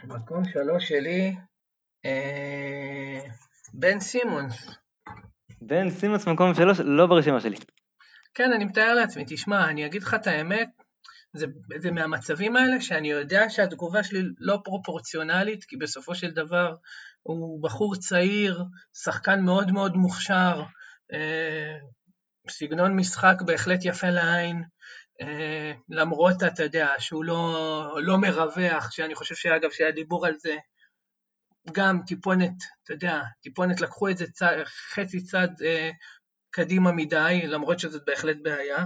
מקום 0.04 0.44
שלוש 0.46 0.88
שלי, 0.88 1.36
אה, 2.06 3.20
בן 3.74 4.00
סימונס. 4.00 4.68
בן 5.62 5.90
סימונס 5.90 6.28
מקום 6.28 6.54
שלוש, 6.54 6.80
לא 6.80 7.08
ברשימה 7.08 7.42
שלי. 7.42 7.58
כן, 8.34 8.52
אני 8.56 8.66
מתאר 8.66 8.94
לעצמי, 8.94 9.24
תשמע, 9.28 9.70
אני 9.70 9.86
אגיד 9.86 10.04
לך 10.04 10.14
את 10.14 10.28
האמת, 10.28 10.70
זה, 11.34 11.46
זה 11.78 11.92
מהמצבים 11.92 12.56
האלה 12.56 12.82
שאני 12.82 13.12
יודע 13.12 13.50
שהתגובה 13.50 14.04
שלי 14.04 14.22
לא 14.40 14.60
פרופורציונלית, 14.64 15.64
כי 15.64 15.78
בסופו 15.78 16.16
של 16.16 16.32
דבר 16.32 16.76
הוא 17.24 17.64
בחור 17.64 17.96
צעיר, 17.96 18.64
שחקן 19.04 19.42
מאוד 19.42 19.72
מאוד 19.72 19.96
מוכשר, 19.96 20.64
אה, 21.14 21.78
סגנון 22.50 22.96
משחק 22.96 23.36
בהחלט 23.46 23.80
יפה 23.84 24.10
לעין, 24.10 24.64
אה, 25.22 25.74
למרות, 25.90 26.44
אתה 26.44 26.64
יודע, 26.64 26.90
שהוא 27.00 27.26
לא, 27.26 27.98
לא 28.02 28.18
מרווח, 28.18 28.92
שאני 28.92 29.16
חושב 29.16 29.36
שאגב, 29.36 29.72
שהיה 29.72 29.92
דיבור 29.92 30.26
על 30.26 30.34
זה, 30.38 30.56
גם 31.72 32.00
טיפונת, 32.08 32.56
אתה 32.84 32.94
יודע, 32.94 33.22
טיפונת 33.42 33.82
לקחו 33.82 34.10
את 34.10 34.18
זה 34.18 34.32
צד, 34.32 34.64
חצי 34.66 35.24
צד 35.24 35.48
אה, 35.66 35.90
קדימה 36.52 36.92
מדי, 36.92 37.42
למרות 37.48 37.80
שזאת 37.80 38.02
בהחלט 38.06 38.38
בעיה. 38.44 38.86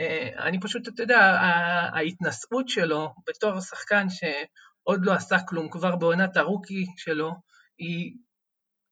אה, 0.00 0.28
אני 0.38 0.60
פשוט, 0.60 0.88
אתה 0.88 1.02
יודע, 1.02 1.18
ההתנשאות 1.92 2.68
שלו 2.68 3.14
בתור 3.28 3.60
שחקן 3.60 4.06
שעוד 4.08 5.06
לא 5.06 5.12
עשה 5.12 5.36
כלום, 5.48 5.68
כבר 5.68 5.96
בעונת 5.96 6.36
הרוקי 6.36 6.86
שלו, 6.96 7.32
היא 7.78 8.12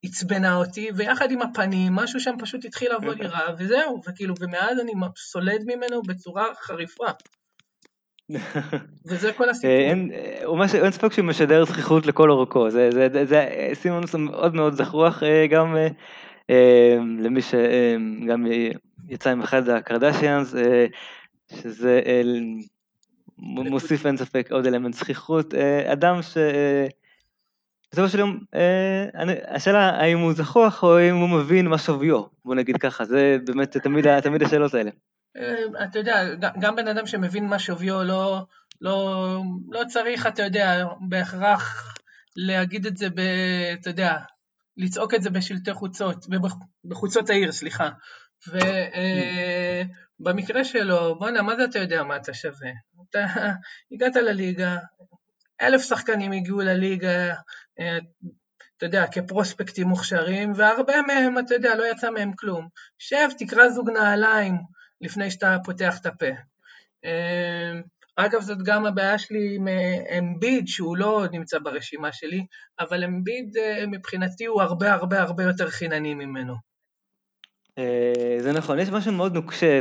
עצבנה 0.04 0.56
אותי, 0.56 0.90
ויחד 0.96 1.30
עם 1.30 1.42
הפנים, 1.42 1.94
משהו 1.94 2.20
שם 2.20 2.34
פשוט 2.40 2.64
התחיל 2.64 2.92
לבוא 2.94 3.14
לי 3.14 3.26
רע, 3.26 3.54
וזהו, 3.58 4.00
וכאילו, 4.08 4.34
ומאז 4.40 4.80
אני 4.80 4.92
סולד 5.16 5.62
ממנו 5.66 6.02
בצורה 6.02 6.46
חריפה. 6.54 7.10
וזה 9.06 9.32
כל 9.32 9.50
הסיפור. 9.50 9.70
אין, 9.70 10.10
אין 10.82 10.92
ספק 10.92 11.12
שהוא 11.12 11.24
משדר 11.26 11.64
זכיחות 11.64 12.06
לכל 12.06 12.30
אורכו, 12.30 12.70
זה, 12.70 12.90
זה, 12.90 13.08
זה, 13.12 13.24
זה 13.24 13.48
סימונס 13.74 14.14
מאוד 14.14 14.54
מאוד 14.54 14.74
זכוח 14.74 15.22
גם 15.50 15.76
למי 17.18 17.42
שגם 17.42 18.46
יצא 19.08 19.30
עם 19.30 19.42
אחד 19.42 19.68
הקרדשיאנס, 19.68 20.54
שזה 21.52 22.00
מוסיף 23.38 24.06
אין 24.06 24.16
ספק 24.16 24.48
עוד 24.50 24.66
אלמנט 24.66 24.94
זכיחות, 24.94 25.54
אדם 25.92 26.22
ש... 26.22 26.36
בסופו 27.92 28.08
של 28.08 28.18
יום, 28.18 28.38
השאלה 29.48 29.90
האם 29.90 30.18
הוא 30.18 30.32
זכוח 30.32 30.82
או 30.82 31.00
אם 31.00 31.16
הוא 31.16 31.28
מבין 31.28 31.66
מה 31.68 31.78
שוויו, 31.78 32.22
בוא 32.44 32.54
נגיד 32.54 32.76
ככה, 32.76 33.04
זה 33.04 33.36
באמת 33.46 33.76
תמיד, 33.76 34.20
תמיד 34.20 34.42
השאלות 34.42 34.74
האלה. 34.74 34.90
אה, 35.36 35.84
אתה 35.84 35.98
יודע, 35.98 36.34
גם 36.60 36.76
בן 36.76 36.88
אדם 36.88 37.06
שמבין 37.06 37.46
מה 37.46 37.58
שוויו 37.58 38.04
לא, 38.04 38.44
לא, 38.80 39.42
לא 39.70 39.80
צריך, 39.88 40.26
אתה 40.26 40.42
יודע, 40.42 40.84
בהכרח 41.00 41.94
להגיד 42.36 42.86
את 42.86 42.96
זה, 42.96 43.10
ב, 43.10 43.20
אתה 43.80 43.90
יודע, 43.90 44.16
לצעוק 44.76 45.14
את 45.14 45.22
זה 45.22 45.30
בשלטי 45.30 45.74
חוצות, 45.74 46.26
בחוצות 46.84 47.30
העיר, 47.30 47.52
סליחה. 47.52 47.88
ובמקרה 50.20 50.58
אה, 50.58 50.64
שלו, 50.64 51.18
בואנה, 51.18 51.42
מה 51.42 51.56
זה 51.56 51.64
אתה 51.64 51.78
יודע 51.78 52.02
מה 52.02 52.16
אתה 52.16 52.34
שווה? 52.34 52.70
אתה 53.10 53.26
הגעת 53.92 54.16
לליגה, 54.16 54.76
אלף 55.62 55.82
שחקנים 55.82 56.32
הגיעו 56.32 56.60
לליגה, 56.60 57.34
אה, 57.80 57.98
אתה 58.76 58.86
יודע, 58.86 59.06
כפרוספקטים 59.06 59.88
מוכשרים, 59.88 60.52
והרבה 60.56 61.02
מהם, 61.02 61.38
אתה 61.38 61.54
יודע, 61.54 61.74
לא 61.74 61.84
יצא 61.84 62.10
מהם 62.10 62.32
כלום. 62.32 62.68
שב, 62.98 63.28
תקרא 63.38 63.68
זוג 63.68 63.90
נעליים, 63.90 64.56
לפני 65.00 65.30
שאתה 65.30 65.56
פותח 65.64 65.98
את 66.00 66.06
הפה. 66.06 66.26
אגב, 68.16 68.40
זאת 68.40 68.58
גם 68.62 68.86
הבעיה 68.86 69.18
שלי 69.18 69.54
עם 69.54 69.68
אה, 69.68 70.18
אמביד, 70.18 70.68
שהוא 70.68 70.96
לא 70.96 71.24
נמצא 71.32 71.58
ברשימה 71.58 72.12
שלי, 72.12 72.46
אבל 72.80 73.04
אמביד 73.04 73.56
אה, 73.56 73.84
מבחינתי 73.86 74.44
הוא 74.44 74.62
הרבה 74.62 74.92
הרבה 74.92 75.22
הרבה 75.22 75.42
יותר 75.42 75.70
חינני 75.70 76.14
ממנו. 76.14 76.54
אה, 77.78 78.36
זה 78.38 78.52
נכון, 78.52 78.78
יש 78.78 78.88
משהו 78.88 79.12
מאוד 79.12 79.34
נוקשה 79.34 79.80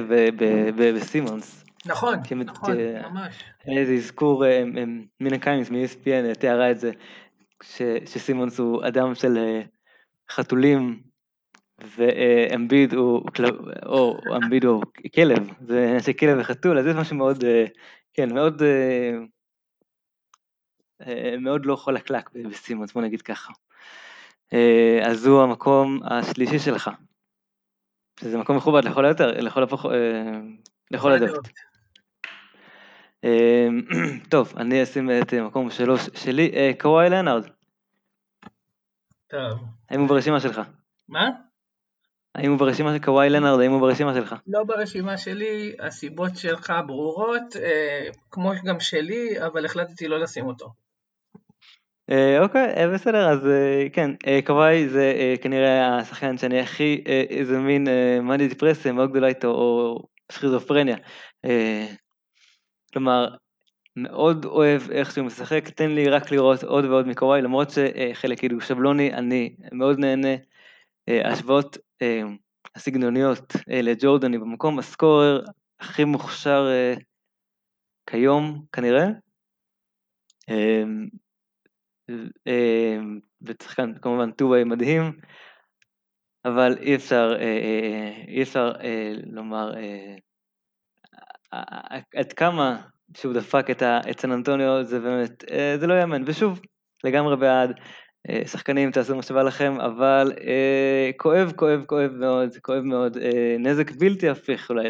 בסימונס. 0.77 1.65
נכון, 1.85 2.19
נכון, 2.45 2.77
ממש. 3.03 3.43
איזה 3.67 3.93
אזכור, 3.93 4.43
מינה 5.19 5.39
קיימס 5.39 5.69
מ-ESPN 5.69 6.35
תיארה 6.39 6.71
את 6.71 6.79
זה, 6.79 6.91
שסימונס 8.05 8.59
הוא 8.59 8.87
אדם 8.87 9.15
של 9.15 9.61
חתולים 10.31 11.01
ואמביד 11.97 12.93
הוא, 12.93 13.21
או 13.85 14.17
אמביד 14.35 14.65
הוא 14.65 14.83
כלב, 15.15 15.49
זה 15.99 16.13
כלב 16.19 16.37
וחתול, 16.39 16.77
אז 16.77 16.85
זה 16.85 16.93
משהו 16.93 17.15
מאוד, 17.15 17.43
כן, 18.13 18.33
מאוד, 18.33 18.61
אה, 18.61 19.17
אה, 21.07 21.37
מאוד 21.37 21.65
לא 21.65 21.75
חלקלק 21.75 22.29
בסימונס, 22.31 22.93
בוא 22.93 23.01
נגיד 23.01 23.21
ככה. 23.21 23.53
אז 25.05 25.25
הוא 25.25 25.43
המקום 25.43 25.99
השלישי 26.03 26.59
שלך, 26.59 26.89
שזה 28.19 28.37
מקום 28.37 28.57
מכובד 28.57 28.83
לכל 28.85 29.05
היותר, 29.05 29.31
לכל 29.31 29.63
הפוך, 29.63 29.85
לכל 30.91 31.11
הדעות. 31.11 31.47
טוב, 34.31 34.53
אני 34.57 34.83
אשים 34.83 35.09
את 35.21 35.33
מקום 35.33 35.69
שלוש 35.69 36.01
שלי, 36.15 36.51
קוואי 36.79 37.09
לנארד. 37.09 37.47
טוב. 39.27 39.59
האם 39.89 39.99
הוא 39.99 40.09
ברשימה 40.09 40.39
שלך? 40.39 40.61
מה? 41.09 41.29
האם 42.35 42.51
הוא 42.51 42.59
ברשימה 42.59 42.93
של 42.93 43.03
קוואי 43.03 43.29
לנארד, 43.29 43.59
האם 43.59 43.71
הוא 43.71 43.81
ברשימה 43.81 44.13
שלך? 44.13 44.35
לא 44.47 44.63
ברשימה 44.63 45.17
שלי, 45.17 45.75
הסיבות 45.79 46.35
שלך 46.35 46.73
ברורות, 46.87 47.55
אה, 47.55 48.07
כמו 48.31 48.51
גם 48.65 48.79
שלי, 48.79 49.45
אבל 49.45 49.65
החלטתי 49.65 50.07
לא 50.07 50.19
לשים 50.19 50.45
אותו. 50.45 50.69
אה, 52.09 52.43
אוקיי, 52.43 52.73
אה, 52.77 52.87
בסדר, 52.93 53.29
אז 53.29 53.47
אה, 53.47 53.87
כן, 53.93 54.11
אה, 54.27 54.39
קוואי 54.45 54.89
זה 54.89 55.13
אה, 55.17 55.33
כנראה 55.41 55.97
השחקן 55.97 56.37
שאני 56.37 56.59
הכי 56.59 57.03
אה, 57.07 57.23
איזה 57.29 57.57
מין 57.57 57.87
אה, 57.87 58.19
מאני 58.21 58.47
דיפרסיה 58.47 58.91
מאוד 58.91 59.11
גדולה 59.11 59.27
איתו, 59.27 59.47
או 59.47 59.99
סכיזופרניה. 60.31 60.97
אה, 61.45 61.85
כלומר, 62.93 63.27
מאוד 63.95 64.45
אוהב 64.45 64.91
איך 64.91 65.11
שהוא 65.11 65.25
משחק, 65.25 65.69
תן 65.69 65.89
לי 65.89 66.09
רק 66.09 66.31
לראות 66.31 66.63
עוד 66.63 66.85
ועוד 66.85 67.07
מקוואי, 67.07 67.41
למרות 67.41 67.69
שחלק 67.69 68.39
כאילו 68.39 68.61
שבלוני, 68.61 69.13
אני 69.13 69.55
מאוד 69.71 69.99
נהנה. 69.99 70.35
אה, 71.09 71.29
ההשוואות 71.29 71.77
אה, 71.77 71.81
הסגנוניות 72.75 73.53
אה, 73.71 73.81
לג'ורדן 73.81 74.31
היא 74.31 74.39
במקום 74.39 74.79
הסקורר 74.79 75.41
הכי 75.79 76.03
מוכשר 76.03 76.67
כיום 78.09 78.65
כנראה. 78.71 79.07
ושחקן 83.41 83.93
כמובן 84.01 84.31
טו-ווי 84.31 84.63
מדהים, 84.63 85.03
אבל 86.45 86.77
אי 86.77 86.95
אפשר, 86.95 87.35
אי 88.27 88.43
אפשר 88.43 88.71
לומר 89.25 89.71
עד 92.15 92.33
כמה 92.35 92.81
שהוא 93.17 93.33
דפק 93.33 93.65
את 94.09 94.19
סן 94.19 94.31
אנטוניו, 94.31 94.83
זה 94.83 94.99
באמת, 94.99 95.43
זה 95.79 95.87
לא 95.87 95.93
יאמן, 95.93 96.23
ושוב, 96.25 96.61
לגמרי 97.03 97.37
בעד, 97.37 97.79
שחקנים 98.45 98.91
תעשו 98.91 99.15
מה 99.15 99.21
שבא 99.21 99.43
לכם, 99.43 99.73
אבל 99.79 100.31
כואב, 101.17 101.51
כואב, 101.55 101.85
כואב 101.85 102.11
מאוד, 102.11 102.49
כואב 102.61 102.81
מאוד, 102.83 103.17
נזק 103.59 103.91
בלתי 103.91 104.29
הפיך 104.29 104.69
אולי 104.69 104.89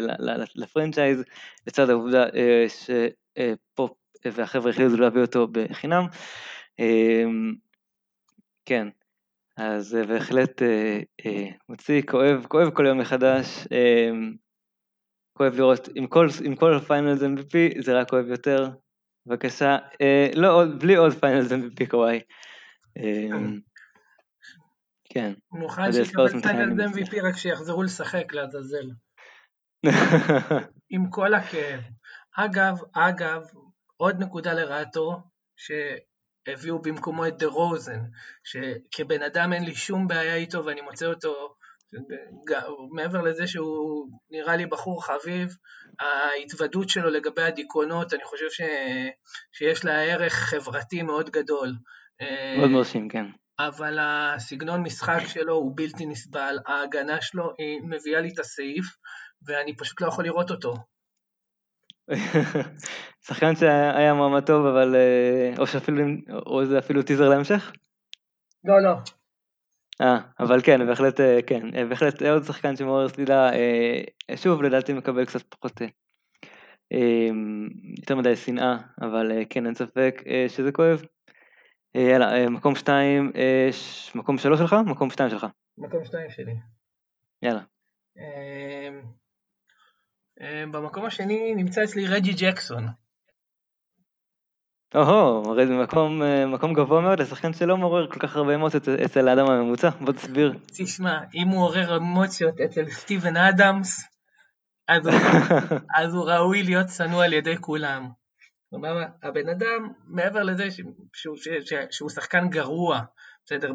לפרנצ'ייז, 0.54 1.22
לצד 1.66 1.90
העובדה 1.90 2.24
שפופ 2.68 3.90
והחבר'ה 4.24 4.70
החליטו 4.70 4.96
להביא 4.96 5.20
אותו 5.20 5.48
בחינם. 5.52 6.06
כן, 8.64 8.88
אז 9.56 9.96
בהחלט 10.08 10.62
מוציא, 11.68 12.02
כואב, 12.02 12.46
כואב 12.48 12.70
כל 12.70 12.86
יום 12.86 12.98
מחדש. 12.98 13.66
כואב 15.32 15.54
לראות, 15.54 15.88
עם 15.94 16.06
כל, 16.06 16.28
כל 16.54 16.78
finals 16.86 17.22
MVP 17.22 17.82
זה 17.82 18.00
רק 18.00 18.10
כואב 18.10 18.28
יותר. 18.28 18.70
בבקשה, 19.26 19.76
אה, 20.00 20.30
לא 20.34 20.62
בלי 20.80 20.96
עוד 20.96 21.12
finals 21.12 21.52
MVP 21.52 21.86
קוואי. 21.90 22.20
כן. 25.04 25.32
מוכן 25.52 25.92
שיקבל 25.92 26.42
finals 26.42 26.96
MVP 26.96 27.22
רק 27.22 27.36
שיחזרו 27.36 27.82
לשחק 27.82 28.32
לעזאזל. 28.32 28.90
עם 30.90 31.10
כל 31.10 31.34
הכאב. 31.34 31.80
אגב, 32.36 32.78
אגב, 32.92 33.42
עוד 33.96 34.22
נקודה 34.22 34.52
לרעתו, 34.52 35.20
שהביאו 35.56 36.82
במקומו 36.82 37.26
את 37.26 37.38
דה 37.38 37.46
רוזן, 37.46 38.00
שכבן 38.44 39.22
אדם 39.22 39.52
אין 39.52 39.64
לי 39.64 39.74
שום 39.74 40.08
בעיה 40.08 40.34
איתו 40.34 40.64
ואני 40.64 40.80
מוצא 40.80 41.06
אותו 41.06 41.54
מעבר 42.90 43.22
לזה 43.22 43.46
שהוא 43.46 44.08
נראה 44.30 44.56
לי 44.56 44.66
בחור 44.66 45.04
חביב, 45.06 45.56
ההתוודות 46.00 46.88
שלו 46.88 47.10
לגבי 47.10 47.42
הדיכאונות, 47.42 48.14
אני 48.14 48.24
חושב 48.24 48.50
ש... 48.50 48.60
שיש 49.52 49.84
לה 49.84 50.02
ערך 50.02 50.32
חברתי 50.32 51.02
מאוד 51.02 51.30
גדול. 51.30 51.72
מאוד 52.58 52.70
מרשים, 52.70 53.08
כן. 53.08 53.26
אבל 53.58 53.98
הסגנון 54.00 54.82
משחק 54.82 55.20
שלו 55.26 55.54
הוא 55.54 55.72
בלתי 55.76 56.06
נסבל, 56.06 56.58
ההגנה 56.66 57.20
שלו 57.20 57.52
היא 57.58 57.80
מביאה 57.82 58.20
לי 58.20 58.30
את 58.34 58.38
הסעיף, 58.38 58.86
ואני 59.46 59.76
פשוט 59.76 60.00
לא 60.00 60.06
יכול 60.06 60.24
לראות 60.24 60.50
אותו. 60.50 60.74
שחקן 63.26 63.56
שהיה 63.56 64.14
מועמד 64.14 64.44
טוב, 64.44 64.66
אבל... 64.66 64.94
אה, 64.94 65.54
או 65.58 65.66
שאפילו... 65.66 66.04
או 66.46 66.66
זה 66.66 66.78
אפילו 66.78 67.02
טיזר 67.02 67.28
להמשך? 67.28 67.72
לא, 68.64 68.82
לא. 68.82 68.94
אה, 70.00 70.18
אבל 70.40 70.60
כן, 70.62 70.86
בהחלט, 70.86 71.20
אה, 71.20 71.38
כן, 71.46 71.74
אה, 71.74 71.84
בהחלט 71.86 72.22
עוד 72.22 72.44
שחקן 72.44 72.76
שמעורר 72.76 73.08
סלילה, 73.08 73.52
אה, 73.52 74.36
שוב, 74.36 74.62
לדעתי 74.62 74.92
מקבל 74.92 75.24
קצת 75.24 75.42
פחות, 75.48 75.82
יותר 77.98 78.16
מדי 78.16 78.36
שנאה, 78.36 78.76
אבל 79.00 79.32
כן, 79.50 79.66
אין 79.66 79.74
ספק 79.74 80.22
שזה 80.48 80.72
כואב. 80.72 81.02
יאללה, 81.94 82.50
מקום 82.50 82.74
שתיים, 82.74 83.32
מקום 84.14 84.38
שלוש 84.38 84.58
שלך? 84.58 84.76
מקום 84.86 85.10
שתיים 85.10 85.30
שלך. 85.30 85.46
מקום 85.78 86.04
שתיים 86.04 86.30
שלי. 86.30 86.54
יאללה. 87.42 87.60
במקום 90.72 91.04
השני 91.04 91.54
נמצא 91.54 91.84
אצלי 91.84 92.06
רג'י 92.06 92.32
ג'קסון. 92.32 92.86
או-הו, 94.94 95.50
הרי 95.50 95.66
זה 95.66 95.74
מקום, 95.74 96.22
אה, 96.22 96.46
מקום 96.46 96.74
גבוה 96.74 97.00
מאוד 97.00 97.20
לשחקן 97.20 97.52
שלא 97.52 97.76
מעורר 97.76 98.10
כל 98.10 98.20
כך 98.20 98.36
הרבה 98.36 98.54
אמוציות 98.54 98.88
אצל 98.88 99.28
האדם 99.28 99.46
הממוצע, 99.46 99.90
בוא 100.00 100.12
תסביר. 100.12 100.58
תשמע, 100.66 101.18
אם 101.34 101.48
הוא 101.48 101.64
עורר 101.64 101.96
אמוציות 101.96 102.60
אצל 102.60 102.90
סטיבן 102.90 103.36
אדמס, 103.36 104.04
אז 104.88 105.06
הוא, 105.06 105.14
אז 106.00 106.14
הוא 106.14 106.30
ראוי 106.30 106.62
להיות 106.62 106.86
צנוע 106.86 107.24
על 107.24 107.32
ידי 107.32 107.56
כולם. 107.60 108.08
כלומר, 108.72 109.02
הבן 109.22 109.48
אדם, 109.48 109.92
מעבר 110.06 110.42
לזה 110.42 110.70
שהוא, 110.70 110.92
שהוא, 111.12 111.36
שהוא 111.90 112.10
שחקן 112.10 112.48
גרוע, 112.48 113.00
בסדר, 113.44 113.72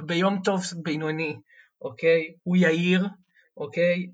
ביום 0.00 0.40
טוב 0.44 0.62
בינוני, 0.82 1.40
אוקיי? 1.80 2.34
הוא 2.42 2.56
יהיר, 2.56 3.06
אוקיי? 3.56 4.10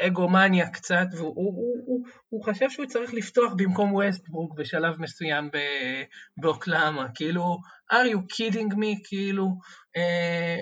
אגומניה 0.00 0.70
קצת, 0.70 1.06
והוא 1.12 1.34
הוא, 1.36 1.54
הוא, 1.54 1.82
הוא, 1.86 2.06
הוא 2.28 2.44
חשב 2.44 2.70
שהוא 2.70 2.86
צריך 2.86 3.14
לפתוח 3.14 3.52
במקום 3.56 3.92
ווסטברוק 3.92 4.54
בשלב 4.54 5.00
מסוים 5.00 5.50
באוקלאמה, 6.36 7.06
כאילו, 7.14 7.58
are 7.92 8.14
you 8.14 8.18
kidding 8.34 8.72
me, 8.72 9.00
כאילו, 9.04 9.58
אה, 9.96 10.56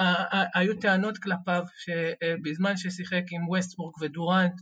אה, 0.00 0.24
אה, 0.32 0.44
היו 0.54 0.80
טענות 0.80 1.18
כלפיו 1.18 1.62
שבזמן 1.76 2.76
ששיחק 2.76 3.22
עם 3.30 3.48
ווסטברוק 3.48 4.02
ודורנט, 4.02 4.52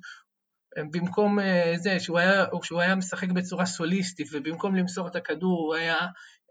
במקום 0.91 1.39
זה, 1.77 2.01
שהוא 2.01 2.19
היה, 2.19 2.45
שהוא 2.63 2.81
היה 2.81 2.95
משחק 2.95 3.29
בצורה 3.29 3.67
סוליסטית, 3.67 4.29
ובמקום 4.33 4.77
למסור 4.77 5.09
את 5.09 5.17
הכדור 5.17 5.61
הוא 5.67 5.75
היה 5.75 5.99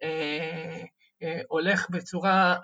אה, 0.04 0.84
אה, 1.24 1.42
הולך 1.48 1.90
בצורה 1.90 2.58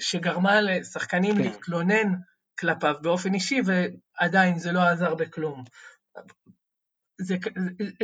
שגרמה 0.00 0.60
לשחקנים 0.60 1.34
כן. 1.34 1.42
להתלונן 1.42 2.14
כלפיו 2.60 2.94
באופן 3.02 3.34
אישי, 3.34 3.60
ועדיין 3.66 4.58
זה 4.58 4.72
לא 4.72 4.80
עזר 4.80 5.14
בכלום. 5.14 5.64
זה, 7.20 7.36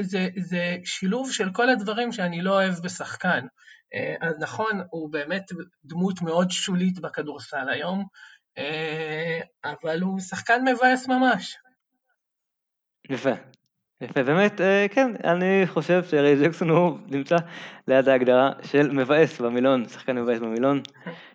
זה, 0.00 0.28
זה 0.36 0.76
שילוב 0.84 1.32
של 1.32 1.52
כל 1.52 1.70
הדברים 1.70 2.12
שאני 2.12 2.42
לא 2.42 2.52
אוהב 2.52 2.74
בשחקן. 2.74 3.46
אז 4.20 4.34
נכון, 4.40 4.82
הוא 4.90 5.12
באמת 5.12 5.44
דמות 5.84 6.22
מאוד 6.22 6.50
שולית 6.50 7.00
בכדורסל 7.00 7.68
היום, 7.68 8.06
אבל 9.64 10.00
הוא 10.00 10.20
שחקן 10.20 10.64
מבאס 10.68 11.08
ממש. 11.08 11.56
יפה. 13.08 13.30
יפה, 14.00 14.22
באמת, 14.22 14.60
אה, 14.60 14.86
כן, 14.90 15.12
אני 15.24 15.66
חושב 15.66 16.04
שריי 16.04 16.44
ג'קסון 16.44 16.70
הוא 16.70 16.98
נמצא 17.06 17.36
ליד 17.88 18.08
ההגדרה 18.08 18.52
של 18.62 18.90
מבאס 18.90 19.40
במילון, 19.40 19.88
שחקן 19.88 20.18
מבאס 20.18 20.38
במילון. 20.38 20.80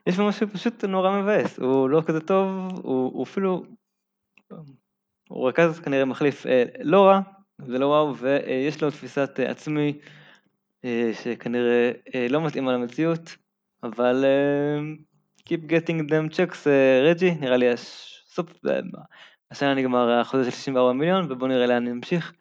יש 0.07 0.17
בו 0.17 0.27
משהו 0.27 0.47
פשוט 0.47 0.83
נורא 0.83 1.21
מבאס, 1.21 1.59
הוא 1.59 1.89
לא 1.89 2.01
כזה 2.05 2.19
טוב, 2.19 2.49
הוא, 2.83 3.11
הוא 3.13 3.23
אפילו, 3.23 3.63
הוא 5.29 5.49
רכז 5.49 5.79
כנראה 5.79 6.05
מחליף 6.05 6.45
אה, 6.45 6.63
לא 6.79 7.05
רע, 7.05 7.19
זה 7.67 7.79
לא 7.79 7.85
וואו, 7.85 8.17
ויש 8.17 8.83
לו 8.83 8.91
תפיסת 8.91 9.39
אה, 9.39 9.51
עצמי 9.51 9.99
שכנראה 11.13 11.91
לא 12.29 12.41
מתאימה 12.41 12.73
למציאות, 12.73 13.35
אבל 13.83 14.25
Keep 15.49 15.67
getting 15.67 16.07
them 16.09 16.29
checks, 16.29 16.67
רג'י, 17.03 17.31
נראה 17.31 17.57
לי 17.57 17.69
הסוף, 17.69 18.53
השנה 19.53 19.73
נגמר 19.73 20.11
החוזה 20.11 20.43
של 20.43 20.51
64 20.51 20.91
מיליון, 20.93 21.31
ובואו 21.31 21.49
נראה 21.49 21.67
לאן 21.67 21.87
נמשיך. 21.87 22.33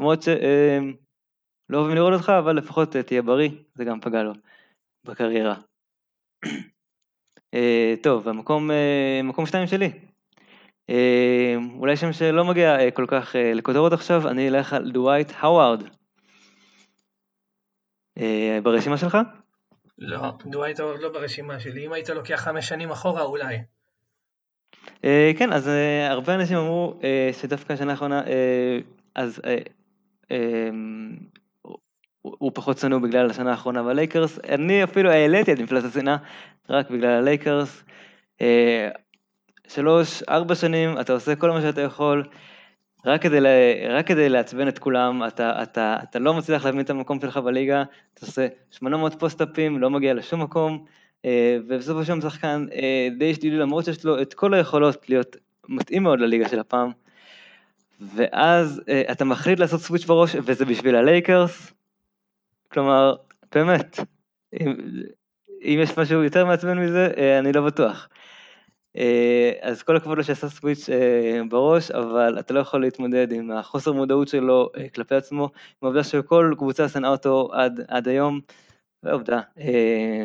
למרות 0.00 0.22
שלא 0.22 1.78
אוהבים 1.78 1.96
לראות 1.96 2.12
אותך, 2.12 2.32
אבל 2.38 2.56
לפחות 2.56 2.96
אה, 2.96 3.02
תהיה 3.02 3.22
בריא, 3.22 3.50
זה 3.74 3.84
גם 3.84 4.00
פגע 4.00 4.22
לו 4.22 4.32
בקריירה. 5.04 5.54
אה, 7.54 7.94
טוב, 8.02 8.28
המקום 8.28 8.70
אה, 8.70 9.20
מקום 9.24 9.46
שתיים 9.46 9.66
שלי. 9.66 9.92
אולי 11.78 11.96
שם 11.96 12.12
שלא 12.12 12.44
מגיע 12.44 12.90
כל 12.90 13.06
כך 13.08 13.34
לכותרות 13.54 13.92
עכשיו, 13.92 14.28
אני 14.28 14.48
אלך 14.48 14.72
על 14.72 14.90
דווייט 14.90 15.32
האווארד. 15.36 15.82
ברשימה 18.62 18.98
שלך? 18.98 19.18
לא, 19.98 20.18
דווייט 20.46 20.80
האווארד 20.80 21.00
לא 21.00 21.12
ברשימה 21.12 21.60
שלי, 21.60 21.86
אם 21.86 21.92
היית 21.92 22.08
לוקח 22.08 22.40
חמש 22.40 22.68
שנים 22.68 22.90
אחורה 22.90 23.22
אולי. 23.22 23.58
כן, 25.38 25.52
אז 25.52 25.70
הרבה 26.08 26.34
אנשים 26.34 26.56
אמרו 26.56 26.94
שדווקא 27.32 27.72
השנה 27.72 27.90
האחרונה, 27.90 28.22
אז 29.14 29.40
אמ, 30.30 31.16
הוא 32.22 32.52
פחות 32.54 32.78
שנוא 32.78 32.98
בגלל 32.98 33.30
השנה 33.30 33.50
האחרונה 33.50 33.82
בלייקרס, 33.82 34.38
אני 34.48 34.84
אפילו 34.84 35.10
העליתי 35.10 35.52
את 35.52 35.58
מפלס 35.58 35.84
השנאה 35.84 36.16
רק 36.68 36.90
בגלל 36.90 37.10
הלייקרס. 37.10 37.84
אה, 38.40 38.88
שלוש, 39.68 40.22
ארבע 40.22 40.54
שנים, 40.54 41.00
אתה 41.00 41.12
עושה 41.12 41.36
כל 41.36 41.50
מה 41.50 41.60
שאתה 41.60 41.80
יכול, 41.80 42.24
רק 43.06 43.22
כדי, 43.22 43.38
רק 43.90 44.06
כדי 44.06 44.28
לעצבן 44.28 44.68
את 44.68 44.78
כולם, 44.78 45.22
אתה, 45.26 45.62
אתה, 45.62 45.96
אתה 46.02 46.18
לא 46.18 46.34
מצליח 46.34 46.64
להבין 46.64 46.80
את 46.80 46.90
המקום 46.90 47.20
שלך 47.20 47.36
בליגה, 47.36 47.82
אתה 48.14 48.26
עושה 48.26 48.46
800 48.70 49.20
פוסט-אפים, 49.20 49.78
לא 49.78 49.90
מגיע 49.90 50.14
לשום 50.14 50.42
מקום, 50.42 50.72
אה, 50.74 50.90
ובסופו 51.26 52.04
של 52.04 52.10
יום 52.10 52.20
שחקן 52.20 52.66
אה, 52.72 53.08
די 53.18 53.34
שדילי 53.34 53.58
למרות 53.58 53.84
שיש 53.84 54.04
לו 54.04 54.22
את 54.22 54.34
כל 54.34 54.54
היכולות 54.54 55.08
להיות 55.08 55.36
מתאים 55.68 56.02
מאוד 56.02 56.20
לליגה 56.20 56.48
של 56.48 56.60
הפעם. 56.60 56.90
ואז 58.00 58.80
uh, 58.80 59.12
אתה 59.12 59.24
מחליט 59.24 59.58
לעשות 59.58 59.80
סוויץ' 59.80 60.04
בראש, 60.04 60.36
וזה 60.44 60.64
בשביל 60.64 60.96
הלייקרס. 60.96 61.72
כלומר, 62.72 63.16
באמת, 63.54 64.00
אם, 64.60 64.76
אם 65.62 65.78
יש 65.82 65.98
משהו 65.98 66.22
יותר 66.22 66.46
מעצבן 66.46 66.78
מזה, 66.78 67.10
אני 67.38 67.52
לא 67.52 67.66
בטוח. 67.66 68.08
אז 69.62 69.82
כל 69.82 69.96
הכבוד 69.96 70.18
לו 70.18 70.24
שעשה 70.24 70.48
סוויץ' 70.48 70.88
בראש, 71.48 71.90
אבל 71.90 72.38
אתה 72.38 72.54
לא 72.54 72.60
יכול 72.60 72.80
להתמודד 72.80 73.32
עם 73.32 73.50
החוסר 73.50 73.92
מודעות 73.92 74.28
שלו 74.28 74.70
כלפי 74.94 75.14
עצמו, 75.14 75.44
עם 75.44 75.50
העובדה 75.82 76.04
שכל 76.04 76.54
קבוצה 76.58 76.88
שנאה 76.88 77.10
אותו 77.10 77.48
עד, 77.52 77.80
עד 77.88 78.08
היום, 78.08 78.40
ועובדה, 79.02 79.40
אה, 79.58 80.24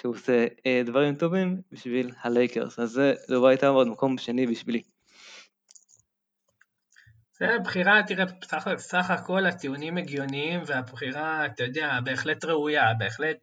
שהוא 0.00 0.14
עושה 0.14 0.46
אה, 0.66 0.82
דברים 0.86 1.14
טובים 1.14 1.60
בשביל 1.72 2.10
הלייקרס, 2.22 2.78
אז 2.78 3.00
זו 3.28 3.48
הייתה 3.48 3.66
עוד 3.68 3.88
מקום 3.88 4.18
שני 4.18 4.46
בשבילי. 4.46 4.82
זה 7.38 7.46
בחירה, 7.64 8.00
תראה, 8.06 8.24
סך, 8.44 8.68
סך 8.76 9.10
הכל 9.10 9.46
הטיעונים 9.46 9.96
הגיוניים 9.98 10.60
והבחירה, 10.66 11.46
אתה 11.46 11.64
יודע, 11.64 12.00
בהחלט 12.04 12.44
ראויה, 12.44 12.94
בהחלט, 12.98 13.36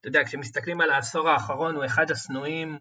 אתה 0.00 0.08
יודע, 0.08 0.24
כשמסתכלים 0.24 0.80
על 0.80 0.90
העשור 0.90 1.28
האחרון 1.28 1.74
הוא 1.74 1.84
אחד 1.84 2.10
השנואים, 2.10 2.78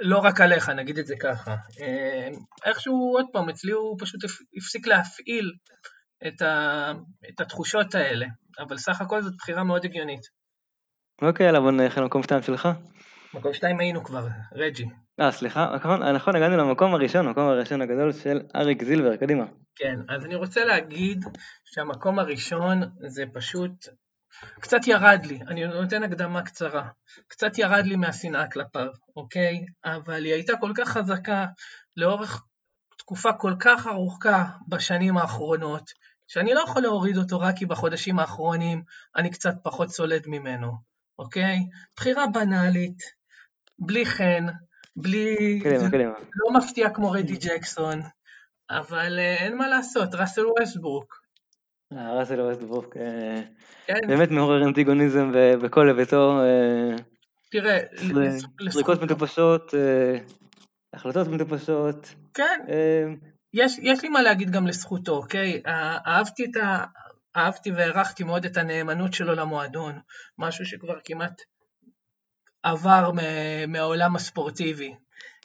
לא 0.00 0.18
רק 0.18 0.40
עליך, 0.40 0.68
נגיד 0.68 0.98
את 0.98 1.06
זה 1.06 1.14
ככה. 1.20 1.56
אה, 1.80 2.28
איכשהו, 2.64 3.12
עוד 3.16 3.26
פעם, 3.32 3.48
אצלי 3.48 3.72
הוא 3.72 3.96
פשוט 4.00 4.20
הפסיק 4.56 4.86
להפעיל 4.86 5.52
את, 6.28 6.42
ה, 6.42 6.92
את 7.28 7.40
התחושות 7.40 7.94
האלה, 7.94 8.26
אבל 8.58 8.78
סך 8.78 9.00
הכל 9.00 9.22
זאת 9.22 9.36
בחירה 9.36 9.64
מאוד 9.64 9.84
הגיונית. 9.84 10.39
אוקיי, 11.22 11.46
יאללה, 11.46 11.60
בוא 11.60 11.70
נלך 11.70 11.98
למקום 11.98 12.22
שתיים 12.22 12.42
שלך. 12.42 12.68
מקום 13.34 13.54
שתיים 13.54 13.80
היינו 13.80 14.04
כבר, 14.04 14.26
רג'י. 14.54 14.84
אה, 15.20 15.32
סליחה, 15.32 15.72
נכון, 15.76 16.02
נכון, 16.02 16.36
הגענו 16.36 16.56
למקום 16.56 16.94
הראשון, 16.94 17.26
המקום 17.26 17.48
הראשון 17.48 17.82
הגדול 17.82 18.12
של 18.12 18.40
אריק 18.56 18.84
זילבר, 18.84 19.16
קדימה. 19.16 19.44
כן, 19.76 19.96
אז 20.08 20.24
אני 20.24 20.34
רוצה 20.34 20.64
להגיד 20.64 21.24
שהמקום 21.64 22.18
הראשון 22.18 22.82
זה 23.06 23.24
פשוט, 23.32 23.88
קצת 24.60 24.86
ירד 24.86 25.20
לי, 25.24 25.38
אני 25.48 25.66
נותן 25.66 26.02
הקדמה 26.02 26.42
קצרה, 26.42 26.88
קצת 27.28 27.58
ירד 27.58 27.86
לי 27.86 27.96
מהשנאה 27.96 28.50
כלפיו, 28.50 28.88
אוקיי? 29.16 29.64
אבל 29.84 30.24
היא 30.24 30.32
הייתה 30.32 30.52
כל 30.60 30.72
כך 30.76 30.88
חזקה 30.88 31.46
לאורך 31.96 32.44
תקופה 32.98 33.32
כל 33.32 33.54
כך 33.60 33.86
ארוכה 33.86 34.44
בשנים 34.68 35.16
האחרונות, 35.16 35.90
שאני 36.28 36.54
לא 36.54 36.60
יכול 36.60 36.82
להוריד 36.82 37.16
אותו 37.16 37.40
רק 37.40 37.56
כי 37.56 37.66
בחודשים 37.66 38.18
האחרונים 38.18 38.82
אני 39.16 39.30
קצת 39.30 39.54
פחות 39.62 39.88
סולד 39.88 40.22
ממנו, 40.26 40.89
אוקיי? 41.20 41.58
בחירה 41.96 42.26
בנאלית, 42.26 43.02
בלי 43.78 44.06
חן, 44.06 44.46
בלי... 44.96 45.60
קדימה, 45.62 45.90
קדימה. 45.90 46.12
לא 46.34 46.58
מפתיע 46.58 46.90
כמו 46.90 47.10
רדי 47.10 47.36
ג'קסון, 47.36 48.00
אבל 48.70 49.18
אה, 49.18 49.34
אין 49.34 49.56
מה 49.56 49.68
לעשות, 49.68 50.14
ראסל 50.14 50.46
ווסטברוק. 50.46 51.20
אה, 51.92 52.18
ראסל 52.18 52.40
ווסטברוק, 52.40 52.96
אה, 52.96 53.42
כן. 53.86 54.08
באמת 54.08 54.30
מעורר 54.30 54.64
אנטיגוניזם 54.64 55.32
בכל 55.62 55.88
היבטו. 55.88 56.40
תראה, 57.50 57.78
זריקות 58.68 59.02
מטופשות, 59.02 59.74
החלטות 60.94 61.28
מטופשות. 61.28 62.14
כן, 62.34 62.60
יש, 63.54 63.78
יש 63.82 64.02
לי 64.02 64.08
מה 64.08 64.22
להגיד 64.22 64.50
גם 64.50 64.66
לזכותו, 64.66 65.16
אוקיי? 65.16 65.62
אהבתי 66.06 66.44
את 66.44 66.56
ה... 66.56 66.84
אהבתי 67.36 67.70
והערכתי 67.70 68.24
מאוד 68.24 68.44
את 68.44 68.56
הנאמנות 68.56 69.12
שלו 69.12 69.34
למועדון, 69.34 70.00
משהו 70.38 70.66
שכבר 70.66 70.98
כמעט 71.04 71.42
עבר 72.62 73.10
מהעולם 73.68 74.16
הספורטיבי, 74.16 74.94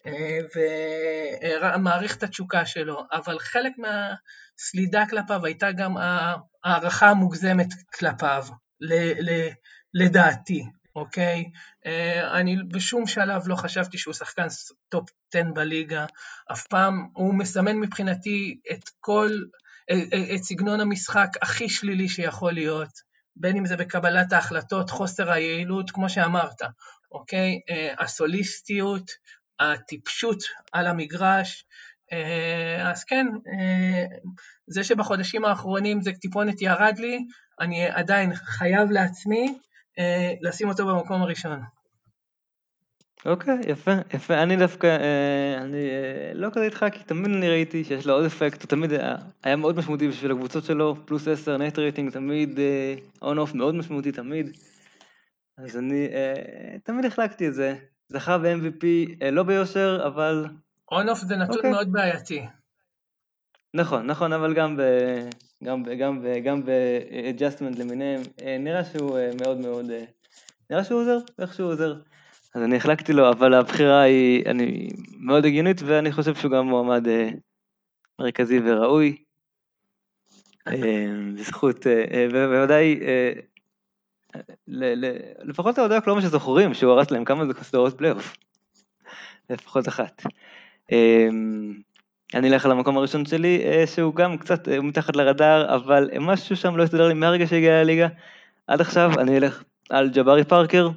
אה, 0.06 0.40
ומעריך 1.76 2.18
את 2.18 2.24
התשוקה 2.24 2.66
שלו, 2.66 3.04
אבל 3.12 3.40
חלק 3.40 3.72
מהסלידה 3.78 5.04
כלפיו 5.10 5.46
הייתה 5.46 5.72
גם 5.72 5.96
הערכה 6.64 7.10
המוגזמת 7.10 7.68
כלפיו, 8.00 8.46
לדעתי, 9.94 10.64
אוקיי? 10.96 11.46
אה, 11.86 12.40
אני 12.40 12.56
בשום 12.72 13.08
שלב 13.08 13.48
לא 13.48 13.56
חשבתי 13.56 13.98
שהוא 13.98 14.14
שחקן 14.14 14.48
top 14.90 15.10
10 15.34 15.44
בליגה, 15.54 16.06
אף 16.52 16.68
פעם 16.68 17.08
הוא 17.14 17.34
מסמן 17.34 17.76
מבחינתי 17.78 18.60
את 18.72 18.90
כל, 19.00 19.30
את 20.36 20.44
סגנון 20.44 20.80
המשחק 20.80 21.30
הכי 21.42 21.70
שלילי 21.70 22.10
שיכול 22.10 22.54
להיות, 22.54 22.90
בין 23.36 23.58
אם 23.58 23.66
זה 23.66 23.78
בקבלת 23.78 24.34
ההחלטות, 24.34 24.90
חוסר 24.90 25.32
היעילות, 25.32 25.92
כמו 25.92 26.10
שאמרת, 26.10 26.62
אוקיי? 27.12 27.60
אה, 27.70 27.94
הסוליסטיות, 28.00 29.12
הטיפשות 29.60 30.44
על 30.72 30.88
המגרש, 30.88 31.66
אה, 32.14 32.92
אז 32.92 33.04
כן, 33.04 33.28
אה, 33.28 34.06
זה 34.68 34.84
שבחודשים 34.84 35.46
האחרונים 35.46 36.02
זה 36.02 36.12
טיפונת 36.22 36.62
ירד 36.62 36.96
לי, 37.00 37.20
אני 37.60 37.90
עדיין 37.90 38.36
חייב 38.36 38.92
לעצמי 38.92 39.58
לשים 40.42 40.70
אותו 40.70 40.86
במקום 40.88 41.22
הראשון. 41.22 41.62
אוקיי, 43.26 43.58
יפה, 43.68 43.92
יפה. 44.14 44.44
אני 44.44 44.56
דווקא, 44.56 44.98
אני 45.58 45.90
לא 46.34 46.50
כזה 46.50 46.66
איתך, 46.66 46.86
כי 46.92 47.04
תמיד 47.04 47.32
אני 47.32 47.50
ראיתי 47.50 47.84
שיש 47.84 48.06
לו 48.08 48.14
עוד 48.14 48.26
אפקט, 48.26 48.62
הוא 48.62 48.70
תמיד 48.70 48.92
היה 49.44 49.56
מאוד 49.56 49.78
משמעותי 49.78 50.08
בשביל 50.08 50.32
הקבוצות 50.32 50.64
שלו, 50.64 50.96
פלוס 51.06 51.28
10, 51.28 51.58
נט 51.58 51.80
רייטינג, 51.80 52.12
תמיד 52.12 52.60
on 53.22 53.38
off 53.38 53.54
מאוד 53.54 53.76
משמעותי, 53.76 54.12
תמיד. 54.12 54.58
אז 55.58 55.78
אני 55.78 56.08
אה, 56.14 56.76
תמיד 56.84 57.06
החלקתי 57.06 57.48
את 57.48 57.54
זה. 57.54 57.76
זכה 58.10 58.38
ב-MVP, 58.38 58.86
אה, 59.22 59.32
לא 59.32 59.44
ביושר, 59.44 60.04
אבל... 60.06 60.46
on-off 60.92 61.20
זה 61.20 61.36
נתון 61.36 61.56
אוקיי. 61.56 61.72
מאוד 61.72 61.92
בעייתי. 61.92 62.46
נכון, 63.74 64.06
נכון, 64.06 64.34
אבל 64.34 64.54
גם 64.54 64.78
ב... 64.78 64.82
גם 65.64 65.84
ב... 65.84 65.90
גם 65.90 66.22
ב... 66.22 66.26
גם 66.44 66.66
ב-adjustment 66.66 67.80
למיניהם, 67.80 68.22
אה, 68.42 68.58
נראה 68.60 68.84
שהוא 68.84 69.18
אה, 69.18 69.30
מאוד 69.42 69.58
מאוד... 69.58 69.90
אה, 69.90 70.04
נראה 70.70 70.84
שהוא 70.84 71.02
עוזר, 71.02 71.18
איך 71.40 71.54
שהוא 71.54 71.70
עוזר. 71.70 71.96
אז 72.56 72.64
אני 72.64 72.76
החלקתי 72.76 73.14
לו, 73.14 73.30
אבל 73.30 73.54
הבחירה 73.54 74.02
היא 74.02 74.46
אני, 74.46 74.90
מאוד 75.20 75.46
הגיונית, 75.46 75.82
ואני 75.86 76.12
חושב 76.12 76.36
שהוא 76.36 76.52
גם 76.52 76.68
מועמד 76.68 77.08
אה, 77.08 77.30
מרכזי 78.20 78.60
וראוי. 78.60 79.16
אה, 80.68 80.74
בזכות, 81.36 81.88
אה, 81.88 82.06
אה, 82.12 82.28
בוודאי 82.32 83.00
אה, 83.02 83.34
לפחות 85.44 85.74
אתה 85.74 85.82
יודע 85.82 86.02
כלומר 86.02 86.22
שזוכרים 86.22 86.74
שהוא 86.74 86.92
הרס 86.92 87.12
להם 87.12 87.26
כמה 87.26 87.44
סדרות 87.62 87.98
פלייאוף. 87.98 88.38
לפחות 89.50 89.88
אחת. 89.88 90.24
אמ, 90.92 91.74
אני 92.34 92.50
אלך 92.50 92.66
על 92.66 92.72
המקום 92.72 92.98
הראשון 92.98 93.26
שלי, 93.26 93.62
אה, 93.66 93.88
שהוא 93.88 94.16
גם 94.16 94.38
קצת 94.38 94.70
אה, 94.70 94.82
מתחת 94.82 95.16
לרדאר, 95.16 95.76
אבל 95.76 96.10
משהו 96.20 96.56
שם 96.56 96.78
לא 96.78 96.84
הסתדר 96.84 97.08
לי 97.08 97.14
מהרגע 97.14 97.48
שהגיע 97.48 97.84
לליגה. 97.84 98.08
עד 98.68 98.82
עכשיו 98.82 99.12
אני 99.20 99.38
אלך 99.38 99.64
על 99.90 100.10
ג'בארי 100.10 100.44
פארקר. 100.44 100.90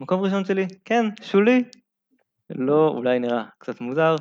מקום 0.00 0.20
ראשון 0.20 0.44
שלי, 0.44 0.66
כן, 0.84 1.04
שוליי. 1.22 1.64
לא, 2.50 2.88
אולי 2.88 3.18
נראה 3.18 3.44
קצת 3.58 3.80
מוזר, 3.80 4.16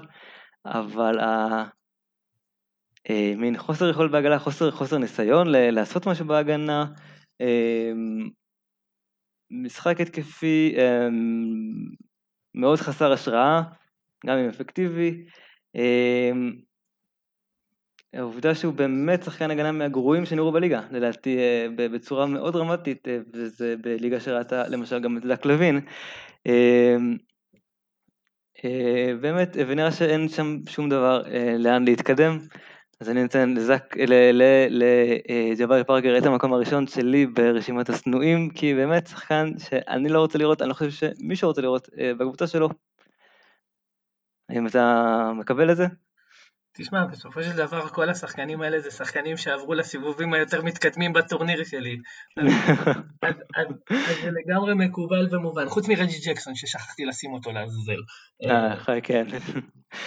אבל 0.66 1.20
ה... 1.20 1.64
אה, 3.10 3.34
מין 3.38 3.58
חוסר 3.58 3.90
יכולת 3.90 4.12
בהגנה, 4.12 4.40
חוסר, 4.40 4.72
חוסר 4.72 4.98
ניסיון 4.98 5.48
לעשות 5.50 6.08
משהו 6.08 6.26
בהגנה, 6.26 6.86
אמ, 7.42 8.30
משחק 9.52 10.02
התקפי 10.02 10.76
אמ, 10.78 11.96
מאוד 12.56 12.80
חסר 12.80 13.12
השראה, 13.12 13.62
גם 14.26 14.38
אם 14.38 14.50
אפקטיבי. 14.50 15.26
אמ, 15.76 16.52
העובדה 18.14 18.56
שהוא 18.56 18.74
באמת 18.74 19.24
שחקן 19.24 19.52
הגנה 19.52 19.72
מהגרועים 19.72 20.26
שנראו 20.26 20.52
בליגה, 20.52 20.82
לדעתי 20.92 21.38
אה, 21.38 21.68
בצורה 21.76 22.26
מאוד 22.26 22.54
דרמטית, 22.54 23.08
אה, 23.08 23.18
וזה 23.34 23.76
בליגה 23.82 24.20
שראתה 24.20 24.68
למשל 24.68 25.00
גם 25.00 25.18
את 25.18 25.26
דק 25.26 25.46
לוין. 25.46 25.80
אה, 26.48 26.98
באמת, 29.22 29.58
ונראה 29.68 29.92
שאין 29.92 30.30
שם 30.30 30.58
שום 30.70 30.90
דבר 30.90 31.24
לאן 31.60 31.86
להתקדם. 31.86 32.40
אז 33.02 33.10
אני 33.10 33.24
נותן 33.24 33.54
לג'בארי 34.70 35.84
פארקר 35.84 36.18
את 36.18 36.26
המקום 36.26 36.54
הראשון 36.54 36.88
שלי 36.88 37.26
ברשימת 37.26 37.90
השנואים, 37.90 38.50
כי 38.50 38.74
באמת 38.74 39.08
שחקן 39.08 39.52
שאני 39.58 40.10
לא 40.10 40.20
רוצה 40.20 40.38
לראות, 40.38 40.62
אני 40.62 40.70
לא 40.70 40.74
חושב 40.74 40.92
שמישהו 40.92 41.48
רוצה 41.48 41.62
לראות 41.62 41.90
בקבוצה 42.18 42.48
שלו. 42.48 42.70
האם 44.50 44.68
אתה 44.68 45.32
מקבל 45.36 45.72
את 45.72 45.78
זה? 45.78 45.86
תשמע, 46.80 47.06
בסופו 47.06 47.44
של 47.44 47.52
דבר 47.52 47.88
כל 47.88 48.10
השחקנים 48.10 48.62
האלה 48.62 48.80
זה 48.80 48.92
שחקנים 48.92 49.38
שעברו 49.38 49.74
לסיבובים 49.74 50.34
היותר 50.34 50.62
מתקדמים 50.62 51.14
בטורניר 51.14 51.64
שלי. 51.64 51.98
אז, 53.58 53.66
זה 54.24 54.30
לגמרי 54.32 54.74
מקובל 54.74 55.28
ומובן, 55.32 55.70
חוץ 55.70 55.88
מרג'י 55.88 56.20
ג'קסון 56.26 56.56
ששכחתי 56.56 57.06
לשים 57.06 57.34
אותו 57.34 57.52
לעזאזל. 57.52 58.02
אה, 58.46 59.02
כן. 59.02 59.26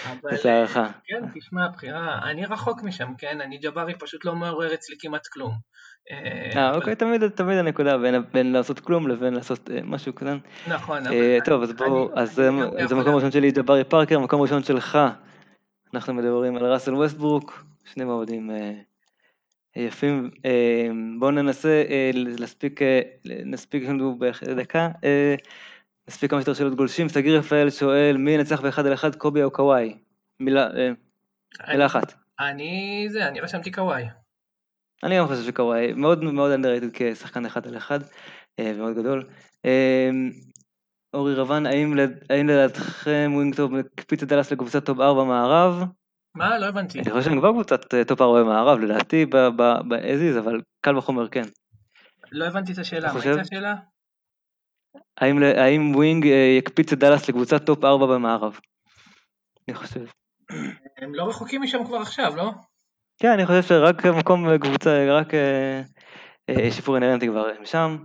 אבל 0.05 0.29
אה, 0.45 0.65
כן, 1.07 1.23
תשמע, 1.35 1.67
בחירה, 1.67 2.19
אני 2.31 2.45
רחוק 2.45 2.83
משם, 2.83 3.13
כן? 3.17 3.41
אני 3.41 3.57
ג'בארי 3.57 3.93
פשוט 3.99 4.25
לא 4.25 4.35
מעורר 4.35 4.73
אצלי 4.73 4.95
כמעט 4.99 5.27
כלום. 5.27 5.53
אה, 6.11 6.61
אה 6.61 6.75
אוקיי, 6.75 6.95
תמיד, 6.95 7.27
תמיד 7.27 7.57
הנקודה 7.57 7.97
בין, 7.97 8.15
בין 8.33 8.51
לעשות 8.51 8.79
כלום 8.79 9.07
לבין 9.07 9.33
לעשות 9.33 9.69
אה, 9.71 9.79
משהו 9.83 10.13
קטן. 10.13 10.37
נכון, 10.67 11.07
אבל... 11.07 11.15
אה, 11.15 11.37
טוב, 11.45 11.63
אז 11.63 11.73
בואו, 11.73 12.09
אז 12.15 12.33
זה 12.87 12.95
מקום 12.95 13.15
ראשון 13.15 13.31
שלי, 13.31 13.51
ג'בארי 13.51 13.83
פארקר, 13.83 14.19
מקום 14.19 14.41
ראשון 14.41 14.63
שלך, 14.63 14.97
אנחנו 15.93 16.13
מדברים 16.13 16.55
על 16.55 16.65
ראסל 16.65 16.95
ווסטברוק, 16.95 17.65
שני 17.85 18.03
מעמדים 18.03 18.51
אה, 18.51 18.73
יפים. 19.75 20.29
אה, 20.45 20.87
בואו 21.19 21.31
ננסה 21.31 21.83
אה, 21.89 22.11
להספיק, 22.13 22.81
אה, 22.81 23.01
נספיק 23.25 23.83
לנו 23.83 24.19
בדקה. 24.19 24.89
אה, 25.03 25.35
נספיק 26.07 26.31
כמה 26.31 26.39
שיותר 26.39 26.53
שאלות 26.53 26.75
גולשים. 26.75 27.09
סגיר 27.09 27.37
רפאל 27.39 27.69
שואל, 27.69 28.17
מי 28.17 28.31
ינצח 28.31 28.61
באחד 28.61 28.85
על 28.85 28.93
אחד, 28.93 29.15
קובי 29.15 29.43
או 29.43 29.51
קוואי? 29.51 29.97
מילה, 30.39 30.67
אה, 30.77 30.91
מילה 31.67 31.85
אחת. 31.85 32.13
אני, 32.39 33.05
זה, 33.09 33.27
אני 33.27 33.39
רשמתי 33.39 33.71
קוואי. 33.71 34.03
אני 35.03 35.17
גם 35.17 35.27
חושב 35.27 35.43
שקוואי 35.43 35.93
מאוד 35.93 36.23
מאוד 36.23 36.59
underrated 36.59 36.89
כשחקן 36.93 37.45
אחד 37.45 37.67
על 37.67 37.77
אחד, 37.77 37.99
ומאוד 38.61 38.95
גדול. 38.95 39.23
אורי 41.13 41.35
רבן, 41.35 41.65
האם 41.65 41.93
לדעתכם 42.47 43.31
wing 43.35 43.55
טוב 43.55 43.73
מקפיץ 43.73 44.23
את 44.23 44.27
דאלאס 44.27 44.51
לקבוצת 44.51 44.85
top 44.85 44.99
4 44.99 45.23
מערב? 45.23 45.83
מה? 46.35 46.59
לא 46.59 46.65
הבנתי. 46.65 46.99
אני 46.99 47.11
חושב 47.11 47.29
שהם 47.29 47.39
כבר 47.39 47.51
קבוצת 47.51 47.95
top 48.07 48.21
4 48.21 48.43
במערב, 48.43 48.79
לדעתי 48.79 49.12
as 49.12 49.25
is, 49.31 50.39
אבל 50.39 50.61
קל 50.81 50.97
וחומר 50.97 51.27
כן. 51.27 51.43
לא 52.31 52.45
הבנתי 52.45 52.73
את 52.73 52.77
השאלה, 52.77 53.13
מה 53.13 53.19
הייתה 53.23 53.41
השאלה? 53.41 53.75
האם 55.57 55.95
wing 55.95 56.25
יקפיץ 56.57 56.93
את 56.93 56.99
דאלאס 56.99 57.29
לקבוצת 57.29 57.65
top 57.65 57.83
4 57.83 58.05
במערב? 58.05 58.59
אני 59.67 59.75
חושב. 59.75 60.05
הם 60.97 61.15
לא 61.15 61.23
רחוקים 61.23 61.61
משם 61.61 61.85
כבר 61.85 61.97
עכשיו, 61.97 62.35
לא? 62.35 62.51
כן, 63.19 63.31
אני 63.31 63.45
חושב 63.45 63.61
שרק 63.61 64.05
מקום 64.05 64.57
קבוצה, 64.57 65.05
רק 65.09 65.27
שיפור 66.71 66.95
אינהרנטי 66.95 67.27
כבר 67.27 67.47
הם 67.59 67.65
שם. 67.65 67.97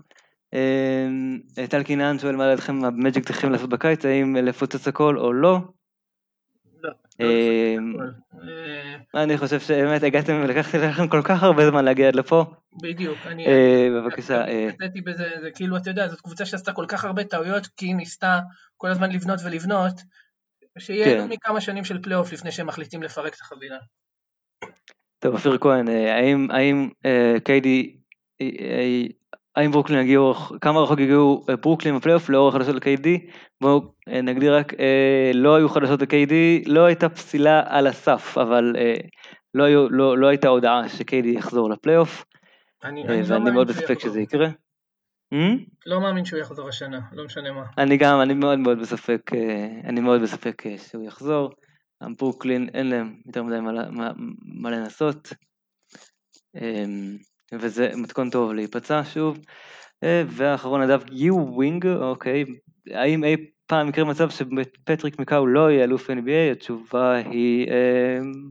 טל 1.71 1.83
קינן 1.83 2.19
שואל 2.19 2.37
מה 2.37 2.47
לדעתכם 2.47 2.85
המג'יק 2.85 3.25
צריכים 3.25 3.53
לעשות 3.53 3.71
בקיץ, 3.71 4.05
האם 4.05 4.37
לפוצץ 4.37 4.89
הכל 4.89 5.19
או 5.19 5.33
לא? 5.33 5.59
לא, 6.83 6.91
לא 9.15 9.23
אני 9.23 9.39
חושב 9.39 9.61
שבאמת 9.61 10.03
הגעתם, 10.03 10.43
לקחתי 10.43 10.79
לכם 10.79 11.09
כל 11.09 11.23
כך 11.25 11.43
הרבה 11.43 11.71
זמן 11.71 11.85
להגיע 11.85 12.09
עד 12.09 12.15
לפה. 12.15 12.45
בדיוק, 12.83 13.19
אני... 13.27 13.47
בבקשה. 13.91 14.45
נתתי 14.69 15.01
בזה, 15.01 15.29
זה 15.43 15.51
כאילו, 15.55 15.77
אתה 15.77 15.91
יודע, 15.91 16.09
זאת 16.09 16.21
קבוצה 16.21 16.47
שעשתה 16.47 16.73
כל 16.73 16.85
כך 16.89 17.05
הרבה 17.05 17.25
טעויות, 17.25 17.67
כי 17.67 17.87
היא 17.87 17.95
ניסתה 17.95 18.41
כל 18.77 18.89
הזמן 18.89 19.13
לבנות 19.13 19.41
ולבנות, 19.45 19.93
שיהיה 20.79 21.05
כן. 21.05 21.29
מכמה 21.29 21.61
שנים 21.61 21.85
של 21.85 22.03
פלייאוף 22.03 22.33
לפני 22.33 22.53
שהם 22.53 22.67
מחליטים 22.67 23.03
לפרק 23.03 23.35
את 23.35 23.41
החבילה. 23.41 23.79
טוב, 25.19 25.35
אופיר 25.35 25.59
כהן, 25.59 25.89
האם 26.51 26.89
קיידי, 27.45 27.97
האם 29.59 29.71
ברוקלין 29.71 29.99
הגיעו, 29.99 30.35
כמה 30.61 30.81
רחוק 30.81 30.99
הגיעו 30.99 31.45
ברוקלין 31.63 31.97
בפלייאוף 31.97 32.29
לאור 32.29 32.49
החדשות 32.49 32.75
ל-KD? 32.75 33.09
בואו 33.61 33.93
נגדיר 34.23 34.57
רק, 34.57 34.73
לא 35.35 35.57
היו 35.57 35.69
חדשות 35.69 36.03
ל-KD, 36.03 36.33
לא 36.67 36.85
הייתה 36.85 37.09
פסילה 37.09 37.63
על 37.67 37.87
הסף, 37.87 38.39
אבל 38.39 38.77
לא, 39.55 39.65
היו, 39.65 39.91
לא, 39.91 40.19
לא 40.19 40.27
הייתה 40.27 40.49
הודעה 40.49 40.89
ש-KD 40.89 41.27
יחזור 41.27 41.71
לפלייאוף, 41.71 42.25
ואני 42.85 43.51
מאוד 43.53 43.69
בספק 43.69 44.01
שזה 44.01 44.21
יקרה. 44.21 44.49
לא 45.87 46.01
מאמין 46.01 46.25
שהוא 46.25 46.41
יחזור 46.41 46.69
השנה, 46.69 47.01
לא 47.13 47.25
משנה 47.25 47.53
מה. 47.53 47.65
אני 47.79 47.97
גם, 47.97 48.21
אני 48.21 48.35
מאוד 48.35 48.59
מאוד 48.59 48.79
בספק, 48.81 49.31
אני 49.85 50.01
מאוד 50.01 50.23
בספק 50.23 50.63
שהוא 50.77 51.05
יחזור. 51.05 51.51
ברוקלין 52.19 52.69
אין 52.75 52.91
להם 52.91 53.15
יותר 53.27 53.43
מדי 53.43 53.61
מה, 53.61 53.91
מה, 53.91 54.11
מה 54.61 54.71
לנסות. 54.71 55.33
וזה 57.53 57.91
מתכון 57.97 58.31
טוב 58.31 58.53
להיפצע 58.53 59.01
שוב. 59.05 59.39
ואחרון 60.05 60.83
נדב 60.83 61.01
יו 61.13 61.37
ווינג, 61.37 61.87
אוקיי, 61.87 62.45
האם 62.91 63.25
אי 63.25 63.37
פעם 63.67 63.89
יקרה 63.89 64.05
מצב 64.05 64.31
שפטריק 64.31 65.19
מקאו 65.19 65.47
לא 65.47 65.71
יהיה 65.71 65.85
אלוף 65.85 66.11
NBA? 66.11 66.53
התשובה 66.53 67.15
היא, 67.15 67.69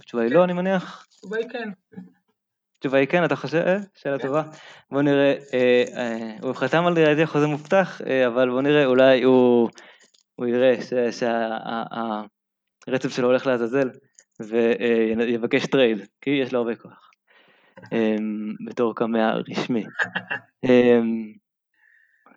התשובה 0.02 0.24
היא 0.24 0.32
לא 0.32 0.44
אני 0.44 0.54
מניח. 0.54 1.08
התשובה 1.10 1.38
היא 1.38 1.50
כן. 1.50 1.70
התשובה 2.78 2.98
היא 2.98 3.08
כן, 3.08 3.26
אתה 3.26 3.36
חושב? 3.36 3.78
שאלה 3.96 4.20
טובה. 4.20 4.44
בוא 4.92 5.02
נראה, 5.02 5.34
הוא 6.42 6.54
חתם 6.54 6.86
על 6.86 6.94
לדעתי 6.94 7.26
חוזה 7.26 7.48
מובטח, 7.48 8.02
אבל 8.28 8.50
בוא 8.50 8.62
נראה, 8.62 8.86
אולי 8.86 9.24
הוא 9.24 9.70
יראה 10.48 10.76
שהרצף 11.12 13.10
שלו 13.10 13.28
הולך 13.28 13.48
לעזאזל 13.48 13.90
ויבקש 14.40 15.66
trade, 15.66 15.98
כי 16.22 16.30
יש 16.30 16.54
לו 16.54 16.60
הרבה 16.60 16.76
כוח. 16.76 17.07
בתור 18.66 18.96
קמע 18.96 19.34
רשמי. 19.50 19.86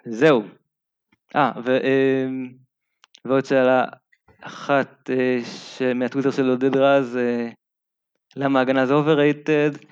זהו. 0.05 0.43
אה, 1.37 1.53
ועוד 3.25 3.45
שאלה 3.45 3.85
אחת 4.41 5.11
מהטוויטר 5.95 6.31
של 6.31 6.49
עודד 6.49 6.77
רז, 6.77 7.19
למה 8.37 8.59
ההגנה 8.59 8.87
זה 8.87 8.95
overrated? 8.95 9.87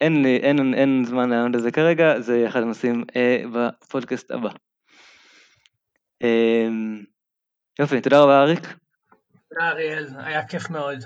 אין 0.00 0.22
לי, 0.22 0.36
אין, 0.36 0.74
אין 0.74 1.04
זמן 1.04 1.30
לענות 1.30 1.54
על 1.54 1.60
זה 1.60 1.70
כרגע, 1.70 2.20
זה 2.20 2.44
אחד 2.48 2.60
הנושאים 2.60 3.04
בפודקאסט 3.52 4.30
הבא. 4.30 4.50
יופי, 7.78 8.00
תודה 8.00 8.22
רבה 8.22 8.42
אריק. 8.42 8.76
תודה 9.48 9.68
אריאל, 9.68 10.06
היה 10.18 10.46
כיף 10.48 10.70
מאוד. 10.70 10.98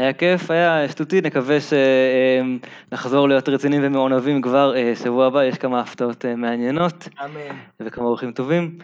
היה 0.00 0.12
כיף, 0.12 0.50
היה 0.50 0.88
שטותי, 0.88 1.20
נקווה 1.20 1.56
שנחזור 2.90 3.28
להיות 3.28 3.48
רציניים 3.48 3.82
ומעונבים 3.84 4.42
כבר 4.42 4.74
שבוע 4.94 5.26
הבא, 5.26 5.44
יש 5.44 5.58
כמה 5.58 5.80
הפתעות 5.80 6.24
מעניינות. 6.24 7.08
אמן. 7.24 7.56
וכמה 7.80 8.04
אורחים 8.04 8.32
טובים. 8.32 8.78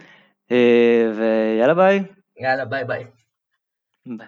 ויאללה 1.17 1.73
ביי. 1.73 2.03
יאללה 2.39 2.65
ביי 2.65 2.83
ביי. 2.83 3.05
ביי. 4.05 4.27